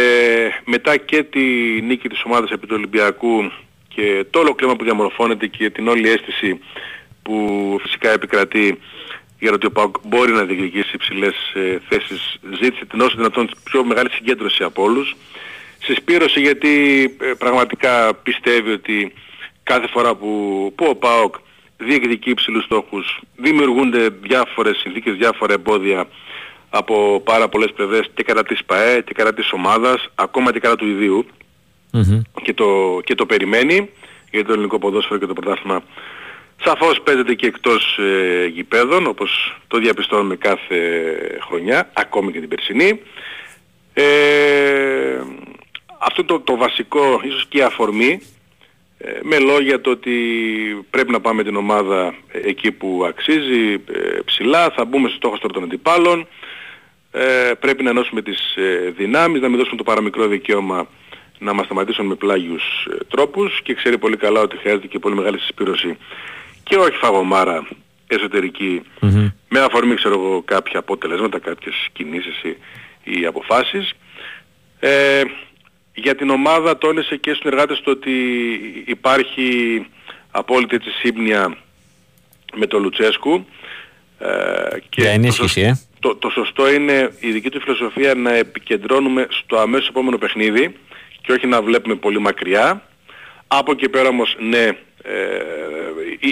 μετά 0.65 0.97
και 0.97 1.23
τη 1.23 1.41
νίκη 1.81 2.09
της 2.09 2.21
ομάδας 2.25 2.49
επί 2.49 2.67
του 2.67 2.75
Ολυμπιακού 2.77 3.51
και 3.87 4.25
το 4.29 4.39
όλο 4.39 4.53
κλίμα 4.53 4.75
που 4.75 4.83
διαμορφώνεται 4.83 5.47
και 5.47 5.69
την 5.69 5.87
όλη 5.87 6.09
αίσθηση 6.09 6.59
που 7.23 7.77
φυσικά 7.81 8.09
επικρατεί 8.09 8.79
για 9.39 9.49
το 9.49 9.55
ότι 9.55 9.65
ο 9.65 9.71
ΠΑΟΚ 9.71 9.95
μπορεί 10.03 10.31
να 10.31 10.43
διεκδικήσει 10.43 10.91
υψηλές 10.93 11.35
ε, 11.53 11.77
θέσεις, 11.89 12.35
ζήτησε 12.61 12.85
την 12.85 13.01
όσο 13.01 13.15
δυνατόν 13.15 13.49
πιο 13.63 13.83
μεγάλη 13.83 14.09
συγκέντρωση 14.09 14.63
από 14.63 14.83
όλους. 14.83 15.15
Συσπήρωσε 15.83 16.39
γιατί 16.39 17.03
ε, 17.21 17.33
πραγματικά 17.37 18.13
πιστεύει 18.13 18.71
ότι 18.71 19.13
κάθε 19.63 19.87
φορά 19.87 20.15
που, 20.15 20.27
που 20.75 20.85
ο 20.89 20.95
ΠΑΟΚ 20.95 21.35
διεκδικεί 21.77 22.29
υψηλούς 22.29 22.63
στόχους 22.63 23.19
δημιουργούνται 23.35 24.09
διάφορες 24.09 24.77
συνθήκες, 24.77 25.15
διάφορα 25.15 25.53
εμπόδια 25.53 26.07
από 26.69 27.21
πάρα 27.23 27.47
πολλές 27.49 27.71
πλευρές 27.71 28.09
και 28.13 28.23
κατά 28.23 28.43
της 28.43 28.63
ΠαΕ 28.65 29.01
και 29.01 29.13
κατά 29.13 29.33
της 29.33 29.51
ομάδας, 29.51 30.09
ακόμα 30.15 30.51
και 30.51 30.59
κατά 30.59 30.75
του 30.75 30.87
ιδίου 30.87 31.25
και, 32.41 32.53
το, 32.53 32.99
και 33.03 33.15
το 33.15 33.25
περιμένει 33.25 33.89
για 34.31 34.45
το 34.45 34.53
ελληνικό 34.53 34.79
ποδόσφαιρο 34.79 35.19
και 35.19 35.25
το 35.25 35.33
πρωτάθλημα 35.33 35.83
Σαφώς 36.65 37.01
παίζεται 37.01 37.33
και 37.33 37.47
εκτός 37.47 37.97
ε, 37.97 38.45
γηπέδων, 38.45 39.07
όπως 39.07 39.57
το 39.67 39.77
διαπιστώνουμε 39.77 40.35
κάθε 40.35 40.67
χρονιά, 41.47 41.89
ακόμη 41.93 42.31
και 42.31 42.39
την 42.39 42.49
περσινή. 42.49 43.01
Ε, 43.93 45.21
αυτό 45.97 46.23
το, 46.23 46.39
το 46.39 46.57
βασικό, 46.57 47.21
ίσως 47.23 47.45
και 47.49 47.57
η 47.57 47.61
αφορμή, 47.61 48.21
ε, 48.97 49.19
με 49.21 49.39
λόγια 49.39 49.81
το 49.81 49.89
ότι 49.89 50.15
πρέπει 50.89 51.11
να 51.11 51.21
πάμε 51.21 51.43
την 51.43 51.55
ομάδα 51.55 52.13
εκεί 52.31 52.71
που 52.71 53.03
αξίζει 53.07 53.73
ε, 53.73 54.19
ψηλά, 54.25 54.69
θα 54.75 54.85
μπούμε 54.85 55.07
στο 55.07 55.17
στόχο 55.17 55.37
των 55.37 55.63
αντιπάλων, 55.63 56.27
ε, 57.11 57.51
πρέπει 57.59 57.83
να 57.83 57.89
ενώσουμε 57.89 58.21
τις 58.21 58.57
δυνάμεις, 58.95 59.41
να 59.41 59.49
μην 59.49 59.57
δώσουμε 59.57 59.77
το 59.77 59.83
παραμικρό 59.83 60.27
δικαίωμα 60.27 60.87
να 61.39 61.53
μας 61.53 61.65
σταματήσουν 61.65 62.05
με 62.05 62.15
πλάγιους 62.15 62.87
τρόπους 63.07 63.61
και 63.63 63.73
ξέρει 63.73 63.97
πολύ 63.97 64.17
καλά 64.17 64.41
ότι 64.41 64.57
χρειάζεται 64.57 64.87
και 64.87 64.99
πολύ 64.99 65.15
μεγάλη 65.15 65.39
συσπήρωση 65.39 65.97
και 66.63 66.75
όχι 66.75 66.97
φαγωμάρα 66.97 67.67
με 69.49 69.59
αφορμή 69.59 69.95
ξέρω 69.95 70.13
εγώ 70.13 70.41
κάποια 70.45 70.79
αποτελέσματα, 70.79 71.39
κάποιες 71.39 71.75
κινήσεις 71.93 72.41
ή, 72.43 72.57
ή 73.03 73.25
αποφάσεις. 73.25 73.93
Ε, 74.79 75.21
για 75.93 76.15
την 76.15 76.29
ομάδα 76.29 76.77
τόνισε 76.77 77.15
και 77.15 77.33
στους 77.33 77.51
εργάτες 77.51 77.81
το 77.83 77.91
ότι 77.91 78.11
υπάρχει 78.85 79.85
απόλυτη 80.31 80.75
έτσι 80.75 80.89
σύμπνοια 80.89 81.57
με 82.55 82.67
τον 82.67 82.81
Λουτσέσκου. 82.81 83.45
Ε, 84.19 84.77
και 84.89 85.01
Για 85.01 85.11
ενίσχυση, 85.11 85.61
το, 85.61 85.67
ε. 85.67 85.79
το, 85.99 86.15
το, 86.15 86.29
σωστό 86.29 86.73
είναι 86.73 87.11
η 87.19 87.31
δική 87.31 87.49
του 87.49 87.61
φιλοσοφία 87.61 88.15
να 88.15 88.33
επικεντρώνουμε 88.33 89.27
στο 89.29 89.57
αμέσως 89.57 89.87
επόμενο 89.87 90.17
παιχνίδι 90.17 90.75
και 91.21 91.31
όχι 91.31 91.47
να 91.47 91.61
βλέπουμε 91.61 91.95
πολύ 91.95 92.19
μακριά. 92.19 92.87
Από 93.47 93.71
εκεί 93.71 93.89
πέρα 93.89 94.09
όμως 94.09 94.35
ναι, 94.39 94.69
ε, 95.03 95.41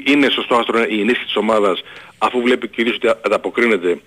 είναι 0.04 0.30
σωστό 0.30 0.56
άστρο 0.56 0.80
η 0.80 1.00
ενίσχυση 1.00 1.26
της 1.26 1.36
ομάδας 1.36 1.84
αφού 2.18 2.42
βλέπει 2.42 2.68
κυρίως 2.68 2.96
ότι 2.96 3.08
ανταποκρίνεται 3.08 4.02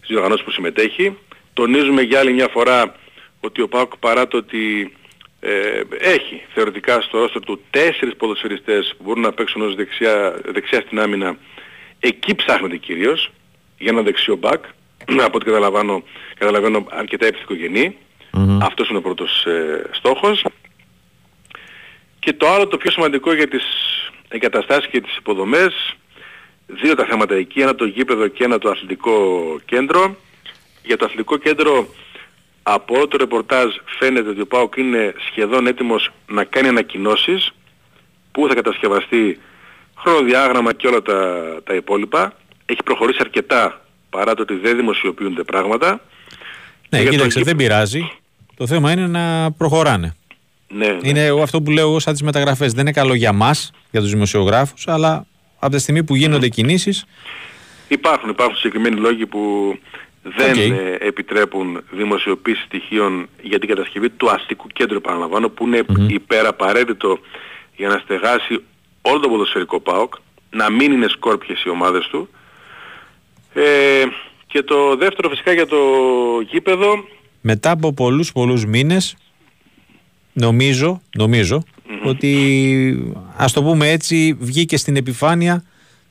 στις 0.00 0.16
οργανώσεις 0.16 0.44
που 0.44 0.50
συμμετέχει. 0.50 1.18
Τονίζουμε 1.52 2.02
για 2.02 2.18
άλλη 2.18 2.32
μια 2.32 2.48
φορά 2.48 2.94
ότι 3.40 3.62
ο 3.62 3.68
ΠΑΟΚ 3.68 3.96
παρά 3.96 4.28
το 4.28 4.36
ότι 4.36 4.92
ε, 5.40 5.80
έχει 5.98 6.42
θεωρητικά 6.54 7.00
στο 7.00 7.18
ρόστρο 7.18 7.40
του 7.40 7.60
τέσσερις 7.70 8.16
ποδοσφαιριστές 8.16 8.94
που 8.96 9.02
μπορούν 9.04 9.22
να 9.22 9.32
παίξουν 9.32 9.62
ως 9.62 9.74
δεξιά, 9.74 10.40
δεξιά 10.44 10.80
στην 10.80 11.00
άμυνα 11.00 11.36
εκεί 12.00 12.34
ψάχνεται 12.34 12.76
κυρίως 12.76 13.30
για 13.78 13.90
ένα 13.90 14.02
δεξιό 14.02 14.36
μπακ 14.36 14.64
από 15.26 15.36
ό,τι 15.36 15.44
καταλαβαίνω, 15.44 16.02
καταλαβαίνω 16.38 16.86
αρκετά 16.90 17.26
επιθυκογενή 17.26 17.96
mm-hmm. 18.32 18.58
αυτός 18.62 18.88
είναι 18.88 18.98
ο 18.98 19.02
πρώτος 19.02 19.44
ε, 19.46 19.90
στόχος 19.92 20.44
και 22.24 22.32
το 22.32 22.48
άλλο 22.48 22.66
το 22.66 22.76
πιο 22.76 22.90
σημαντικό 22.90 23.34
για 23.34 23.48
τις 23.48 23.62
εγκαταστάσεις 24.28 24.90
και 24.90 25.00
τις 25.00 25.16
υποδομές 25.16 25.96
δύο 26.66 26.94
τα 26.94 27.04
θέματα 27.04 27.34
εκεί, 27.34 27.60
ένα 27.60 27.74
το 27.74 27.84
γήπεδο 27.84 28.26
και 28.28 28.44
ένα 28.44 28.58
το 28.58 28.70
αθλητικό 28.70 29.16
κέντρο 29.64 30.16
για 30.82 30.96
το 30.96 31.04
αθλητικό 31.04 31.36
κέντρο 31.36 31.88
από 32.62 33.08
το 33.08 33.16
ρεπορτάζ 33.16 33.74
φαίνεται 33.98 34.28
ότι 34.28 34.40
ο 34.40 34.46
ΠΑΟΚ 34.46 34.76
είναι 34.76 35.14
σχεδόν 35.30 35.66
έτοιμος 35.66 36.10
να 36.26 36.44
κάνει 36.44 36.68
ανακοινώσεις 36.68 37.50
που 38.32 38.48
θα 38.48 38.54
κατασκευαστεί 38.54 39.38
χρονοδιάγραμμα 39.98 40.72
και 40.72 40.86
όλα 40.86 41.02
τα, 41.02 41.44
τα 41.64 41.74
υπόλοιπα. 41.74 42.32
Έχει 42.66 42.82
προχωρήσει 42.84 43.18
αρκετά 43.20 43.84
παρά 44.10 44.34
το 44.34 44.42
ότι 44.42 44.54
δεν 44.54 44.76
δημοσιοποιούνται 44.76 45.42
πράγματα. 45.42 46.00
Ναι, 46.88 47.04
κοίταξε, 47.04 47.40
δεν 47.40 47.56
πειράζει. 47.56 48.10
Το 48.56 48.66
θέμα 48.66 48.92
είναι 48.92 49.06
να 49.06 49.52
προχωράνε. 49.52 50.16
Ναι, 50.68 50.86
ναι. 50.86 50.98
Είναι 51.08 51.42
αυτό 51.42 51.62
που 51.62 51.70
λέω 51.70 51.88
εγώ 51.88 51.98
σαν 51.98 52.12
τις 52.12 52.22
μεταγραφές. 52.22 52.72
Δεν 52.72 52.80
είναι 52.80 52.92
καλό 52.92 53.14
για 53.14 53.32
μας, 53.32 53.70
για 53.90 54.00
τους 54.00 54.10
δημοσιογράφους, 54.10 54.88
αλλά 54.88 55.26
από 55.58 55.74
τη 55.74 55.80
στιγμή 55.80 56.04
που 56.04 56.14
γίνονται 56.14 56.46
mm. 56.46 56.50
κινήσεις... 56.50 57.04
Υπάρχουν, 57.88 58.28
υπάρχουν 58.30 58.56
συγκεκριμένοι 58.56 58.96
λόγοι 58.96 59.26
που 59.26 59.74
δεν 60.22 60.72
ε, 60.72 60.96
επιτρέπουν 61.00 61.82
δημοσιοποίηση 61.90 62.62
στοιχείων 62.62 63.28
για 63.42 63.58
την 63.58 63.68
κατασκευή 63.68 64.10
του 64.10 64.30
αστικού 64.30 64.66
κέντρου 64.66 64.96
επαναλαμβάνω 64.96 65.48
που 65.48 65.66
είναι 65.66 65.82
mm-hmm. 65.88 66.10
υπεραπαραίτητο 66.10 67.18
για 67.76 67.88
να 67.88 67.98
στεγάσει 67.98 68.62
όλο 69.02 69.20
το 69.20 69.28
ποδοσφαιρικό 69.28 69.80
ΠΑΟΚ 69.80 70.14
να 70.50 70.70
μην 70.70 70.92
είναι 70.92 71.08
σκόρπιες 71.08 71.62
οι 71.64 71.68
ομάδες 71.68 72.06
του 72.06 72.28
ε, 73.54 74.04
και 74.46 74.62
το 74.62 74.96
δεύτερο 74.96 75.28
φυσικά 75.28 75.52
για 75.52 75.66
το 75.66 75.76
γήπεδο 76.50 77.04
μετά 77.40 77.70
από 77.70 77.92
πολλούς 77.92 78.32
πολλούς 78.32 78.66
μήνες 78.66 79.16
νομίζω, 80.34 81.64
ότι 82.04 83.14
ας 83.36 83.52
το 83.52 83.62
πούμε 83.62 83.90
έτσι 83.90 84.36
βγήκε 84.40 84.76
στην 84.76 84.96
επιφάνεια 84.96 85.64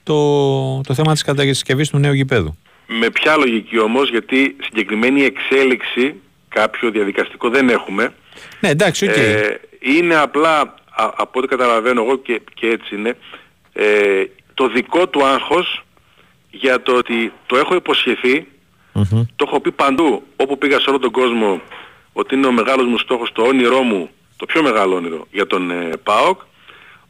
το, 0.03 0.81
το 0.81 0.93
θέμα 0.93 1.13
της 1.13 1.23
κατασκευής 1.23 1.89
του 1.89 1.97
νέου 1.97 2.13
γηπέδου 2.13 2.57
με 2.87 3.09
ποια 3.09 3.37
λογική 3.37 3.79
όμως, 3.79 4.09
γιατί 4.09 4.55
συγκεκριμένη 4.61 5.23
εξέλιξη 5.23 6.15
κάποιο 6.49 6.91
διαδικαστικό 6.91 7.49
δεν 7.49 7.69
έχουμε. 7.69 8.13
Ναι, 8.59 8.69
εντάξει, 8.69 9.07
okay. 9.09 9.17
ε, 9.17 9.55
είναι 9.79 10.15
απλά, 10.15 10.59
α, 10.59 11.11
από 11.15 11.39
ό,τι 11.39 11.47
καταλαβαίνω 11.47 12.01
εγώ 12.01 12.17
και, 12.17 12.41
και 12.53 12.67
έτσι 12.67 12.95
είναι, 12.95 13.17
ε, 13.73 14.23
το 14.53 14.67
δικό 14.67 15.07
του 15.07 15.25
άγχος 15.25 15.85
για 16.51 16.81
το 16.81 16.95
ότι 16.95 17.31
το 17.45 17.57
έχω 17.57 17.81
το 19.35 19.45
έχω 19.47 19.59
πει 19.59 19.71
παντού, 19.71 20.23
όπου 20.35 20.57
πήγα 20.57 20.79
σε 20.79 20.89
όλο 20.89 20.99
τον 20.99 21.11
κόσμο, 21.11 21.61
ότι 22.13 22.35
είναι 22.35 22.47
ο 22.47 22.51
μεγάλος 22.51 22.85
μου 22.85 22.97
στόχος, 22.97 23.31
το 23.31 23.41
όνειρό 23.41 23.81
μου, 23.81 24.09
το 24.37 24.45
πιο 24.45 24.63
μεγάλο 24.63 24.95
όνειρο 24.95 25.27
για 25.31 25.47
τον 25.47 25.71
ε, 25.71 25.89
ΠΑΟΚ, 26.03 26.41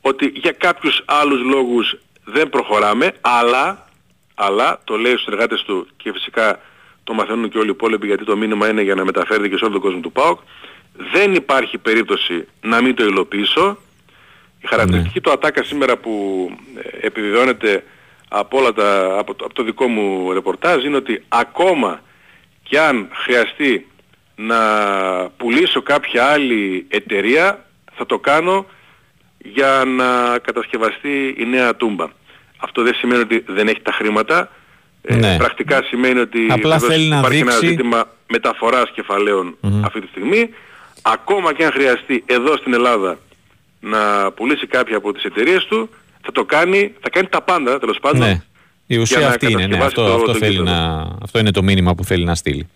ότι 0.01 0.32
για 0.36 0.51
κάποιους 0.51 1.04
άλλους 1.06 1.41
λόγους 1.41 1.97
δεν 2.24 2.49
προχωράμε, 2.49 3.12
αλλά 3.22 3.84
αλλά 4.36 4.82
το 4.84 4.97
λέει 4.97 5.12
στους 5.12 5.26
εργάτες 5.26 5.62
του 5.62 5.88
και 5.97 6.12
φυσικά 6.12 6.60
το 7.04 7.14
μαθαίνουν 7.14 7.49
και 7.49 7.58
όλοι 7.58 7.68
οι 7.68 7.74
υπόλοιποι 7.74 8.08
γιατί 8.08 8.26
το 8.26 8.38
μήνυμα 8.38 8.70
είναι 8.70 8.82
για 8.82 8.95
να 8.95 9.06
μεταφέρει 9.06 9.49
και 9.49 9.58
σε 9.58 9.64
όλο 9.64 9.74
τον 9.74 9.82
κόσμο 9.82 9.99
του 9.99 10.12
ΠΑΟΚ. 10.12 10.39
Δεν 11.14 11.34
υπάρχει 11.34 11.78
περίπτωση 11.78 12.47
να 12.62 12.82
μην 12.82 12.95
το 12.95 13.04
υλοποιήσω. 13.04 13.78
Η 14.62 14.68
χαρακτηριστική 14.68 15.18
ναι. 15.18 15.22
του 15.22 15.32
ατάκα 15.32 15.64
σήμερα 15.64 15.97
που 15.97 16.12
ε, 16.76 17.06
επιβεβαιώνεται 17.06 17.84
από, 18.30 18.58
όλα 18.58 18.74
τα, 18.74 19.18
από, 19.20 19.34
το, 19.34 19.45
από 19.45 19.54
το 19.54 19.64
δικό 19.64 19.88
μου 19.88 20.34
ρεπορτάζ 20.34 20.84
είναι 20.84 20.95
ότι 20.95 21.24
ακόμα 21.28 22.01
και 22.64 22.80
αν 22.80 23.10
χρειαστεί 23.14 23.88
να 24.36 24.57
πουλήσω 25.38 25.81
κάποια 25.81 26.25
άλλη 26.25 26.86
εταιρεία 26.89 27.65
θα 27.93 28.05
το 28.05 28.19
κάνω 28.19 28.65
για 29.38 29.84
να 29.86 30.38
κατασκευαστεί 30.38 31.36
η 31.38 31.45
νέα 31.45 31.75
τούμπα. 31.75 32.05
Αυτό 32.57 32.84
δεν 32.84 32.93
σημαίνει 32.93 33.21
ότι 33.21 33.43
δεν 33.47 33.67
έχει 33.67 33.81
τα 33.81 33.91
χρήματα. 33.91 34.49
Ε, 35.01 35.15
ναι. 35.15 35.38
πρακτικά 35.38 35.84
σημαίνει 35.84 36.19
ότι 36.19 36.47
Απλά 36.49 36.79
θέλει 36.79 37.07
να 37.07 37.17
υπάρχει 37.17 37.38
δείξει... 37.38 37.57
ένα 37.57 37.67
ζήτημα 37.67 38.07
μεταφοράς 38.27 38.91
αυτή 39.81 40.01
τη 40.01 40.07
στιγμή. 40.07 40.49
Ακόμα 41.01 41.53
και 41.53 41.65
αν 41.65 41.71
χρειαστεί 41.71 42.23
εδώ 42.25 42.57
στην 42.57 42.73
Ελλάδα 42.73 43.17
να 43.79 44.31
πουλήσει 44.31 44.67
κάποια 44.67 44.97
από 44.97 45.13
τις 45.13 45.23
εταιρείες 45.23 45.65
του, 45.65 45.89
θα 46.21 46.31
το 46.31 46.45
κάνει, 46.45 46.93
θα 47.01 47.09
κάνει 47.09 47.27
τα 47.27 47.41
πάντα 47.41 47.79
τέλος 47.79 47.97
πάντων. 48.01 48.19
Ναι. 48.19 48.41
Η 48.88 48.97
ουσία 48.97 49.27
αυτή 49.27 49.51
είναι, 49.51 49.67
ναι. 49.67 49.77
αυτό, 49.77 50.03
αυτό, 50.03 50.34
θέλει 50.34 50.59
να, 50.59 51.07
αυτό 51.21 51.39
είναι 51.39 51.51
το 51.51 51.63
μήνυμα 51.63 51.95
που 51.95 52.03
θέλει 52.03 52.23
να 52.23 52.36
στείλει. 52.36 52.69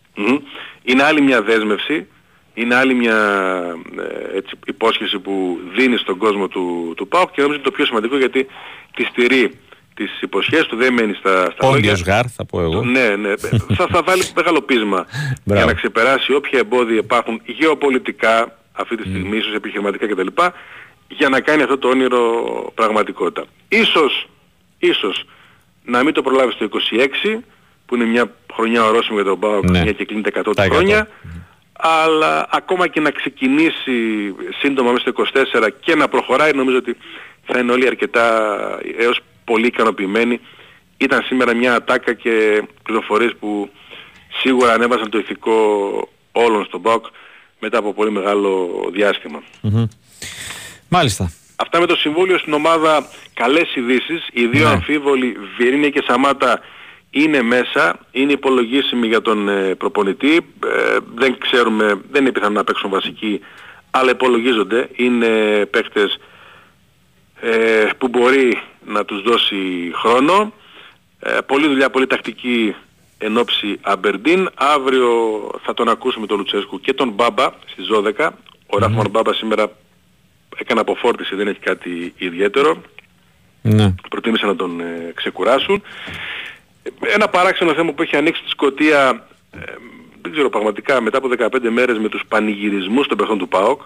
Είναι 0.84 1.04
άλλη 1.04 1.22
μια 1.22 1.42
δέσμευση, 1.42 2.08
είναι 2.54 2.76
άλλη 2.76 2.94
μια 2.94 3.18
ε, 3.98 4.38
έτσι, 4.38 4.56
υπόσχεση 4.66 5.20
που 5.20 5.60
δίνει 5.76 5.98
στον 5.98 6.18
κόσμο 6.18 6.48
του, 6.48 6.94
του 6.98 7.08
ΠΑΟΚ 7.08 7.32
και 7.32 7.42
νομίζω 7.42 7.60
είναι 7.60 7.70
το 7.70 7.76
πιο 7.76 7.86
σημαντικό 7.86 8.18
γιατί 8.18 8.48
τη 8.96 9.04
στηρεί 9.04 9.52
τις 9.94 10.22
υποσχέσεις 10.22 10.66
του 10.66 10.76
δεν 10.76 10.94
μένει 10.94 11.14
στα, 11.14 11.52
στα 11.52 11.70
λόγια. 11.70 11.98
γάρ 12.06 12.26
θα 12.36 12.46
πω 12.46 12.62
εγώ. 12.62 12.84
Ναι, 12.84 13.16
ναι. 13.16 13.38
θα, 13.76 13.88
θα 13.88 14.04
βάλει 14.04 14.24
μεγάλο 14.36 14.62
πείσμα 14.62 15.06
για 15.44 15.66
να 15.66 15.74
ξεπεράσει 15.74 16.34
όποια 16.34 16.60
εμπόδια 16.60 16.98
υπάρχουν 16.98 17.42
γεωπολιτικά 17.46 18.58
αυτή 18.72 18.96
τη 18.96 19.10
στιγμή, 19.10 19.38
mm. 19.38 19.40
ίσως 19.40 19.54
επιχειρηματικά 19.54 20.08
κτλ. 20.08 20.28
για 21.08 21.30
να 21.30 21.40
κάνει 21.40 21.62
αυτό 21.62 21.78
το 21.78 21.88
όνειρο 21.88 22.22
πραγματικότητα. 22.76 23.46
Ίσως, 23.68 24.30
ίσως 24.80 25.26
να 25.86 26.04
μην 26.04 26.14
το 26.14 26.22
προλάβει 26.22 26.52
στο 26.52 26.70
26 27.30 27.40
που 27.88 27.96
είναι 27.96 28.06
μια 28.06 28.32
χρονιά 28.54 28.86
ορόσημη 28.86 29.16
για 29.16 29.30
τον 29.30 29.40
ΠΑΟΚ, 29.40 29.70
ναι. 29.70 29.82
μια 29.82 29.92
και 29.92 30.06
κλείνει 30.06 30.22
τα 30.22 30.42
100 30.46 30.68
χρόνια, 30.70 31.08
αλλά 31.74 32.48
ακόμα 32.52 32.88
και 32.88 33.00
να 33.00 33.12
ξεκινήσει 33.12 33.96
σύντομα 34.60 34.92
μέσα 34.92 35.12
στο 35.12 35.26
24 35.64 35.70
και 35.80 35.96
να 35.96 36.08
προχωράει 36.08 36.52
νομίζω 36.54 36.78
ότι 36.78 36.98
θα 37.44 37.60
είναι 37.60 37.72
όλοι 37.72 37.88
αρκετά 37.88 38.50
έως 38.98 39.20
πολύ 39.44 39.68
ικανοποιημένοι. 39.68 40.40
Ήταν 40.98 41.24
σήμερα 41.24 41.54
μια 41.54 41.76
ατάκα 41.76 42.14
και 42.14 42.64
πληροφορίες 42.84 43.36
που 43.40 43.70
σίγουρα 44.42 44.74
ανέβασαν 44.74 45.10
το 45.10 45.18
ηθικό 45.18 45.56
όλων 46.32 46.66
στον 46.66 46.82
ΠΑΟΚ 46.82 47.06
μετά 47.60 47.78
από 47.78 47.94
πολύ 47.94 48.12
μεγάλο 48.12 48.70
Μάλιστα. 50.90 51.32
Αυτά 51.56 51.80
με 51.80 51.86
το 51.86 51.96
Συμβούλιο 51.96 52.38
στην 52.38 52.54
ομάδα 52.54 53.06
καλές 53.34 53.76
ειδήσεις. 53.76 54.28
Οι 54.32 54.46
δύο 54.46 54.68
ναι. 54.68 54.74
αμφίβολοι 54.74 55.38
Βιερίνια 55.58 55.90
και 55.90 56.04
Σαμάτα 56.08 56.60
είναι 57.22 57.42
μέσα, 57.42 58.00
είναι 58.12 58.32
υπολογίσιμοι 58.32 59.08
για 59.08 59.22
τον 59.22 59.50
ε, 59.50 59.76
προπονητή. 59.76 60.36
Ε, 60.66 60.98
δεν 61.16 61.38
ξέρουμε, 61.38 62.02
δεν 62.12 62.22
είναι 62.22 62.32
πιθανό 62.32 62.54
να 62.54 62.64
παίξουν 62.64 62.90
βασικοί, 62.90 63.40
αλλά 63.92 64.12
υπολογίζονται. 64.12 64.90
Είναι 64.96 65.28
παίκτες 65.66 66.20
ε, 67.42 67.86
που 67.98 68.08
μπορεί 68.08 68.62
να 68.86 69.06
τους 69.06 69.22
δώσει 69.22 69.92
χρόνο. 69.94 70.54
Ε, 71.20 71.38
πολλή 71.46 71.68
δουλειά, 71.68 71.90
πολύ 71.90 72.08
τακτική 72.08 72.76
εν 73.18 73.38
ώψη 73.38 73.78
Αμπερντίν. 73.82 74.50
Αύριο 74.56 75.10
θα 75.64 75.74
τον 75.74 75.90
ακούσουμε 75.90 76.26
τον 76.26 76.38
Λουτσέσκου 76.38 76.80
και 76.80 76.94
τον 76.94 77.10
Μπάμπα 77.10 77.52
στις 77.66 77.88
12. 78.18 78.30
Ο 78.68 78.78
Ράφμαν 78.78 79.10
Μπάμπα 79.10 79.34
σήμερα 79.34 79.72
έκανε 80.58 80.80
αποφόρτιση, 80.80 81.36
δεν 81.36 81.48
έχει 81.48 81.60
κάτι 81.60 82.14
ιδιαίτερο. 82.18 82.82
Ναι. 83.62 83.94
Προτίμησαν 84.10 84.48
να 84.48 84.56
τον 84.56 84.80
ε, 84.80 85.12
ξεκουράσουν. 85.16 85.82
Ένα 87.14 87.28
παράξενο 87.28 87.74
θέμα 87.74 87.92
που 87.94 88.02
έχει 88.02 88.16
ανοίξει 88.16 88.44
τη 88.44 88.50
Σκοτία, 88.50 89.28
ε, 89.52 89.60
δεν 90.22 90.32
ξέρω 90.32 90.50
πραγματικά, 90.50 91.02
μετά 91.02 91.18
από 91.18 91.28
15 91.28 91.70
μέρες 91.70 91.98
με 91.98 92.10
τους 92.10 92.22
πανηγυρισμούς 92.28 93.08
των 93.08 93.18
παιχτών 93.18 93.38
του 93.38 93.48
ΠΑΟΚ 93.48 93.82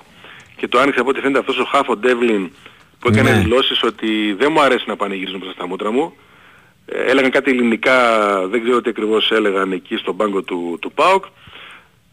και 0.57 0.67
το 0.67 0.79
άνοιξε 0.79 0.99
από 0.99 1.09
ό,τι 1.09 1.19
φαίνεται 1.19 1.39
αυτός 1.39 1.57
ο 1.59 1.63
Χάφο 1.63 1.97
Ντεύλιν 1.97 2.51
που 2.99 3.07
έκανε 3.07 3.31
Ναι. 3.31 3.37
δηλώσεις 3.41 3.83
ότι 3.83 4.33
δεν 4.39 4.51
μου 4.51 4.61
αρέσει 4.61 4.83
να 4.87 4.95
πανηγυρίζω 4.95 5.37
μπροστά 5.37 5.53
στα 5.55 5.67
μούτρα 5.67 5.91
μου. 5.91 6.13
Ε, 6.85 7.01
έλεγαν 7.11 7.31
κάτι 7.31 7.51
ελληνικά, 7.51 7.97
δεν 8.47 8.63
ξέρω 8.63 8.81
τι 8.81 8.89
ακριβώς 8.89 9.31
έλεγαν 9.31 9.71
εκεί 9.71 9.95
στον 9.97 10.17
πάγκο 10.17 10.41
του, 10.41 10.77
του 10.81 10.91
ΠΑΟΚ. 10.91 11.25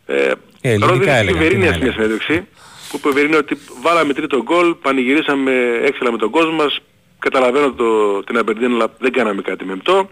Ε, 0.07 0.15
Ε, 0.27 0.33
ελληνικά 0.61 0.87
ρώτησε 0.93 1.11
έλεγαν, 1.11 1.27
την 1.27 1.35
τι 1.37 1.43
Βερίνια 1.43 1.67
να 1.69 1.73
σε 1.73 1.79
μια 1.83 1.95
έλεγαν. 1.99 2.21
συνέντευξη 2.21 2.49
που 2.91 2.97
είπε 2.97 3.09
ο 3.09 3.13
Βερίνια 3.13 3.39
ότι 3.39 3.59
βάλαμε 3.83 4.13
τρίτο 4.13 4.43
γκολ, 4.43 4.75
πανηγυρίσαμε 4.75 5.81
έξαλα 5.85 6.11
με 6.13 6.19
τον 6.19 6.31
κόσμο 6.31 6.53
μας, 6.53 6.79
καταλαβαίνω 7.19 7.73
το, 7.73 8.23
την 8.25 8.39
Αμπερντίν 8.39 8.73
αλλά 8.73 8.95
δεν 8.99 9.13
κάναμε 9.13 9.43
κάτι 9.43 9.65
μεμπτό. 9.65 10.11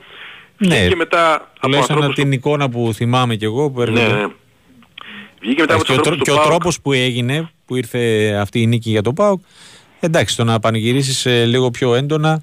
Ναι, 0.58 0.88
Και 0.88 0.96
μετά 0.96 1.34
από 1.34 1.44
τουλάχιστον 1.60 1.96
ανθρώπους 1.96 2.16
την 2.22 2.32
εικόνα 2.32 2.68
που 2.68 2.90
θυμάμαι 2.94 3.36
κι 3.36 3.44
εγώ 3.44 3.70
που 3.70 3.80
ναι, 3.82 3.90
έρχεται. 3.90 4.12
ναι. 4.20 4.26
Βγήκε 5.40 5.60
μετά 5.60 5.74
από 5.74 5.82
και 5.84 5.88
τους 5.88 5.98
ο, 5.98 6.00
τρό- 6.00 6.12
ανθρώπους 6.14 6.24
και 6.24 6.30
του 6.30 6.32
ο 6.32 6.34
ΠΑΟΚ. 6.36 6.48
τρόπος 6.48 6.80
που 6.80 6.92
έγινε, 6.92 7.50
που 7.66 7.76
ήρθε 7.76 8.32
αυτή 8.40 8.60
η 8.60 8.66
νίκη 8.66 8.90
για 8.90 9.02
το 9.02 9.12
ΠΑΟΚ, 9.12 9.40
εντάξει, 10.00 10.36
το 10.36 10.44
να 10.44 10.58
πανηγυρίσεις 10.60 11.26
ε, 11.26 11.44
λίγο 11.44 11.70
πιο 11.70 11.94
έντονα, 11.94 12.42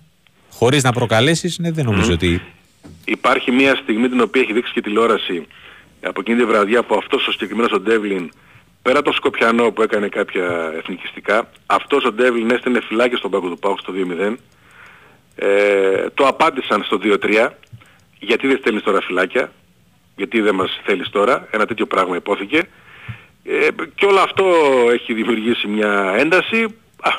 χωρίς 0.52 0.84
να 0.84 0.92
προκαλέσεις, 0.92 1.58
ναι, 1.60 1.72
δεν 1.72 1.86
νομίζω 1.86 2.14
ότι... 2.14 2.42
Υπάρχει 3.06 3.52
μια 3.52 3.76
στιγμή 3.76 4.10
την 4.10 4.22
οποία 4.22 4.42
έχει 4.42 4.54
δείξει 4.54 4.74
και 4.74 4.82
τηλεόραση 4.82 5.48
από 6.02 6.20
εκείνη 6.20 6.38
τη 6.38 6.46
βραδιά 6.46 6.84
που 6.84 6.96
αυτός 6.96 7.28
ο 7.28 7.32
συγκεκριμένος 7.32 7.72
ο 7.72 7.80
Ντεύλιν 7.80 8.32
πέρα 8.82 9.02
τον 9.02 9.14
Σκοπιανό 9.14 9.72
που 9.72 9.82
έκανε 9.82 10.08
κάποια 10.08 10.72
εθνικιστικά 10.78 11.50
αυτός 11.66 12.04
ο 12.06 12.12
Ντεύλιν 12.12 12.52
έστειλε 12.52 12.82
φυλάκια 12.82 13.18
στον 13.18 13.32
πάγκο 13.32 13.50
του 13.50 13.60
ΠΑΟΚ 13.60 13.80
στο 13.80 13.94
2-0 14.30 14.36
ε, 15.36 15.46
το 16.14 16.28
απάντησαν 16.28 16.84
στο 16.84 17.00
2-3 17.04 17.48
γιατί 18.24 18.48
δεν 18.48 18.58
στέλνεις 18.58 18.84
τώρα 18.84 19.02
φυλάκια; 19.02 19.52
Γιατί 20.16 20.42
δεν 20.42 20.56
μας 20.56 20.80
θέλεις 20.84 21.10
τώρα; 21.10 21.48
Ένα 21.52 21.66
τέτοιο 21.66 21.86
πράγμα 21.86 22.16
υπόθηκε. 22.16 22.64
Ε, 23.44 23.68
και 23.96 24.06
όλο 24.06 24.20
αυτό 24.20 24.46
έχει 24.92 25.14
δημιουργήσει 25.14 25.68
μια 25.68 26.14
ένταση. 26.18 26.64
Α, 27.02 27.12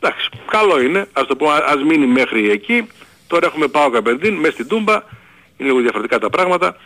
εντάξει, 0.00 0.28
καλό 0.46 0.80
είναι. 0.80 1.08
Ας 1.12 1.26
το 1.26 1.36
πω 1.36 1.50
α- 1.50 1.64
ας 1.66 1.82
μείνει 1.82 2.06
μέχρι 2.06 2.50
εκεί. 2.50 2.86
Τώρα 3.26 3.46
έχουμε 3.46 3.66
πάω 3.66 3.90
Καπερδίν 3.90 4.34
μέσα 4.34 4.52
στην 4.52 4.68
Τούμπα. 4.68 4.92
Είναι 5.56 5.68
λίγο 5.68 5.80
διαφορετικά 5.80 6.18
τα 6.18 6.30
πράγματα. 6.30 6.76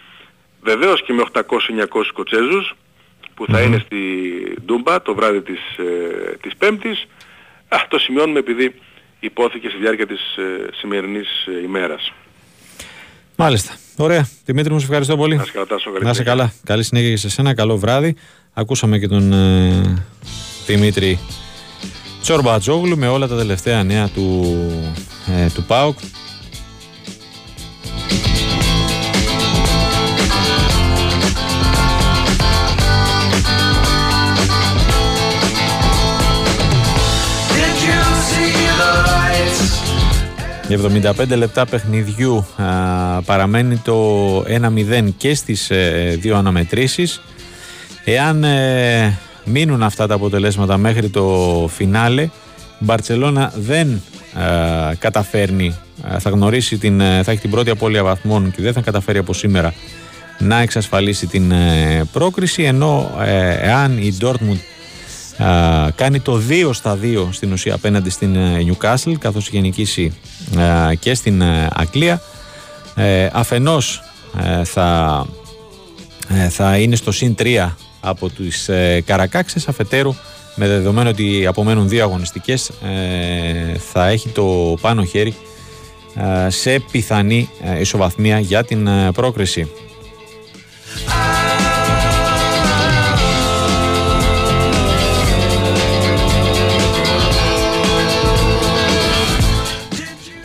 Βεβαίως 0.63 1.03
και 1.03 1.13
με 1.13 1.23
800-900 1.23 2.05
Σκοτσέζους 2.09 2.75
που 3.35 3.47
θα 3.51 3.61
είναι 3.63 3.79
στη 3.79 3.99
Ντούμπα 4.65 5.03
το 5.03 5.15
βράδυ 5.15 5.41
της, 5.43 5.61
ε, 5.79 6.37
της 6.41 6.57
Πέμπτης. 6.57 7.07
Α, 7.69 7.79
το 7.89 7.99
σημειώνουμε 7.99 8.39
επειδή 8.39 8.75
υπόθηκε 9.21 9.69
στη 9.69 9.79
διάρκεια 9.79 10.07
της 10.07 10.37
ε, 10.37 10.69
σημερινής 10.73 11.47
ε, 11.47 11.63
ημέρας. 11.63 12.13
Μάλιστα. 13.37 13.73
Ωραία. 13.97 14.29
Δημήτρη 14.45 14.73
μου, 14.73 14.79
σε 14.79 14.85
ευχαριστώ 14.85 15.17
πολύ. 15.17 15.37
Να 15.37 15.45
σε 15.45 15.51
καλά, 15.53 15.67
Τάσο, 15.67 15.91
καλή 15.93 16.05
Να 16.05 16.13
σε 16.13 16.15
συνέχεια. 16.23 16.33
καλά. 16.37 16.53
Καλή 16.65 16.83
συνέχεια 16.83 17.11
και 17.11 17.17
σε 17.17 17.29
σένα. 17.31 17.55
Καλό 17.55 17.77
βράδυ. 17.79 18.17
Ακούσαμε 18.53 18.99
και 18.99 19.09
τον 19.09 19.33
ε, 19.33 20.05
Δημήτρη 20.67 21.19
Τσορμπατζόγλου 22.23 22.99
με 22.99 23.09
όλα 23.09 23.27
τα 23.29 23.37
τελευταία 23.37 23.83
νέα 23.83 24.09
του, 24.09 24.45
ε, 25.37 25.47
του 25.55 25.63
ΠΑΟΚ. 25.63 25.99
Για 40.69 40.79
75 41.17 41.37
λεπτά 41.37 41.67
παιχνιδιού 41.67 42.47
α, 42.57 42.65
παραμένει 43.23 43.77
το 43.77 44.39
1-0 44.41 45.09
και 45.17 45.35
στις 45.35 45.71
ε, 45.71 46.17
δύο 46.21 46.37
αναμετρήσεις. 46.37 47.21
Εάν 48.05 48.45
ε, 48.45 49.19
μείνουν 49.45 49.83
αυτά 49.83 50.07
τα 50.07 50.15
αποτελέσματα 50.15 50.77
μέχρι 50.77 51.09
το 51.09 51.69
φινάλε, 51.73 52.23
η 52.23 52.31
Μπαρτσελώνα 52.79 53.53
δεν 53.57 54.03
α, 54.35 54.95
καταφέρνει, 54.95 55.77
α, 56.13 56.19
θα 56.19 56.31
γνωρίσει 56.31 56.79
την, 56.79 57.01
ε, 57.01 57.23
θα 57.23 57.31
έχει 57.31 57.41
την 57.41 57.51
πρώτη 57.51 57.71
απώλεια 57.71 58.03
βαθμών 58.03 58.51
και 58.51 58.63
δεν 58.63 58.73
θα 58.73 58.81
καταφέρει 58.81 59.19
από 59.19 59.35
σήμερα 59.35 59.75
να 60.39 60.61
εξασφαλίσει 60.61 61.27
την 61.27 61.51
ε, 61.51 62.05
πρόκριση, 62.13 62.63
ενώ 62.63 63.11
ε, 63.25 63.69
εάν 63.69 63.99
η 63.99 64.17
Dortmund 64.21 64.59
Α, 65.39 65.91
κάνει 65.91 66.21
το 66.21 66.41
2 66.49 66.71
στα 66.73 66.99
2 67.03 67.29
στην 67.31 67.53
ουσία 67.53 67.75
απέναντι 67.75 68.11
στην 68.11 68.37
ε, 68.37 68.67
Newcastle 68.67 69.13
καθώς 69.19 69.47
έχει 69.47 69.61
νικήσει 69.61 70.13
α, 70.59 70.95
και 70.95 71.15
στην 71.15 71.41
ε, 71.41 71.69
Αγγλία 71.75 72.23
ε, 72.95 73.29
αφενός 73.33 74.03
ε, 74.43 74.65
θα, 74.65 75.27
ε, 76.29 76.49
θα 76.49 76.77
είναι 76.77 76.97
στο 76.97 77.13
συν 77.13 77.35
3 77.39 77.71
από 78.01 78.31
τις 78.31 78.69
ε, 78.69 79.03
Καρακάξες 79.07 79.69
αφετέρου 79.69 80.15
με 80.55 80.67
δεδομένο 80.69 81.09
ότι 81.09 81.47
απομένουν 81.47 81.89
δύο 81.89 82.03
αγωνιστικές 82.05 82.69
ε, 82.69 83.79
θα 83.79 84.07
έχει 84.07 84.29
το 84.29 84.77
πάνω 84.81 85.05
χέρι 85.05 85.35
ε, 86.47 86.51
σε 86.51 86.79
πιθανή 86.91 87.49
ε, 87.63 87.81
ισοβαθμία 87.81 88.39
για 88.39 88.65
την 88.65 88.87
ε, 88.87 89.13
πρόκριση. 89.13 89.71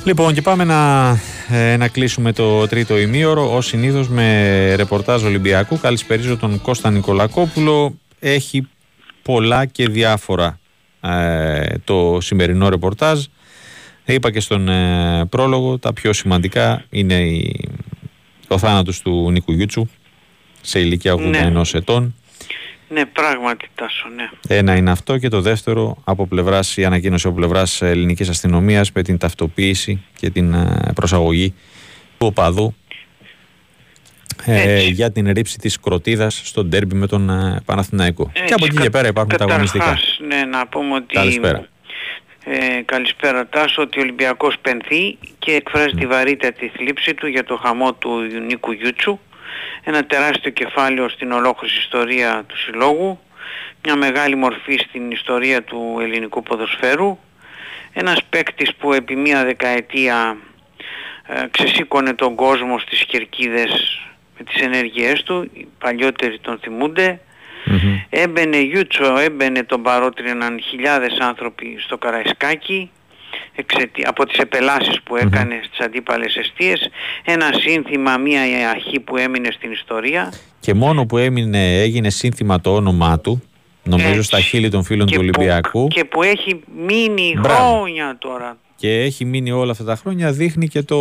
Λοιπόν, 0.05 0.33
και 0.33 0.41
πάμε 0.41 0.63
να, 0.63 1.09
ε, 1.49 1.77
να 1.77 1.87
κλείσουμε 1.87 2.33
το 2.33 2.67
τρίτο 2.67 2.99
ημίωρο. 2.99 3.55
Ως 3.55 3.65
συνήθως 3.65 4.09
με 4.09 4.75
ρεπορτάζ 4.75 5.23
Ολυμπιακού. 5.23 5.79
Καλησπερίζω 5.79 6.37
τον 6.37 6.61
Κώστα 6.61 6.91
Νικολακόπουλο. 6.91 7.97
Έχει 8.19 8.67
πολλά 9.21 9.65
και 9.65 9.87
διάφορα 9.89 10.59
ε, 11.01 11.63
το 11.83 12.17
σημερινό 12.21 12.69
ρεπορτάζ. 12.69 13.25
Είπα 14.05 14.31
και 14.31 14.39
στον 14.39 14.69
ε, 14.69 15.25
πρόλογο, 15.29 15.77
τα 15.79 15.93
πιο 15.93 16.13
σημαντικά 16.13 16.83
είναι 16.89 17.13
η, 17.21 17.69
ο 18.47 18.57
θάνατος 18.57 19.01
του 19.01 19.31
Νίκου 19.31 19.51
Γιούτσου 19.51 19.87
σε 20.61 20.79
ηλικία 20.79 21.13
81 21.13 21.17
Ναι. 21.19 21.61
ετών. 21.73 22.15
Ναι, 22.93 23.05
πράγματι 23.05 23.67
Τάσο, 23.75 24.07
ναι. 24.15 24.29
Ένα 24.47 24.75
είναι 24.75 24.91
αυτό 24.91 25.17
και 25.17 25.27
το 25.29 25.41
δεύτερο 25.41 25.97
από 26.03 26.27
πλευράς, 26.27 26.77
η 26.77 26.85
ανακοίνωση 26.85 27.27
από 27.27 27.35
πλευράς 27.35 27.81
ελληνικής 27.81 28.29
αστυνομίας 28.29 28.91
με 28.91 29.01
την 29.01 29.17
ταυτοποίηση 29.17 30.03
και 30.19 30.29
την 30.29 30.53
ε, 30.53 30.91
προσαγωγή 30.95 31.53
του 32.17 32.27
οπαδού 32.27 32.75
ε, 34.45 34.73
Έτσι. 34.73 34.89
για 34.91 35.11
την 35.11 35.31
ρήψη 35.31 35.57
της 35.57 35.79
κροτίδας 35.79 36.41
στον 36.43 36.69
τέρμπι 36.69 36.95
με 36.95 37.07
τον 37.07 37.29
ε, 37.29 37.61
Παναθηναϊκό. 37.65 38.31
και 38.45 38.53
από 38.53 38.65
εκεί 38.65 38.75
κα- 38.75 38.81
και 38.81 38.89
πέρα 38.89 39.07
υπάρχουν 39.07 39.37
τα 39.37 39.45
αγωνιστικά. 39.45 39.83
καταρχάς, 39.83 40.19
ναι, 40.27 40.43
να 40.45 40.67
πούμε 40.67 40.93
ότι... 40.95 41.13
Καλησπέρα. 41.15 41.67
Ε, 42.45 42.81
καλησπέρα 42.85 43.47
Τάσο, 43.47 43.81
ότι 43.81 43.99
ο 43.99 44.01
Ολυμπιακός 44.01 44.55
πενθεί 44.61 45.17
και 45.39 45.51
εκφράζει 45.51 45.95
τη 45.95 46.05
βαρύτητα 46.07 46.51
τη 46.51 46.67
θλίψη 46.67 47.13
του 47.13 47.27
για 47.27 47.43
το 47.43 47.59
χαμό 47.63 47.93
του 47.93 48.09
Νίκου 48.47 48.71
Γιούτσου. 48.71 49.19
Ένα 49.83 50.05
τεράστιο 50.05 50.51
κεφάλαιο 50.51 51.09
στην 51.09 51.31
ολόκληρη 51.31 51.73
ιστορία 51.77 52.43
του 52.47 52.57
συλλόγου. 52.57 53.19
Μια 53.83 53.95
μεγάλη 53.95 54.35
μορφή 54.35 54.77
στην 54.87 55.11
ιστορία 55.11 55.63
του 55.63 55.97
ελληνικού 56.01 56.43
ποδοσφαίρου. 56.43 57.17
Ένας 57.93 58.23
παίκτης 58.29 58.75
που 58.75 58.93
επί 58.93 59.15
μία 59.15 59.45
δεκαετία 59.45 60.37
ε, 61.27 61.45
ξεσήκωνε 61.51 62.13
τον 62.13 62.35
κόσμο 62.35 62.79
στις 62.79 63.05
κερκίδες 63.05 64.01
με 64.37 64.43
τις 64.43 64.61
ενέργειές 64.61 65.23
του. 65.23 65.49
Οι 65.53 65.67
παλιότεροι 65.79 66.39
τον 66.39 66.59
θυμούνται. 66.61 67.19
Έμπαινε 68.09 68.57
Γιούτσο, 68.57 69.17
έμπαινε 69.17 69.63
τον 69.63 69.81
παρότριναν 69.81 70.61
χιλιάδες 70.61 71.17
άνθρωποι 71.19 71.77
στο 71.79 71.97
Καραϊσκάκι 71.97 72.91
εξαιτία, 73.55 74.09
από 74.09 74.25
τις 74.25 74.37
επελάσεις 74.37 75.01
που 75.03 75.15
έκανε 75.15 75.61
στις 75.63 75.79
αντίπαλες 75.79 76.35
αιστείες 76.35 76.89
ένα 77.25 77.49
σύνθημα, 77.53 78.17
μία 78.17 78.69
αρχή 78.69 78.99
που 78.99 79.17
έμεινε 79.17 79.49
στην 79.51 79.71
ιστορία 79.71 80.33
Και 80.59 80.73
μόνο 80.73 81.05
που 81.05 81.17
έμεινε, 81.17 81.81
έγινε 81.81 82.09
σύνθημα 82.09 82.61
το 82.61 82.75
όνομά 82.75 83.19
του, 83.19 83.41
νομίζω 83.83 84.09
Έτσι. 84.09 84.23
στα 84.23 84.39
χείλη 84.39 84.69
των 84.69 84.83
φίλων 84.83 85.07
του 85.07 85.13
που, 85.13 85.19
Ολυμπιακού 85.19 85.87
και 85.87 86.05
που 86.05 86.23
έχει 86.23 86.59
μείνει 86.85 87.35
Μπράβο. 87.39 87.69
χρόνια 87.69 88.15
τώρα 88.19 88.57
και 88.75 89.01
έχει 89.01 89.25
μείνει 89.25 89.51
όλα 89.51 89.71
αυτά 89.71 89.83
τα 89.83 89.95
χρόνια, 89.95 90.31
δείχνει 90.31 90.67
και 90.67 90.81
το 90.83 90.97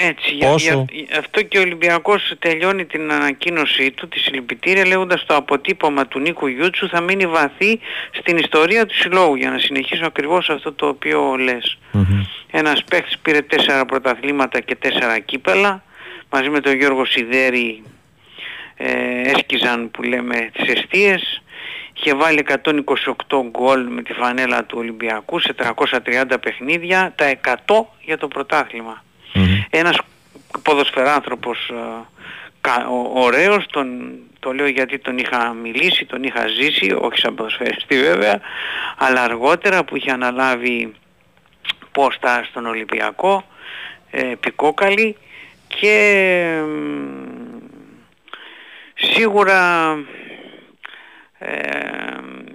Έτσι, 0.00 0.34
για, 0.34 0.48
Πόσο; 0.50 0.64
για- 0.72 0.84
για- 0.90 1.18
αυτό 1.18 1.42
και 1.42 1.58
ο 1.58 1.60
Ολυμπιακός 1.60 2.32
τελειώνει 2.38 2.84
την 2.84 3.12
ανακοίνωσή 3.12 3.90
του, 3.90 4.08
τη 4.08 4.18
συλληπιτήρια, 4.18 4.86
λέγοντας 4.86 5.24
το 5.26 5.36
αποτύπωμα 5.36 6.06
του 6.06 6.18
Νίκου 6.18 6.46
Γιούτσου 6.46 6.88
θα 6.88 7.00
μείνει 7.00 7.26
βαθύ 7.26 7.80
στην 8.10 8.36
ιστορία 8.36 8.86
του 8.86 8.94
συλλόγου, 8.94 9.34
για 9.34 9.50
να 9.50 9.58
συνεχίσω 9.58 10.06
ακριβώς 10.06 10.50
αυτό 10.50 10.72
το 10.72 10.86
οποίο 10.88 11.36
λες. 11.36 11.78
Ένας 12.50 12.84
παίχτης 12.84 13.18
πήρε 13.18 13.40
τέσσερα 13.42 13.86
πρωταθλήματα 13.86 14.60
και 14.60 14.74
τέσσερα 14.74 15.18
κύπελα, 15.18 15.82
μαζί 16.30 16.50
με 16.50 16.60
τον 16.60 16.74
Γιώργο 16.76 17.04
Σιδέρη 17.04 17.82
ε, 18.76 19.20
έσκιζαν 19.30 19.90
που 19.90 20.02
λέμε 20.02 20.50
τις 20.52 20.72
αιστείες. 20.72 21.42
είχε 21.96 22.14
βάλει 22.14 22.38
128 22.38 23.42
γκολ 23.50 23.86
με 23.86 24.02
τη 24.02 24.12
φανέλα 24.12 24.64
του 24.64 24.76
Ολυμπιακού 24.78 25.38
σε 25.40 25.52
330 25.52 26.38
παιχνίδια, 26.40 27.12
τα 27.16 27.26
100 27.26 27.86
για 28.04 28.18
το 28.18 28.28
πρωτάθλημα. 28.28 29.02
Mm-hmm. 29.34 29.66
Ένας 29.70 29.98
ποδοσφαιράνθρωπος 30.62 31.68
ε, 31.68 32.06
ωραίος, 33.14 33.66
τον, 33.66 34.18
το 34.40 34.52
λέω 34.52 34.66
γιατί 34.66 34.98
τον 34.98 35.18
είχα 35.18 35.52
μιλήσει, 35.52 36.04
τον 36.04 36.22
είχα 36.22 36.46
ζήσει, 36.46 36.96
όχι 37.00 37.18
σαν 37.18 37.34
ποδοσφαιριστή 37.34 38.00
βέβαια, 38.00 38.40
αλλά 38.96 39.22
αργότερα 39.22 39.84
που 39.84 39.96
είχε 39.96 40.10
αναλάβει 40.10 40.94
πόστα 41.92 42.44
στον 42.44 42.66
Ολυμπιακό, 42.66 43.44
ε, 44.10 44.34
πικόκαλη 44.40 45.16
και 45.68 46.62
σίγουρα 48.94 49.92
ε, 51.38 51.56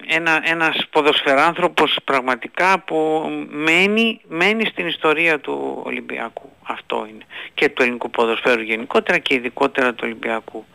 ένα, 0.08 0.42
ένας 0.44 0.76
ποδοσφαιράνθρωπος 0.90 1.98
πραγματικά 2.04 2.80
που 2.80 3.30
μένει, 3.50 4.22
μένει 4.28 4.66
στην 4.66 4.88
ιστορία 4.88 5.40
του 5.40 5.82
Ολυμπιακού. 5.84 6.50
Αυτό 6.64 7.06
είναι. 7.10 7.24
Και 7.54 7.70
του 7.70 7.82
ελληνικού 7.82 8.10
ποδοσφαίρου 8.10 8.62
γενικότερα 8.62 9.18
και 9.18 9.34
ειδικότερα 9.34 9.90
του 9.94 10.02
ολυμπιακου 10.04 10.66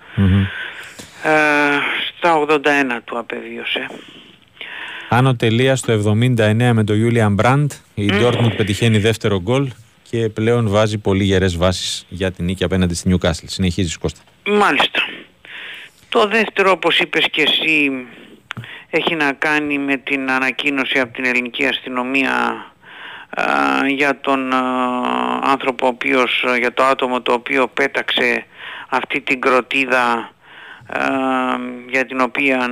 Ε, 1.22 1.30
στα 2.16 2.34
81 2.34 3.00
του 3.04 3.18
απεβίωσε. 3.18 3.86
Άνω 5.08 5.36
τελεία 5.36 5.76
στο 5.76 5.92
79 5.92 6.72
με 6.72 6.84
τον 6.84 6.96
Γιούλιαν 6.96 7.34
Μπραντ. 7.34 7.70
Η 7.94 8.06
Ντόρτμουντ 8.06 8.52
πετυχαίνει 8.52 8.98
δεύτερο 8.98 9.40
γκολ 9.40 9.70
και 10.10 10.28
πλέον 10.28 10.68
βάζει 10.68 10.98
πολύ 10.98 11.24
γερές 11.24 11.56
βάσεις 11.56 12.06
για 12.08 12.30
την 12.30 12.44
νίκη 12.44 12.64
απέναντι 12.64 12.94
στη 12.94 13.08
Νιουκάσλ. 13.08 13.46
Συνεχίζεις 13.46 13.96
Κώστα. 13.96 14.20
Μάλιστα. 14.46 15.00
Το 16.08 16.26
δεύτερο 16.28 16.70
όπως 16.70 16.98
είπες 16.98 17.26
και 17.30 17.42
εσύ 17.42 17.90
έχει 18.90 19.14
να 19.14 19.32
κάνει 19.32 19.78
με 19.78 19.96
την 19.96 20.30
ανακοίνωση 20.30 21.00
από 21.00 21.12
την 21.12 21.24
ελληνική 21.24 21.66
αστυνομία 21.66 22.64
για 23.86 24.20
τον 24.20 24.52
άνθρωπο 25.42 25.86
ο 25.86 25.88
οποίος, 25.88 26.44
για 26.58 26.72
το 26.72 26.84
άτομο 26.84 27.20
το 27.20 27.32
οποίο 27.32 27.68
πέταξε 27.68 28.44
αυτή 28.88 29.20
την 29.20 29.40
κροτίδα 29.40 30.30
για 31.88 32.06
την 32.06 32.20
οποία 32.20 32.70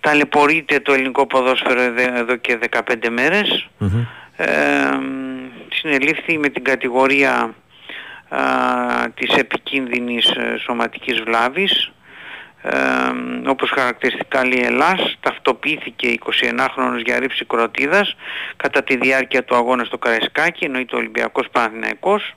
ταλαιπωρείται 0.00 0.80
το 0.80 0.92
ελληνικό 0.92 1.26
ποδόσφαιρο 1.26 1.80
εδώ 1.80 2.36
και 2.36 2.58
15 2.70 3.08
μερες 3.10 3.68
συνελήφθη 5.72 6.38
με 6.38 6.48
την 6.48 6.64
κατηγορία 6.64 7.54
α, 8.28 8.40
της 9.14 9.34
επικίνδυνης 9.34 10.30
ε, 10.30 10.56
σωματικής 10.58 11.20
βλάβης 11.20 11.90
ε, 12.62 12.78
όπως 13.46 13.70
χαρακτηριστικά 13.70 14.46
λέει 14.46 14.62
Ελλάς 14.64 15.16
ταυτοποιήθηκε 15.20 16.14
21χρονος 16.24 17.00
για 17.04 17.18
ρήψη 17.18 17.44
κροτίδας 17.44 18.16
κατά 18.56 18.82
τη 18.82 18.96
διάρκεια 18.96 19.44
του 19.44 19.54
αγώνα 19.54 19.84
στο 19.84 19.98
Καραϊσκάκι 19.98 20.64
εννοείται 20.64 20.96
ο 20.96 20.98
Ολυμπιακός 20.98 21.48
Παναθηναϊκός. 21.52 22.34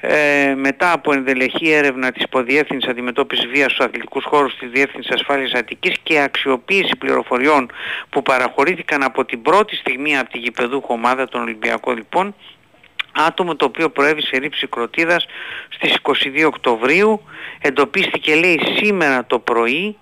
Ε, 0.00 0.54
μετά 0.54 0.92
από 0.92 1.12
ενδελεχή 1.12 1.70
έρευνα 1.70 2.12
της 2.12 2.22
Υποδιεύθυνσης 2.22 2.90
Αντιμετώπισης 2.90 3.46
Βίας 3.46 3.72
στους 3.72 3.86
αθλητικούς 3.86 4.24
χώρους 4.24 4.56
της 4.56 4.70
Διεύθυνσης 4.70 5.12
Ασφάλειας 5.12 5.52
Αττικής 5.52 5.94
και 6.02 6.20
αξιοποίηση 6.20 6.96
πληροφοριών 6.98 7.70
που 8.08 8.22
παραχωρήθηκαν 8.22 9.02
από 9.02 9.24
την 9.24 9.42
πρώτη 9.42 9.76
στιγμή 9.76 10.18
από 10.18 10.30
τη 10.30 10.38
γηπεδούχο 10.38 10.92
ομάδα 10.92 11.28
των 11.28 11.40
Ολυμπιακών 11.40 11.96
λοιπόν 11.96 12.34
άτομο 13.14 13.56
το 13.56 13.64
οποίο 13.64 13.90
προέβη 13.90 14.22
σε 14.22 14.36
ρήψη 14.38 14.66
κροτίδας 14.66 15.26
στις 15.68 15.96
22 16.02 16.44
Οκτωβρίου 16.46 17.22
εντοπίστηκε 17.60 18.34
λέει 18.34 18.60
σήμερα 18.76 19.26
το 19.26 19.38
πρωί 19.38 19.96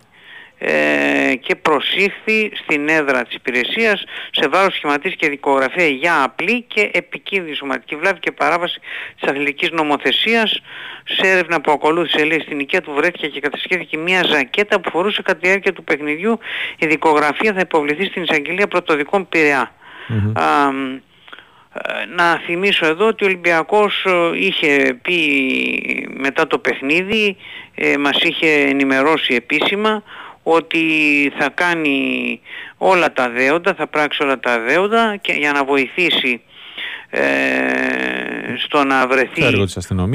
ε, 0.64 1.34
και 1.40 1.56
προσήχθη 1.56 2.52
στην 2.54 2.88
έδρα 2.88 3.22
της 3.22 3.34
υπηρεσίας 3.34 4.04
σε 4.30 4.48
βάρος 4.48 4.74
σχηματής 4.74 5.14
και 5.16 5.28
δικογραφία 5.28 5.86
για 5.86 6.22
απλή 6.22 6.62
και 6.62 6.90
επικίνδυνη 6.92 7.56
σωματική 7.56 7.96
βλάβη 7.96 8.18
και 8.18 8.32
παράβαση 8.32 8.80
της 9.20 9.28
αθλητικής 9.28 9.70
νομοθεσίας. 9.70 10.60
Σε 11.04 11.28
έρευνα 11.28 11.60
που 11.60 11.70
ακολούθησε 11.70 12.24
λέει 12.24 12.40
στην 12.40 12.58
οικία 12.58 12.80
του 12.80 12.92
βρέθηκε 12.92 13.28
και 13.28 13.40
κατασχέθηκε 13.40 13.96
μια 13.96 14.22
ζακέτα 14.24 14.80
που 14.80 14.90
φορούσε 14.90 15.22
κατά 15.22 15.38
τη 15.38 15.46
διάρκεια 15.46 15.72
του 15.72 15.84
παιχνιδιού. 15.84 16.38
Η 16.78 16.86
δικογραφία 16.86 17.52
θα 17.52 17.60
υποβληθεί 17.60 18.04
στην 18.04 18.22
εισαγγελία 18.22 18.68
πρωτοδικών 18.68 19.28
Πειραιά. 19.28 19.72
Ε, 20.08 21.02
να 22.16 22.40
θυμίσω 22.46 22.86
εδώ 22.86 23.06
ότι 23.06 23.24
ο 23.24 23.26
Ολυμπιακός 23.26 24.04
ε, 24.04 24.38
είχε 24.38 24.98
πει 25.02 25.18
μετά 26.16 26.46
το 26.46 26.58
παιχνίδι, 26.58 27.36
ε, 27.74 27.96
μας 27.96 28.20
είχε 28.22 28.48
ενημερώσει 28.48 29.34
επίσημα 29.34 30.02
ότι 30.42 30.82
θα 31.38 31.48
κάνει 31.48 32.40
όλα 32.76 33.12
τα 33.12 33.30
δέοντα, 33.30 33.74
θα 33.74 33.86
πράξει 33.86 34.22
όλα 34.22 34.40
τα 34.40 34.60
δέοντα 34.60 35.16
και 35.16 35.32
για 35.32 35.52
να 35.52 35.64
βοηθήσει 35.64 36.42
ε, 37.10 37.22
στο 38.58 38.84
να 38.84 39.06
βρεθεί 39.06 39.42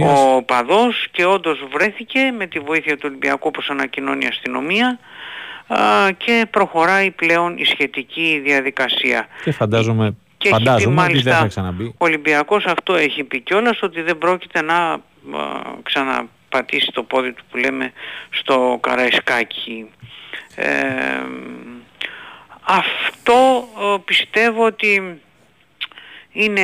ο 0.03 0.43
παδός 0.43 1.07
και 1.11 1.25
όντως 1.25 1.67
βρέθηκε 1.71 2.33
με 2.37 2.45
τη 2.45 2.59
βοήθεια 2.59 2.95
του 2.95 3.03
Ολυμπιακού 3.05 3.47
όπως 3.47 3.69
ανακοινώνει 3.69 4.25
η 4.25 4.27
αστυνομία 4.27 4.99
και 6.17 6.45
προχωράει 6.49 7.11
πλέον 7.11 7.57
η 7.57 7.65
σχετική 7.65 8.41
διαδικασία. 8.43 9.27
Και 9.43 9.51
φαντάζομαι 9.51 10.15
και 10.47 10.53
Φαντάζομαι 10.53 10.77
έχει 10.77 10.89
πει 10.89 10.93
μάλιστα 10.93 11.31
δεν 11.31 11.39
θα 11.39 11.47
ξαναμπεί. 11.47 11.83
ο 11.83 12.05
Ολυμπιακός 12.05 12.65
αυτό 12.65 12.95
έχει 12.95 13.23
πει 13.23 13.39
κιόλας 13.39 13.81
ότι 13.81 14.01
δεν 14.01 14.17
πρόκειται 14.17 14.61
να 14.61 14.97
ξαναπατήσει 15.83 16.91
το 16.91 17.03
πόδι 17.03 17.31
του 17.31 17.43
που 17.51 17.57
λέμε 17.57 17.91
στο 18.29 18.77
Καραϊσκάκι. 18.81 19.89
Ε, 20.55 20.69
αυτό 22.61 23.67
πιστεύω 24.05 24.65
ότι 24.65 25.21
είναι 26.31 26.61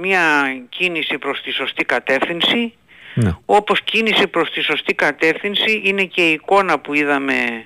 μια 0.00 0.56
κίνηση 0.68 1.18
προς 1.18 1.40
τη 1.42 1.50
σωστή 1.50 1.84
κατεύθυνση. 1.84 2.72
Ναι. 3.14 3.36
Όπως 3.44 3.80
κίνηση 3.82 4.26
προς 4.26 4.50
τη 4.50 4.60
σωστή 4.60 4.94
κατεύθυνση 4.94 5.82
είναι 5.84 6.04
και 6.04 6.28
η 6.28 6.32
εικόνα 6.32 6.78
που 6.78 6.94
είδαμε 6.94 7.34
ε, 7.34 7.64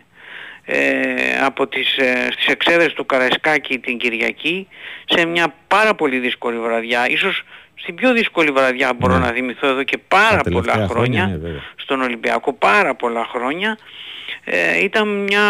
από 1.44 1.66
τις, 1.66 1.96
ε, 1.96 2.28
στις 2.30 2.46
εξέδρες 2.46 2.92
του 2.92 3.06
Καραϊσκάκη 3.06 3.78
την 3.78 3.98
Κυριακή 3.98 4.68
σε 5.04 5.26
μια 5.26 5.54
πάρα 5.68 5.94
πολύ 5.94 6.18
δύσκολη 6.18 6.58
βραδιά, 6.58 7.08
ίσως 7.08 7.42
στην 7.74 7.94
πιο 7.94 8.12
δύσκολη 8.12 8.50
βραδιά 8.50 8.92
μπορώ 8.98 9.12
ναι. 9.18 9.24
να 9.24 9.32
θυμηθώ 9.32 9.66
εδώ 9.66 9.82
και 9.82 9.98
πάρα 10.08 10.40
πολλά 10.50 10.86
χρόνια, 10.90 11.38
ναι, 11.42 11.50
στον 11.76 12.00
Ολυμπιακό 12.00 12.52
πάρα 12.52 12.94
πολλά 12.94 13.24
χρόνια. 13.24 13.78
Ε, 14.44 14.82
ήταν 14.82 15.08
μια 15.08 15.40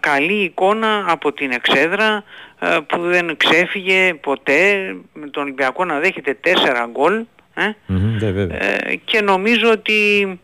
καλή 0.00 0.42
εικόνα 0.42 1.04
από 1.08 1.32
την 1.32 1.50
εξέδρα 1.50 2.24
ε, 2.60 2.78
που 2.86 3.00
δεν 3.00 3.36
ξέφυγε 3.36 4.14
ποτέ. 4.14 4.94
Με 5.12 5.28
τον 5.28 5.42
Ολυμπιακό 5.42 5.84
να 5.84 5.98
δέχεται 5.98 6.34
τέσσερα 6.34 6.88
γκολ 6.90 7.24
ε, 7.54 8.96
και 9.04 9.20
νομίζω 9.20 9.70
ότι 9.70 10.40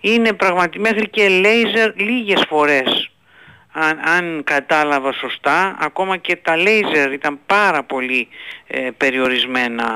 είναι 0.00 0.32
πραγματικά 0.32 0.80
μέχρι 0.80 1.08
και 1.08 1.28
λέιζερ 1.28 1.96
λίγες 1.96 2.44
φορές 2.48 3.11
αν, 3.72 3.98
αν 3.98 4.42
κατάλαβα 4.44 5.12
σωστά, 5.12 5.76
ακόμα 5.80 6.16
και 6.16 6.36
τα 6.36 6.56
λέιζερ 6.56 7.12
ήταν 7.12 7.38
πάρα 7.46 7.82
πολύ 7.82 8.28
ε, 8.66 8.88
περιορισμένα 8.96 9.86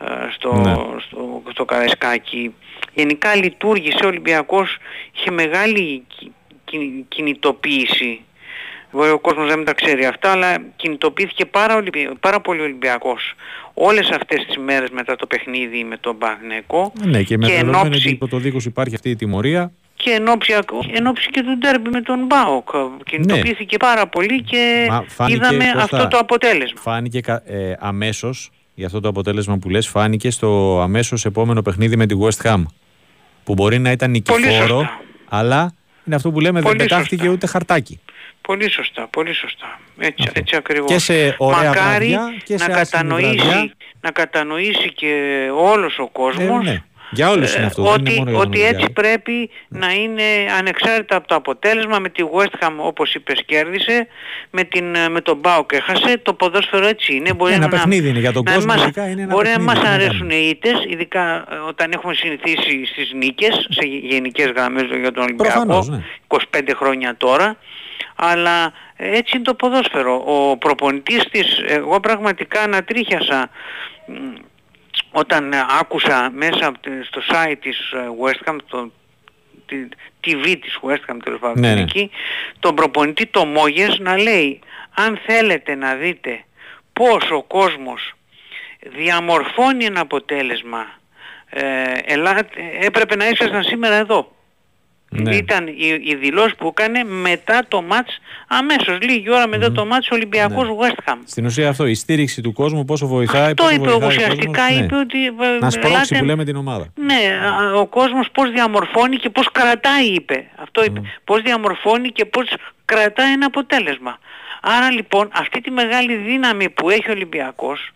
ε, 0.00 0.04
στο, 0.30 0.54
ναι. 0.54 0.72
στο, 1.06 1.42
στο 1.50 1.64
Καραϊσκάκι. 1.64 2.54
Γενικά 2.94 3.34
λειτουργήσε 3.34 4.04
ο 4.04 4.08
Ολυμπιακός, 4.08 4.78
είχε 5.14 5.30
μεγάλη 5.30 6.06
κινητοποίηση. 7.08 8.20
Μπορεί 8.90 9.10
ο 9.10 9.18
κόσμος 9.18 9.48
δεν 9.48 9.64
τα 9.64 9.74
ξέρει 9.74 10.04
αυτά, 10.04 10.30
αλλά 10.30 10.58
κινητοποιήθηκε 10.76 11.46
πάρα, 11.46 11.82
πάρα 12.20 12.40
πολύ 12.40 12.60
ο 12.60 12.64
Ολυμπιακός 12.64 13.34
όλες 13.74 14.10
αυτές 14.10 14.44
τις 14.46 14.56
μέρες 14.56 14.90
μετά 14.90 15.16
το 15.16 15.26
παιχνίδι 15.26 15.84
με 15.84 15.96
τον 15.96 16.18
Παναγενικό. 16.18 16.92
Ναι, 17.04 17.22
και 17.22 17.36
με 17.36 17.46
και 17.46 17.54
ενόψη... 17.54 18.08
υπό 18.08 18.28
το 18.28 18.38
δίκος 18.38 18.64
υπάρχει 18.64 18.94
αυτή 18.94 19.10
η 19.10 19.16
τιμωρία, 19.16 19.72
και 20.02 20.10
εν 20.10 20.28
ώψη, 21.06 21.30
και 21.30 21.42
του 21.42 21.58
ντέρμπι 21.58 21.90
με 21.90 22.00
τον 22.00 22.26
Μπάουκ. 22.26 22.68
Κινητοποιήθηκε 23.04 23.76
ναι. 23.80 23.88
πάρα 23.88 24.06
πολύ 24.06 24.42
και 24.42 24.88
είδαμε 25.26 25.72
αυτό 25.76 26.08
το 26.08 26.18
αποτέλεσμα. 26.18 26.80
Φάνηκε 26.80 27.20
ε, 27.44 27.72
αμέσως, 27.78 28.50
για 28.74 28.86
αυτό 28.86 29.00
το 29.00 29.08
αποτέλεσμα 29.08 29.58
που 29.58 29.68
λες, 29.68 29.88
φάνηκε 29.88 30.30
στο 30.30 30.80
αμέσως 30.82 31.24
επόμενο 31.24 31.62
παιχνίδι 31.62 31.96
με 31.96 32.06
τη 32.06 32.14
West 32.20 32.46
Ham. 32.46 32.62
Που 33.44 33.54
μπορεί 33.54 33.78
να 33.78 33.90
ήταν 33.90 34.10
νικηφόρο, 34.10 34.88
αλλά 35.28 35.74
είναι 36.04 36.14
αυτό 36.14 36.30
που 36.32 36.40
λέμε 36.40 36.60
δεν 36.60 36.76
πετάχτηκε 36.76 37.28
ούτε 37.28 37.46
χαρτάκι. 37.46 38.00
Πολύ 38.40 38.70
σωστά, 38.70 39.06
πολύ 39.10 39.34
σωστά. 39.34 39.80
Έτσι, 39.98 40.30
έτσι 40.32 40.56
ακριβώς. 40.56 40.90
Και 40.90 40.98
σε 40.98 41.34
ωραία 41.38 41.68
Μακάρι 41.68 42.16
και 42.44 42.58
σε 42.58 42.66
να, 42.66 42.74
κατανοήσει, 42.74 43.72
να 44.00 44.10
κατανοήσει 44.10 44.92
και 44.92 45.14
όλος 45.56 45.98
ο 45.98 46.08
κόσμος 46.08 46.66
ε, 46.66 46.70
ναι. 46.70 46.82
Για 47.14 47.30
όλους 47.30 47.54
είναι 47.54 47.66
αυτό. 47.66 47.92
Ότι, 47.92 48.14
είναι 48.14 48.36
ότι 48.36 48.62
έτσι 48.62 48.90
πρέπει 48.90 49.50
να 49.68 49.92
είναι 49.92 50.22
ανεξάρτητα 50.58 51.16
από 51.16 51.28
το 51.28 51.34
αποτέλεσμα. 51.34 51.98
Με 51.98 52.08
τη 52.08 52.22
West 52.36 52.66
Ham 52.66 52.72
όπως 52.76 53.14
είπες 53.14 53.42
κέρδισε, 53.46 54.06
με, 54.50 54.64
την, 54.64 54.84
με 55.10 55.20
τον 55.20 55.36
Μπάουκ 55.38 55.72
έχασε. 55.72 56.18
Το 56.22 56.34
ποδόσφαιρο 56.34 56.86
έτσι 56.86 57.14
είναι. 57.14 57.34
Μπορεί 57.34 57.52
ένα 57.52 57.62
να, 57.62 57.68
παιχνίδι 57.68 58.08
είναι 58.08 58.18
για 58.18 58.32
τον 58.32 58.44
κόσμο. 58.44 58.64
Μας, 58.64 58.84
είναι 58.84 59.22
ένα 59.22 59.34
μπορεί 59.34 59.48
να 59.48 59.60
μας 59.60 59.78
αρέσουν 59.78 60.30
οι 60.30 60.48
ήττες, 60.50 60.84
ειδικά 60.88 61.44
ε, 61.50 61.54
όταν 61.68 61.92
έχουμε 61.92 62.14
συνηθίσει 62.14 62.84
στις 62.86 63.12
νίκες, 63.12 63.66
σε 63.70 63.86
γενικές 63.86 64.46
γραμμές 64.46 64.82
για 65.00 65.12
τον 65.12 65.22
Ολυμπιακό, 65.22 65.84
ναι. 65.84 66.02
25 66.26 66.70
χρόνια 66.76 67.14
τώρα. 67.16 67.56
αλλά 68.16 68.72
έτσι 68.96 69.36
είναι 69.36 69.44
το 69.44 69.54
ποδόσφαιρο. 69.54 70.22
Ο 70.26 70.56
προπονητής 70.56 71.24
της, 71.30 71.62
εγώ 71.66 72.00
πραγματικά 72.00 72.60
ανατρίχιασα 72.60 73.50
όταν 75.12 75.52
άκουσα 75.80 76.30
μέσα 76.34 76.72
στο 77.02 77.20
site 77.30 77.56
της 77.60 77.92
West 78.24 78.50
Ham, 78.50 78.56
το 78.66 78.90
TV 80.24 80.56
της 80.60 80.78
West 80.82 81.10
Ham 81.10 81.16
τέλος 81.24 81.38
πάντων 81.40 81.60
ναι, 81.60 81.74
ναι. 81.74 81.80
εκεί, 81.80 82.10
τον 82.58 82.74
προπονητή 82.74 83.26
το 83.26 83.44
Μόγες 83.44 83.98
να 83.98 84.18
λέει 84.18 84.60
αν 84.94 85.20
θέλετε 85.26 85.74
να 85.74 85.94
δείτε 85.94 86.44
πώς 86.92 87.30
ο 87.30 87.42
κόσμος 87.42 88.12
διαμορφώνει 88.96 89.84
ένα 89.84 90.00
αποτέλεσμα 90.00 90.86
ε, 91.50 91.64
έπρεπε 92.80 93.16
να 93.16 93.28
ήσασταν 93.28 93.62
σήμερα 93.62 93.94
εδώ. 93.94 94.32
Ναι. 95.12 95.36
Ήταν 95.36 95.66
η, 95.66 96.00
η 96.02 96.14
δηλώση 96.14 96.54
που 96.54 96.66
έκανε 96.76 97.04
μετά 97.04 97.64
το 97.68 97.82
μάτς, 97.82 98.20
αμέσως 98.48 98.98
λίγη 99.00 99.30
ώρα 99.30 99.46
μετά 99.46 99.72
το 99.72 99.86
μάτς 99.86 100.10
Ολυμπιακός 100.10 100.68
ναι. 100.68 100.74
West 100.80 101.10
Ham. 101.10 101.16
Στην 101.24 101.44
ουσία 101.44 101.68
αυτό, 101.68 101.86
η 101.86 101.94
στήριξη 101.94 102.40
του 102.40 102.52
κόσμου 102.52 102.84
πόσο 102.84 103.06
βοηθάει. 103.06 103.42
Αυτό 103.42 103.62
πόσο 103.62 103.74
είπε 103.74 103.88
βοηθάει 103.88 104.08
ουσιαστικά, 104.08 104.62
κόσμος, 104.62 104.84
είπε 104.84 104.94
ναι. 104.94 105.00
ότι... 105.00 105.26
Ε, 105.26 105.58
να 105.60 105.70
σπρώξει 105.70 106.18
που 106.18 106.24
λέμε 106.24 106.44
την 106.44 106.56
ομάδα. 106.56 106.92
Ναι, 106.94 107.20
ο 107.76 107.86
κόσμος 107.86 108.28
πώς 108.32 108.50
διαμορφώνει 108.50 109.16
και 109.16 109.30
πώς 109.30 109.50
κρατάει 109.52 110.06
είπε. 110.06 110.44
Αυτό 110.56 110.84
είπε. 110.84 111.00
Mm. 111.04 111.20
Πώς 111.24 111.42
διαμορφώνει 111.42 112.10
και 112.10 112.24
πώς 112.24 112.54
κρατάει 112.84 113.32
ένα 113.32 113.46
αποτέλεσμα. 113.46 114.18
Άρα 114.62 114.90
λοιπόν 114.90 115.28
αυτή 115.32 115.60
τη 115.60 115.70
μεγάλη 115.70 116.14
δύναμη 116.16 116.70
που 116.70 116.90
έχει 116.90 117.08
ο 117.08 117.12
Ολυμπιακός 117.12 117.92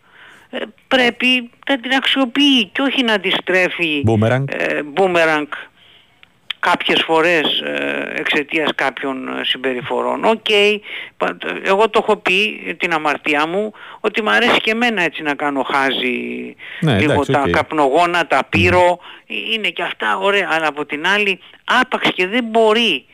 ε, 0.50 0.58
πρέπει 0.88 1.50
να 1.68 1.80
την 1.80 1.92
αξιοποιεί 1.92 2.64
και 2.72 2.82
όχι 2.82 3.02
να 3.02 3.18
τη 3.18 3.30
στρέφει 3.30 4.02
μπούμερανγκ, 4.06 4.44
ε, 4.46 4.80
μπούμερανγκ 4.94 5.46
κάποιες 6.60 7.02
φορές 7.02 7.60
ε, 7.60 8.12
εξαιτίας 8.14 8.70
κάποιων 8.74 9.28
ε, 9.28 9.44
συμπεριφορών. 9.44 10.24
Οκ, 10.24 10.50
εγώ 11.64 11.90
το 11.90 12.00
έχω 12.02 12.16
πει 12.16 12.76
την 12.78 12.92
αμαρτία 12.92 13.46
μου 13.46 13.72
ότι 14.00 14.22
μου 14.22 14.30
αρέσει 14.30 14.60
και 14.60 14.70
εμένα 14.70 15.02
έτσι 15.02 15.22
να 15.22 15.34
κάνω 15.34 15.62
χάζι 15.62 16.54
ναι, 16.80 16.98
λίγο 16.98 17.24
τα 17.24 17.44
okay. 17.46 17.50
καπνογόνα, 17.50 18.26
τα 18.26 18.46
πύρο, 18.48 18.98
είναι 19.54 19.68
και 19.68 19.82
αυτά 19.82 20.18
ωραία, 20.18 20.48
αλλά 20.52 20.66
από 20.66 20.86
την 20.86 21.06
άλλη 21.06 21.40
άπαξ 21.64 22.10
και 22.14 22.26
δεν 22.26 22.44
μπορεί 22.44 23.04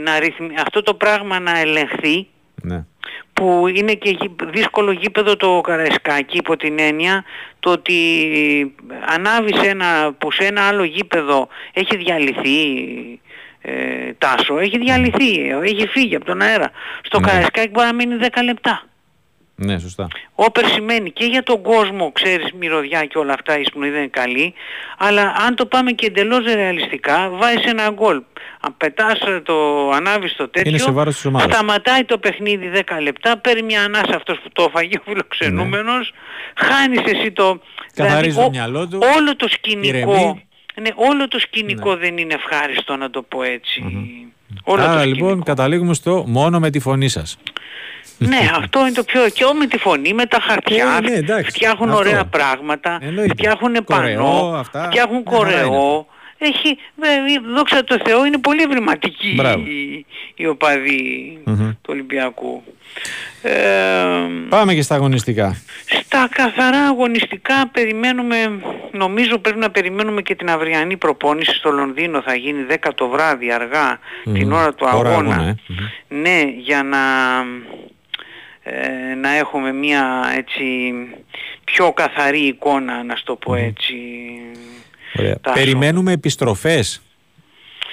να 0.00 0.18
ρυθμι... 0.18 0.54
αυτό 0.64 0.82
το 0.82 0.94
πράγμα 0.94 1.38
να 1.38 1.58
ελεγχθεί 1.58 2.26
ναι 2.62 2.84
που 3.42 3.66
είναι 3.66 3.94
και 3.94 4.18
δύσκολο 4.44 4.92
γήπεδο 4.92 5.36
το 5.36 5.60
Καραϊσκάκι 5.60 6.36
υπό 6.36 6.56
την 6.56 6.78
έννοια 6.78 7.24
το 7.60 7.70
ότι 7.70 7.94
ανάβεις 9.06 9.62
ένα, 9.62 10.12
που 10.18 10.30
σε 10.30 10.44
ένα 10.44 10.68
άλλο 10.68 10.84
γήπεδο 10.84 11.48
έχει 11.72 11.96
διαλυθεί 11.96 12.58
ε, 13.60 14.12
τάσο, 14.18 14.58
έχει 14.58 14.78
διαλυθεί, 14.78 15.48
έχει 15.62 15.86
φύγει 15.86 16.14
από 16.14 16.24
τον 16.24 16.40
αέρα. 16.40 16.70
Στο 17.02 17.20
ναι. 17.20 17.26
Καραϊσκάκι 17.26 17.68
μπορεί 17.68 17.86
να 17.86 17.94
μείνει 17.94 18.16
10 18.20 18.26
λεπτά. 18.44 18.82
Ναι, 19.54 19.78
σωστά. 19.78 20.08
Όπερ 20.34 20.66
σημαίνει 20.66 21.10
και 21.10 21.24
για 21.24 21.42
τον 21.42 21.62
κόσμο, 21.62 22.12
ξέρεις, 22.12 22.52
μυρωδιά 22.52 23.04
και 23.04 23.18
όλα 23.18 23.32
αυτά, 23.32 23.58
η 23.58 23.60
εισπνοή 23.60 23.90
δεν 23.90 23.98
είναι 23.98 24.08
καλή, 24.08 24.54
αλλά 24.98 25.34
αν 25.46 25.54
το 25.54 25.66
πάμε 25.66 25.92
και 25.92 26.06
εντελώς 26.06 26.44
ρεαλιστικά, 26.44 27.30
βάζεις 27.30 27.64
ένα 27.64 27.90
γκολ. 27.90 28.22
Αν 28.60 28.76
πετάς 28.76 29.18
το, 29.42 29.90
ανάβεις 29.90 30.36
το 30.36 30.48
τέτοιο, 30.48 30.78
σταματάει 31.38 32.04
το 32.04 32.18
παιχνίδι 32.18 32.70
10 32.74 32.80
λεπτά, 33.02 33.36
παίρνει 33.38 33.62
μια 33.62 33.82
ανάσα 33.82 34.16
αυτός 34.16 34.38
που 34.42 34.48
το 34.52 34.62
έφαγε 34.68 34.96
ο 34.98 35.02
φιλοξενούμενος, 35.04 36.12
ναι. 36.12 36.68
χάνεις 36.68 37.00
εσύ 37.04 37.32
το... 37.32 37.60
Καθαρίζει 37.94 38.30
δηλαδή, 38.30 38.52
το 38.52 38.58
μυαλό 38.58 38.88
του, 38.88 38.98
όλο 39.16 39.36
το 39.36 39.48
σκηνικό... 39.48 40.40
Ναι, 40.80 40.90
όλο 40.94 41.28
το 41.28 41.38
σκηνικό 41.38 41.90
ναι. 41.90 41.96
δεν 41.96 42.18
είναι 42.18 42.34
ευχάριστο 42.34 42.96
να 42.96 43.10
το 43.10 43.22
πω 43.22 43.42
έτσι. 43.42 43.84
Mm-hmm. 43.86 44.32
Όλο 44.64 44.82
Άρα 44.82 45.04
λοιπόν 45.04 45.42
καταλήγουμε 45.42 45.94
στο 45.94 46.24
μόνο 46.26 46.58
με 46.58 46.70
τη 46.70 46.80
φωνή 46.80 47.08
σας. 47.08 47.38
Ναι, 48.28 48.50
αυτό 48.58 48.80
είναι 48.80 48.92
το 48.92 49.02
πιο... 49.04 49.28
Και 49.28 49.44
με 49.58 49.66
τη 49.66 49.78
φωνή, 49.78 50.12
με 50.12 50.26
τα 50.26 50.38
χαρτιά, 50.40 51.00
ε, 51.04 51.20
ναι, 51.20 51.42
φτιάχνουν 51.42 51.88
αυτό. 51.90 52.00
ωραία 52.00 52.24
πράγματα, 52.24 52.98
Εννοείται. 53.02 53.34
φτιάχνουν 53.36 53.84
πανό, 53.84 54.54
αυτά. 54.56 54.84
φτιάχνουν 54.84 55.22
κορεό. 55.22 56.06
Έχει, 56.44 56.78
δόξα 57.54 57.84
τω 57.84 57.96
Θεώ, 58.04 58.26
είναι 58.26 58.38
πολύ 58.38 58.62
ευρηματική 58.62 59.36
η, 59.64 60.06
η 60.34 60.46
οπαδη 60.46 61.38
του 61.44 61.88
Ολυμπιακού. 61.88 62.62
Ε, 63.42 63.52
Πάμε 64.48 64.74
και 64.74 64.82
στα 64.82 64.94
αγωνιστικά. 64.94 65.56
Στα 65.86 66.28
καθαρά 66.30 66.86
αγωνιστικά 66.86 67.68
περιμένουμε, 67.72 68.36
νομίζω 68.92 69.38
πρέπει 69.38 69.58
να 69.58 69.70
περιμένουμε 69.70 70.22
και 70.22 70.34
την 70.34 70.50
αυριανή 70.50 70.96
προπόνηση 70.96 71.54
στο 71.54 71.70
Λονδίνο. 71.70 72.22
Θα 72.22 72.34
γίνει 72.34 72.66
10 72.70 72.90
το 72.94 73.08
βράδυ 73.08 73.52
αργά 73.52 73.98
την 74.32 74.52
ώρα 74.52 74.74
του 74.74 74.88
αγώνα. 74.88 75.08
αγώνα 75.10 75.42
ε. 75.48 75.56
Ναι, 76.08 76.42
για 76.56 76.82
να 76.82 76.98
ε, 78.62 79.14
να 79.14 79.36
έχουμε 79.36 79.72
μια 79.72 80.32
έτσι 80.36 80.92
πιο 81.64 81.92
καθαρή 81.92 82.40
εικόνα 82.46 83.02
να 83.02 83.16
στο 83.16 83.36
πω 83.36 83.54
έτσι. 83.54 83.94
Περιμένουμε 85.54 86.12
επιστροφές 86.12 87.02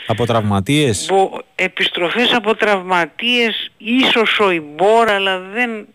από 0.07 0.25
τραυματίες; 0.25 1.11
επιστροφές 1.55 2.33
από 2.33 2.55
τραυματίες 2.55 3.71
ίσως 3.77 4.39
ο 4.39 4.51
Ιμπόρα 4.51 5.15
αλλά 5.15 5.39
δεν, 5.39 5.87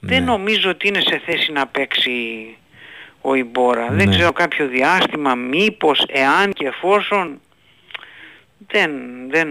δεν 0.00 0.24
ναι. 0.24 0.30
νομίζω 0.30 0.70
ότι 0.70 0.88
είναι 0.88 1.00
σε 1.00 1.22
θέση 1.24 1.52
να 1.52 1.66
παίξει 1.66 2.10
ο 3.20 3.34
Ιμπόρα. 3.34 3.86
Δεν 3.90 4.08
ναι. 4.08 4.16
ξέρω 4.16 4.32
κάποιο 4.32 4.68
διάστημα 4.68 5.34
μήπως 5.34 6.04
εάν 6.08 6.52
και 6.52 6.66
εφόσον 6.66 7.40
δεν, 8.66 8.90
δεν, 9.30 9.48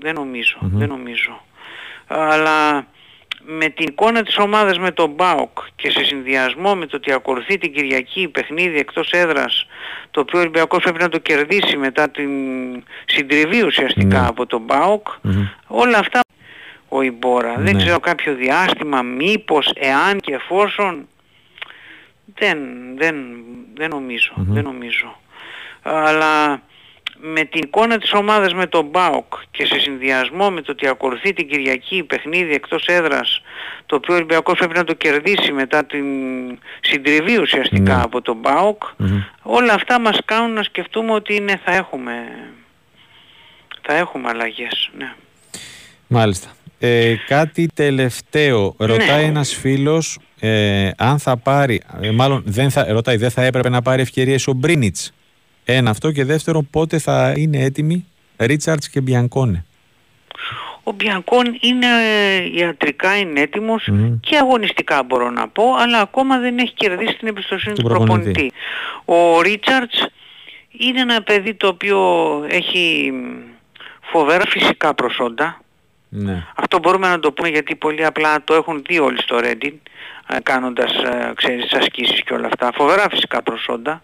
δεν 0.00 0.14
νομιζω 0.14 0.58
δεν 0.60 0.88
νομίζω. 0.88 1.44
Αλλά 2.06 2.86
με 3.50 3.68
την 3.68 3.86
εικόνα 3.88 4.22
της 4.22 4.38
ομάδας 4.38 4.78
με 4.78 4.90
τον 4.90 5.10
ΜΠΑΟΚ 5.10 5.58
και 5.76 5.90
σε 5.90 6.04
συνδυασμό 6.04 6.74
με 6.74 6.86
το 6.86 6.96
ότι 6.96 7.12
ακολουθεί 7.12 7.58
την 7.58 7.72
Κυριακή 7.72 8.28
παιχνίδι 8.28 8.78
εκτός 8.78 9.10
έδρας 9.10 9.66
το 10.10 10.20
οποίο 10.20 10.38
ο 10.38 10.42
Ολυμπιακός 10.42 10.82
πρέπει 10.82 10.98
να 11.00 11.08
το 11.08 11.18
κερδίσει 11.18 11.76
μετά 11.76 12.10
την 12.10 12.30
συντριβή 13.04 13.62
ουσιαστικά 13.62 14.20
ναι. 14.20 14.26
από 14.26 14.46
τον 14.46 14.62
ΜΠΑΟΚ 14.62 15.06
όλα 15.66 15.98
αυτά 15.98 16.20
ο 16.88 17.02
Ιμπόρα 17.02 17.54
δεν 17.56 17.76
ναι. 17.76 17.82
ξέρω 17.82 18.00
κάποιο 18.00 18.34
διάστημα 18.34 19.02
μήπως 19.02 19.72
εάν 19.74 20.20
και 20.20 20.34
εφόσον 20.34 21.08
δεν, 22.34 22.58
δεν, 22.96 23.16
δεν 23.74 23.90
νομιζω 23.90 24.32
δεν 24.36 24.64
νομίζω 24.64 25.20
αλλά 25.82 26.62
με 27.20 27.44
την 27.44 27.60
εικόνα 27.64 27.98
της 27.98 28.12
ομάδας 28.12 28.54
με 28.54 28.66
τον 28.66 28.86
ΜΠΑΟΚ 28.86 29.34
και 29.50 29.66
σε 29.66 29.78
συνδυασμό 29.78 30.50
με 30.50 30.60
το 30.60 30.72
ότι 30.72 30.86
ακολουθεί 30.86 31.32
την 31.32 31.48
Κυριακή 31.48 32.02
παιχνίδι 32.02 32.54
εκτός 32.54 32.86
έδρας 32.86 33.42
το 33.86 33.96
οποίο 33.96 34.14
ο 34.14 34.16
Ολυμπιακός 34.16 34.58
πρέπει 34.58 34.74
να 34.74 34.84
το 34.84 34.94
κερδίσει 34.94 35.52
μετά 35.52 35.84
την 35.84 36.04
συντριβή 36.80 37.40
ουσιαστικά 37.40 37.96
ναι. 37.96 38.02
από 38.02 38.22
τον 38.22 38.36
ΜΠΑΟΚ 38.36 38.82
όλα 39.42 39.72
αυτά 39.72 40.00
μας 40.00 40.18
κάνουν 40.24 40.52
να 40.52 40.62
σκεφτούμε 40.62 41.12
ότι 41.12 41.40
ναι, 41.40 41.56
θα 41.64 41.74
έχουμε 41.74 42.12
θα 43.82 43.94
έχουμε 43.94 44.28
αλλαγές 44.28 44.90
ναι. 44.98 45.12
Μάλιστα 46.06 46.48
ε, 46.78 47.14
κάτι 47.26 47.68
τελευταίο 47.74 48.74
ρωτάει 48.78 49.22
ναι. 49.22 49.28
ένας 49.28 49.54
φίλος 49.54 50.18
ε, 50.40 50.90
αν 50.96 51.18
θα 51.18 51.36
πάρει 51.36 51.82
ε, 52.00 52.10
μάλλον 52.10 52.42
δεν 52.46 52.70
θα, 52.70 52.86
ρωτάει 52.92 53.16
δεν 53.16 53.30
θα 53.30 53.42
έπρεπε 53.42 53.68
να 53.68 53.82
πάρει 53.82 54.02
ευκαιρίες 54.02 54.46
ο 54.46 54.52
Μπρίνιτς 54.52 55.12
ένα 55.72 55.90
αυτό 55.90 56.12
και 56.12 56.24
δεύτερο 56.24 56.62
πότε 56.70 56.98
θα 56.98 57.32
είναι 57.36 57.58
έτοιμοι 57.58 58.06
Ρίτσαρτς 58.36 58.88
και 58.88 59.00
Μπιανκόνε. 59.00 59.64
Ο 60.82 60.92
Μπιανκόν 60.92 61.58
είναι 61.60 61.86
ε, 61.86 62.58
ιατρικά 62.58 63.16
είναι 63.16 63.48
και 64.20 64.36
αγωνιστικά 64.36 65.02
μπορώ 65.02 65.30
να 65.30 65.48
πω, 65.48 65.74
αλλά 65.78 66.00
ακόμα 66.00 66.38
δεν 66.38 66.58
έχει 66.58 66.74
κερδίσει 66.74 67.16
την 67.16 67.28
εμπιστοσύνη 67.28 67.74
του, 67.74 67.82
προπονητή. 67.82 68.52
Ο 69.04 69.40
Ρίτσαρτς 69.40 70.06
είναι 70.70 71.00
ένα 71.00 71.22
παιδί 71.22 71.54
το 71.54 71.68
οποίο 71.68 71.98
έχει 72.48 73.12
φοβερά 74.00 74.44
φυσικά 74.46 74.94
προσόντα. 74.94 75.60
Ναι. 76.08 76.46
Αυτό 76.56 76.78
μπορούμε 76.78 77.08
να 77.08 77.20
το 77.20 77.32
πούμε 77.32 77.48
γιατί 77.48 77.76
πολύ 77.76 78.04
απλά 78.04 78.44
το 78.44 78.54
έχουν 78.54 78.82
δει 78.88 78.98
όλοι 78.98 79.22
στο 79.22 79.38
Reddit 79.42 79.74
ε, 80.28 80.36
κάνοντας 80.42 80.92
ε, 80.92 81.32
ξέρεις, 81.34 81.72
ασκήσεις 81.72 82.22
και 82.22 82.34
όλα 82.34 82.46
αυτά. 82.46 82.70
Φοβερά 82.74 83.06
φυσικά 83.10 83.42
προσόντα. 83.42 84.02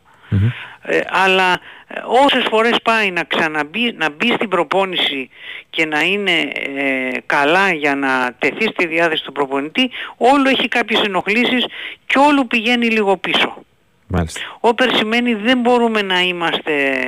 Ε, 0.86 1.00
αλλά 1.08 1.52
ε, 1.86 2.00
όσες 2.24 2.46
φορές 2.50 2.76
πάει 2.82 3.10
να 3.10 3.24
ξαναμπεί, 3.24 3.92
να 3.92 4.10
μπει 4.10 4.32
στην 4.32 4.48
προπόνηση 4.48 5.30
και 5.70 5.86
να 5.86 6.00
είναι 6.00 6.32
ε, 6.76 7.18
καλά 7.26 7.72
για 7.72 7.94
να 7.94 8.34
τεθεί 8.38 8.64
στη 8.64 8.86
διάθεση 8.86 9.24
του 9.24 9.32
προπονητή, 9.32 9.90
όλο 10.16 10.48
έχει 10.48 10.68
κάποιες 10.68 11.02
ενοχλήσεις 11.02 11.64
και 12.06 12.18
όλο 12.18 12.44
πηγαίνει 12.44 12.86
λίγο 12.86 13.16
πίσω. 13.16 13.64
Μάλιστα. 14.06 14.40
Όπερ 14.60 14.96
σημαίνει 14.96 15.34
δεν 15.34 15.60
μπορούμε 15.60 16.02
να 16.02 16.20
είμαστε 16.20 16.98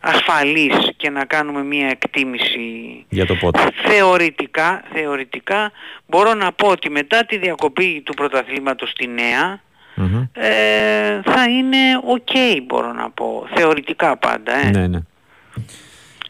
ασφαλείς 0.00 0.74
και 0.96 1.10
να 1.10 1.24
κάνουμε 1.24 1.64
μία 1.64 1.88
εκτίμηση 1.88 3.04
για 3.08 3.26
το 3.26 3.34
πότε. 3.34 3.68
Θεωρητικά, 3.82 4.82
θεωρητικά 4.92 5.72
μπορώ 6.06 6.34
να 6.34 6.52
πω 6.52 6.68
ότι 6.68 6.90
μετά 6.90 7.24
τη 7.24 7.38
διακοπή 7.38 8.02
του 8.04 8.14
πρωταθλήματος 8.14 8.90
στη 8.90 9.06
Νέα 9.06 9.60
ε, 10.32 11.20
θα 11.24 11.44
είναι 11.48 11.78
ok 12.16 12.62
μπορώ 12.66 12.92
να 12.92 13.10
πω, 13.10 13.46
θεωρητικά 13.54 14.16
πάντα. 14.16 14.54
Ε. 14.54 14.70
Ναι, 14.70 14.86
ναι. 14.86 14.98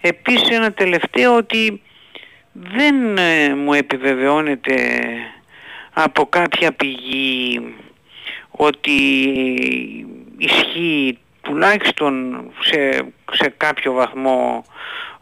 Επίσης 0.01 0.48
ένα 0.51 0.72
τελευταίο 0.72 1.36
ότι 1.36 1.82
δεν 2.52 3.18
ε, 3.18 3.55
μου 3.55 3.72
επιβεβαιώνεται 3.72 4.74
από 5.92 6.26
κάποια 6.26 6.72
πηγή 6.72 7.74
ότι 8.51 8.92
ισχύει 10.36 11.18
τουλάχιστον 11.40 12.42
σε, 12.60 13.02
σε 13.32 13.55
κάποιο 13.56 13.92
βαθμό 13.92 14.64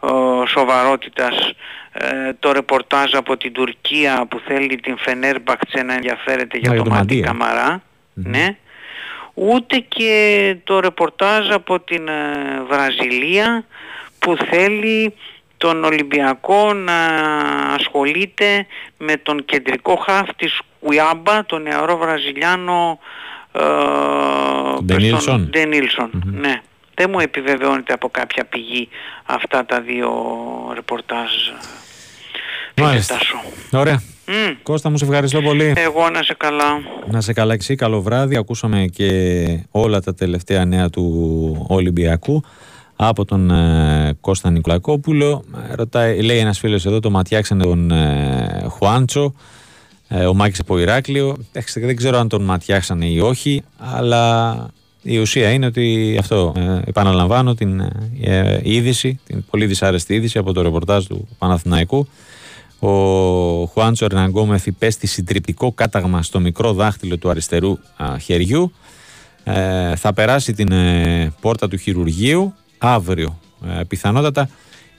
ε, 0.02 0.46
σοβαρότητας 0.46 1.52
ε, 1.92 2.32
το 2.38 2.52
ρεπορτάζ 2.52 3.14
από 3.14 3.36
την 3.36 3.52
Τουρκία 3.52 4.26
που 4.28 4.40
θέλει 4.46 4.76
την 4.76 4.96
Φενέρμπακτσε 4.98 5.82
να 5.82 5.94
ενδιαφέρεται 5.94 6.58
για 6.58 6.74
το, 6.74 6.82
το 6.82 6.90
Μαντί 6.90 7.24
ναι, 8.24 8.56
ούτε 9.34 9.78
και 9.78 10.56
το 10.64 10.80
ρεπορτάζ 10.80 11.50
από 11.50 11.80
την 11.80 12.08
ε, 12.08 12.62
Βραζιλία 12.68 13.64
που 14.18 14.36
θέλει 14.50 15.14
τον 15.56 15.84
Ολυμπιακό 15.84 16.72
να 16.72 17.06
ασχολείται 17.74 18.66
με 18.98 19.16
τον 19.16 19.44
κεντρικό 19.44 19.96
χάφ 19.96 20.28
της 20.36 20.60
Κουιάμπα, 20.80 21.44
τον 21.44 21.62
νεαρό 21.62 21.96
Βραζιλιάνο 21.96 22.98
Ντενίλσον. 25.50 26.22
Ναι. 26.24 26.60
Δεν 26.94 27.10
μου 27.10 27.20
επιβεβαιώνεται 27.20 27.92
από 27.92 28.08
κάποια 28.08 28.44
πηγή 28.44 28.88
αυτά 29.24 29.64
τα 29.64 29.80
δύο 29.80 30.10
ρεπορτάζ. 30.74 31.30
Μάλιστα. 32.76 33.18
Ωραία. 33.72 34.02
Mm. 34.28 34.56
Κώστα 34.62 34.90
μου 34.90 34.98
σε 34.98 35.04
ευχαριστώ 35.04 35.40
πολύ. 35.40 35.72
Εγώ 35.76 36.10
να 36.10 36.22
σε 36.22 36.34
καλά. 36.38 36.80
Να 37.10 37.20
σε 37.20 37.32
καλά 37.32 37.52
εξή. 37.52 37.74
Καλό 37.74 38.02
βράδυ. 38.02 38.36
Ακούσαμε 38.36 38.84
και 38.92 39.10
όλα 39.70 40.00
τα 40.00 40.14
τελευταία 40.14 40.64
νέα 40.64 40.90
του 40.90 41.66
Ολυμπιακού 41.68 42.42
από 42.96 43.24
τον 43.24 43.50
ε, 43.50 44.16
Κώστα 44.20 44.50
Νικολακόπουλο. 44.50 45.44
Ε, 45.70 45.74
ρωτάει, 45.74 46.22
λέει 46.22 46.38
ένας 46.38 46.58
φίλος 46.58 46.86
εδώ, 46.86 47.00
το 47.00 47.10
ματιάξανε 47.10 47.62
τον 47.62 47.90
ε, 47.90 48.66
Χουάντσο. 48.68 49.34
Ε, 50.08 50.24
ο 50.24 50.34
Μάκης 50.34 50.60
από 50.60 50.78
Ηράκλειο. 50.78 51.36
Δεν 51.74 51.96
ξέρω 51.96 52.18
αν 52.18 52.28
τον 52.28 52.42
ματιάξανε 52.42 53.06
ή 53.06 53.20
όχι, 53.20 53.62
αλλά 53.78 54.56
η 55.02 55.18
ουσία 55.18 55.50
είναι 55.50 55.66
ότι 55.66 56.16
αυτό, 56.20 56.54
ε, 56.56 56.80
επαναλαμβάνω 56.86 57.54
την 57.54 57.80
ε, 58.20 58.60
είδηση, 58.62 59.20
την 59.26 59.44
πολύ 59.50 59.66
δυσάρεστη 59.66 60.14
είδηση 60.14 60.38
από 60.38 60.52
το 60.52 60.62
ρεπορτάζ 60.62 61.04
του 61.04 61.28
Παναθηναϊκού. 61.38 62.08
Ο 62.78 62.90
Χουάντσο 63.64 64.04
Ερναγκόμεθ 64.04 64.66
υπέστη 64.66 65.06
συντριπτικό 65.06 65.72
κάταγμα 65.72 66.22
στο 66.22 66.40
μικρό 66.40 66.72
δάχτυλο 66.72 67.18
του 67.18 67.30
αριστερού 67.30 67.78
χεριού. 68.20 68.72
Ε, 69.44 69.96
θα 69.96 70.12
περάσει 70.12 70.52
την 70.52 70.72
πόρτα 71.40 71.68
του 71.68 71.76
χειρουργείου 71.76 72.54
αύριο 72.78 73.38
πιθανότατα 73.88 74.48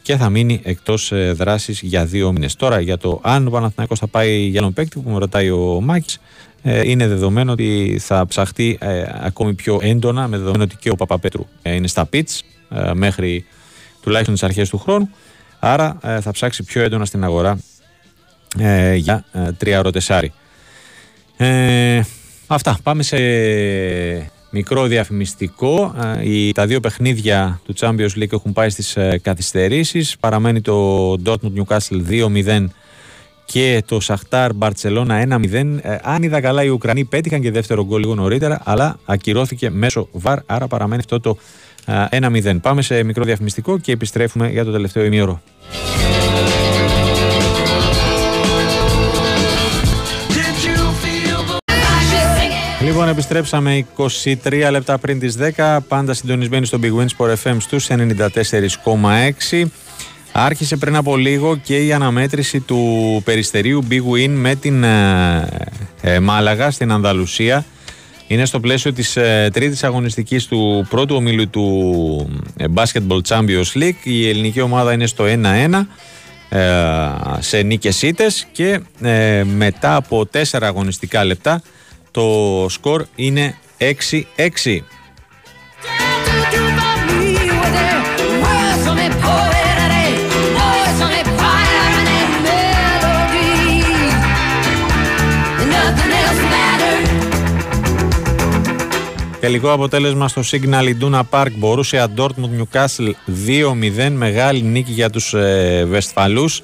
και 0.02 0.16
θα 0.16 0.30
μείνει 0.30 0.62
εκτός 0.64 1.12
δράσης 1.34 1.82
για 1.82 2.06
δύο 2.06 2.32
μήνες. 2.32 2.56
Τώρα 2.56 2.80
για 2.80 2.98
το 2.98 3.20
αν 3.24 3.48
ο 3.48 3.50
Παναθηναϊκός 3.50 4.00
θα 4.00 4.08
πάει 4.08 4.40
για 4.40 4.62
τον 4.62 4.74
παίκτη 4.74 5.00
που 5.00 5.10
με 5.10 5.18
ρωτάει 5.18 5.50
ο 5.50 5.82
Μάκης 5.82 6.20
ε, 6.62 6.90
είναι 6.90 7.08
δεδομένο 7.08 7.52
ότι 7.52 7.98
θα 8.02 8.26
ψαχτεί 8.26 8.78
ε, 8.82 9.04
ακόμη 9.22 9.54
πιο 9.54 9.80
έντονα 9.82 10.28
με 10.28 10.38
δεδομένο 10.38 10.64
ότι 10.64 10.76
και 10.76 10.90
ο 10.90 10.96
Παπαπέτρου 10.96 11.46
ε, 11.62 11.74
είναι 11.74 11.88
στα 11.88 12.06
πιτς 12.06 12.44
μέχρι 12.94 13.46
τουλάχιστον 14.02 14.34
τις 14.34 14.44
αρχές 14.44 14.70
του 14.70 14.78
χρόνου 14.78 15.10
άρα 15.60 15.98
θα 16.22 16.32
ψάξει 16.32 16.64
πιο 16.64 16.82
έντονα 16.82 17.06
στην 17.06 17.24
αγορά 17.24 17.60
για 18.96 19.26
τρία 19.58 19.82
ροτεσάρι. 19.82 20.34
Αυτά. 22.48 22.78
Πάμε 22.84 23.04
σε 23.04 23.18
μικρό 24.50 24.86
διαφημιστικό. 24.86 25.96
τα 26.54 26.66
δύο 26.66 26.80
παιχνίδια 26.80 27.62
του 27.66 27.74
Champions 27.80 28.18
League 28.18 28.34
έχουν 28.34 28.54
πάει 28.54 28.70
στις 28.70 28.98
καθυστερήσεις. 29.22 30.18
Παραμένει 30.20 30.62
το 30.62 31.12
Dortmund 31.26 31.54
Newcastle 31.56 32.02
2-0 32.10 32.66
και 33.52 33.84
το 33.86 34.00
Σαχτάρ 34.00 34.54
Μπαρτσελώνα 34.54 35.28
1-0. 35.30 35.54
Ε, 35.82 35.98
αν 36.02 36.24
είδα 36.24 36.42
καλά, 36.42 36.64
οι 36.64 36.68
Ουκρανοί 36.68 37.06
πέτυχαν 37.06 37.42
και 37.42 37.52
δεύτερο 37.52 37.86
γκολ 37.86 38.00
λίγο 38.00 38.16
νωρίτερα, 38.16 38.62
αλλά 38.64 39.00
ακυρώθηκε 39.06 39.70
μέσω 39.70 40.08
βαρ, 40.12 40.40
άρα 40.46 40.68
παραμένει 40.68 41.02
αυτό 41.02 41.20
το 41.20 41.38
1-0. 42.10 42.58
Πάμε 42.62 42.82
σε 42.82 43.04
μικρό 43.04 43.24
διαφημιστικό 43.24 43.78
και 43.78 43.92
επιστρέφουμε 43.92 44.50
για 44.50 44.66
το 44.66 44.72
τελευταίο 44.72 45.04
ημίωρο. 45.04 45.42
Λοιπόν, 52.90 53.08
επιστρέψαμε 53.08 53.86
23 53.98 54.68
λεπτά 54.72 54.98
πριν 54.98 55.20
τις 55.20 55.38
10, 55.58 55.78
πάντα 55.88 56.14
συντονισμένοι 56.14 56.66
στο 56.66 56.80
Big 56.82 57.00
Win 57.00 57.06
Sport 57.18 57.34
FM 57.44 57.56
στους 57.60 57.88
94,6. 57.90 59.66
Άρχισε 60.32 60.76
πριν 60.76 60.96
από 60.96 61.18
λίγο 61.18 61.58
και 61.58 61.86
η 61.86 61.94
αναμέτρηση 61.94 62.60
του 62.60 63.22
περιστερίου 63.26 63.88
Big 63.90 64.02
Win 64.14 64.30
με 64.30 64.56
την 64.56 64.84
ε, 64.84 65.70
ε, 66.02 66.20
Μάλαγα 66.20 66.72
στην 66.72 66.92
Ανδαλουσία. 66.92 67.66
Είναι 68.28 68.46
στο 68.46 68.60
πλαίσιο 68.60 68.94
της 68.94 69.16
ε, 69.16 69.50
τρίτης 69.54 69.84
αγωνιστικής 69.84 70.48
του 70.48 70.86
πρώτου 70.90 71.16
ομίλου 71.16 71.50
του 71.50 72.42
ε, 72.58 72.66
Basketball 72.74 73.20
Champions 73.28 73.74
League. 73.74 74.04
Η 74.04 74.30
ελληνική 74.30 74.62
ομάδα 74.62 74.94
είναι 74.94 75.08
στο 75.08 75.26
1-1 75.28 75.86
σε 77.40 77.62
νίκες 77.62 78.02
ήττες 78.02 78.48
και 78.52 78.80
μετά 79.44 79.96
από 79.96 80.26
τέσσερα 80.26 80.68
αγωνιστικά 80.68 81.24
λεπτά 81.24 81.62
το 82.12 82.66
σκορ 82.70 83.06
είναι 83.16 83.58
6-6. 83.78 84.80
Τελικό 99.40 99.72
αποτέλεσμα 99.72 100.28
στο 100.28 100.42
Signal 100.52 100.94
Iduna 101.00 101.22
Park 101.30 101.52
μπορούσε 101.56 102.10
Dortmund 102.18 102.62
Newcastle 102.62 103.12
2-0 104.08 104.10
μεγάλη 104.12 104.62
νίκη 104.62 104.92
για 104.92 105.10
τους 105.10 105.34
ε, 105.34 105.86
Βεσφαλούς 105.90 106.62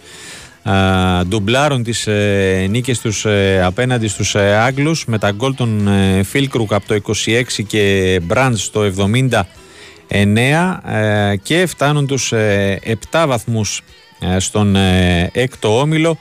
ντουμπλάρουν 1.28 1.84
τις 1.84 2.08
ε, 2.08 2.68
νίκες 2.70 3.00
τους 3.00 3.26
ε, 3.26 3.62
απέναντι 3.64 4.08
στους 4.08 4.36
ε, 4.36 4.56
Άγγλους 4.56 5.06
με 5.06 5.18
τα 5.18 5.32
γκολ 5.32 5.56
των 5.56 5.88
ε, 5.88 6.24
Φίλκρουκ 6.24 6.74
από 6.74 6.88
το 6.88 7.14
26 7.26 7.44
και 7.68 8.20
Μπραντς 8.24 8.64
στο 8.64 8.92
79 8.98 9.42
ε, 10.08 11.36
και 11.44 11.66
φτάνουν 11.66 12.08
τους 12.08 12.34
7 13.12 13.26
βαθμούς 13.28 13.82
στον 14.38 14.76
έκτο 15.32 15.80
όμιλο. 15.80 16.18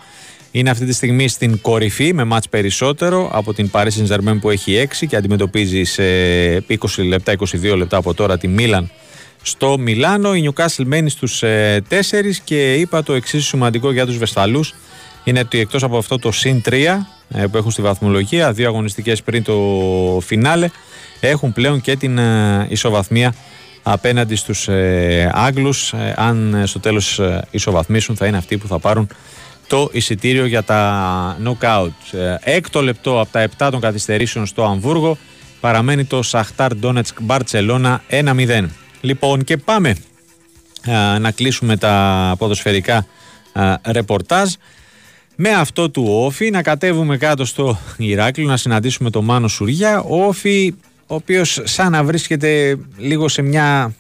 Είναι 0.51 0.71
αυτή 0.71 0.85
τη 0.85 0.93
στιγμή 0.93 1.29
στην 1.29 1.61
κορυφή 1.61 2.15
με 2.15 2.25
μάτς 2.25 2.49
περισσότερο 2.49 3.31
από 3.33 3.55
την 3.55 3.71
Paris 3.73 3.89
Saint-Germain 3.89 4.39
που 4.41 4.51
έχει 4.51 4.89
6 5.01 5.07
και 5.09 5.17
αντιμετωπίζει 5.17 5.85
σε 5.85 6.03
20 6.57 6.65
λεπτά, 6.97 7.33
22 7.63 7.77
λεπτά 7.77 7.97
από 7.97 8.15
τώρα 8.15 8.39
τη 8.39 8.49
Μίλαν 8.49 8.91
στο 9.47 9.79
Μιλάνο. 9.79 10.35
Η 10.35 10.51
Newcastle 10.51 10.85
μένει 10.85 11.11
στους 11.11 11.43
4 11.43 11.47
ε, 11.47 11.81
και 12.45 12.75
είπα 12.75 13.03
το 13.03 13.13
εξίσου 13.13 13.45
σημαντικό 13.45 13.93
για 13.93 14.07
τους 14.07 14.19
Βεσφαλούς 14.19 14.75
είναι 15.25 15.39
ότι 15.39 15.59
εκτός 15.59 15.83
από 15.83 15.97
αυτό 15.99 16.19
το 16.19 16.33
συν 16.33 16.63
3 16.69 16.73
ε, 17.29 17.47
που 17.47 17.57
έχουν 17.57 17.71
στη 17.71 17.83
βαθμολογία, 17.83 18.53
δύο 18.53 18.69
αγωνιστικές 18.69 19.23
πριν 19.23 19.43
το 19.43 19.59
φινάλε, 20.25 20.71
έχουν 21.21 21.53
πλέον 21.53 21.81
και 21.81 21.97
την 21.97 22.19
ε, 22.19 22.67
ισοβαθμία 22.69 23.35
απέναντι 23.83 24.35
στους 24.35 24.69
Άγγλους. 25.33 25.95
Αν 26.17 26.63
στο 26.67 26.81
τέλος 26.81 27.21
ισοβαθμίσουν 27.51 28.17
θα 28.17 28.27
είναι 28.27 28.37
αυτοί 28.37 28.59
που 28.59 28.67
θα 28.67 28.79
πάρουν 28.79 29.09
το 29.67 29.89
εισιτήριο 29.93 30.47
για 30.47 30.63
τα 30.63 31.37
knockout. 31.45 32.19
Έκτο 32.41 32.83
λεπτό 32.83 33.21
από 33.21 33.33
τα 33.33 33.49
7 33.59 33.69
των 33.71 33.81
καθυστερήσεων 33.81 34.47
στο 34.47 34.65
Αμβούργο 34.65 35.19
παραμένει 35.61 36.05
το 36.05 36.23
Σαχτάρ 36.23 36.75
Ντόνετσκ 36.75 37.17
Μπαρτσελώνα 37.21 38.03
1-0. 38.11 38.65
Λοιπόν 39.05 39.45
και 39.45 39.57
πάμε 39.57 39.97
να 41.21 41.31
κλείσουμε 41.31 41.77
τα 41.77 42.35
ποδοσφαιρικά 42.39 43.07
ρεπορτάζ 43.87 44.53
με 45.37 45.51
αυτό 45.51 45.91
του 45.91 46.07
Όφη 46.09 46.51
να 46.51 46.63
κατέβουμε 46.63 47.17
κάτω 47.17 47.45
στο 47.45 47.79
Ηράκλειο 47.97 48.49
να 48.49 48.57
συναντήσουμε 48.57 49.11
τον 49.11 49.25
Μάνο 49.25 49.49
Σουριά 49.49 50.01
ο 50.01 50.25
Όφη 50.25 50.75
ο 51.07 51.15
οποίος 51.15 51.61
σαν 51.65 51.93
να 51.93 52.05
βρίσκεται 52.05 52.79
λίγο 52.97 53.29
σε 53.29 53.43
μια 53.43 53.95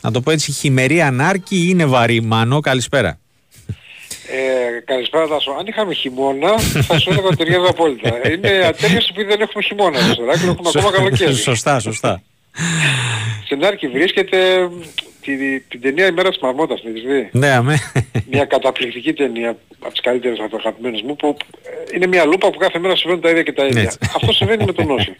να 0.00 0.10
το 0.10 0.20
πω 0.20 0.30
έτσι 0.30 0.52
χειμερή 0.52 1.00
ανάρκη 1.00 1.68
είναι 1.68 1.84
βαρύ 1.84 2.20
Μάνο 2.20 2.60
καλησπέρα 2.60 3.18
ε, 4.32 4.80
καλησπέρα 4.84 5.28
Τάσο. 5.28 5.50
Αν 5.50 5.66
είχαμε 5.66 5.94
χειμώνα 5.94 6.58
θα 6.58 6.98
σου 6.98 7.10
έλεγα 7.10 7.28
ταιριάζει 7.36 7.66
απόλυτα. 7.68 8.30
Είναι 8.30 8.64
ατέλειες 8.66 9.08
επειδή 9.08 9.26
δεν 9.26 9.40
έχουμε 9.40 9.62
χειμώνα 9.62 9.98
στο 9.98 10.22
Ηράκλειο, 10.22 10.50
έχουμε 10.50 10.70
ακόμα 10.76 10.90
καλοκαίρι. 10.90 11.34
Σωστά, 11.34 11.80
σωστά. 11.80 12.22
Στην 13.44 13.64
Άρκη 13.64 13.88
βρίσκεται 13.88 14.70
την, 15.20 15.62
την 15.68 15.80
ταινία 15.80 16.06
«Η 16.06 16.12
μέρα 16.12 16.28
της 16.28 16.38
Μαρμότας», 16.38 16.80
την 16.80 16.92
δει; 16.92 17.28
Ναι, 17.32 17.50
αμέ. 17.50 17.78
Μια 18.30 18.44
καταπληκτική 18.44 19.12
ταινία 19.12 19.56
από 19.78 19.90
τις 19.90 20.00
καλύτερες 20.00 20.38
από 20.38 20.56
αγαπημένες 20.56 21.02
μου 21.02 21.16
που 21.16 21.36
ε, 21.62 21.96
είναι 21.96 22.06
μια 22.06 22.24
λούπα 22.24 22.50
που 22.50 22.58
κάθε 22.58 22.78
μέρα 22.78 22.96
συμβαίνουν 22.96 23.22
τα 23.22 23.30
ίδια 23.30 23.42
και 23.42 23.52
τα 23.52 23.66
ίδια. 23.66 23.82
Έτσι. 23.82 23.98
Αυτό 24.16 24.32
συμβαίνει 24.32 24.64
με 24.64 24.72
τον 24.72 24.90
Όση. 24.90 25.16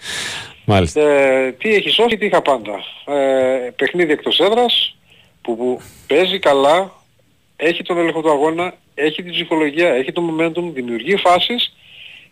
Μάλιστα. 0.64 1.00
Ε, 1.00 1.52
τι 1.52 1.74
έχεις 1.74 1.94
σώσει, 1.94 2.16
τι 2.16 2.26
είχα 2.26 2.42
πάντα. 2.42 2.84
Ε, 3.06 3.70
παιχνίδι 3.76 4.12
εκτός 4.12 4.38
έδρας 4.38 4.96
που, 5.42 5.56
που 5.56 5.80
παίζει 6.06 6.38
καλά, 6.38 6.92
έχει 7.56 7.82
τον 7.82 7.98
έλεγχο 7.98 8.20
του 8.20 8.30
αγώνα, 8.30 8.74
έχει 8.94 9.22
την 9.22 9.32
ψυχολογία, 9.32 9.88
έχει 9.88 10.12
το 10.12 10.22
momentum, 10.30 10.72
δημιουργεί 10.72 11.16
φάσεις. 11.16 11.74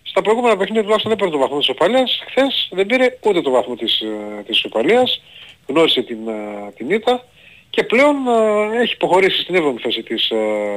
Στα 0.08 0.22
προηγούμενα 0.22 0.56
παιχνίδια 0.56 0.82
τουλάχιστον 0.82 1.10
δεν 1.10 1.20
πήρε 1.20 1.30
το 1.30 1.38
βαθμό 1.38 1.58
της 1.58 1.68
Οπαλίας. 1.68 2.22
Χθες 2.26 2.68
δεν 2.72 2.86
πήρε 2.86 3.18
ούτε 3.24 3.40
το 3.40 3.50
βαθμό 3.50 3.76
της, 3.76 4.00
ε, 4.00 4.42
της 4.46 4.64
Οπαλίας. 4.64 5.22
Γνώρισε 5.66 6.02
την, 6.02 6.28
ε, 6.28 6.72
την 6.76 6.90
ήττα 6.90 7.24
και 7.70 7.82
πλέον 7.84 8.16
ε, 8.26 8.80
έχει 8.82 8.92
υποχωρήσει 8.92 9.42
στην 9.42 9.54
7η 9.54 9.80
θέση 9.82 10.02
της, 10.02 10.32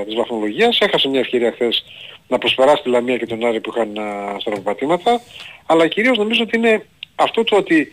της 0.06 0.16
βαθμολογίας. 0.16 0.80
Έχασε 0.80 1.08
μια 1.08 1.20
ευκαιρία 1.20 1.52
χθες 1.52 1.84
να 2.28 2.38
προσπεράσει 2.38 2.84
τη 2.84 2.90
Λαμία 2.90 3.18
και 3.18 3.26
τον 3.26 3.46
Άρη 3.46 3.62
που 3.62 3.74
είχαν 3.76 3.98
στραβοπατήματα. 4.40 5.22
Αλλά 5.66 5.88
κυρίως 5.88 6.18
νομίζω 6.18 6.44
ότι 6.44 6.58
είναι 6.58 6.86
αυτό 7.16 7.44
το 7.44 7.56
ότι 7.56 7.92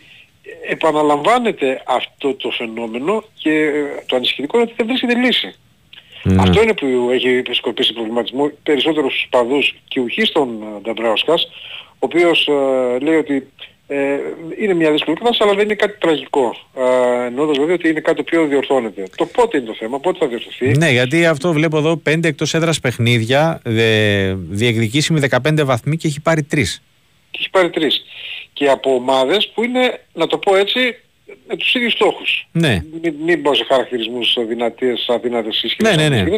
επαναλαμβάνεται 0.69 1.83
αυτό 1.85 2.35
το 2.35 2.51
φαινόμενο 2.51 3.23
και 3.33 3.71
το 4.05 4.15
ανησυχητικό 4.15 4.57
είναι 4.57 4.65
ότι 4.65 4.75
δεν 4.77 4.87
βρίσκεται 4.87 5.15
λύση. 5.15 5.55
Ναι. 6.23 6.41
Αυτό 6.41 6.61
είναι 6.61 6.73
που 6.73 7.09
έχει 7.11 7.27
επισκοπήσει 7.27 7.93
προβληματισμό 7.93 8.51
περισσότερο 8.63 9.09
στους 9.09 9.27
παδούς 9.29 9.75
και 9.87 9.99
ουχής 9.99 10.31
των 10.31 10.59
Νταμπράουσκας, 10.81 11.47
ο 11.93 11.97
οποίος 11.99 12.47
ε, 12.47 12.99
λέει 12.99 13.15
ότι 13.15 13.47
ε, 13.91 14.19
είναι 14.59 14.73
μια 14.73 14.91
δύσκολη 14.91 15.17
κατάσταση 15.17 15.43
αλλά 15.43 15.57
δεν 15.57 15.65
είναι 15.65 15.75
κάτι 15.75 15.97
τραγικό. 15.99 16.55
Ε, 16.75 17.25
εννοώντας 17.25 17.57
βέβαια 17.57 17.73
ότι 17.73 17.89
είναι 17.89 17.99
κάτι 17.99 18.15
το 18.15 18.23
οποίο 18.27 18.47
διορθώνεται. 18.47 19.03
Το 19.15 19.25
πότε 19.25 19.57
είναι 19.57 19.65
το 19.65 19.75
θέμα, 19.79 19.99
πότε 19.99 20.17
θα 20.19 20.27
διορθωθεί. 20.27 20.77
Ναι, 20.77 20.89
γιατί 20.89 21.25
αυτό 21.25 21.53
βλέπω 21.53 21.77
εδώ 21.77 21.97
πέντε 21.97 22.27
εκτός 22.27 22.53
έδρας 22.53 22.79
παιχνίδια, 22.79 23.61
δε, 23.63 24.33
διεκδικήσει 24.33 25.13
με 25.13 25.19
15 25.19 25.63
βαθμοί 25.63 25.97
και 25.97 26.07
έχει 26.07 26.21
πάρει 26.21 26.43
τρεις. 26.43 26.81
Και 27.31 27.37
έχει 27.41 27.49
πάρει 27.49 27.69
τρεις. 27.69 28.05
Και 28.53 28.69
από 28.69 28.93
ομάδες 28.93 29.51
που 29.53 29.63
είναι, 29.63 30.01
να 30.13 30.27
το 30.27 30.37
πω 30.37 30.55
έτσι, 30.55 30.79
με 31.47 31.55
τους 31.55 31.73
ίδιους 31.73 31.93
στόχους. 31.93 32.47
Ναι. 32.51 32.83
Μην, 33.01 33.15
μην 33.25 33.41
πω 33.41 33.53
σε 33.55 33.63
χαρακτηρισμούς 33.63 34.37
δυνατές, 34.47 35.05
αδύνατες 35.09 35.55
σχέσεις 35.55 35.77
ναι, 35.81 35.95
ναι, 35.95 36.21
ναι. 36.21 36.35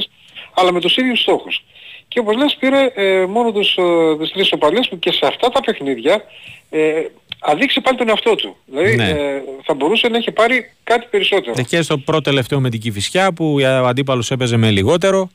αλλά 0.53 0.72
με 0.72 0.80
τους 0.80 0.97
ίδιους 0.97 1.19
στόχους. 1.19 1.63
Και 2.07 2.19
όπως 2.19 2.35
λες 2.35 2.55
πήρε 2.59 2.91
ε, 2.95 3.26
μόνο 3.26 3.51
τους, 3.51 3.76
ε, 3.77 4.18
τις 4.19 4.31
τρεις 4.31 4.51
οπαλίες 4.51 4.88
που 4.89 4.99
και 4.99 5.11
σε 5.11 5.26
αυτά 5.26 5.49
τα 5.49 5.61
παιχνίδια 5.61 6.23
ε, 6.69 6.91
αδείξει 7.39 7.81
πάλι 7.81 7.97
τον 7.97 8.09
εαυτό 8.09 8.35
του. 8.35 8.55
Δηλαδή 8.65 8.95
ναι. 8.95 9.09
ε, 9.09 9.41
θα 9.63 9.73
μπορούσε 9.73 10.07
να 10.07 10.18
έχει 10.18 10.31
πάρει 10.31 10.72
κάτι 10.84 11.07
περισσότερο. 11.09 11.63
Και 11.63 11.81
στο 11.81 11.97
πρώτο 11.97 12.22
τελευταίο 12.22 12.59
με 12.59 12.69
την 12.69 12.80
Κηφισιά 12.80 13.34
που 13.34 13.55
ο 13.81 13.88
αντίπαλος 13.88 14.31
έπαιζε 14.31 14.57
με 14.57 14.72
λιγότερο. 14.72 15.30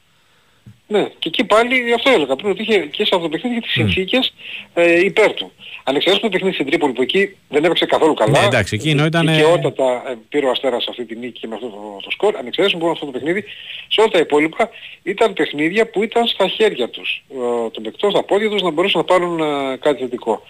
Ναι, 0.89 1.09
και 1.19 1.29
εκεί 1.29 1.45
πάλι 1.45 1.93
αυτό 1.93 2.11
έλεγα 2.11 2.37
πριν 2.37 2.51
ότι 2.51 2.63
είχε 2.63 2.79
και 2.79 3.05
σε 3.05 3.11
αυτό 3.15 3.19
το 3.19 3.29
παιχνίδι 3.29 3.61
τις 3.61 3.73
συνθήκες 3.73 4.35
ε, 4.75 5.05
υπέρ 5.05 5.33
του. 5.35 5.53
Ανεξαρτήτως 5.85 6.21
το 6.21 6.29
παιχνίδι 6.29 6.55
στην 6.55 6.67
Τρίπολη 6.67 6.93
που 6.93 7.03
εκεί 7.03 7.37
δεν 7.49 7.65
έπαιξε 7.65 7.87
καθόλου 7.87 8.15
καλά. 8.15 8.41
Ναι, 8.41 8.47
εντάξει, 8.47 8.75
εκείνο 8.75 9.05
ήταν... 9.05 9.27
Δικαιότατα 9.27 10.03
ε, 10.09 10.15
πήρε 10.29 10.47
ο 10.47 10.51
Αστέρας 10.51 10.87
αυτή 10.89 11.05
τη 11.05 11.17
νίκη 11.17 11.41
και 11.41 11.47
με 11.47 11.55
αυτό 11.55 11.67
το, 11.67 12.01
το 12.03 12.11
σκορ. 12.11 12.37
Ανεξαρτήτως 12.37 12.73
λοιπόν 12.73 12.91
αυτό 12.91 13.07
το 13.07 13.13
παιχνίδι, 13.13 13.45
σε 13.89 14.01
όλα 14.01 14.11
τα 14.11 14.19
υπόλοιπα 14.19 14.71
ήταν 15.03 15.33
παιχνίδια 15.33 15.91
που 15.91 16.03
ήταν 16.03 16.27
στα 16.27 16.49
χέρια 16.49 16.89
τους. 16.89 17.25
Ε, 17.31 17.71
των 17.71 17.83
παικτών, 17.83 18.11
στα 18.11 18.23
πόδια 18.23 18.51
τους 18.51 18.63
να 18.63 18.71
μπορούσαν 18.71 19.01
να 19.01 19.07
πάρουν 19.07 19.41
ε, 19.41 19.77
κάτι 19.77 20.03
θετικό. 20.03 20.43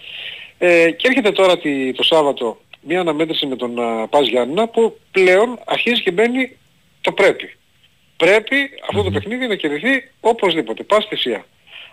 Ε, 0.57 0.91
και 0.91 1.07
έρχεται 1.07 1.31
τώρα 1.31 1.57
τη, 1.57 1.93
το 1.93 2.03
Σάββατο 2.03 2.57
μια 2.81 2.99
αναμέτρηση 2.99 3.45
με 3.45 3.55
τον 3.55 3.75
uh, 3.77 4.05
Πας 4.09 4.27
Γιάννηνα 4.27 4.67
που 4.67 4.99
πλέον 5.11 5.59
αρχίζει 5.65 6.01
και 6.01 6.11
μπαίνει 6.11 6.57
το 7.01 7.11
πρέπει. 7.11 7.56
Πρέπει 8.17 8.55
αυτό 8.89 9.03
το 9.03 9.11
παιχνίδι 9.11 9.47
να 9.47 9.55
κερδιθεί 9.55 10.09
οπωσδήποτε, 10.19 10.83
πας 10.83 11.05
θυσία. 11.05 11.45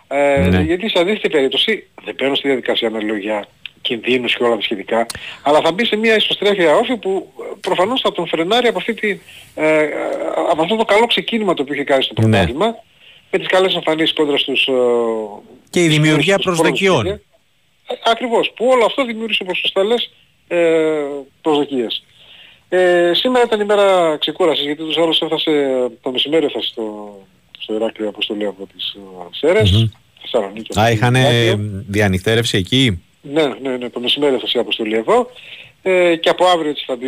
Ε, 0.07 0.47
ναι. 0.49 0.61
Γιατί 0.61 0.89
σε 0.89 0.99
αντίθετη 0.99 1.29
περίπτωση 1.29 1.87
δεν 2.03 2.15
παίρνω 2.15 2.35
στη 2.35 2.47
διαδικασία 2.47 2.89
να 2.89 3.03
λέω 3.03 3.15
για 3.15 3.47
κινδύνους 3.81 4.35
και 4.35 4.43
όλα 4.43 4.55
τα 4.55 4.61
σχετικά, 4.61 5.05
αλλά 5.41 5.61
θα 5.61 5.71
μπει 5.71 5.85
σε 5.85 5.95
μια 5.95 6.15
ισοστρέφεια 6.15 6.75
όφη 6.75 6.97
που 6.97 7.33
ε, 7.39 7.55
προφανώς 7.61 8.01
θα 8.01 8.11
τον 8.11 8.27
φρενάρει 8.27 8.67
από, 8.67 8.77
αυτή 8.77 8.93
τη, 8.93 9.19
ε, 9.55 9.89
από 10.49 10.61
αυτό 10.61 10.75
το 10.75 10.85
καλό 10.85 11.05
ξεκίνημα 11.05 11.53
το 11.53 11.61
οποίο 11.61 11.73
είχε 11.73 11.83
κάνει 11.83 12.03
στο 12.03 12.13
ναι. 12.17 12.21
πρωτάθλημα, 12.21 12.65
ναι. 12.65 12.73
με 13.31 13.37
τις 13.37 13.47
καλές 13.47 13.75
εμφανίσεις 13.75 14.13
κόντρα 14.13 14.37
στους... 14.37 14.67
Ε, 14.67 14.71
και 15.69 15.83
η 15.83 15.87
δημιουργία 15.87 16.37
προσδοκιών. 16.37 17.05
Ε, 17.07 17.21
ακριβώς, 18.05 18.51
που 18.55 18.65
όλο 18.65 18.85
αυτό 18.85 19.05
δημιούργησε 19.05 19.43
όπως 19.43 19.57
σωστά 19.57 19.83
λες 19.83 20.13
ε, 20.47 20.57
προσδοκίες. 21.41 22.03
Ε, 22.75 23.13
σήμερα 23.13 23.45
ήταν 23.45 23.59
η 23.59 23.65
μέρα 23.65 24.17
ξεκούρασης 24.17 24.65
γιατί 24.65 24.83
τους 24.83 24.97
άλλους 24.97 25.21
έφτασε, 25.21 25.51
το 26.01 26.11
μεσημέρι 26.11 26.45
έφτασε 26.45 26.67
στο, 26.67 27.17
στο 27.59 27.73
Ηράκλειο 27.73 28.09
αποστολή 28.09 28.45
από 28.45 28.67
τις 28.75 28.95
uh, 28.97 29.27
Σέρες, 29.31 29.71
mm-hmm. 29.71 29.97
Θεσσαλονίκη. 30.21 30.79
Α, 30.79 30.91
είχαν 30.91 31.15
διανυκτέρευση 31.87 32.57
εκεί; 32.57 33.03
Ναι, 33.21 33.43
ναι, 33.61 33.77
ναι, 33.77 33.89
το 33.89 33.99
μεσημέρι 33.99 34.35
έφτασε 34.35 34.57
η 34.57 34.61
αποστολή 34.61 34.95
εδώ. 34.95 35.29
Ε, 35.81 36.15
και 36.15 36.29
από 36.29 36.45
αύριο 36.45 36.69
έτσι 36.69 36.83
θα, 36.87 36.95
μπει, 36.95 37.07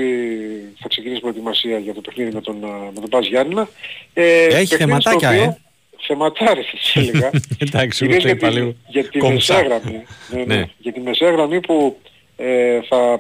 θα 0.80 0.88
ξεκινήσει 0.88 1.22
προετοιμασία 1.22 1.78
για 1.78 1.94
το 1.94 2.02
παιχνίδι 2.02 2.32
με 2.34 2.42
τον, 2.42 2.56
με 2.94 3.00
τον 3.02 3.10
Πας 3.10 3.28
Γιάννηνα. 3.28 3.70
Ε, 4.14 4.46
Έχει 4.46 4.76
θεματάκια, 4.76 5.30
ε. 5.30 5.58
Θεματάρες 5.98 6.72
έτσι 6.74 7.00
έλεγα. 7.00 7.30
Εντάξει, 7.66 8.08
μου 8.08 8.18
το 8.18 8.30
είπα 8.30 8.50
λίγο. 8.50 8.76
Για 8.88 9.10
τη 9.10 9.22
μεσάγραμμη. 9.22 10.06
Ναι, 10.32 10.44
ναι, 10.44 10.56
ναι. 10.56 10.70
Για 10.78 10.94
τη 10.94 11.00
μεσάγραμμη 11.00 11.60
που 11.60 11.98
ε, 12.36 12.80
θα 12.90 13.20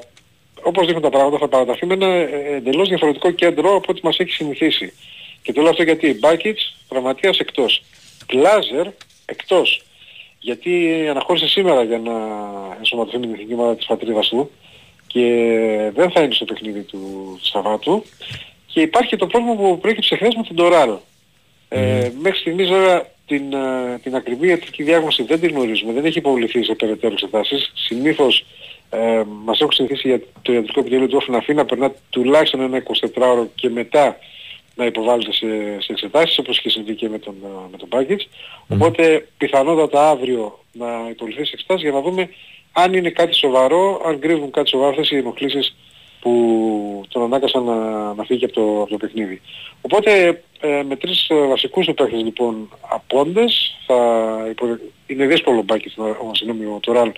όπως 0.63 0.85
δείχνουν 0.85 1.03
τα 1.03 1.09
πράγματα 1.09 1.37
θα 1.37 1.47
παραταθεί 1.47 1.85
με 1.85 1.93
ένα 1.93 2.07
ε, 2.07 2.55
εντελώς 2.55 2.87
διαφορετικό 2.87 3.31
κέντρο 3.31 3.75
από 3.75 3.85
ό,τι 3.87 3.99
μας 4.03 4.19
έχει 4.19 4.31
συνηθίσει. 4.31 4.93
Και 5.41 5.53
το 5.53 5.61
λέω 5.61 5.69
αυτό 5.69 5.83
γιατί 5.83 6.13
Μπάκιτς 6.19 6.75
πραγματίας 6.87 7.39
εκτός. 7.39 7.83
Πλάζερ 8.25 8.87
εκτός. 9.25 9.81
Γιατί 10.39 11.05
αναχώρησε 11.09 11.47
σήμερα 11.47 11.83
για 11.83 11.97
να 11.97 12.13
ενσωματωθεί 12.77 13.17
με 13.17 13.25
την 13.25 13.33
εθνική 13.33 13.53
ομάδα 13.53 13.75
της 13.75 13.85
πατρίδας 13.85 14.27
του 14.27 14.51
και 15.07 15.21
δεν 15.93 16.11
θα 16.11 16.21
είναι 16.21 16.33
στο 16.33 16.45
παιχνίδι 16.45 16.81
του 16.81 16.99
Σαββάτου. 17.41 18.03
Και 18.65 18.81
υπάρχει 18.81 19.15
το 19.15 19.27
πρόβλημα 19.27 19.55
που 19.55 19.77
προέκυψε 19.79 20.15
χθες 20.15 20.35
με 20.35 20.43
τον 20.43 20.55
Τωράλ. 20.55 20.97
Ε, 21.69 22.11
μέχρι 22.19 22.39
στιγμής 22.39 22.69
βέβαια 22.69 23.07
την, 23.25 23.53
ε, 23.53 23.99
την 24.03 24.15
ακριβή 24.15 24.47
ιατρική 24.47 24.83
διάγνωση 24.83 25.23
δεν 25.23 25.39
την 25.39 25.49
γνωρίζουμε, 25.49 25.93
δεν 25.93 26.05
έχει 26.05 26.17
υποβληθεί 26.17 26.63
σε 26.63 26.75
περαιτέρω 26.75 27.13
εξετάσεις. 27.13 27.71
Συνήθως 27.75 28.45
ε, 28.89 29.23
μας 29.43 29.59
έχουν 29.59 29.71
συνηθίσει 29.71 30.07
για 30.07 30.21
το 30.41 30.53
ιατρικό 30.53 30.79
επιτελείο 30.79 31.07
του 31.07 31.21
να 31.27 31.37
αφήνει 31.37 31.57
να 31.57 31.65
περνά 31.65 31.91
τουλάχιστον 32.09 32.61
ένα 32.61 32.83
24ωρο 33.15 33.47
και 33.55 33.69
μετά 33.69 34.17
να 34.75 34.85
υποβάλλεται 34.85 35.33
σε, 35.33 35.47
σε 35.79 35.91
εξετάσεις 35.91 36.37
όπως 36.37 36.61
και 36.61 36.69
συμβεί 36.69 36.95
και 36.95 37.09
με 37.09 37.19
τον, 37.19 37.35
ε, 37.43 37.47
με 37.71 37.77
τον 37.77 37.89
package. 37.91 38.25
Οπότε 38.67 39.27
πιθανότατα 39.37 40.09
αύριο 40.09 40.59
να 40.71 40.85
υποβληθεί 41.09 41.45
σε 41.45 41.51
εξετάσεις 41.53 41.83
για 41.83 41.91
να 41.91 42.01
δούμε 42.01 42.29
αν 42.71 42.93
είναι 42.93 43.09
κάτι 43.09 43.35
σοβαρό, 43.35 44.01
αν 44.05 44.19
κρύβουν 44.19 44.51
κάτι 44.51 44.69
σοβαρό 44.69 44.89
αυτές 44.89 45.11
οι 45.11 45.15
ενοχλήσεις 45.15 45.75
που 46.19 47.03
τον 47.09 47.23
ανάγκασαν 47.23 47.63
να, 47.63 48.13
να 48.13 48.23
φύγει 48.23 48.45
από 48.45 48.53
το, 48.53 48.81
από 48.81 48.89
το 48.89 48.97
παιχνίδι. 48.97 49.41
Οπότε 49.81 50.41
ε, 50.59 50.83
με 50.87 50.95
τρεις 50.95 51.29
ε, 51.29 51.45
βασικούς 51.47 51.85
του 51.85 51.93
παίχτες 51.93 52.23
λοιπόν 52.23 52.69
απόντες 52.89 53.75
θα 53.85 53.95
υπο... 54.49 54.77
είναι 55.07 55.25
δύσκολο 55.25 55.61
μπάκι, 55.61 55.89
συγγνώμη, 56.31 56.65
ο 56.65 56.79
Τωράλ 56.81 57.11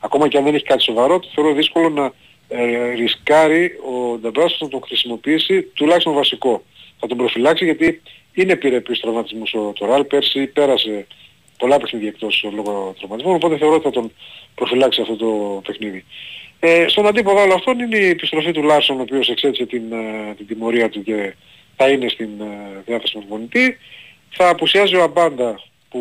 ακόμα 0.00 0.28
και 0.28 0.38
αν 0.38 0.44
δεν 0.44 0.54
έχει 0.54 0.64
κάτι 0.64 0.82
σοβαρό, 0.82 1.18
το 1.18 1.28
θεωρώ 1.34 1.52
δύσκολο 1.52 1.88
να 1.88 2.12
ε, 2.48 2.94
ρισκάρει 2.94 3.72
ο 3.84 4.18
Νταμπράσος 4.18 4.60
να 4.60 4.68
τον 4.68 4.80
χρησιμοποιήσει 4.84 5.62
τουλάχιστον 5.62 6.14
βασικό. 6.14 6.62
Θα 6.98 7.06
τον 7.06 7.16
προφυλάξει 7.16 7.64
γιατί 7.64 8.02
είναι 8.34 8.52
επιρρεπής 8.52 9.00
τραυματισμούς 9.00 9.54
ο 9.54 9.72
Τωράλ, 9.72 10.04
πέρσι 10.04 10.46
πέρασε 10.46 11.06
πολλά 11.58 11.78
παιχνίδια 11.78 12.08
εκτός 12.08 12.48
λόγω 12.52 12.94
τραυματισμού, 12.98 13.34
οπότε 13.34 13.56
θεωρώ 13.56 13.74
ότι 13.74 13.84
θα 13.84 13.90
τον 13.90 14.12
προφυλάξει 14.54 15.00
αυτό 15.00 15.16
το 15.16 15.60
παιχνίδι. 15.66 16.04
Ε, 16.60 16.88
στον 16.88 17.06
αντίποδο 17.06 17.42
όλο 17.42 17.54
αυτόν 17.54 17.78
είναι 17.78 17.98
η 17.98 18.08
επιστροφή 18.08 18.52
του 18.52 18.62
Λάρσον, 18.62 18.98
ο 18.98 19.02
οποίος 19.02 19.28
εξέτησε 19.28 19.66
την, 19.66 19.92
ε, 19.92 20.34
την 20.36 20.46
τιμωρία 20.46 20.88
του 20.88 21.02
και 21.02 21.34
θα 21.76 21.88
είναι 21.88 22.08
στην 22.08 22.28
ε, 22.40 22.82
διάθεση 22.86 23.12
του 23.12 23.24
μονητή. 23.28 23.78
Θα 24.30 24.48
απουσιάζει 24.48 24.96
ο 24.96 25.02
Αμπάντα 25.02 25.62
που 25.90 26.00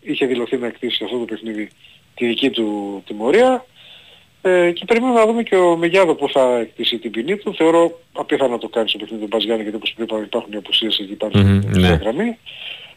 είχε 0.00 0.26
δηλωθεί 0.26 0.56
να 0.56 0.66
εκτίσει 0.66 1.04
αυτό 1.04 1.18
το 1.18 1.24
παιχνίδι 1.24 1.68
τη 2.16 2.26
δική 2.26 2.50
του 2.50 3.02
τιμωρία 3.06 3.64
ε, 4.42 4.70
και 4.70 4.84
περιμένουμε 4.84 5.18
να 5.18 5.26
δούμε 5.26 5.42
και 5.42 5.56
ο 5.56 5.76
Μεγιάδο 5.76 6.14
που 6.14 6.28
θα 6.28 6.58
εκτίσει 6.58 6.98
την 6.98 7.10
ποινή 7.10 7.36
του. 7.36 7.54
Θεωρώ 7.54 8.00
απίθανο 8.12 8.50
να 8.50 8.58
το 8.58 8.68
κάνει 8.68 8.88
στο 8.88 8.98
παιχνίδι 8.98 9.22
του 9.22 9.28
Μπαζιάννη 9.30 9.62
γιατί 9.62 9.76
όπως 9.76 9.94
είπαμε 9.98 10.22
υπάρχουν 10.22 10.52
οι 10.52 10.56
απουσίες 10.56 10.98
εκεί 10.98 11.14
πάνω 11.14 11.32
mm-hmm, 11.34 11.60
στην 11.68 11.80
ναι. 11.80 11.88
γραμμή. 11.88 12.38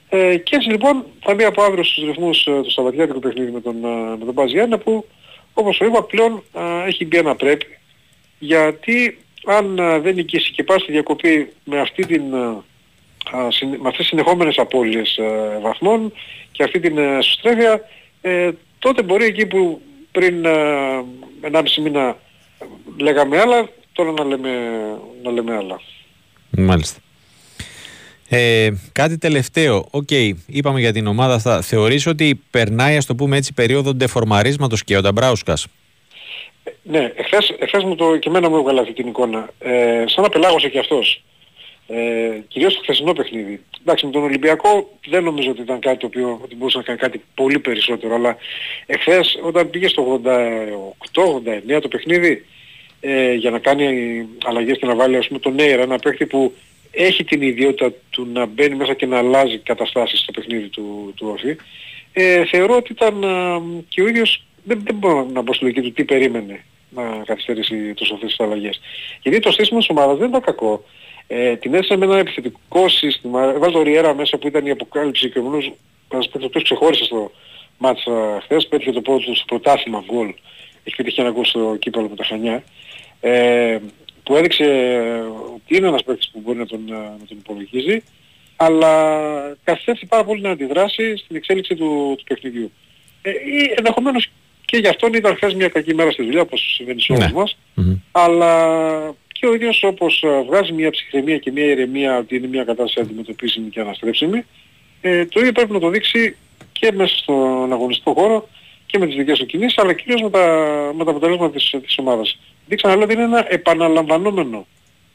Ε, 0.10 0.38
και 0.38 0.56
έτσι 0.56 0.70
λοιπόν 0.70 1.06
θα 1.20 1.34
μπει 1.34 1.44
από 1.44 1.62
αύριο 1.62 1.84
στους 1.84 2.04
ρυθμούς 2.04 2.48
ε, 2.48 2.62
του 2.64 2.72
Σαββατιάτικου 2.72 3.20
παιχνίδι 3.20 3.52
με 3.52 3.62
τον, 3.62 3.76
ε, 3.86 4.18
με 4.20 4.26
τον 4.26 4.34
Μπαζιάννη 4.34 4.78
που 4.78 5.08
όπως 5.54 5.78
το 5.78 5.86
είπα 5.86 6.04
πλέον 6.04 6.44
ε, 6.54 6.88
έχει 6.88 7.06
μπει 7.06 7.18
ένα 7.18 7.36
πρέπει 7.36 7.78
γιατί 8.40 9.18
αν 9.46 9.76
δεν 9.76 10.16
νικήσει 10.16 10.52
και 10.52 10.64
πάει 10.64 10.80
στη 10.80 10.92
διακοπή 10.92 11.54
με 11.64 11.80
αυτή 11.80 12.06
την 12.06 12.24
με 13.70 13.88
αυτές 13.88 13.98
τις 13.98 14.08
συνεχόμενες 14.08 14.58
απώλειες 14.58 15.20
βαθμών 15.62 16.14
και 16.52 16.64
αυτή 16.64 16.80
την 16.80 16.98
σωστρέφεια 17.22 17.82
ε, 18.22 18.52
τότε 18.80 19.04
μπορεί 19.04 19.26
εκεί 19.26 19.46
που 19.46 19.82
πριν 20.12 20.46
ε, 20.46 21.04
1,5 21.52 21.64
μήνα 21.82 22.18
λέγαμε 22.98 23.40
άλλα, 23.40 23.70
τώρα 23.94 24.12
να 24.12 24.24
λέμε, 24.24 24.50
να 25.24 25.32
λέμε 25.32 25.56
άλλα. 25.56 25.82
Μάλιστα. 26.50 27.00
Ε, 28.30 28.70
κάτι 28.92 29.18
τελευταίο. 29.18 29.88
OK, 29.92 30.08
okay, 30.10 30.32
είπαμε 30.46 30.80
για 30.80 30.94
την 30.94 31.08
ομάδα 31.08 31.34
αυτά. 31.34 31.62
Θεωρείς 31.62 32.06
ότι 32.08 32.42
περνάει, 32.52 32.98
ας 32.98 33.06
το 33.06 33.16
πούμε 33.16 33.38
έτσι, 33.38 33.54
περίοδο 33.54 33.94
ντεφορμαρίσματος 33.94 34.84
και 34.84 34.98
ο 34.98 35.02
Νταμπράουσκας; 35.02 35.68
Ναι, 36.84 37.12
εχθές, 37.16 37.56
εχθές 37.60 37.84
μου 37.84 37.96
το 37.96 38.18
και 38.18 38.30
εμένα 38.30 38.50
μου 38.50 38.58
έβγαλε 38.58 38.82
αυτή 38.82 38.94
την 38.94 39.08
εικόνα. 39.08 39.50
Ε, 39.60 40.04
σαν 40.08 40.24
να 40.24 40.30
πελάγωσε 40.30 40.70
και 40.70 40.80
αυτός. 40.80 41.24
Ε, 41.92 42.42
κυρίως 42.48 42.74
στο 42.74 42.82
χθεσινό 42.82 43.14
παιχνίδι. 43.14 43.62
Εντάξει, 43.82 44.06
με 44.06 44.12
τον 44.12 44.24
Ολυμπιακό 44.24 44.98
δεν 45.10 45.24
νομίζω 45.24 45.50
ότι 45.50 45.62
ήταν 45.62 45.80
κάτι 45.80 45.98
το 45.98 46.06
οποίο 46.06 46.40
ότι 46.44 46.56
μπορούσε 46.56 46.78
να 46.78 46.84
κάνει 46.84 46.98
κάτι 46.98 47.22
πολύ 47.36 47.60
περισσότερο, 47.60 48.16
αλλά 48.16 48.38
εχθές 48.86 49.40
όταν 49.42 49.70
πήγε 49.70 49.88
στο 49.88 50.22
88-89 51.76 51.80
το 51.82 51.88
παιχνίδι 51.88 52.46
ε, 53.00 53.34
για 53.34 53.50
να 53.50 53.60
κάνει 53.60 53.86
αλλαγές 54.46 54.78
και 54.78 54.86
να 54.86 54.96
βάλει 54.96 55.18
ας 55.18 55.28
πούμε 55.28 55.40
τον 55.40 55.54
Νέιρα, 55.54 55.82
ένα 55.82 56.00
παίχτη 56.00 56.26
που 56.26 56.54
έχει 56.92 57.24
την 57.24 57.42
ιδιότητα 57.42 57.94
του 58.10 58.28
να 58.34 58.46
μπαίνει 58.46 58.76
μέσα 58.76 58.94
και 58.94 59.06
να 59.06 59.18
αλλάζει 59.18 59.58
καταστάσεις 59.58 60.20
στο 60.20 60.32
παιχνίδι 60.32 60.68
του, 60.68 61.14
του 61.16 61.28
Όφη, 61.34 61.56
ε, 62.14 62.46
θεωρώ 62.46 62.76
ότι 62.76 62.92
ήταν 62.92 63.24
ε, 63.24 63.62
και 63.88 64.02
ο 64.02 64.08
ίδιος, 64.08 64.44
δεν, 64.64 64.82
δεν 64.84 64.96
μπορώ 64.96 65.28
να 65.34 65.44
πω 65.44 65.54
στη 65.54 65.64
λογική 65.64 65.82
του 65.82 65.92
τι 65.92 66.04
περίμενε 66.04 66.64
να 66.90 67.24
καθυστερήσει 67.26 67.94
τόσο 67.94 68.14
αυτές 68.14 68.30
τις 68.30 68.40
αλλαγές. 68.40 68.82
Γιατί 69.22 69.40
το 69.40 69.52
σύστημα 69.52 69.80
της 69.80 69.90
ομάδας 69.90 70.18
δεν 70.18 70.30
ήταν 70.30 70.42
κακό. 70.42 70.84
Ε, 71.32 71.56
την 71.56 71.74
έστησε 71.74 71.98
με 71.98 72.06
ένα 72.06 72.18
επιθετικό 72.18 72.90
σύστημα. 72.90 73.44
Έβαλε 73.44 73.72
το 73.72 73.82
Ριέρα 73.82 74.14
μέσα 74.14 74.38
που 74.38 74.48
ήταν 74.48 74.66
η 74.66 74.70
αποκάλυψη 74.70 75.30
και 75.30 75.40
ο 75.40 75.42
Μνούς, 75.42 75.72
ο 76.56 76.60
ξεχώρισε 76.62 77.04
στο 77.04 77.32
μάτσα 77.78 78.40
χθες, 78.44 78.68
πέτυχε 78.68 78.92
το 78.92 79.02
πρώτο 79.02 79.36
στο 79.36 79.46
πρωτάθλημα 79.46 80.04
γκολ. 80.12 80.34
Έχει 80.84 80.96
πετύχει 80.96 81.22
ένα 81.22 81.32
γκολ 81.32 81.46
στο 81.46 81.76
κύπελο 81.80 82.10
με 82.10 82.16
τα 82.16 82.24
Χανιά. 82.24 82.64
Ε, 83.20 83.78
που 84.24 84.36
έδειξε 84.36 84.66
ότι 85.56 85.76
είναι 85.76 85.88
ένας 85.88 86.04
παίκτης 86.04 86.30
που 86.30 86.40
μπορεί 86.40 86.58
να 86.58 86.66
τον, 86.66 86.84
να 86.88 87.18
τον 87.28 87.38
υπολογίζει, 87.38 88.04
αλλά 88.56 88.94
καθυστέρησε 89.64 90.06
πάρα 90.06 90.24
πολύ 90.24 90.42
να 90.42 90.50
αντιδράσει 90.50 91.18
στην 91.18 91.36
εξέλιξη 91.36 91.76
του, 91.76 92.16
του 92.18 92.24
παιχνιδιού. 92.24 92.72
Ε, 93.22 93.30
ή 93.30 93.74
ενδεχομένως 93.78 94.30
και 94.66 94.78
γι' 94.78 94.88
αυτόν 94.88 95.14
ήταν 95.14 95.36
χθες 95.36 95.54
μια 95.54 95.68
κακή 95.68 95.94
μέρα 95.94 96.12
στη 96.12 96.24
δουλειά, 96.24 96.42
όπως 96.42 96.74
συμβαίνει 96.76 97.02
σε 97.02 97.12
όλους 97.12 97.26
ναι. 97.26 97.32
μας, 97.32 97.58
αλλά 98.12 99.16
και 99.40 99.48
ο 99.48 99.54
ίδιος 99.54 99.84
όπως 99.84 100.24
βγάζει 100.46 100.72
μια 100.72 100.90
ψυχραιμία 100.90 101.38
και 101.38 101.52
μια 101.52 101.66
ηρεμία 101.66 102.18
ότι 102.18 102.36
είναι 102.36 102.48
μια 102.48 102.64
κατάσταση 102.64 103.00
αντιμετωπίσιμη 103.00 103.70
και 103.70 103.80
αναστρέψιμη, 103.80 104.46
ε, 105.02 105.26
το 105.26 105.40
ίδιο 105.40 105.52
πρέπει 105.52 105.72
να 105.72 105.80
το 105.80 105.90
δείξει 105.90 106.36
και 106.72 106.92
μέσα 106.92 107.18
στον 107.18 107.74
αγωνιστικό 107.74 108.14
χώρο 108.14 108.50
και 108.86 108.98
με 108.98 109.06
τις 109.06 109.16
δικές 109.16 109.40
του 109.40 109.46
κινήσεις, 109.46 109.78
αλλά 109.78 109.94
κυρίως 109.94 110.22
με 110.22 110.30
τα, 110.30 110.46
με 110.96 111.04
τα 111.04 111.12
αποτελέσματα 111.12 111.54
της, 111.54 111.76
της 111.86 111.98
ομάδας. 111.98 112.40
Δείξαμε 112.68 112.94
δηλαδή 112.94 113.14
είναι 113.14 113.24
ένα 113.24 113.46
επαναλαμβανόμενο 113.54 114.68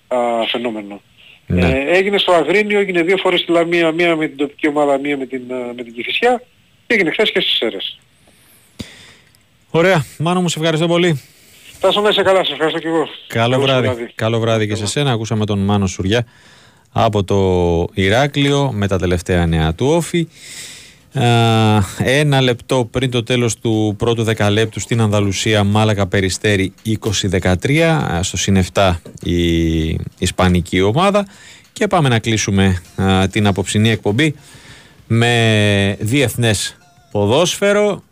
α, 0.08 0.18
φαινόμενο. 0.50 1.00
Ναι. 1.46 1.68
Ε, 1.68 1.96
έγινε 1.96 2.18
στο 2.18 2.32
Αγρίνιο, 2.32 2.78
έγινε 2.78 3.02
δύο 3.02 3.16
φορές 3.16 3.40
στη 3.40 3.52
Λαμία, 3.52 3.92
μία 3.92 4.16
με 4.16 4.28
την 4.28 4.36
τοπική 4.36 4.68
ομάδα, 4.68 4.98
μία 4.98 5.16
με 5.16 5.26
την, 5.26 5.42
με 5.76 5.82
την 5.82 5.92
Κηφισιά 5.92 6.42
και 6.86 6.94
έγινε 6.94 7.10
χθες 7.10 7.30
και 7.30 7.40
στις 7.40 7.56
Σέρες. 7.56 7.98
Ωραία. 9.70 10.04
Μάνο 10.18 10.40
μου, 10.40 10.48
σε 10.48 10.58
ευχαριστώ 10.58 10.86
πολύ. 10.86 11.33
Τάσο 11.84 12.00
να 12.00 12.08
είσαι 12.08 12.22
καλά, 12.22 12.44
σε 12.44 12.52
ευχαριστώ 12.52 12.78
και 12.78 12.88
εγώ. 12.88 13.08
Καλό 13.26 13.60
βράδυ. 13.60 13.86
βράδυ. 13.86 14.12
Καλό 14.14 14.38
βράδυ 14.38 14.66
και 14.66 14.74
σε 14.74 14.86
σένα. 14.86 15.10
Ακούσαμε 15.10 15.44
τον 15.44 15.58
Μάνο 15.58 15.86
Σουριά 15.86 16.26
από 16.92 17.24
το 17.24 17.38
Ηράκλειο 17.92 18.70
με 18.72 18.88
τα 18.88 18.98
τελευταία 18.98 19.46
νέα 19.46 19.74
του 19.74 19.86
Όφη. 19.86 20.28
Ένα 21.98 22.40
λεπτό 22.40 22.88
πριν 22.90 23.10
το 23.10 23.22
τέλος 23.22 23.58
του 23.58 23.94
πρώτου 23.98 24.22
δεκαλέπτου 24.22 24.80
στην 24.80 25.00
Ανδαλουσία 25.00 25.64
Μάλακα 25.64 26.06
Περιστέρη 26.06 26.72
20-13 27.30 28.18
στο 28.20 28.36
συν 28.36 28.64
7 28.72 28.94
η 29.22 29.98
Ισπανική 30.18 30.80
ομάδα 30.80 31.26
και 31.72 31.86
πάμε 31.86 32.08
να 32.08 32.18
κλείσουμε 32.18 32.82
την 33.30 33.46
απόψινή 33.46 33.90
εκπομπή 33.90 34.34
με 35.06 35.96
διεθνές 36.00 36.76
ποδόσφαιρο 37.10 38.02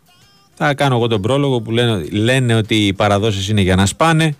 θα 0.65 0.73
κάνω 0.73 0.95
εγώ 0.95 1.07
τον 1.07 1.21
πρόλογο 1.21 1.61
που 1.61 1.71
λένε, 1.71 2.05
λένε 2.11 2.55
ότι 2.55 2.75
οι 2.75 2.93
παραδόσεις 2.93 3.49
είναι 3.49 3.61
για 3.61 3.75
να 3.75 3.85
σπάνε 3.85 4.35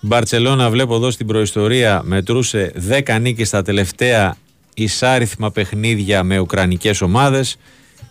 Μπαρτσελώνα 0.00 0.70
βλέπω 0.70 0.94
εδώ 0.94 1.10
στην 1.10 1.26
προϊστορία 1.26 2.02
μετρούσε 2.04 2.72
10 3.06 3.18
νίκες 3.20 3.48
στα 3.48 3.62
τελευταία 3.62 4.36
εισάριθμα 4.74 5.50
παιχνίδια 5.50 6.22
με 6.22 6.38
ουκρανικές 6.38 7.00
ομάδες 7.00 7.56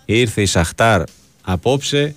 Ήρθε 0.06 0.42
η 0.42 0.46
Σαχτάρ 0.46 1.04
απόψε, 1.42 2.16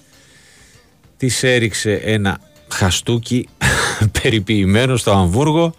της 1.16 1.42
έριξε 1.42 1.92
ένα 1.92 2.40
χαστούκι 2.68 3.48
περιποιημένο 4.22 4.96
στο 4.96 5.10
Αμβούργο 5.10 5.74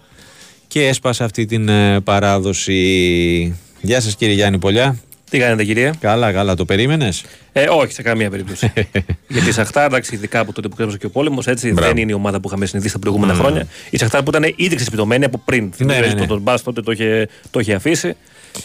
και 0.67 0.87
έσπασε 0.87 1.23
αυτή 1.23 1.45
την 1.45 1.69
ε, 1.69 1.99
παράδοση. 2.01 3.59
Γεια 3.81 4.01
σας 4.01 4.15
κύριε 4.15 4.33
Γιάννη 4.33 4.59
Πολιά. 4.59 4.99
Τι 5.29 5.39
κάνετε 5.39 5.63
κύριε. 5.63 5.91
Καλά, 5.99 6.31
καλά. 6.31 6.55
Το 6.55 6.65
περίμενες; 6.65 7.23
Ε, 7.51 7.67
όχι, 7.69 7.93
σε 7.93 8.01
καμία 8.01 8.29
περίπτωση. 8.29 8.73
Γιατί 9.27 9.47
η 9.47 9.51
Σαχτάρ, 9.51 9.85
εντάξει, 9.85 10.15
ειδικά 10.15 10.39
από 10.39 10.53
τότε 10.53 10.67
που 10.67 10.75
κρέμασε 10.75 10.97
και 10.97 11.05
ο 11.05 11.09
πόλεμος, 11.09 11.47
έτσι 11.47 11.71
Μπράβο. 11.71 11.87
δεν 11.87 11.97
είναι 11.97 12.11
η 12.11 12.15
ομάδα 12.15 12.39
που 12.39 12.47
είχαμε 12.47 12.65
συνηθίσει 12.65 12.93
τα 12.93 12.99
προηγούμενα 12.99 13.33
mm. 13.33 13.37
χρόνια. 13.37 13.67
Η 13.89 13.97
Σαχτάρ 13.97 14.23
που 14.23 14.29
ήταν 14.29 14.53
ήδη 14.55 14.75
ξεσπιτωμένη 14.75 15.25
από 15.25 15.41
πριν. 15.45 15.73
Ναι, 15.77 15.99
ναι, 15.99 16.07
ναι. 16.07 16.25
Τον 16.25 16.41
Μπα 16.41 16.61
τότε 16.61 16.81
το 16.81 16.91
είχε, 16.91 17.27
το 17.51 17.59
είχε 17.59 17.73
αφήσει. 17.73 18.15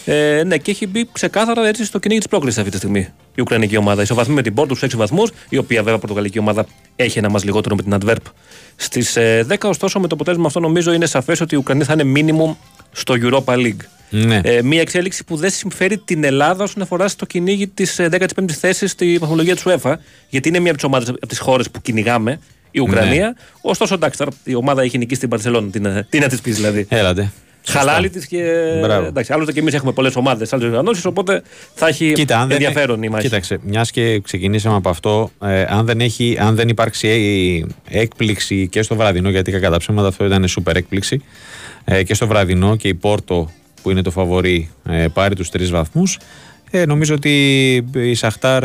Ε, 0.05 0.43
ναι, 0.47 0.57
και 0.57 0.71
έχει 0.71 0.87
μπει 0.87 1.09
ξεκάθαρα 1.13 1.69
έτσι 1.69 1.85
στο 1.85 1.99
κυνήγι 1.99 2.21
της 2.21 2.29
πρόκλησης 2.29 2.59
αυτή 2.59 2.71
τη 2.71 2.77
στιγμή 2.77 3.09
η 3.35 3.41
Ουκρανική 3.41 3.77
ομάδα. 3.77 4.03
Ισοβαθμεί 4.03 4.35
με 4.35 4.43
την 4.43 4.55
Πόρτου 4.55 4.75
στου 4.75 4.87
6 4.87 4.91
βαθμούς, 4.97 5.31
η 5.49 5.57
οποία 5.57 5.83
βέβαια 5.83 5.99
πορτογαλική 5.99 6.39
ομάδα 6.39 6.67
έχει 6.97 7.19
ένα 7.19 7.31
μας 7.31 7.45
λιγότερο 7.45 7.75
με 7.75 7.83
την 7.83 7.95
Αντβέρπ 7.95 8.25
στις 8.77 9.19
10. 9.49 9.57
Ωστόσο, 9.63 10.01
με 10.01 10.07
το 10.07 10.15
αποτέλεσμα 10.15 10.47
αυτό 10.47 10.61
νομίζω 10.61 10.93
είναι 10.93 11.07
σαφές 11.07 11.41
ότι 11.41 11.55
η 11.55 11.59
Ουκρανία 11.59 11.85
θα 11.85 11.97
είναι 11.99 12.13
minimum 12.17 12.55
στο 12.93 13.15
Europa 13.23 13.55
League. 13.55 13.85
Ναι. 14.11 14.41
Ε, 14.45 14.63
μια 14.63 14.81
εξέλιξη 14.81 15.25
που 15.25 15.37
δεν 15.37 15.51
συμφέρει 15.51 15.99
την 15.99 16.25
Ελλάδα 16.25 16.65
όσον 16.65 16.83
αφορά 16.83 17.09
στο 17.09 17.27
κυνήγι 17.27 17.69
της 17.69 18.01
15η 18.01 18.51
θέση 18.51 18.87
στη 18.87 19.19
βαθμολογία 19.19 19.55
της 19.55 19.65
UEFA, 19.67 19.95
γιατί 20.29 20.49
είναι 20.49 20.59
μια 20.59 20.71
από 20.71 20.81
τις 20.81 20.89
ομάδες 20.89 21.09
από 21.09 21.27
τις 21.27 21.39
χώρες 21.39 21.71
που 21.71 21.81
κυνηγάμε, 21.81 22.41
η 22.71 22.81
Ουκρανία. 22.81 23.27
Ναι. 23.27 23.33
Ωστόσο, 23.61 23.95
εντάξει, 23.95 24.25
η 24.45 24.55
ομάδα 24.55 24.83
έχει 24.83 24.99
νικήσει 24.99 25.21
την 25.21 25.29
Παρσελόνη. 25.29 25.71
Τι, 25.71 25.81
τι 26.09 26.19
να 26.19 26.29
της 26.29 26.41
πεις 26.41 26.57
δηλαδή. 26.57 26.87
Έλατε. 26.89 27.33
Χαλάλη 27.67 28.11
της 28.11 28.27
και. 28.27 28.43
Εντάξει, 29.07 29.33
άλλωστε 29.33 29.53
και 29.53 29.61
εμείς 29.61 29.75
έχουμε 29.75 29.93
πολλές 29.93 30.17
ομάδες, 30.17 30.53
άλλες 30.53 30.67
οργανώσεις, 30.67 31.05
οπότε 31.05 31.43
θα 31.75 31.89
έχει 31.89 32.13
Κοίτα, 32.13 32.39
αν 32.39 32.51
ενδιαφέρον 32.51 32.97
δεν... 32.97 33.09
η 33.09 33.09
μάχη. 33.09 33.23
Κοίταξε, 33.25 33.59
μιας 33.63 33.91
και 33.91 34.21
ξεκινήσαμε 34.21 34.77
από 34.77 34.89
αυτό, 34.89 35.31
ε, 35.43 35.63
αν, 35.63 35.87
δεν 35.87 36.01
έχει, 36.01 36.37
αν 36.41 36.55
δεν 36.55 36.69
υπάρξει 36.69 37.67
έκπληξη 37.89 38.69
και 38.69 38.83
στο 38.83 38.97
βραδινό, 38.97 39.31
γιατί 39.31 39.53
κατά 39.53 39.77
ψέματα 39.77 40.09
αυτό 40.09 40.25
ήταν 40.25 40.49
σούπερ 40.49 40.77
έκπληξη, 40.77 41.23
ε, 41.85 42.03
και 42.03 42.15
στο 42.15 42.27
βραδινό 42.27 42.77
και 42.77 42.89
η 42.89 42.95
Πόρτο 42.95 43.51
που 43.83 43.91
είναι 43.91 44.03
το 44.03 44.11
φαβορή 44.11 44.71
ε, 44.89 45.07
πάρει 45.13 45.35
τους 45.35 45.51
τρεις 45.51 45.71
βαθμούς. 45.71 46.19
Ε, 46.71 46.87
νομίζω 46.87 47.15
ότι 47.15 47.75
η 47.93 48.15
Σαχτάρ 48.15 48.65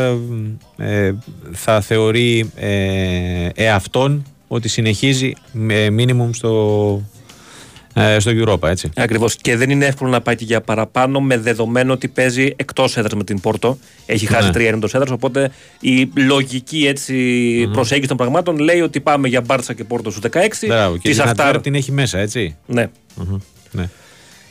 ε, 0.76 1.14
θα 1.52 1.80
θεωρεί 1.80 2.50
ε, 2.54 3.48
εαυτόν 3.54 4.24
ότι 4.48 4.68
συνεχίζει 4.68 5.32
με 5.52 5.90
μίνιμουμ 5.90 6.30
στο, 6.32 7.02
ε, 8.00 8.18
στο 8.18 8.30
Europa, 8.34 8.68
έτσι. 8.68 8.90
Ακριβώς. 8.96 9.36
Και 9.36 9.56
δεν 9.56 9.70
είναι 9.70 9.86
εύκολο 9.86 10.10
να 10.10 10.20
πάει 10.20 10.36
και 10.36 10.44
για 10.44 10.60
παραπάνω 10.60 11.20
με 11.20 11.38
δεδομένο 11.38 11.92
ότι 11.92 12.08
παίζει 12.08 12.52
εκτός 12.56 12.96
έδρας 12.96 13.14
με 13.14 13.24
την 13.24 13.40
Πόρτο. 13.40 13.78
Έχει 14.06 14.26
ναι. 14.30 14.36
χάσει 14.36 14.50
τρία 14.50 14.68
εντό 14.68 14.88
έδρας. 14.92 15.10
Οπότε 15.10 15.50
η 15.80 16.10
λογική 16.14 16.86
έτσι, 16.86 17.14
mm-hmm. 17.14 17.72
προσέγγιση 17.72 18.08
των 18.08 18.16
πραγμάτων 18.16 18.58
λέει 18.58 18.80
ότι 18.80 19.00
πάμε 19.00 19.28
για 19.28 19.40
Μπάρτσα 19.40 19.72
και 19.72 19.84
Πόρτο 19.84 20.10
στους 20.10 20.30
16. 20.32 20.38
Μπράβο. 20.66 20.96
Και 20.96 21.10
η 21.10 21.60
την 21.60 21.74
έχει 21.74 21.92
μέσα, 21.92 22.18
έτσι. 22.18 22.56
Ναι. 22.66 22.88
Mm-hmm. 23.20 23.38
ναι. 23.70 23.88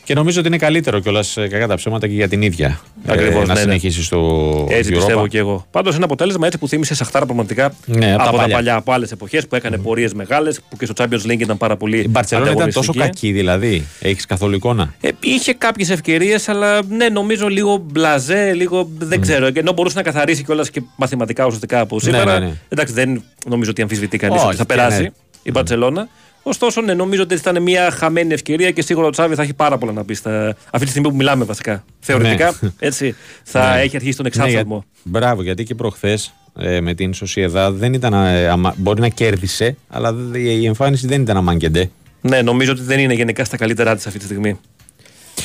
Και 0.08 0.14
νομίζω 0.14 0.38
ότι 0.38 0.48
είναι 0.48 0.56
καλύτερο 0.56 0.98
κιόλας 0.98 1.36
ε, 1.36 1.48
κακά 1.48 1.66
τα 1.66 1.74
ψέματα 1.74 2.06
και 2.06 2.14
για 2.14 2.28
την 2.28 2.42
ίδια. 2.42 2.80
Ακριβώς, 3.06 3.42
ε, 3.42 3.46
να 3.46 3.46
ναι, 3.46 3.52
ναι. 3.52 3.60
συνεχίσει 3.60 4.02
στο. 4.02 4.66
Έτσι 4.70 4.90
Europa. 4.92 4.96
πιστεύω 4.96 5.26
και 5.26 5.38
εγώ. 5.38 5.66
Πάντως 5.70 5.94
ένα 5.94 6.04
αποτέλεσμα 6.04 6.46
έτσι 6.46 6.58
που 6.58 6.68
θύμισε 6.68 6.94
Σαχτάρα 6.94 7.24
πραγματικά 7.24 7.74
ναι, 7.86 8.14
από, 8.14 8.24
τα, 8.24 8.30
παλιά. 8.30 8.54
παλιά, 8.54 8.74
από 8.74 8.92
άλλες 8.92 9.12
εποχές 9.12 9.46
που 9.46 9.54
έκανε 9.54 9.76
mm. 9.76 9.82
πορείες 9.82 10.14
μεγάλες, 10.14 10.60
που 10.68 10.76
και 10.76 10.86
στο 10.86 10.94
Champions 10.98 11.30
League 11.30 11.40
ήταν 11.40 11.56
πάρα 11.56 11.76
πολύ. 11.76 11.98
Η 11.98 12.08
Μπαρσελόνα 12.08 12.50
ήταν 12.50 12.72
τόσο 12.72 12.92
κακή 12.92 13.32
δηλαδή. 13.32 13.86
Έχεις 14.00 14.26
καθόλου 14.26 14.54
εικόνα; 14.54 14.94
Ε, 15.00 15.08
είχε 15.20 15.52
κάποιες 15.52 15.90
ευκαιρίες, 15.90 16.48
αλλά 16.48 16.84
ναι, 16.88 17.08
νομίζω 17.08 17.48
λίγο 17.48 17.76
μπλαζέ, 17.90 18.52
λίγο 18.54 18.88
δεν 18.98 19.18
mm. 19.18 19.22
ξέρω. 19.22 19.48
Ενώ 19.54 19.72
μπορούσε 19.72 19.96
να 19.96 20.02
καθαρίσει 20.02 20.44
κιόλας 20.44 20.70
και 20.70 20.82
μαθηματικά 20.96 21.44
ουσιαστικά 21.44 21.80
από 21.80 22.00
σήμερα. 22.00 22.32
Ναι, 22.32 22.38
ναι, 22.38 22.46
ναι. 22.46 22.52
Εντάξει, 22.68 22.92
δεν 22.92 23.22
νομίζω 23.48 23.70
ότι 23.70 23.82
αμφισβητεί 23.82 24.18
κανείς 24.18 24.42
ότι 24.42 24.56
θα 24.56 24.66
περάσει 24.66 25.10
η 25.42 25.50
Μπαρσελόνα. 25.50 26.08
Ωστόσο, 26.48 26.80
ναι, 26.80 26.94
νομίζω 26.94 27.22
ότι 27.22 27.34
ήταν 27.34 27.62
μια 27.62 27.90
χαμένη 27.90 28.32
ευκαιρία 28.32 28.70
και 28.70 28.82
σίγουρα 28.82 29.06
ο 29.06 29.10
Τσάβη 29.10 29.34
θα 29.34 29.42
έχει 29.42 29.54
πάρα 29.54 29.78
πολλά 29.78 29.92
να 29.92 30.04
πει 30.04 30.14
στα... 30.14 30.56
αυτή 30.70 30.84
τη 30.84 30.90
στιγμή 30.90 31.08
που 31.08 31.16
μιλάμε 31.16 31.44
βασικά. 31.44 31.84
Θεωρητικά, 32.00 32.54
ναι. 32.60 32.70
έτσι, 32.78 33.14
θα 33.42 33.74
ναι. 33.74 33.80
έχει 33.80 33.96
αρχίσει 33.96 34.16
τον 34.16 34.26
εξάφθαλμο. 34.26 34.76
Ναι, 34.76 35.18
μπράβο, 35.18 35.42
γιατί 35.42 35.64
και 35.64 35.74
προχθές 35.74 36.34
ε, 36.58 36.80
με 36.80 36.94
την 36.94 37.14
Σοσιαδά 37.14 37.70
δεν 37.70 37.92
ήταν. 37.92 38.12
Ε, 38.12 38.48
αμα... 38.48 38.74
Μπορεί 38.76 39.00
να 39.00 39.08
κέρδισε, 39.08 39.76
αλλά 39.88 40.14
η 40.32 40.66
εμφάνιση 40.66 41.06
δεν 41.06 41.20
ήταν 41.20 41.36
αμάγκεντε. 41.36 41.90
Ναι, 42.20 42.42
νομίζω 42.42 42.72
ότι 42.72 42.82
δεν 42.82 42.98
είναι 42.98 43.14
γενικά 43.14 43.44
στα 43.44 43.56
καλύτερά 43.56 43.94
της 43.94 44.06
αυτή 44.06 44.18
τη 44.18 44.24
στιγμή 44.24 44.58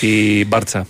η 0.01 0.45
Μπάρτσα. 0.45 0.87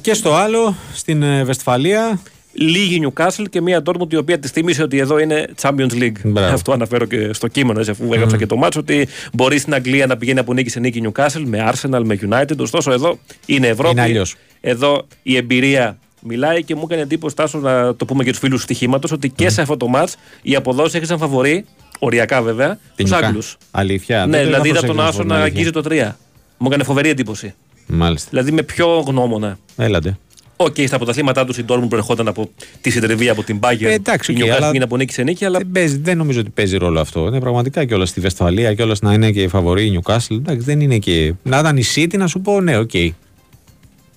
και 0.00 0.14
στο 0.14 0.34
άλλο, 0.34 0.76
στην 0.94 1.22
ε, 1.22 1.44
Βεσφαλία, 1.44 2.20
λίγη 2.58 3.08
Newcastle 3.08 3.44
και 3.50 3.60
μία 3.60 3.82
Dortmund 3.84 4.12
η 4.12 4.16
οποία 4.16 4.38
τη 4.38 4.48
θύμισε 4.48 4.82
ότι 4.82 4.98
εδώ 4.98 5.18
είναι 5.18 5.48
Champions 5.60 5.92
League. 5.92 6.20
Μπράβο. 6.24 6.54
Αυτό 6.54 6.72
αναφέρω 6.72 7.04
και 7.04 7.32
στο 7.32 7.48
κείμενο, 7.48 7.80
αφού 7.80 8.12
έγραψα 8.12 8.36
και 8.36 8.46
το 8.46 8.56
μάτσο, 8.56 8.80
ότι 8.80 9.08
μπορεί 9.32 9.58
στην 9.58 9.74
Αγγλία 9.74 10.06
να 10.06 10.16
πηγαίνει 10.16 10.38
από 10.38 10.52
νίκη 10.52 10.70
σε 10.70 10.80
νίκη 10.80 11.02
Newcastle 11.04 11.42
με 11.44 11.72
Arsenal, 11.72 12.02
με 12.04 12.18
United. 12.28 12.56
Ωστόσο 12.56 12.92
εδώ 12.92 13.18
είναι 13.46 13.66
Ευρώπη. 13.66 14.10
Είναι 14.10 14.22
εδώ 14.60 15.06
η 15.22 15.36
εμπειρία 15.36 15.98
μιλάει 16.22 16.64
και 16.64 16.74
μου 16.74 16.82
έκανε 16.84 17.02
εντύπωση 17.02 17.36
τάσο 17.36 17.58
να 17.58 17.94
το 17.94 18.04
πούμε 18.04 18.24
και 18.24 18.30
τους 18.30 18.38
φίλους 18.38 18.62
στοιχήματος 18.62 19.12
ότι 19.12 19.30
και 19.30 19.48
σε 19.48 19.60
αυτό 19.60 19.76
το 19.76 19.88
μάτς 19.88 20.16
οι 20.42 20.54
αποδόσεις 20.54 20.94
έχησαν 20.94 21.18
φαβορή, 21.18 21.64
οριακά 21.98 22.42
βέβαια, 22.42 22.78
τους 22.96 23.12
Άγγλους. 23.12 23.56
Αλήθεια. 23.70 24.26
Ναι, 24.26 24.44
δηλαδή 24.44 24.68
είδα 24.68 24.82
τον 24.82 25.00
Άσο 25.00 25.22
να 25.22 25.36
αγγίζει 25.36 25.70
το 25.70 25.82
3. 25.88 26.16
Μου 26.58 26.66
έκανε 26.66 26.84
φοβερή 26.84 27.08
εντύπωση. 27.08 27.54
Μάλιστα. 27.86 28.28
Δηλαδή 28.30 28.52
με 28.52 28.62
πιο 28.62 29.04
γνώμονα. 29.06 29.58
Έλατε. 29.76 30.18
Οκ, 30.56 30.74
okay, 30.74 30.86
στα 30.86 30.96
πρωταθλήματά 30.96 31.44
του 31.44 31.60
η 31.60 31.64
Dortmund 31.68 31.88
προερχόταν 31.88 32.28
από 32.28 32.50
τη 32.80 32.90
συντριβή 32.90 33.28
από 33.28 33.42
την 33.42 33.58
Bayern. 33.62 33.82
Ε, 33.82 33.92
εντάξει, 33.92 34.32
η 34.32 34.36
okay, 34.40 34.74
είναι 34.74 34.84
από 34.84 34.96
νίκη 34.96 35.12
σε 35.12 35.22
νίκη, 35.22 35.44
αλλά. 35.44 35.58
Δεν, 35.58 35.70
παίζει, 35.72 35.98
δεν 35.98 36.16
νομίζω 36.16 36.40
ότι 36.40 36.50
παίζει 36.50 36.76
ρόλο 36.76 37.00
αυτό. 37.00 37.26
Είναι 37.26 37.40
πραγματικά 37.40 37.84
και 37.84 37.94
όλα 37.94 38.06
στη 38.06 38.20
Βεσφαλία 38.20 38.74
και 38.74 38.82
όλα 38.82 38.96
να 39.00 39.12
είναι 39.12 39.30
και 39.30 39.48
φαβορή 39.48 39.86
η 39.86 40.00
Newcastle. 40.00 40.36
Εντάξει, 40.36 40.64
δεν 40.64 40.80
είναι 40.80 40.98
και. 40.98 41.34
Να 41.42 41.58
ήταν 41.58 41.76
η 41.76 41.82
City 41.94 42.16
να 42.16 42.26
σου 42.26 42.40
πω 42.40 42.60
ναι, 42.60 42.78
οκ. 42.78 42.90
Okay. 42.92 43.10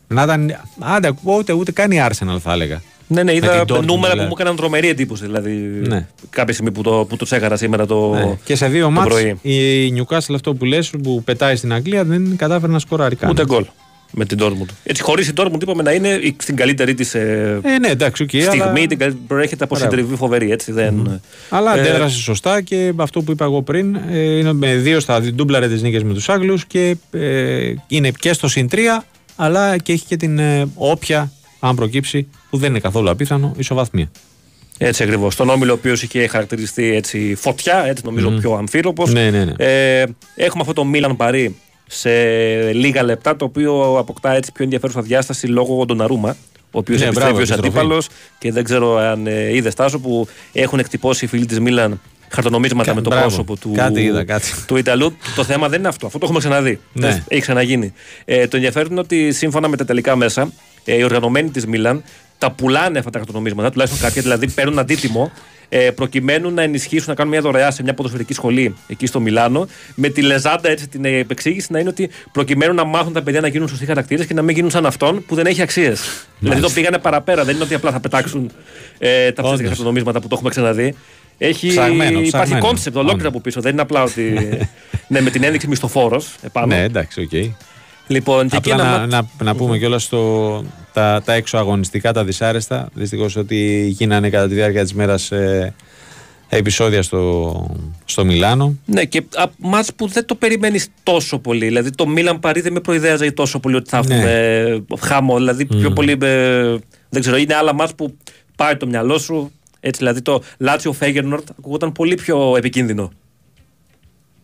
Να 0.08 0.24
ήταν. 0.24 0.56
Άντε, 0.80 1.14
ούτε, 1.24 1.54
ούτε 1.54 1.72
καν 1.72 1.92
η 1.92 1.98
Arsenal 2.10 2.38
θα 2.40 2.52
έλεγα. 2.52 2.82
Ναι, 3.08 3.24
ναι, 3.24 3.36
είδα 3.36 3.66
νούμερα 3.68 3.86
δηλαδή. 3.86 4.18
που 4.18 4.24
μου 4.24 4.34
έκαναν 4.34 4.56
τρομερή 4.56 4.90
εντύπωση. 4.90 5.26
Δηλαδή, 5.26 5.52
ναι. 5.88 6.08
κάποια 6.30 6.54
στιγμή 6.54 6.72
που 6.72 6.82
το, 6.82 7.06
που 7.10 7.16
το 7.16 7.26
τσέκαρα 7.26 7.56
σήμερα 7.56 7.86
το. 7.86 8.14
Ναι. 8.14 8.38
Και 8.44 8.56
σε 8.56 8.68
δύο 8.68 8.90
μάτς 8.90 9.16
η 9.42 9.94
Newcastle 9.96 10.34
αυτό 10.34 10.54
που 10.54 10.66
λες 10.66 10.90
που 11.04 11.24
πετάει 11.24 11.56
στην 11.56 11.74
Αγγλία 11.74 12.04
δεν 12.04 12.36
κατάφερε 12.36 12.72
να 12.72 12.80
σκοράρει 12.80 13.16
καν. 13.16 13.30
Ούτε 13.30 13.46
γκολ 13.46 13.66
με 14.12 14.26
την 14.26 14.38
Dortmund. 14.42 14.70
Έτσι, 14.84 15.02
χωρίς 15.02 15.26
την 15.26 15.36
Dortmund 15.38 15.62
είπαμε 15.62 15.84
να 15.84 15.92
είναι 15.92 16.20
στην 16.38 16.56
καλύτερη 16.56 16.94
της 16.94 17.16
ε, 17.16 17.60
ε, 17.64 17.78
ναι, 17.80 17.88
εντάξει, 17.88 18.26
okay, 18.28 18.42
στιγμή, 18.42 18.62
αλλά... 18.62 18.88
την 18.88 19.28
προέρχεται 19.28 19.64
από 19.64 19.76
συντριβή 19.76 20.16
φοβερή. 20.16 20.52
Έτσι, 20.52 20.72
δεν... 20.72 21.22
Αλλά 21.50 21.78
ε, 21.78 21.80
αντέδρασε 21.80 22.18
σωστά 22.18 22.62
και 22.62 22.94
αυτό 22.96 23.22
που 23.22 23.32
είπα 23.32 23.46
εγώ 23.46 23.62
πριν 23.62 23.96
ε, 24.12 24.38
είναι 24.38 24.54
με 24.54 24.76
δύο 24.76 25.00
στα 25.00 25.22
ντούμπλαρε 25.22 25.68
τις 25.68 25.82
νίκες 25.82 26.04
με 26.04 26.14
τους 26.14 26.30
Άγγλους 26.30 26.66
και 26.66 26.96
ε, 27.12 27.74
είναι 27.88 28.12
και 28.20 28.34
στο 28.34 28.48
συν 28.48 28.68
3, 28.72 28.78
αλλά 29.36 29.78
και 29.78 29.92
έχει 29.92 30.06
και 30.06 30.18
την 30.18 30.40
ε, 30.40 30.70
όποια, 30.76 31.32
αν 31.60 31.76
προκύψει, 31.76 32.28
που 32.50 32.58
δεν 32.58 32.70
είναι 32.70 32.80
καθόλου 32.80 33.10
απίθανο, 33.10 33.54
ισοβαθμία. 33.58 34.12
Έτσι 34.82 35.04
ακριβώς. 35.04 35.36
Τον 35.36 35.50
όμιλο 35.50 35.72
ο 35.72 35.76
οποίος 35.76 36.04
είχε 36.04 36.28
χαρακτηριστεί 36.28 36.96
έτσι 36.96 37.36
φωτιά, 37.36 37.84
έτσι 37.86 38.04
νομίζω 38.06 38.34
mm. 38.36 38.40
πιο 38.40 38.54
αμφίροπος. 38.54 39.14
Ναι, 39.14 39.30
ναι, 39.30 39.46
ναι. 39.46 39.54
Ε, 39.58 40.06
έχουμε 40.36 40.62
αυτό 40.62 40.74
το 40.74 40.86
Μίλαν 40.86 41.16
Παρί 41.16 41.56
σε 41.92 42.12
λίγα 42.74 43.04
λεπτά, 43.04 43.36
το 43.36 43.46
οποίο 43.46 43.98
αποκτά 43.98 44.32
έτσι 44.32 44.52
πιο 44.52 44.64
ενδιαφέρουσα 44.64 45.02
διάσταση 45.02 45.48
λόγω 45.48 45.86
Ντοναρούμα. 45.86 46.36
Ο 46.72 46.78
οποίος 46.78 47.00
ναι, 47.00 47.06
επιστρέφει 47.06 47.42
ως 47.42 47.52
αντίπαλος 47.52 48.08
και 48.38 48.52
δεν 48.52 48.64
ξέρω 48.64 48.98
αν 48.98 49.28
ε, 49.28 49.56
είδες 49.56 49.76
τάσο 49.76 50.00
που 50.00 50.28
έχουν 50.54 50.80
εκτυπώσει 50.80 51.26
οι 51.26 51.28
φίλοι 51.28 51.46
της 51.46 51.60
Μίλαν 51.60 52.02
χαρτονομίσματα 52.30 52.96
με 52.96 53.02
το 53.02 53.10
μπράβο. 53.10 53.26
πρόσωπο 53.26 53.58
του, 53.58 53.72
κάτι 53.76 54.02
είδα, 54.02 54.24
κάτι. 54.24 54.48
του 54.68 54.78
Ιταλού. 54.78 55.18
το 55.36 55.44
θέμα 55.44 55.70
δεν 55.70 55.80
είναι 55.80 55.88
αυτό. 55.88 56.06
Αυτό 56.06 56.18
το 56.18 56.26
έχουμε 56.26 56.40
ξαναδεί. 56.40 56.80
Ναι. 56.94 57.24
Έχει 57.28 57.42
ξαναγίνει. 57.42 57.94
Ε, 58.26 58.48
το 58.48 58.56
ενδιαφέρον 58.56 58.92
είναι 58.92 59.00
ότι 59.00 59.32
σύμφωνα 59.32 59.68
με 59.68 59.78
τα 59.78 59.86
ιταλικά 59.86 60.16
μέσα, 60.16 60.52
ε, 60.86 60.96
οι 60.96 61.04
οργανωμένοι 61.04 61.50
της 61.50 61.66
Μίλαν 61.66 62.04
τα 62.38 62.52
πουλάνε 62.52 63.00
αυτά 63.00 63.12
τα 63.12 63.18
χαρτονομίσματα, 63.18 63.72
τουλάχιστον 63.72 64.02
κάποια 64.02 64.22
δηλαδή 64.22 64.50
παίρνουν 64.52 64.80
αντίτιμο 64.80 65.32
ε, 65.70 65.92
προκειμένου 65.92 66.52
να 66.52 66.62
ενισχύσουν, 66.62 67.06
να 67.08 67.16
κάνουν 67.16 67.32
μια 67.32 67.42
δωρεά 67.42 67.72
σε 67.72 67.84
μια 67.84 67.94
ποδοσφαιρική 67.94 68.34
σχολή 68.34 68.76
εκεί 68.88 69.06
στο 69.06 69.20
Μιλάνο. 69.20 69.68
Με 69.96 70.10
τη 70.10 70.22
λεζάντα 70.22 70.70
έτσι 70.70 70.88
την 70.88 71.06
επεξήγηση 71.06 71.68
να 71.72 71.80
είναι 71.80 71.90
ότι 71.90 72.10
προκειμένου 72.32 72.74
να 72.74 72.84
μάθουν 72.84 73.14
τα 73.14 73.22
παιδιά 73.22 73.42
να 73.42 73.48
γίνουν 73.48 73.68
σωστοί 73.68 73.86
χαρακτήρες 73.86 74.26
και 74.26 74.34
να 74.34 74.42
μην 74.42 74.56
γίνουν 74.56 74.70
σαν 74.70 74.86
αυτόν 74.86 75.26
που 75.26 75.36
δεν 75.36 75.46
έχει 75.46 75.62
αξίες. 75.62 76.28
δηλαδή 76.40 76.62
το 76.62 76.70
πήγανε 76.70 76.98
παραπέρα. 76.98 77.44
Δεν 77.44 77.56
είναι 77.56 77.64
ότι 77.64 77.74
απλά 77.74 77.92
θα 77.92 78.00
πετάξουν 78.00 78.52
ε, 78.98 79.32
τα 79.32 79.44
ψεύτικα 79.44 79.68
χαρτονομίσματα 79.68 80.22
που 80.22 80.28
το 80.28 80.34
έχουμε 80.36 80.50
ξαναδεί. 80.50 80.96
Έχει, 81.38 81.68
ψαγμένο, 81.68 82.20
υπάρχει 82.20 82.58
concept 82.58 82.98
ολόκληρο 82.98 83.30
από 83.30 83.42
πίσω. 83.42 83.62
Δεν 83.62 83.72
είναι 83.72 83.82
απλά 83.82 84.04
ότι. 84.04 84.34
ναι, 85.08 85.22
με 85.22 85.30
την 85.30 85.44
ένδειξη 85.44 85.68
μισθοφόρος 85.68 86.36
επάνω. 86.42 86.76
Ναι, 86.76 86.84
εντάξει, 86.84 87.22
OK. 87.22 87.30
Okay. 87.32 87.50
Λοιπόν, 88.10 88.48
Απλά 88.52 88.76
να, 88.76 89.06
να, 89.06 89.28
να, 89.44 89.56
πούμε 89.56 89.78
κιόλας 89.78 90.10
τα, 90.94 91.22
τα 91.26 91.34
έξω 91.34 91.58
αγωνιστικά, 91.58 92.14
τα 92.14 92.24
δυσάρεστα. 92.24 92.90
Δυστυχώς 92.94 93.36
ότι 93.36 93.88
γίνανε 93.90 94.30
κατά 94.30 94.48
τη 94.48 94.54
διάρκεια 94.54 94.84
της 94.84 94.94
μέρας 94.94 95.32
ε, 95.32 95.74
επεισόδια 96.50 97.02
στο, 97.02 97.76
στο 98.06 98.26
Μιλάνο. 98.26 98.76
Ναι, 98.86 99.06
και 99.06 99.24
ματς 99.58 99.94
που 99.96 100.08
δεν 100.08 100.26
το 100.26 100.36
περιμένεις 100.36 100.88
τόσο 101.04 101.40
πολύ. 101.40 101.66
Δηλαδή 101.66 101.90
το 101.90 102.08
Μίλαν 102.08 102.40
Παρί 102.40 102.62
δεν 102.62 102.74
με 102.74 102.80
προειδέαζε 102.80 103.32
τόσο 103.32 103.60
πολύ 103.60 103.76
ότι 103.76 103.90
θα 103.90 103.98
έχουμε 103.98 104.16
ναι. 104.88 104.98
χάμο. 105.00 105.38
Δηλαδή 105.38 105.66
πιο 105.66 105.92
πολύ. 105.92 106.18
Ε, 106.22 106.76
δεν 107.10 107.22
ξέρω, 107.22 107.38
είναι 107.38 107.56
άλλα 107.56 107.74
ματς 107.74 107.88
που 107.98 108.18
πάει 108.56 108.76
το 108.76 108.88
μυαλό 108.88 109.18
σου. 109.18 109.52
Έτσι, 109.80 110.00
δηλαδή 110.00 110.22
το 110.22 110.44
Λάτσιο 110.58 110.94
Φέγερνορτ 110.94 111.50
ακούγονταν 111.60 111.92
πολύ 111.92 112.16
πιο 112.16 112.56
επικίνδυνο. 112.58 113.12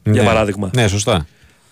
Ναι. 0.04 0.14
Για 0.14 0.24
παράδειγμα. 0.24 0.70
Ναι, 0.74 0.88
σωστά. 0.88 1.26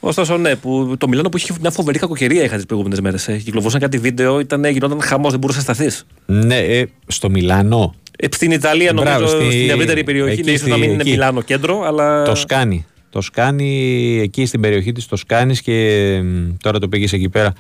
Ωστόσο, 0.06 0.38
ναι, 0.38 0.56
που 0.56 0.96
το 0.98 1.08
Μιλάνο 1.08 1.30
που 1.30 1.38
είχε 1.38 1.54
μια 1.62 1.72
φοβερή 1.72 2.00
κακοκαιρία 2.00 2.44
είχα 2.44 2.56
τις 2.56 2.66
προηγούμενες 2.66 3.02
μέρες. 3.02 3.28
Ε. 3.28 3.38
Κυκλοφορούσαν 3.38 3.80
κάτι 3.80 3.98
βίντεο, 3.98 4.40
ήταν, 4.40 4.66
γινόταν 4.66 5.02
χαμός, 5.02 5.32
δεν 5.32 5.40
μπορούσες 5.40 5.68
να 5.68 5.74
σταθείς. 5.74 6.06
Ναι, 6.26 6.58
ε, 6.58 6.86
στο 7.08 7.30
Μιλάνο. 7.30 7.96
Ε, 8.18 8.28
στην 8.32 8.52
Ιταλία, 8.52 8.94
νομίζω, 8.94 9.18
Μπράβο, 9.18 9.28
στη... 9.28 9.52
στην 9.52 9.70
ευρύτερη 9.70 10.04
περιοχή, 10.04 10.32
εκεί, 10.32 10.44
ναι, 10.44 10.52
ίσως 10.52 10.68
να 10.68 10.78
μην 10.78 10.90
είναι 10.90 11.04
Μιλάνο 11.04 11.42
κέντρο, 11.42 11.82
αλλά. 11.82 12.24
Το 12.24 12.36
σκάνει. 12.36 12.86
Το 13.10 13.22
σκάνει 13.22 14.20
εκεί 14.24 14.46
στην 14.46 14.62
περιοχή 14.62 14.92
της, 14.92 15.06
το 15.08 15.16
σκάνει 15.16 15.56
και 15.56 16.22
τώρα 16.62 16.80
το 16.80 16.88
πήγες 16.88 17.14
εκεί 17.14 17.30
πέρα. 17.30 17.54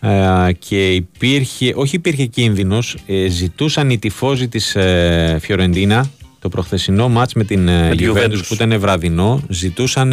Ε, 0.00 0.52
και 0.52 0.92
υπήρχε, 0.92 1.72
όχι 1.76 1.96
υπήρχε 1.96 2.24
κίνδυνος, 2.24 2.96
ε, 3.06 3.28
ζητούσαν 3.28 3.90
οι 3.90 3.98
τυφώζοι 3.98 4.48
της 4.48 4.76
ε, 4.76 5.38
Φιωρεντίνα 5.40 6.10
το 6.38 6.48
προχθεσινό 6.48 7.08
μάτς 7.08 7.34
με 7.34 7.44
την 7.44 7.68
ε, 7.68 7.90
Juventus 7.98 8.40
που 8.48 8.54
ήταν 8.54 8.78
βραδινό 8.80 9.42
ζητούσαν 9.48 10.12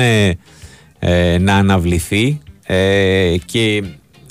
ε, 1.07 1.37
να 1.37 1.55
αναβληθεί 1.55 2.39
ε, 2.65 3.35
και 3.45 3.83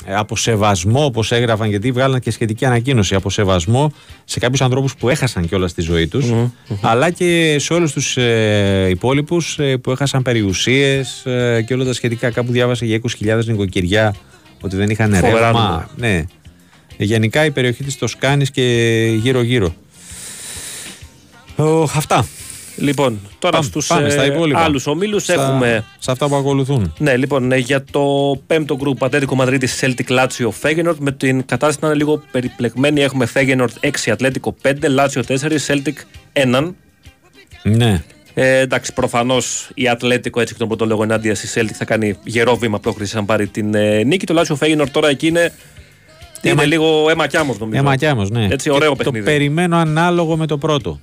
από 0.07 0.37
σεβασμό, 0.37 1.05
όπως 1.05 1.33
έγραφαν, 1.33 1.69
γιατί 1.69 1.93
βγάλαν 1.93 2.21
και 2.21 2.31
σχετική 2.31 2.65
ανακοίνωση, 2.65 3.15
από 3.15 3.31
σεβασμό 3.31 3.93
σε 4.25 4.39
κάποιους 4.39 4.61
ανθρώπους 4.61 4.97
που 4.97 5.09
έχασαν 5.09 5.49
κιόλας 5.49 5.75
τη 5.75 5.83
ζωή 5.83 6.07
τους, 6.07 6.33
αλλά 6.81 7.11
και 7.11 7.57
σε 7.59 7.73
όλους 7.73 7.93
τους 7.93 8.17
ε, 8.17 8.87
υπόλοιπους 8.91 9.59
ε, 9.59 9.77
που 9.77 9.91
έχασαν 9.91 10.23
περιουσίες 10.23 11.27
ε, 11.27 11.63
και 11.67 11.75
όλα 11.75 11.85
τα 11.85 11.93
σχετικά. 11.93 12.31
Κάπου 12.31 12.53
διάβασα 12.53 12.85
για 12.85 13.01
20.000 13.21 13.45
νοικοκυριά 13.45 14.15
ότι 14.61 14.77
δεν 14.77 14.91
είχαν 14.91 15.11
ρεύμα. 15.21 15.91
Ναι. 15.97 16.25
Γενικά 16.97 17.45
η 17.45 17.51
περιοχή 17.51 17.85
της 17.85 17.99
Τοσκάνης 17.99 18.51
και 18.51 18.63
γύρω-γύρω. 19.23 19.75
αυτά. 21.95 22.27
Λοιπόν, 22.77 23.21
τώρα 23.39 23.63
στους 23.63 23.91
ε, 23.91 24.37
άλλους 24.55 24.87
ομίλους 24.87 25.29
έχουμε. 25.29 25.85
Σε 25.99 26.11
αυτά 26.11 26.29
που 26.29 26.37
ακολουθούν. 26.37 26.95
Ναι, 26.99 27.17
λοιπόν, 27.17 27.53
ε, 27.53 27.57
για 27.57 27.85
το 27.91 28.05
πέμπτο 28.47 28.77
γκρουπ 28.77 29.05
Ατλέτικο 29.05 29.35
Μαδρίτη 29.35 29.69
Celtic 29.81 30.09
Lazio 30.09 30.49
Feyenoord. 30.63 30.97
Με 30.99 31.13
την 31.13 31.47
κατάσταση 31.47 31.79
να 31.81 31.89
είναι 31.89 31.97
λίγο 31.97 32.23
περιπλεγμένη. 32.31 33.01
Έχουμε 33.01 33.29
Feyenoord 33.35 33.69
6, 33.81 33.89
Ατλέτικο 34.11 34.57
5, 34.63 34.73
Lazio 34.99 35.23
4, 35.29 35.37
Celtic 35.67 35.95
1. 36.33 36.73
Ναι. 37.63 38.03
Ε, 38.35 38.59
εντάξει, 38.59 38.93
προφανώς 38.93 39.71
η 39.75 39.89
Ατλέτικο 39.89 40.41
έτσι 40.41 40.53
και 40.53 40.59
τον 40.59 40.69
πρώτο 40.69 40.87
λόγο 40.87 41.03
ενάντια 41.03 41.35
στη 41.35 41.49
Celtic 41.55 41.75
θα 41.75 41.85
κάνει 41.85 42.19
γερό 42.25 42.57
βήμα 42.57 42.81
πρόκριση 42.81 43.17
αν 43.17 43.25
πάρει 43.25 43.47
την 43.47 43.75
ε, 43.75 44.03
νίκη. 44.03 44.27
Το 44.27 44.41
Lazio 44.41 44.57
Feyenoord 44.59 44.89
τώρα 44.91 45.09
εκεί 45.09 45.27
είναι. 45.27 45.53
Είναι 46.43 46.65
λίγο 46.65 47.11
αίμα 47.11 47.27
νομίζω. 47.59 47.95
Αίμα 48.03 48.27
ναι. 48.31 48.49
Έτσι, 48.51 48.71
ωραίο 48.71 48.95
παιχνίδι. 48.95 49.25
Το 49.25 49.31
περιμένω 49.31 49.77
ανάλογο 49.77 50.37
με 50.37 50.47
το 50.47 50.59
πρώτο 50.59 51.01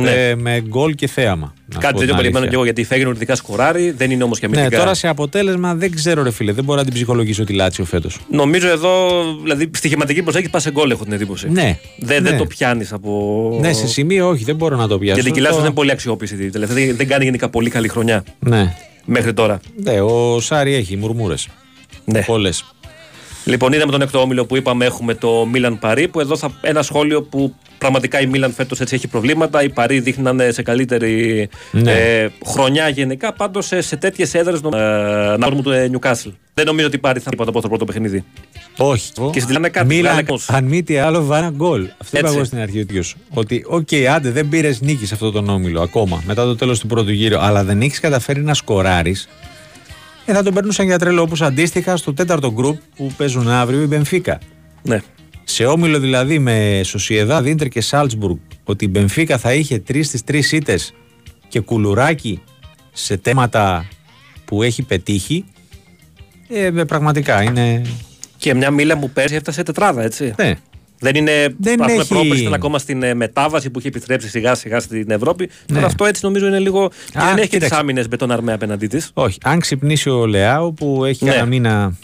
ναι. 0.00 0.34
με 0.34 0.62
γκολ 0.68 0.94
και 0.94 1.06
θέαμα. 1.06 1.54
Κάτι 1.78 1.98
τέτοιο 1.98 2.14
περιμένω 2.14 2.46
και 2.46 2.54
εγώ 2.54 2.64
γιατί 2.64 2.84
φέγγει 2.84 3.10
ειδικά 3.10 3.34
σκοράρει, 3.34 3.90
δεν 3.90 4.10
είναι 4.10 4.24
όμως 4.24 4.38
και 4.38 4.46
αμυντικά. 4.46 4.68
Ναι, 4.68 4.76
τώρα 4.76 4.94
σε 4.94 5.08
αποτέλεσμα 5.08 5.74
δεν 5.74 5.94
ξέρω, 5.94 6.22
ρε 6.22 6.30
φίλε, 6.30 6.52
δεν 6.52 6.64
μπορώ 6.64 6.78
να 6.78 6.84
την 6.84 6.94
ψυχολογήσω 6.94 7.44
τη 7.44 7.52
Λάτσιο 7.52 7.84
φέτος. 7.84 8.18
Νομίζω 8.30 8.68
εδώ, 8.68 9.22
δηλαδή 9.42 9.70
στοιχηματική 9.74 10.22
προσέγγιση 10.22 10.50
πας 10.50 10.62
σε 10.62 10.70
γκολ, 10.70 10.90
έχω 10.90 11.04
την 11.04 11.12
εντύπωση. 11.12 11.50
Ναι. 11.50 11.78
Δεν, 11.98 12.22
ναι. 12.22 12.30
δεν 12.30 12.38
το 12.38 12.46
πιάνεις 12.46 12.92
από. 12.92 13.58
Ναι, 13.60 13.72
σε 13.72 13.86
σημείο 13.86 14.28
όχι, 14.28 14.44
δεν 14.44 14.56
μπορώ 14.56 14.76
να 14.76 14.88
το 14.88 14.98
πιάσω. 14.98 15.20
Γιατί 15.20 15.40
η 15.40 15.42
δεν 15.42 15.58
είναι 15.58 15.70
πολύ 15.70 15.90
αξιόπιστη. 15.90 16.48
Δηλαδή 16.48 16.92
δεν 16.92 17.08
κάνει 17.08 17.24
γενικά 17.24 17.48
πολύ 17.48 17.70
καλή 17.70 17.88
χρονιά. 17.88 18.24
Ναι. 18.38 18.74
Μέχρι 19.04 19.32
τώρα. 19.32 19.60
Ναι, 19.82 20.00
ο 20.00 20.40
Σάρι 20.40 20.74
έχει 20.74 20.96
μουρμούρες. 20.96 21.48
Ναι. 22.04 22.22
Πολλές. 22.22 22.64
Λοιπόν, 23.48 23.72
είδαμε 23.72 23.92
τον 23.92 24.00
έκτο 24.00 24.20
όμιλο 24.20 24.44
που 24.44 24.56
είπαμε 24.56 24.84
έχουμε 24.84 25.14
το 25.14 25.46
Μίλαν 25.46 25.78
Παρί, 25.78 26.08
που 26.08 26.20
εδώ 26.20 26.36
θα, 26.36 26.50
ένα 26.60 26.82
σχόλιο 26.82 27.22
που 27.22 27.54
πραγματικά 27.78 28.20
η 28.20 28.26
Μίλαν 28.26 28.52
φέτος 28.52 28.80
έτσι 28.80 28.94
έχει 28.94 29.08
προβλήματα. 29.08 29.62
Η 29.62 29.68
Παρί 29.68 30.00
δείχνανε 30.00 30.50
σε 30.50 30.62
καλύτερη 30.62 31.48
ναι. 31.72 31.92
ε, 31.92 32.28
χρονιά 32.46 32.88
γενικά. 32.88 33.32
Πάντως 33.32 33.66
σε, 33.66 33.80
σε 33.80 33.96
τέτοιες 33.96 34.34
έδρες 34.34 34.60
ε, 34.60 34.78
να 35.38 35.46
βρούμε 35.46 35.62
το 35.62 35.70
Νιουκάσλ. 35.70 36.28
Δεν 36.54 36.66
νομίζω 36.66 36.86
ότι 36.86 36.98
πάρει 36.98 37.20
θα 37.20 37.30
τίποτα 37.30 37.50
από 37.50 37.60
το 37.60 37.68
πρώτο 37.68 37.84
παιχνίδι. 37.84 38.24
Όχι. 38.76 39.12
Και 39.32 39.40
στην 39.40 39.62
κάτι. 39.70 39.86
Μίλαν, 39.86 40.26
αν 40.46 40.64
μη 40.64 40.82
τι 40.82 40.96
άλλο, 40.96 41.24
βάρα 41.24 41.50
γκολ. 41.50 41.88
Αυτό 41.98 42.18
είπα 42.18 42.28
εγώ 42.28 42.44
στην 42.44 42.58
αρχή 42.58 42.84
του 42.84 43.00
Ότι, 43.30 43.64
OK, 43.66 43.88
okay, 43.90 44.02
άντε, 44.04 44.30
δεν 44.30 44.48
πήρες 44.48 44.80
νίκη 44.80 45.06
σε 45.06 45.14
αυτό 45.14 45.30
τον 45.30 45.48
όμιλο 45.48 45.80
ακόμα 45.80 46.22
μετά 46.26 46.44
το 46.44 46.56
τέλος 46.56 46.78
του 46.80 46.86
πρώτου 46.86 47.12
γύρου, 47.12 47.38
αλλά 47.38 47.64
δεν 47.64 47.80
έχεις 47.80 48.00
καταφέρει 48.00 48.40
να 48.40 48.54
σκοράρεις 48.54 49.28
ε, 50.28 50.32
θα 50.32 50.42
τον 50.42 50.54
περνούσαν 50.54 50.86
για 50.86 50.98
τρελό 50.98 51.22
όπως 51.22 51.42
αντίστοιχα 51.42 51.96
στο 51.96 52.14
τέταρτο 52.14 52.52
γκρουπ 52.52 52.80
που 52.96 53.12
παίζουν 53.16 53.48
αύριο 53.48 53.82
η 53.82 53.86
Μπενφίκα. 53.86 54.38
Ναι. 54.82 55.00
Σε 55.44 55.64
όμιλο 55.64 55.98
δηλαδή 55.98 56.38
με 56.38 56.80
Σοσιεδά, 56.84 57.42
Δίντερ 57.42 57.68
και 57.68 57.80
Σάλτσμπουργκ, 57.80 58.36
ότι 58.64 58.84
η 58.84 58.88
Μπενφίκα 58.90 59.38
θα 59.38 59.52
είχε 59.54 59.78
τρεις 59.78 60.06
στις 60.06 60.24
τρεις 60.24 60.52
ήττε 60.52 60.78
και 61.48 61.60
κουλουράκι 61.60 62.42
σε 62.92 63.20
θέματα 63.22 63.88
που 64.44 64.62
έχει 64.62 64.82
πετύχει. 64.82 65.44
Ε, 66.48 66.70
πραγματικά 66.70 67.42
είναι. 67.42 67.82
Και 68.36 68.54
μια 68.54 68.70
μίλα 68.70 68.98
που 68.98 69.10
πέρσι 69.10 69.34
έφτασε 69.34 69.62
τετράδα, 69.62 70.02
έτσι. 70.02 70.34
Ναι. 70.36 70.54
Δεν 71.00 71.14
είναι. 71.14 71.54
Δεν 71.58 71.80
έχει... 71.80 72.08
πρόπερση, 72.08 72.40
ήταν 72.40 72.54
ακόμα 72.54 72.78
στην 72.78 73.02
ε, 73.02 73.14
μετάβαση 73.14 73.70
που 73.70 73.78
έχει 73.78 73.88
επιστρέψει 73.88 74.28
σιγά 74.28 74.54
σιγά 74.54 74.80
στην 74.80 75.10
Ευρώπη. 75.10 75.48
Ναι. 75.66 75.74
Τώρα 75.74 75.86
αυτό 75.86 76.04
έτσι 76.04 76.24
νομίζω 76.24 76.46
είναι 76.46 76.58
λίγο. 76.58 76.90
δεν 77.12 77.38
έχει 77.38 77.48
και 77.48 77.58
τι 77.58 77.68
άμυνε 77.70 78.04
με 78.10 78.16
τον 78.16 78.30
Αρμέ 78.30 78.52
απέναντί 78.52 78.86
της. 78.86 79.10
Όχι. 79.14 79.38
Αν 79.44 79.60
ξυπνήσει 79.60 80.10
ο 80.10 80.26
Λεάου 80.26 80.74
που 80.74 81.04
έχει 81.04 81.24
ναι. 81.24 81.34
ένα 81.34 81.44
μήνα 81.44 81.96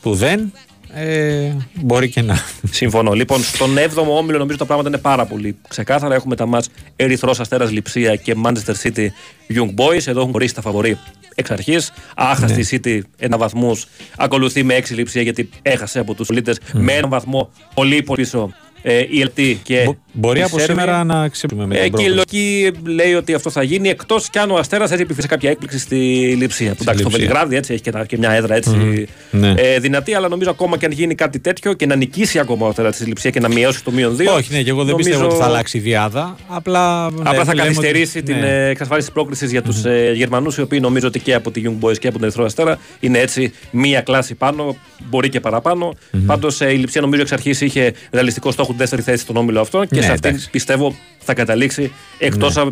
που 0.00 0.14
δεν 0.14 0.52
ε, 0.94 1.56
μπορεί 1.74 2.08
και 2.08 2.22
να. 2.22 2.38
Συμφωνώ. 2.70 3.12
Λοιπόν, 3.12 3.42
στον 3.42 3.76
7ο 3.76 4.16
όμιλο 4.18 4.38
νομίζω 4.38 4.58
τα 4.58 4.64
πράγματα 4.64 4.88
είναι 4.88 4.98
πάρα 4.98 5.24
πολύ 5.24 5.56
ξεκάθαρα. 5.68 6.14
Έχουμε 6.14 6.36
τα 6.36 6.46
μάτς 6.46 6.68
Ερυθρός 6.96 7.40
Αστέρας 7.40 7.70
Λιψία 7.70 8.16
και 8.16 8.34
Manchester 8.44 8.74
City 8.82 9.06
Young 9.48 9.74
Boys. 9.74 10.06
Εδώ 10.06 10.20
έχουν 10.20 10.32
χωρίσει 10.32 10.54
τα 10.54 10.60
φαβορή 10.60 10.98
εξ 11.38 11.50
αρχής. 11.50 11.92
Άχαστη 12.16 12.78
ναι. 12.78 12.80
City 12.84 13.00
ένα 13.18 13.38
βαθμό. 13.38 13.76
Ακολουθεί 14.16 14.62
με 14.62 14.74
έξι 14.74 14.94
λειψία 14.94 15.22
γιατί 15.22 15.48
έχασε 15.62 15.98
από 15.98 16.14
τους 16.14 16.26
πολίτε. 16.26 16.54
Με 16.72 16.92
ένα 16.92 17.08
βαθμό 17.08 17.50
πολύ 17.74 18.02
πολύ 18.02 18.22
πίσω 18.22 18.52
ε, 18.82 19.04
η 19.08 19.20
ΕΛΤΗ 19.20 19.60
και. 19.62 19.96
Μπορεί 20.18 20.42
από 20.42 20.58
σήμερα 20.58 21.04
να 21.04 21.28
ξύπνουμε 21.28 21.66
με 21.66 21.78
ε, 21.78 21.88
Και 21.88 22.02
η 22.02 22.08
λογική 22.08 22.70
λέει 22.84 23.14
ότι 23.14 23.34
αυτό 23.34 23.50
θα 23.50 23.62
γίνει 23.62 23.88
εκτός 23.88 24.30
κι 24.30 24.38
αν 24.38 24.50
ο 24.50 24.56
Αστέρας 24.56 24.90
έτσι 24.90 25.02
επιφύσει 25.02 25.28
κάποια 25.28 25.50
έκπληξη 25.50 25.78
στη 25.78 25.96
Λιψία. 26.38 26.70
Που 26.70 26.78
εντάξει, 26.80 27.02
το 27.02 27.10
Βελιγράδι 27.10 27.56
έτσι 27.56 27.72
έχει 27.72 27.82
και, 27.82 27.92
και 28.06 28.18
μια 28.18 28.30
έδρα 28.30 28.54
έτσι 28.54 29.06
ναι. 29.30 29.54
ε, 29.56 29.78
δυνατή, 29.78 30.14
αλλά 30.14 30.28
νομίζω 30.28 30.50
ακόμα 30.50 30.76
και 30.76 30.86
αν 30.86 30.92
γίνει 30.92 31.14
κάτι 31.14 31.38
τέτοιο 31.38 31.72
και 31.72 31.86
να 31.86 31.94
νικήσει 31.94 32.38
ακόμα 32.38 32.66
ο 32.66 32.68
Αστέρας 32.68 32.96
τη 32.96 33.04
Λιψία 33.04 33.30
και 33.30 33.40
να 33.40 33.48
μειώσει 33.48 33.84
το 33.84 33.90
μείον 33.90 34.16
2. 34.16 34.26
Όχι, 34.36 34.52
ναι, 34.52 34.62
και 34.62 34.70
εγώ 34.70 34.84
δεν 34.84 34.90
νομίζω... 34.90 34.96
πιστεύω 34.96 35.24
ότι 35.24 35.36
θα 35.36 35.44
αλλάξει 35.44 35.76
η 35.76 35.80
διάδα. 35.80 36.36
Απλά, 36.48 37.10
ναι, 37.10 37.22
απλά 37.24 37.44
θα 37.44 37.54
καθυστερήσει 37.54 38.22
την 38.22 38.36
ναι. 38.38 38.46
Ε, 38.46 38.68
εξασφάλιση 38.68 39.06
της 39.06 39.14
πρόκληση 39.14 39.46
για 39.46 39.62
τους 39.62 39.80
mm-hmm. 39.80 39.90
Ε, 39.90 40.12
Γερμανούς, 40.12 40.56
οι 40.56 40.60
οποίοι 40.60 40.78
νομίζω 40.82 41.06
ότι 41.06 41.20
και 41.20 41.34
από 41.34 41.50
τη 41.50 41.62
Young 41.64 41.86
Boys 41.86 41.98
και 41.98 42.06
από 42.06 42.16
τον 42.16 42.24
Ερυθρό 42.24 42.44
Αστέρα 42.44 42.78
είναι 43.00 43.18
έτσι 43.18 43.52
μία 43.70 44.00
κλάση 44.00 44.34
πάνω, 44.34 44.76
μπορεί 45.08 45.28
και 45.28 45.40
παραπάνω. 45.40 45.92
Mm-hmm. 45.92 46.18
Πάντως 46.26 46.60
η 46.60 46.64
Λιψία 46.64 47.00
νομίζω 47.00 47.22
εξ 47.22 47.32
αρχής 47.32 47.60
είχε 47.60 47.92
ρεαλιστικό 48.10 48.50
στόχο 48.50 48.74
δεύτερη 48.76 49.02
θέση 49.02 49.22
στον 49.22 49.36
όμιλο 49.36 49.60
αυτό 49.60 49.84
και 49.84 50.00
ναι, 50.00 50.06
σε 50.16 50.28
αυτή 50.28 50.48
πιστεύω 50.50 50.94
θα 51.18 51.34
καταλήξει 51.34 51.92
εκτός 52.18 52.56
ναι. 52.56 52.62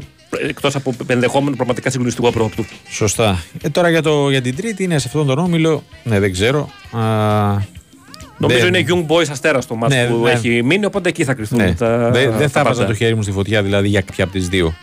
εκτός 0.49 0.75
από 0.75 0.95
ενδεχόμενο 1.07 1.57
πραγματικά 1.57 1.91
συγκλονιστικό 1.91 2.29
απρόπτου. 2.29 2.65
Σωστά. 2.89 3.43
Ε, 3.63 3.69
τώρα 3.69 3.91
για, 3.91 4.03
το, 4.03 4.31
για 4.31 4.43
την 4.43 4.57
τρίτη 4.57 4.83
είναι 4.83 4.99
σε 4.99 5.07
αυτόν 5.07 5.27
τον 5.27 5.39
όμιλο, 5.39 5.83
ναι 6.03 6.21
δεν 6.21 6.33
ξέρω. 6.33 6.71
Α, 6.91 7.75
Νομίζω 8.39 8.67
είναι 8.67 8.85
Young 8.89 9.07
Boys 9.07 9.29
αστέρας 9.31 9.67
το 9.67 9.75
μάτι 9.75 9.95
ναι, 9.95 10.07
που 10.07 10.23
ναι. 10.23 10.31
έχει 10.31 10.63
μείνει, 10.63 10.85
οπότε 10.85 11.09
εκεί 11.09 11.25
θα 11.25 11.35
κρυφθούν. 11.35 11.59
Ναι. 11.59 11.75
Τα, 11.75 12.11
δεν 12.11 12.49
θα 12.49 12.61
έβαζα 12.61 12.87
το 12.87 12.95
χέρι 12.95 13.15
μου 13.15 13.23
στη 13.23 13.33
φωτιά 13.33 13.63
δηλαδή 13.63 13.89
για 13.89 14.01
κάποια 14.01 14.25
από 14.25 14.33
τις 14.33 14.49
δύο. 14.49 14.75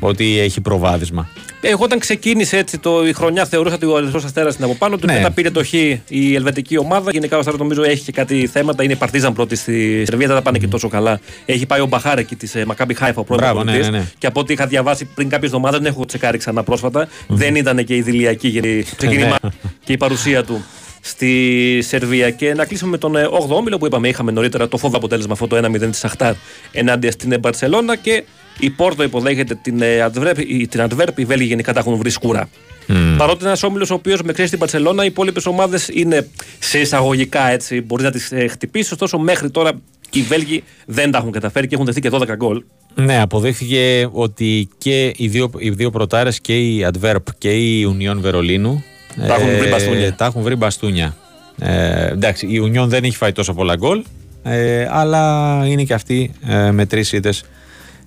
Ότι 0.00 0.38
έχει 0.38 0.60
προβάδισμα. 0.60 1.28
Εγώ 1.60 1.84
όταν 1.84 1.98
ξεκίνησε 1.98 2.56
έτσι 2.56 2.78
το, 2.78 3.06
η 3.06 3.12
χρονιά 3.12 3.44
θεωρούσα 3.44 3.74
ότι 3.74 3.86
ο 3.86 3.98
Ελευθερό 3.98 4.22
Αστέρας 4.24 4.56
είναι 4.56 4.64
από 4.64 4.74
πάνω 4.74 4.96
του. 4.96 5.06
Ναι. 5.06 5.12
Μετά 5.12 5.30
πήρε 5.30 5.50
το 5.50 5.64
Χ 5.64 5.72
η 6.08 6.34
ελβετική 6.34 6.78
ομάδα. 6.78 7.10
Γενικά 7.10 7.36
ο 7.36 7.38
Αστέρας 7.38 7.60
νομίζω 7.60 7.82
έχει 7.82 8.04
και 8.04 8.12
κάτι 8.12 8.46
θέματα. 8.46 8.82
Είναι 8.82 8.92
η 8.92 8.96
Παρτίζαν 8.96 9.32
πρώτη 9.32 9.56
στη 9.56 10.04
Σερβία, 10.06 10.26
δεν 10.26 10.36
τα 10.36 10.42
πάνε 10.42 10.58
και 10.58 10.66
τόσο 10.68 10.88
καλά. 10.88 11.20
Έχει 11.44 11.66
πάει 11.66 11.80
ο 11.80 11.86
Μπαχάρ 11.86 12.18
εκεί 12.18 12.36
της 12.36 12.56
Μακάμπι 12.66 12.94
Χάιφα 12.94 13.20
ο 13.20 13.24
πρώτος 13.24 13.64
ναι, 13.64 13.72
ναι, 13.72 13.88
ναι. 13.88 14.04
Και 14.18 14.26
από 14.26 14.40
ό,τι 14.40 14.52
είχα 14.52 14.66
διαβάσει 14.66 15.04
πριν 15.04 15.28
κάποιες 15.28 15.50
εβδομάδες, 15.50 15.80
δεν 15.80 15.90
έχω 15.92 16.04
τσεκάρει 16.04 16.38
ξανά 16.38 16.62
πρόσφατα. 16.62 17.08
Δεν 17.26 17.54
ήταν 17.54 17.84
και 17.84 17.96
ιδηλιακή 17.96 18.60
το 18.60 18.96
ξεκίνημα 18.96 19.36
και 19.84 19.92
η 19.92 19.96
παρουσία 19.96 20.44
του 20.44 20.64
στη 21.00 21.78
Σερβία. 21.82 22.30
Και 22.30 22.54
να 22.54 22.64
κλείσουμε 22.64 22.90
με 22.90 22.98
τον 22.98 23.14
8ο 23.14 23.50
ε, 23.50 23.54
όμιλο 23.54 23.78
που 23.78 23.86
είπαμε, 23.86 24.08
είχαμε 24.08 24.32
νωρίτερα 24.32 24.68
το 24.68 24.76
φόβο 24.76 24.96
αποτέλεσμα 24.96 25.32
αυτό 25.32 25.46
το 25.46 25.56
1-0 25.56 25.78
της 25.90 26.04
Αχτάρ 26.04 26.34
ενάντια 26.72 27.10
στην 27.10 27.38
Μπαρσελόνα 27.40 27.96
και 27.96 28.24
η 28.58 28.70
Πόρτο 28.70 29.02
υποδέχεται 29.02 29.54
την 29.62 29.82
Αντβέρπ, 30.04 30.38
την 30.68 30.80
Αντβέρπ 30.80 31.18
οι 31.18 31.24
Βέλγοι 31.24 31.44
γενικά 31.44 31.72
τα 31.72 31.80
έχουν 31.80 31.96
βρει 31.96 32.10
σκούρα. 32.10 32.48
Mm. 32.88 33.14
Παρότι 33.18 33.38
είναι 33.38 33.48
ένας 33.48 33.62
όμιλος 33.62 33.90
ο 33.90 33.94
οποίος 33.94 34.22
με 34.22 34.32
ξέρεις 34.32 34.48
στην 34.48 34.60
Παρσελώνα, 34.60 35.02
οι 35.02 35.06
υπόλοιπες 35.06 35.46
ομάδες 35.46 35.88
είναι 35.92 36.28
σε 36.58 36.78
εισαγωγικά 36.78 37.50
έτσι, 37.50 37.80
μπορείς 37.80 38.04
να 38.04 38.10
τις 38.10 38.32
ε, 38.32 38.46
χτυπήσεις. 38.46 38.92
Ωστόσο, 38.92 39.18
μέχρι 39.18 39.50
τώρα 39.50 39.72
οι 40.12 40.22
Βέλγοι 40.22 40.62
δεν 40.86 41.10
τα 41.10 41.18
έχουν 41.18 41.30
καταφέρει 41.30 41.66
και 41.66 41.74
έχουν 41.74 41.86
δεθεί 41.86 42.00
και 42.00 42.10
12 42.12 42.36
γκολ. 42.36 42.62
Ναι, 42.94 43.20
αποδείχθηκε 43.20 44.08
ότι 44.12 44.68
και 44.78 45.12
οι 45.16 45.28
δύο, 45.28 45.50
οι 45.58 45.70
δύο 45.70 45.90
προτάρες 45.90 46.40
και 46.40 46.56
η 46.58 46.88
Adverb 46.92 47.22
και 47.38 47.50
η 47.50 47.96
Union 47.98 48.16
Βερολίνου 48.20 48.84
τα 49.26 49.34
έχουν 49.34 49.58
βρει 49.58 49.68
μπαστούνια. 49.68 50.06
Ε, 50.06 50.10
τα 50.10 50.24
έχουν 50.24 50.42
βρει 50.42 50.56
μπαστούνια. 50.56 51.16
Ε, 51.58 52.06
εντάξει, 52.06 52.46
η 52.46 52.72
Union 52.72 52.86
δεν 52.86 53.04
έχει 53.04 53.16
φάει 53.16 53.32
τόσο 53.32 53.54
πολλά 53.54 53.76
γκολ, 53.76 54.04
ε, 54.42 54.86
αλλά 54.90 55.62
είναι 55.66 55.82
και 55.82 55.94
αυτή 55.94 56.32
ε, 56.46 56.70
με 56.70 56.86
τρεις 56.86 57.12
ήττε 57.12 57.32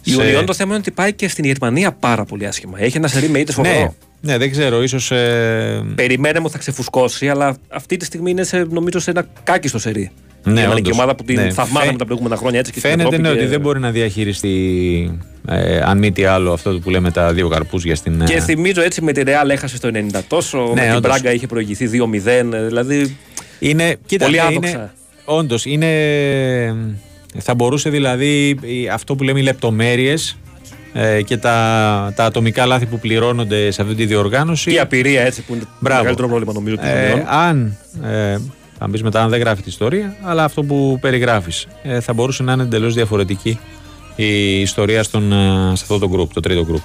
η 0.04 0.12
σε... 0.12 0.44
το 0.44 0.54
θέμα 0.54 0.70
είναι 0.70 0.80
ότι 0.80 0.92
πάει 0.92 1.14
και 1.14 1.28
στην 1.28 1.46
Γερμανία 1.46 1.92
πάρα 1.92 2.26
πολύ 2.26 2.46
άσχημα. 2.46 2.78
Έχει 2.82 2.98
ένας 2.98 3.12
σερί 3.12 3.30
με 3.30 3.40
ήττε 3.40 3.52
φοβερό. 3.52 3.80
Ναι, 3.80 3.92
ναι, 4.32 4.38
δεν 4.38 4.52
ξέρω, 4.52 4.84
ίσως. 4.84 5.12
Ε... 5.12 5.84
Περιμένουμε 5.96 6.44
ότι 6.44 6.52
θα 6.52 6.58
ξεφουσκώσει, 6.58 7.30
αλλά 7.30 7.58
αυτή 7.68 7.98
τη 7.98 8.06
στιγμή 8.06 8.32
είναι 8.32 8.44
σε, 8.44 8.64
νομίζω 8.70 9.00
σε 9.00 9.12
ένα 9.12 9.28
κάκιστο 9.44 9.80
σερί. 9.80 10.12
Ναι, 10.44 10.62
είναι 10.62 10.80
και 10.80 10.92
ομάδα 10.92 11.16
που 11.16 11.24
την 11.24 11.36
ναι. 11.36 11.52
θαυμάζαμε 11.52 11.98
τα 11.98 12.06
προηγούμενα 12.06 12.36
χρόνια 12.36 12.60
έτσι 12.60 12.72
και 12.72 12.80
Φαίνεται 12.80 13.18
ναι, 13.18 13.30
και... 13.30 13.36
ότι 13.36 13.46
δεν 13.46 13.60
μπορεί 13.60 13.80
να 13.80 13.92
διαχειριστεί 13.92 15.20
ε, 15.48 15.80
αν 15.80 15.98
μη 15.98 16.12
τι 16.12 16.26
άλλο 16.26 16.54
αυτό 16.54 16.80
που 16.80 16.90
λέμε 16.90 17.12
τα 17.12 17.34
δύο 17.34 17.48
καρπούζια 17.48 17.96
στην. 17.96 18.26
Και 18.26 18.34
ε, 18.34 18.40
θυμίζω 18.40 18.82
έτσι 18.82 19.02
με 19.02 19.12
τη 19.12 19.24
Ρεάλ 19.24 19.50
έχασε 19.50 19.76
στο 19.76 19.90
90 19.94 20.20
τόσο. 20.28 20.72
Ναι, 20.74 20.86
με 20.86 20.92
την 20.92 21.00
Μπράγκα 21.00 21.34
είχε 21.34 21.48
προηγηθεί 21.48 21.90
2-0. 21.94 22.22
Δηλαδή. 22.68 23.18
Είναι, 23.60 23.96
κοίτα, 24.06 24.26
πολύ 24.26 24.40
άδοξα. 24.40 24.94
Όντως 25.26 25.66
είναι 25.66 25.88
θα 27.38 27.56
μπορούσε 27.56 27.90
δηλαδή 27.90 28.60
αυτό 28.92 29.16
που 29.16 29.24
λέμε 29.24 29.40
οι 29.40 29.44
λεπτομέρειες 29.44 30.38
ε, 30.94 31.22
και 31.22 31.38
τα, 31.38 32.14
τα 32.16 32.26
ατομικά 32.26 32.66
λάθη 32.66 32.86
που 32.86 33.00
πληρώνονται 33.00 33.72
σε 33.72 33.82
αυτή 33.82 33.96
τη 33.96 34.06
διοργάνωση. 34.06 34.74
η 34.74 34.80
απειρία 34.80 35.22
έτσι 35.22 35.42
που 35.42 35.54
είναι 35.54 35.64
το 35.64 35.70
μεγαλύτερο 35.80 36.28
πρόβλημα 36.28 36.54
νομίζω. 36.54 36.76
Ε, 36.82 37.26
αν, 37.28 37.78
ε, 38.04 38.38
θα 38.80 38.88
μπεις 38.88 39.04
μετά 39.04 39.24
αν 39.24 39.30
δεν 39.30 39.40
γράφεις 39.40 39.64
τη 39.64 39.70
ιστορία, 39.70 40.16
αλλά 40.24 40.44
αυτό 40.44 40.64
που 40.64 40.98
περιγράφεις 41.02 41.68
ε, 41.84 42.00
θα 42.00 42.14
μπορούσε 42.14 42.44
να 42.44 42.52
είναι 42.54 42.64
εντελώς 42.64 42.94
διαφορετική 42.94 43.60
η 44.16 44.62
ιστορία 44.62 45.04
στον, 45.04 45.32
ε, 45.32 45.76
σε 45.76 45.86
αυτό 45.90 46.00
το 46.00 46.10
group, 46.16 46.28
το 46.34 46.40
τρίτο 46.40 46.66
group. 46.72 46.82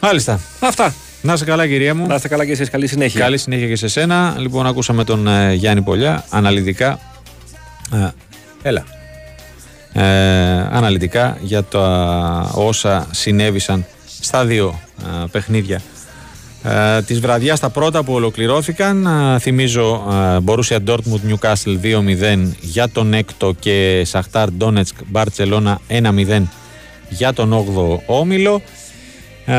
Μάλιστα. 0.00 0.40
Αυτά. 0.60 0.94
Να 1.22 1.32
είστε 1.32 1.44
καλά, 1.44 1.66
κυρία 1.66 1.94
μου. 1.94 2.06
Να 2.06 2.14
είστε 2.14 2.28
καλά 2.28 2.44
και 2.44 2.52
εσείς. 2.52 2.70
Καλή 2.70 2.86
συνέχεια. 2.86 3.20
Καλή 3.20 3.38
συνέχεια 3.38 3.66
και 3.66 3.76
σε 3.76 3.88
σένα. 3.88 4.36
Λοιπόν, 4.38 4.66
ακούσαμε 4.66 5.04
τον 5.04 5.26
ε, 5.28 5.52
Γιάννη 5.52 5.82
Πολιά 5.82 6.24
αναλυτικά. 6.30 6.98
έλα 8.62 8.84
ε, 9.96 10.02
αναλυτικά 10.70 11.36
για 11.40 11.62
τα 11.62 12.50
όσα 12.54 13.06
συνέβησαν 13.10 13.84
στα 14.20 14.44
δύο 14.44 14.80
ε, 15.00 15.24
παιχνίδια. 15.30 15.80
Ε, 16.62 17.02
της 17.02 17.20
βραδιάς 17.20 17.60
τα 17.60 17.70
πρώτα 17.70 18.02
που 18.02 18.12
ολοκληρώθηκαν 18.12 19.06
ε, 19.06 19.38
θυμίζω 19.38 20.06
ε, 20.10 20.38
Borussia 20.46 20.78
Dortmund 20.86 21.32
Newcastle 21.32 21.78
2-0 21.82 22.48
για 22.60 22.88
τον 22.88 23.14
έκτο 23.14 23.54
και 23.58 24.02
Σαχτάρ 24.04 24.48
Donetsk 24.60 25.12
Barcelona 25.12 25.74
1-0 25.88 26.42
για 27.08 27.32
τον 27.32 27.52
8ο 27.52 27.98
όμιλο. 28.06 28.62
Ε, 29.46 29.54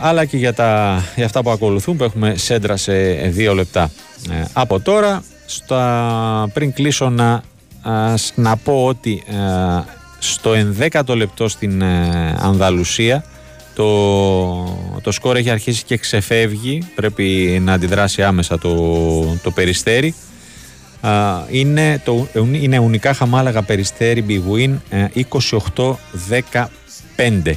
αλλά 0.00 0.24
και 0.24 0.36
για, 0.36 0.54
τα, 0.54 1.02
για 1.16 1.24
αυτά 1.24 1.42
που 1.42 1.50
ακολουθούν 1.50 1.96
που 1.96 2.04
έχουμε 2.04 2.34
σέντρα 2.36 2.76
σε 2.76 2.92
δύο 3.12 3.54
λεπτά. 3.54 3.90
Ε, 4.30 4.44
από 4.52 4.80
τώρα 4.80 5.22
στα, 5.46 6.50
πριν 6.52 6.72
κλείσω 6.72 7.10
να 7.10 7.42
να 8.34 8.56
πω 8.56 8.84
ότι 8.84 9.22
στο 10.18 10.52
11ο 10.78 11.16
λεπτό 11.16 11.48
στην 11.48 11.82
ε, 11.82 12.36
Ανδαλουσία 12.40 13.24
το, 13.74 15.00
το 15.02 15.12
σκορ 15.12 15.36
έχει 15.36 15.50
αρχίσει 15.50 15.84
και 15.84 15.96
ξεφεύγει. 15.96 16.82
Πρέπει 16.94 17.58
να 17.62 17.72
αντιδράσει 17.72 18.22
άμεσα 18.22 18.58
το, 18.58 18.74
το 19.42 19.50
Περιστέρι. 19.50 20.14
Είναι, 21.50 22.00
το, 22.04 22.26
είναι 22.52 22.78
ουνικά 22.78 23.14
χαμάλαγα 23.14 23.62
Περιστέρι 23.62 24.24
Big 24.28 24.42
Win 24.54 24.76
28-15 25.76 27.52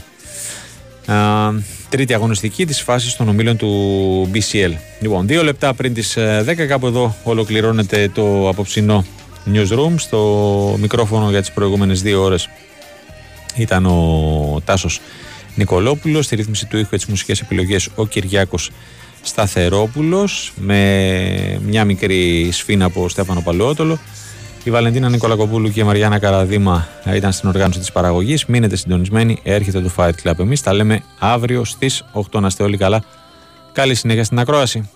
τρίτη 1.90 2.14
αγωνιστική 2.14 2.66
της 2.66 2.82
φάσης 2.82 3.16
των 3.16 3.30
ομίλων 3.30 3.58
του 3.58 4.32
BCL 4.34 4.72
λοιπόν 5.00 5.28
δύο 5.28 5.44
λεπτά 5.44 5.74
πριν 5.74 5.94
τις 5.94 6.18
10 6.18 6.20
ε, 6.58 6.66
κάπου 6.66 6.88
εδώ 6.88 7.16
ολοκληρώνεται 7.24 8.10
το 8.14 8.50
απόψινό 8.50 9.06
Newsroom. 9.54 9.94
Στο 9.96 10.76
μικρόφωνο 10.80 11.30
για 11.30 11.40
τις 11.40 11.52
προηγούμενες 11.52 12.02
δύο 12.02 12.22
ώρες 12.22 12.50
ήταν 13.56 13.86
ο 13.86 14.62
Τάσος 14.66 15.00
Νικολόπουλος. 15.56 16.26
Στη 16.26 16.36
ρύθμιση 16.36 16.66
του 16.66 16.78
ήχου 16.78 16.88
για 16.90 16.98
τις 16.98 17.08
μουσικές 17.08 17.42
επιλογές 17.42 17.90
ο 17.96 18.06
Κυριάκος 18.06 18.72
Σταθερόπουλος 19.22 20.54
με 20.56 21.60
μια 21.66 21.86
μικρή 21.86 22.50
σφίνα 22.52 22.86
από 22.86 23.10
Στέφανο 23.10 23.42
Παλαιότολο. 23.42 24.00
Η 24.64 24.72
Βαλεντίνα 24.72 25.10
Νικολακοπούλου 25.10 25.72
και 25.72 25.80
η 25.80 25.84
Μαριάννα 25.84 26.20
Καραδίμα 26.20 26.88
ήταν 27.16 27.32
στην 27.32 27.50
οργάνωση 27.50 27.80
της 27.80 27.92
παραγωγής. 27.92 28.46
Μείνετε 28.46 28.76
συντονισμένοι, 28.76 29.40
έρχεται 29.44 29.82
το 29.82 29.90
Fight 29.98 30.12
Club. 30.24 30.40
Εμείς 30.40 30.62
τα 30.62 30.74
λέμε 30.74 31.04
αύριο 31.20 31.64
στις 31.64 32.04
8 32.12 32.40
να 32.40 32.48
είστε 32.48 32.64
όλοι 32.64 32.78
καλά. 32.78 33.04
Καλή 33.74 33.96
συνέχεια 33.96 34.24
στην 34.24 34.40
ακρόαση. 34.40 34.90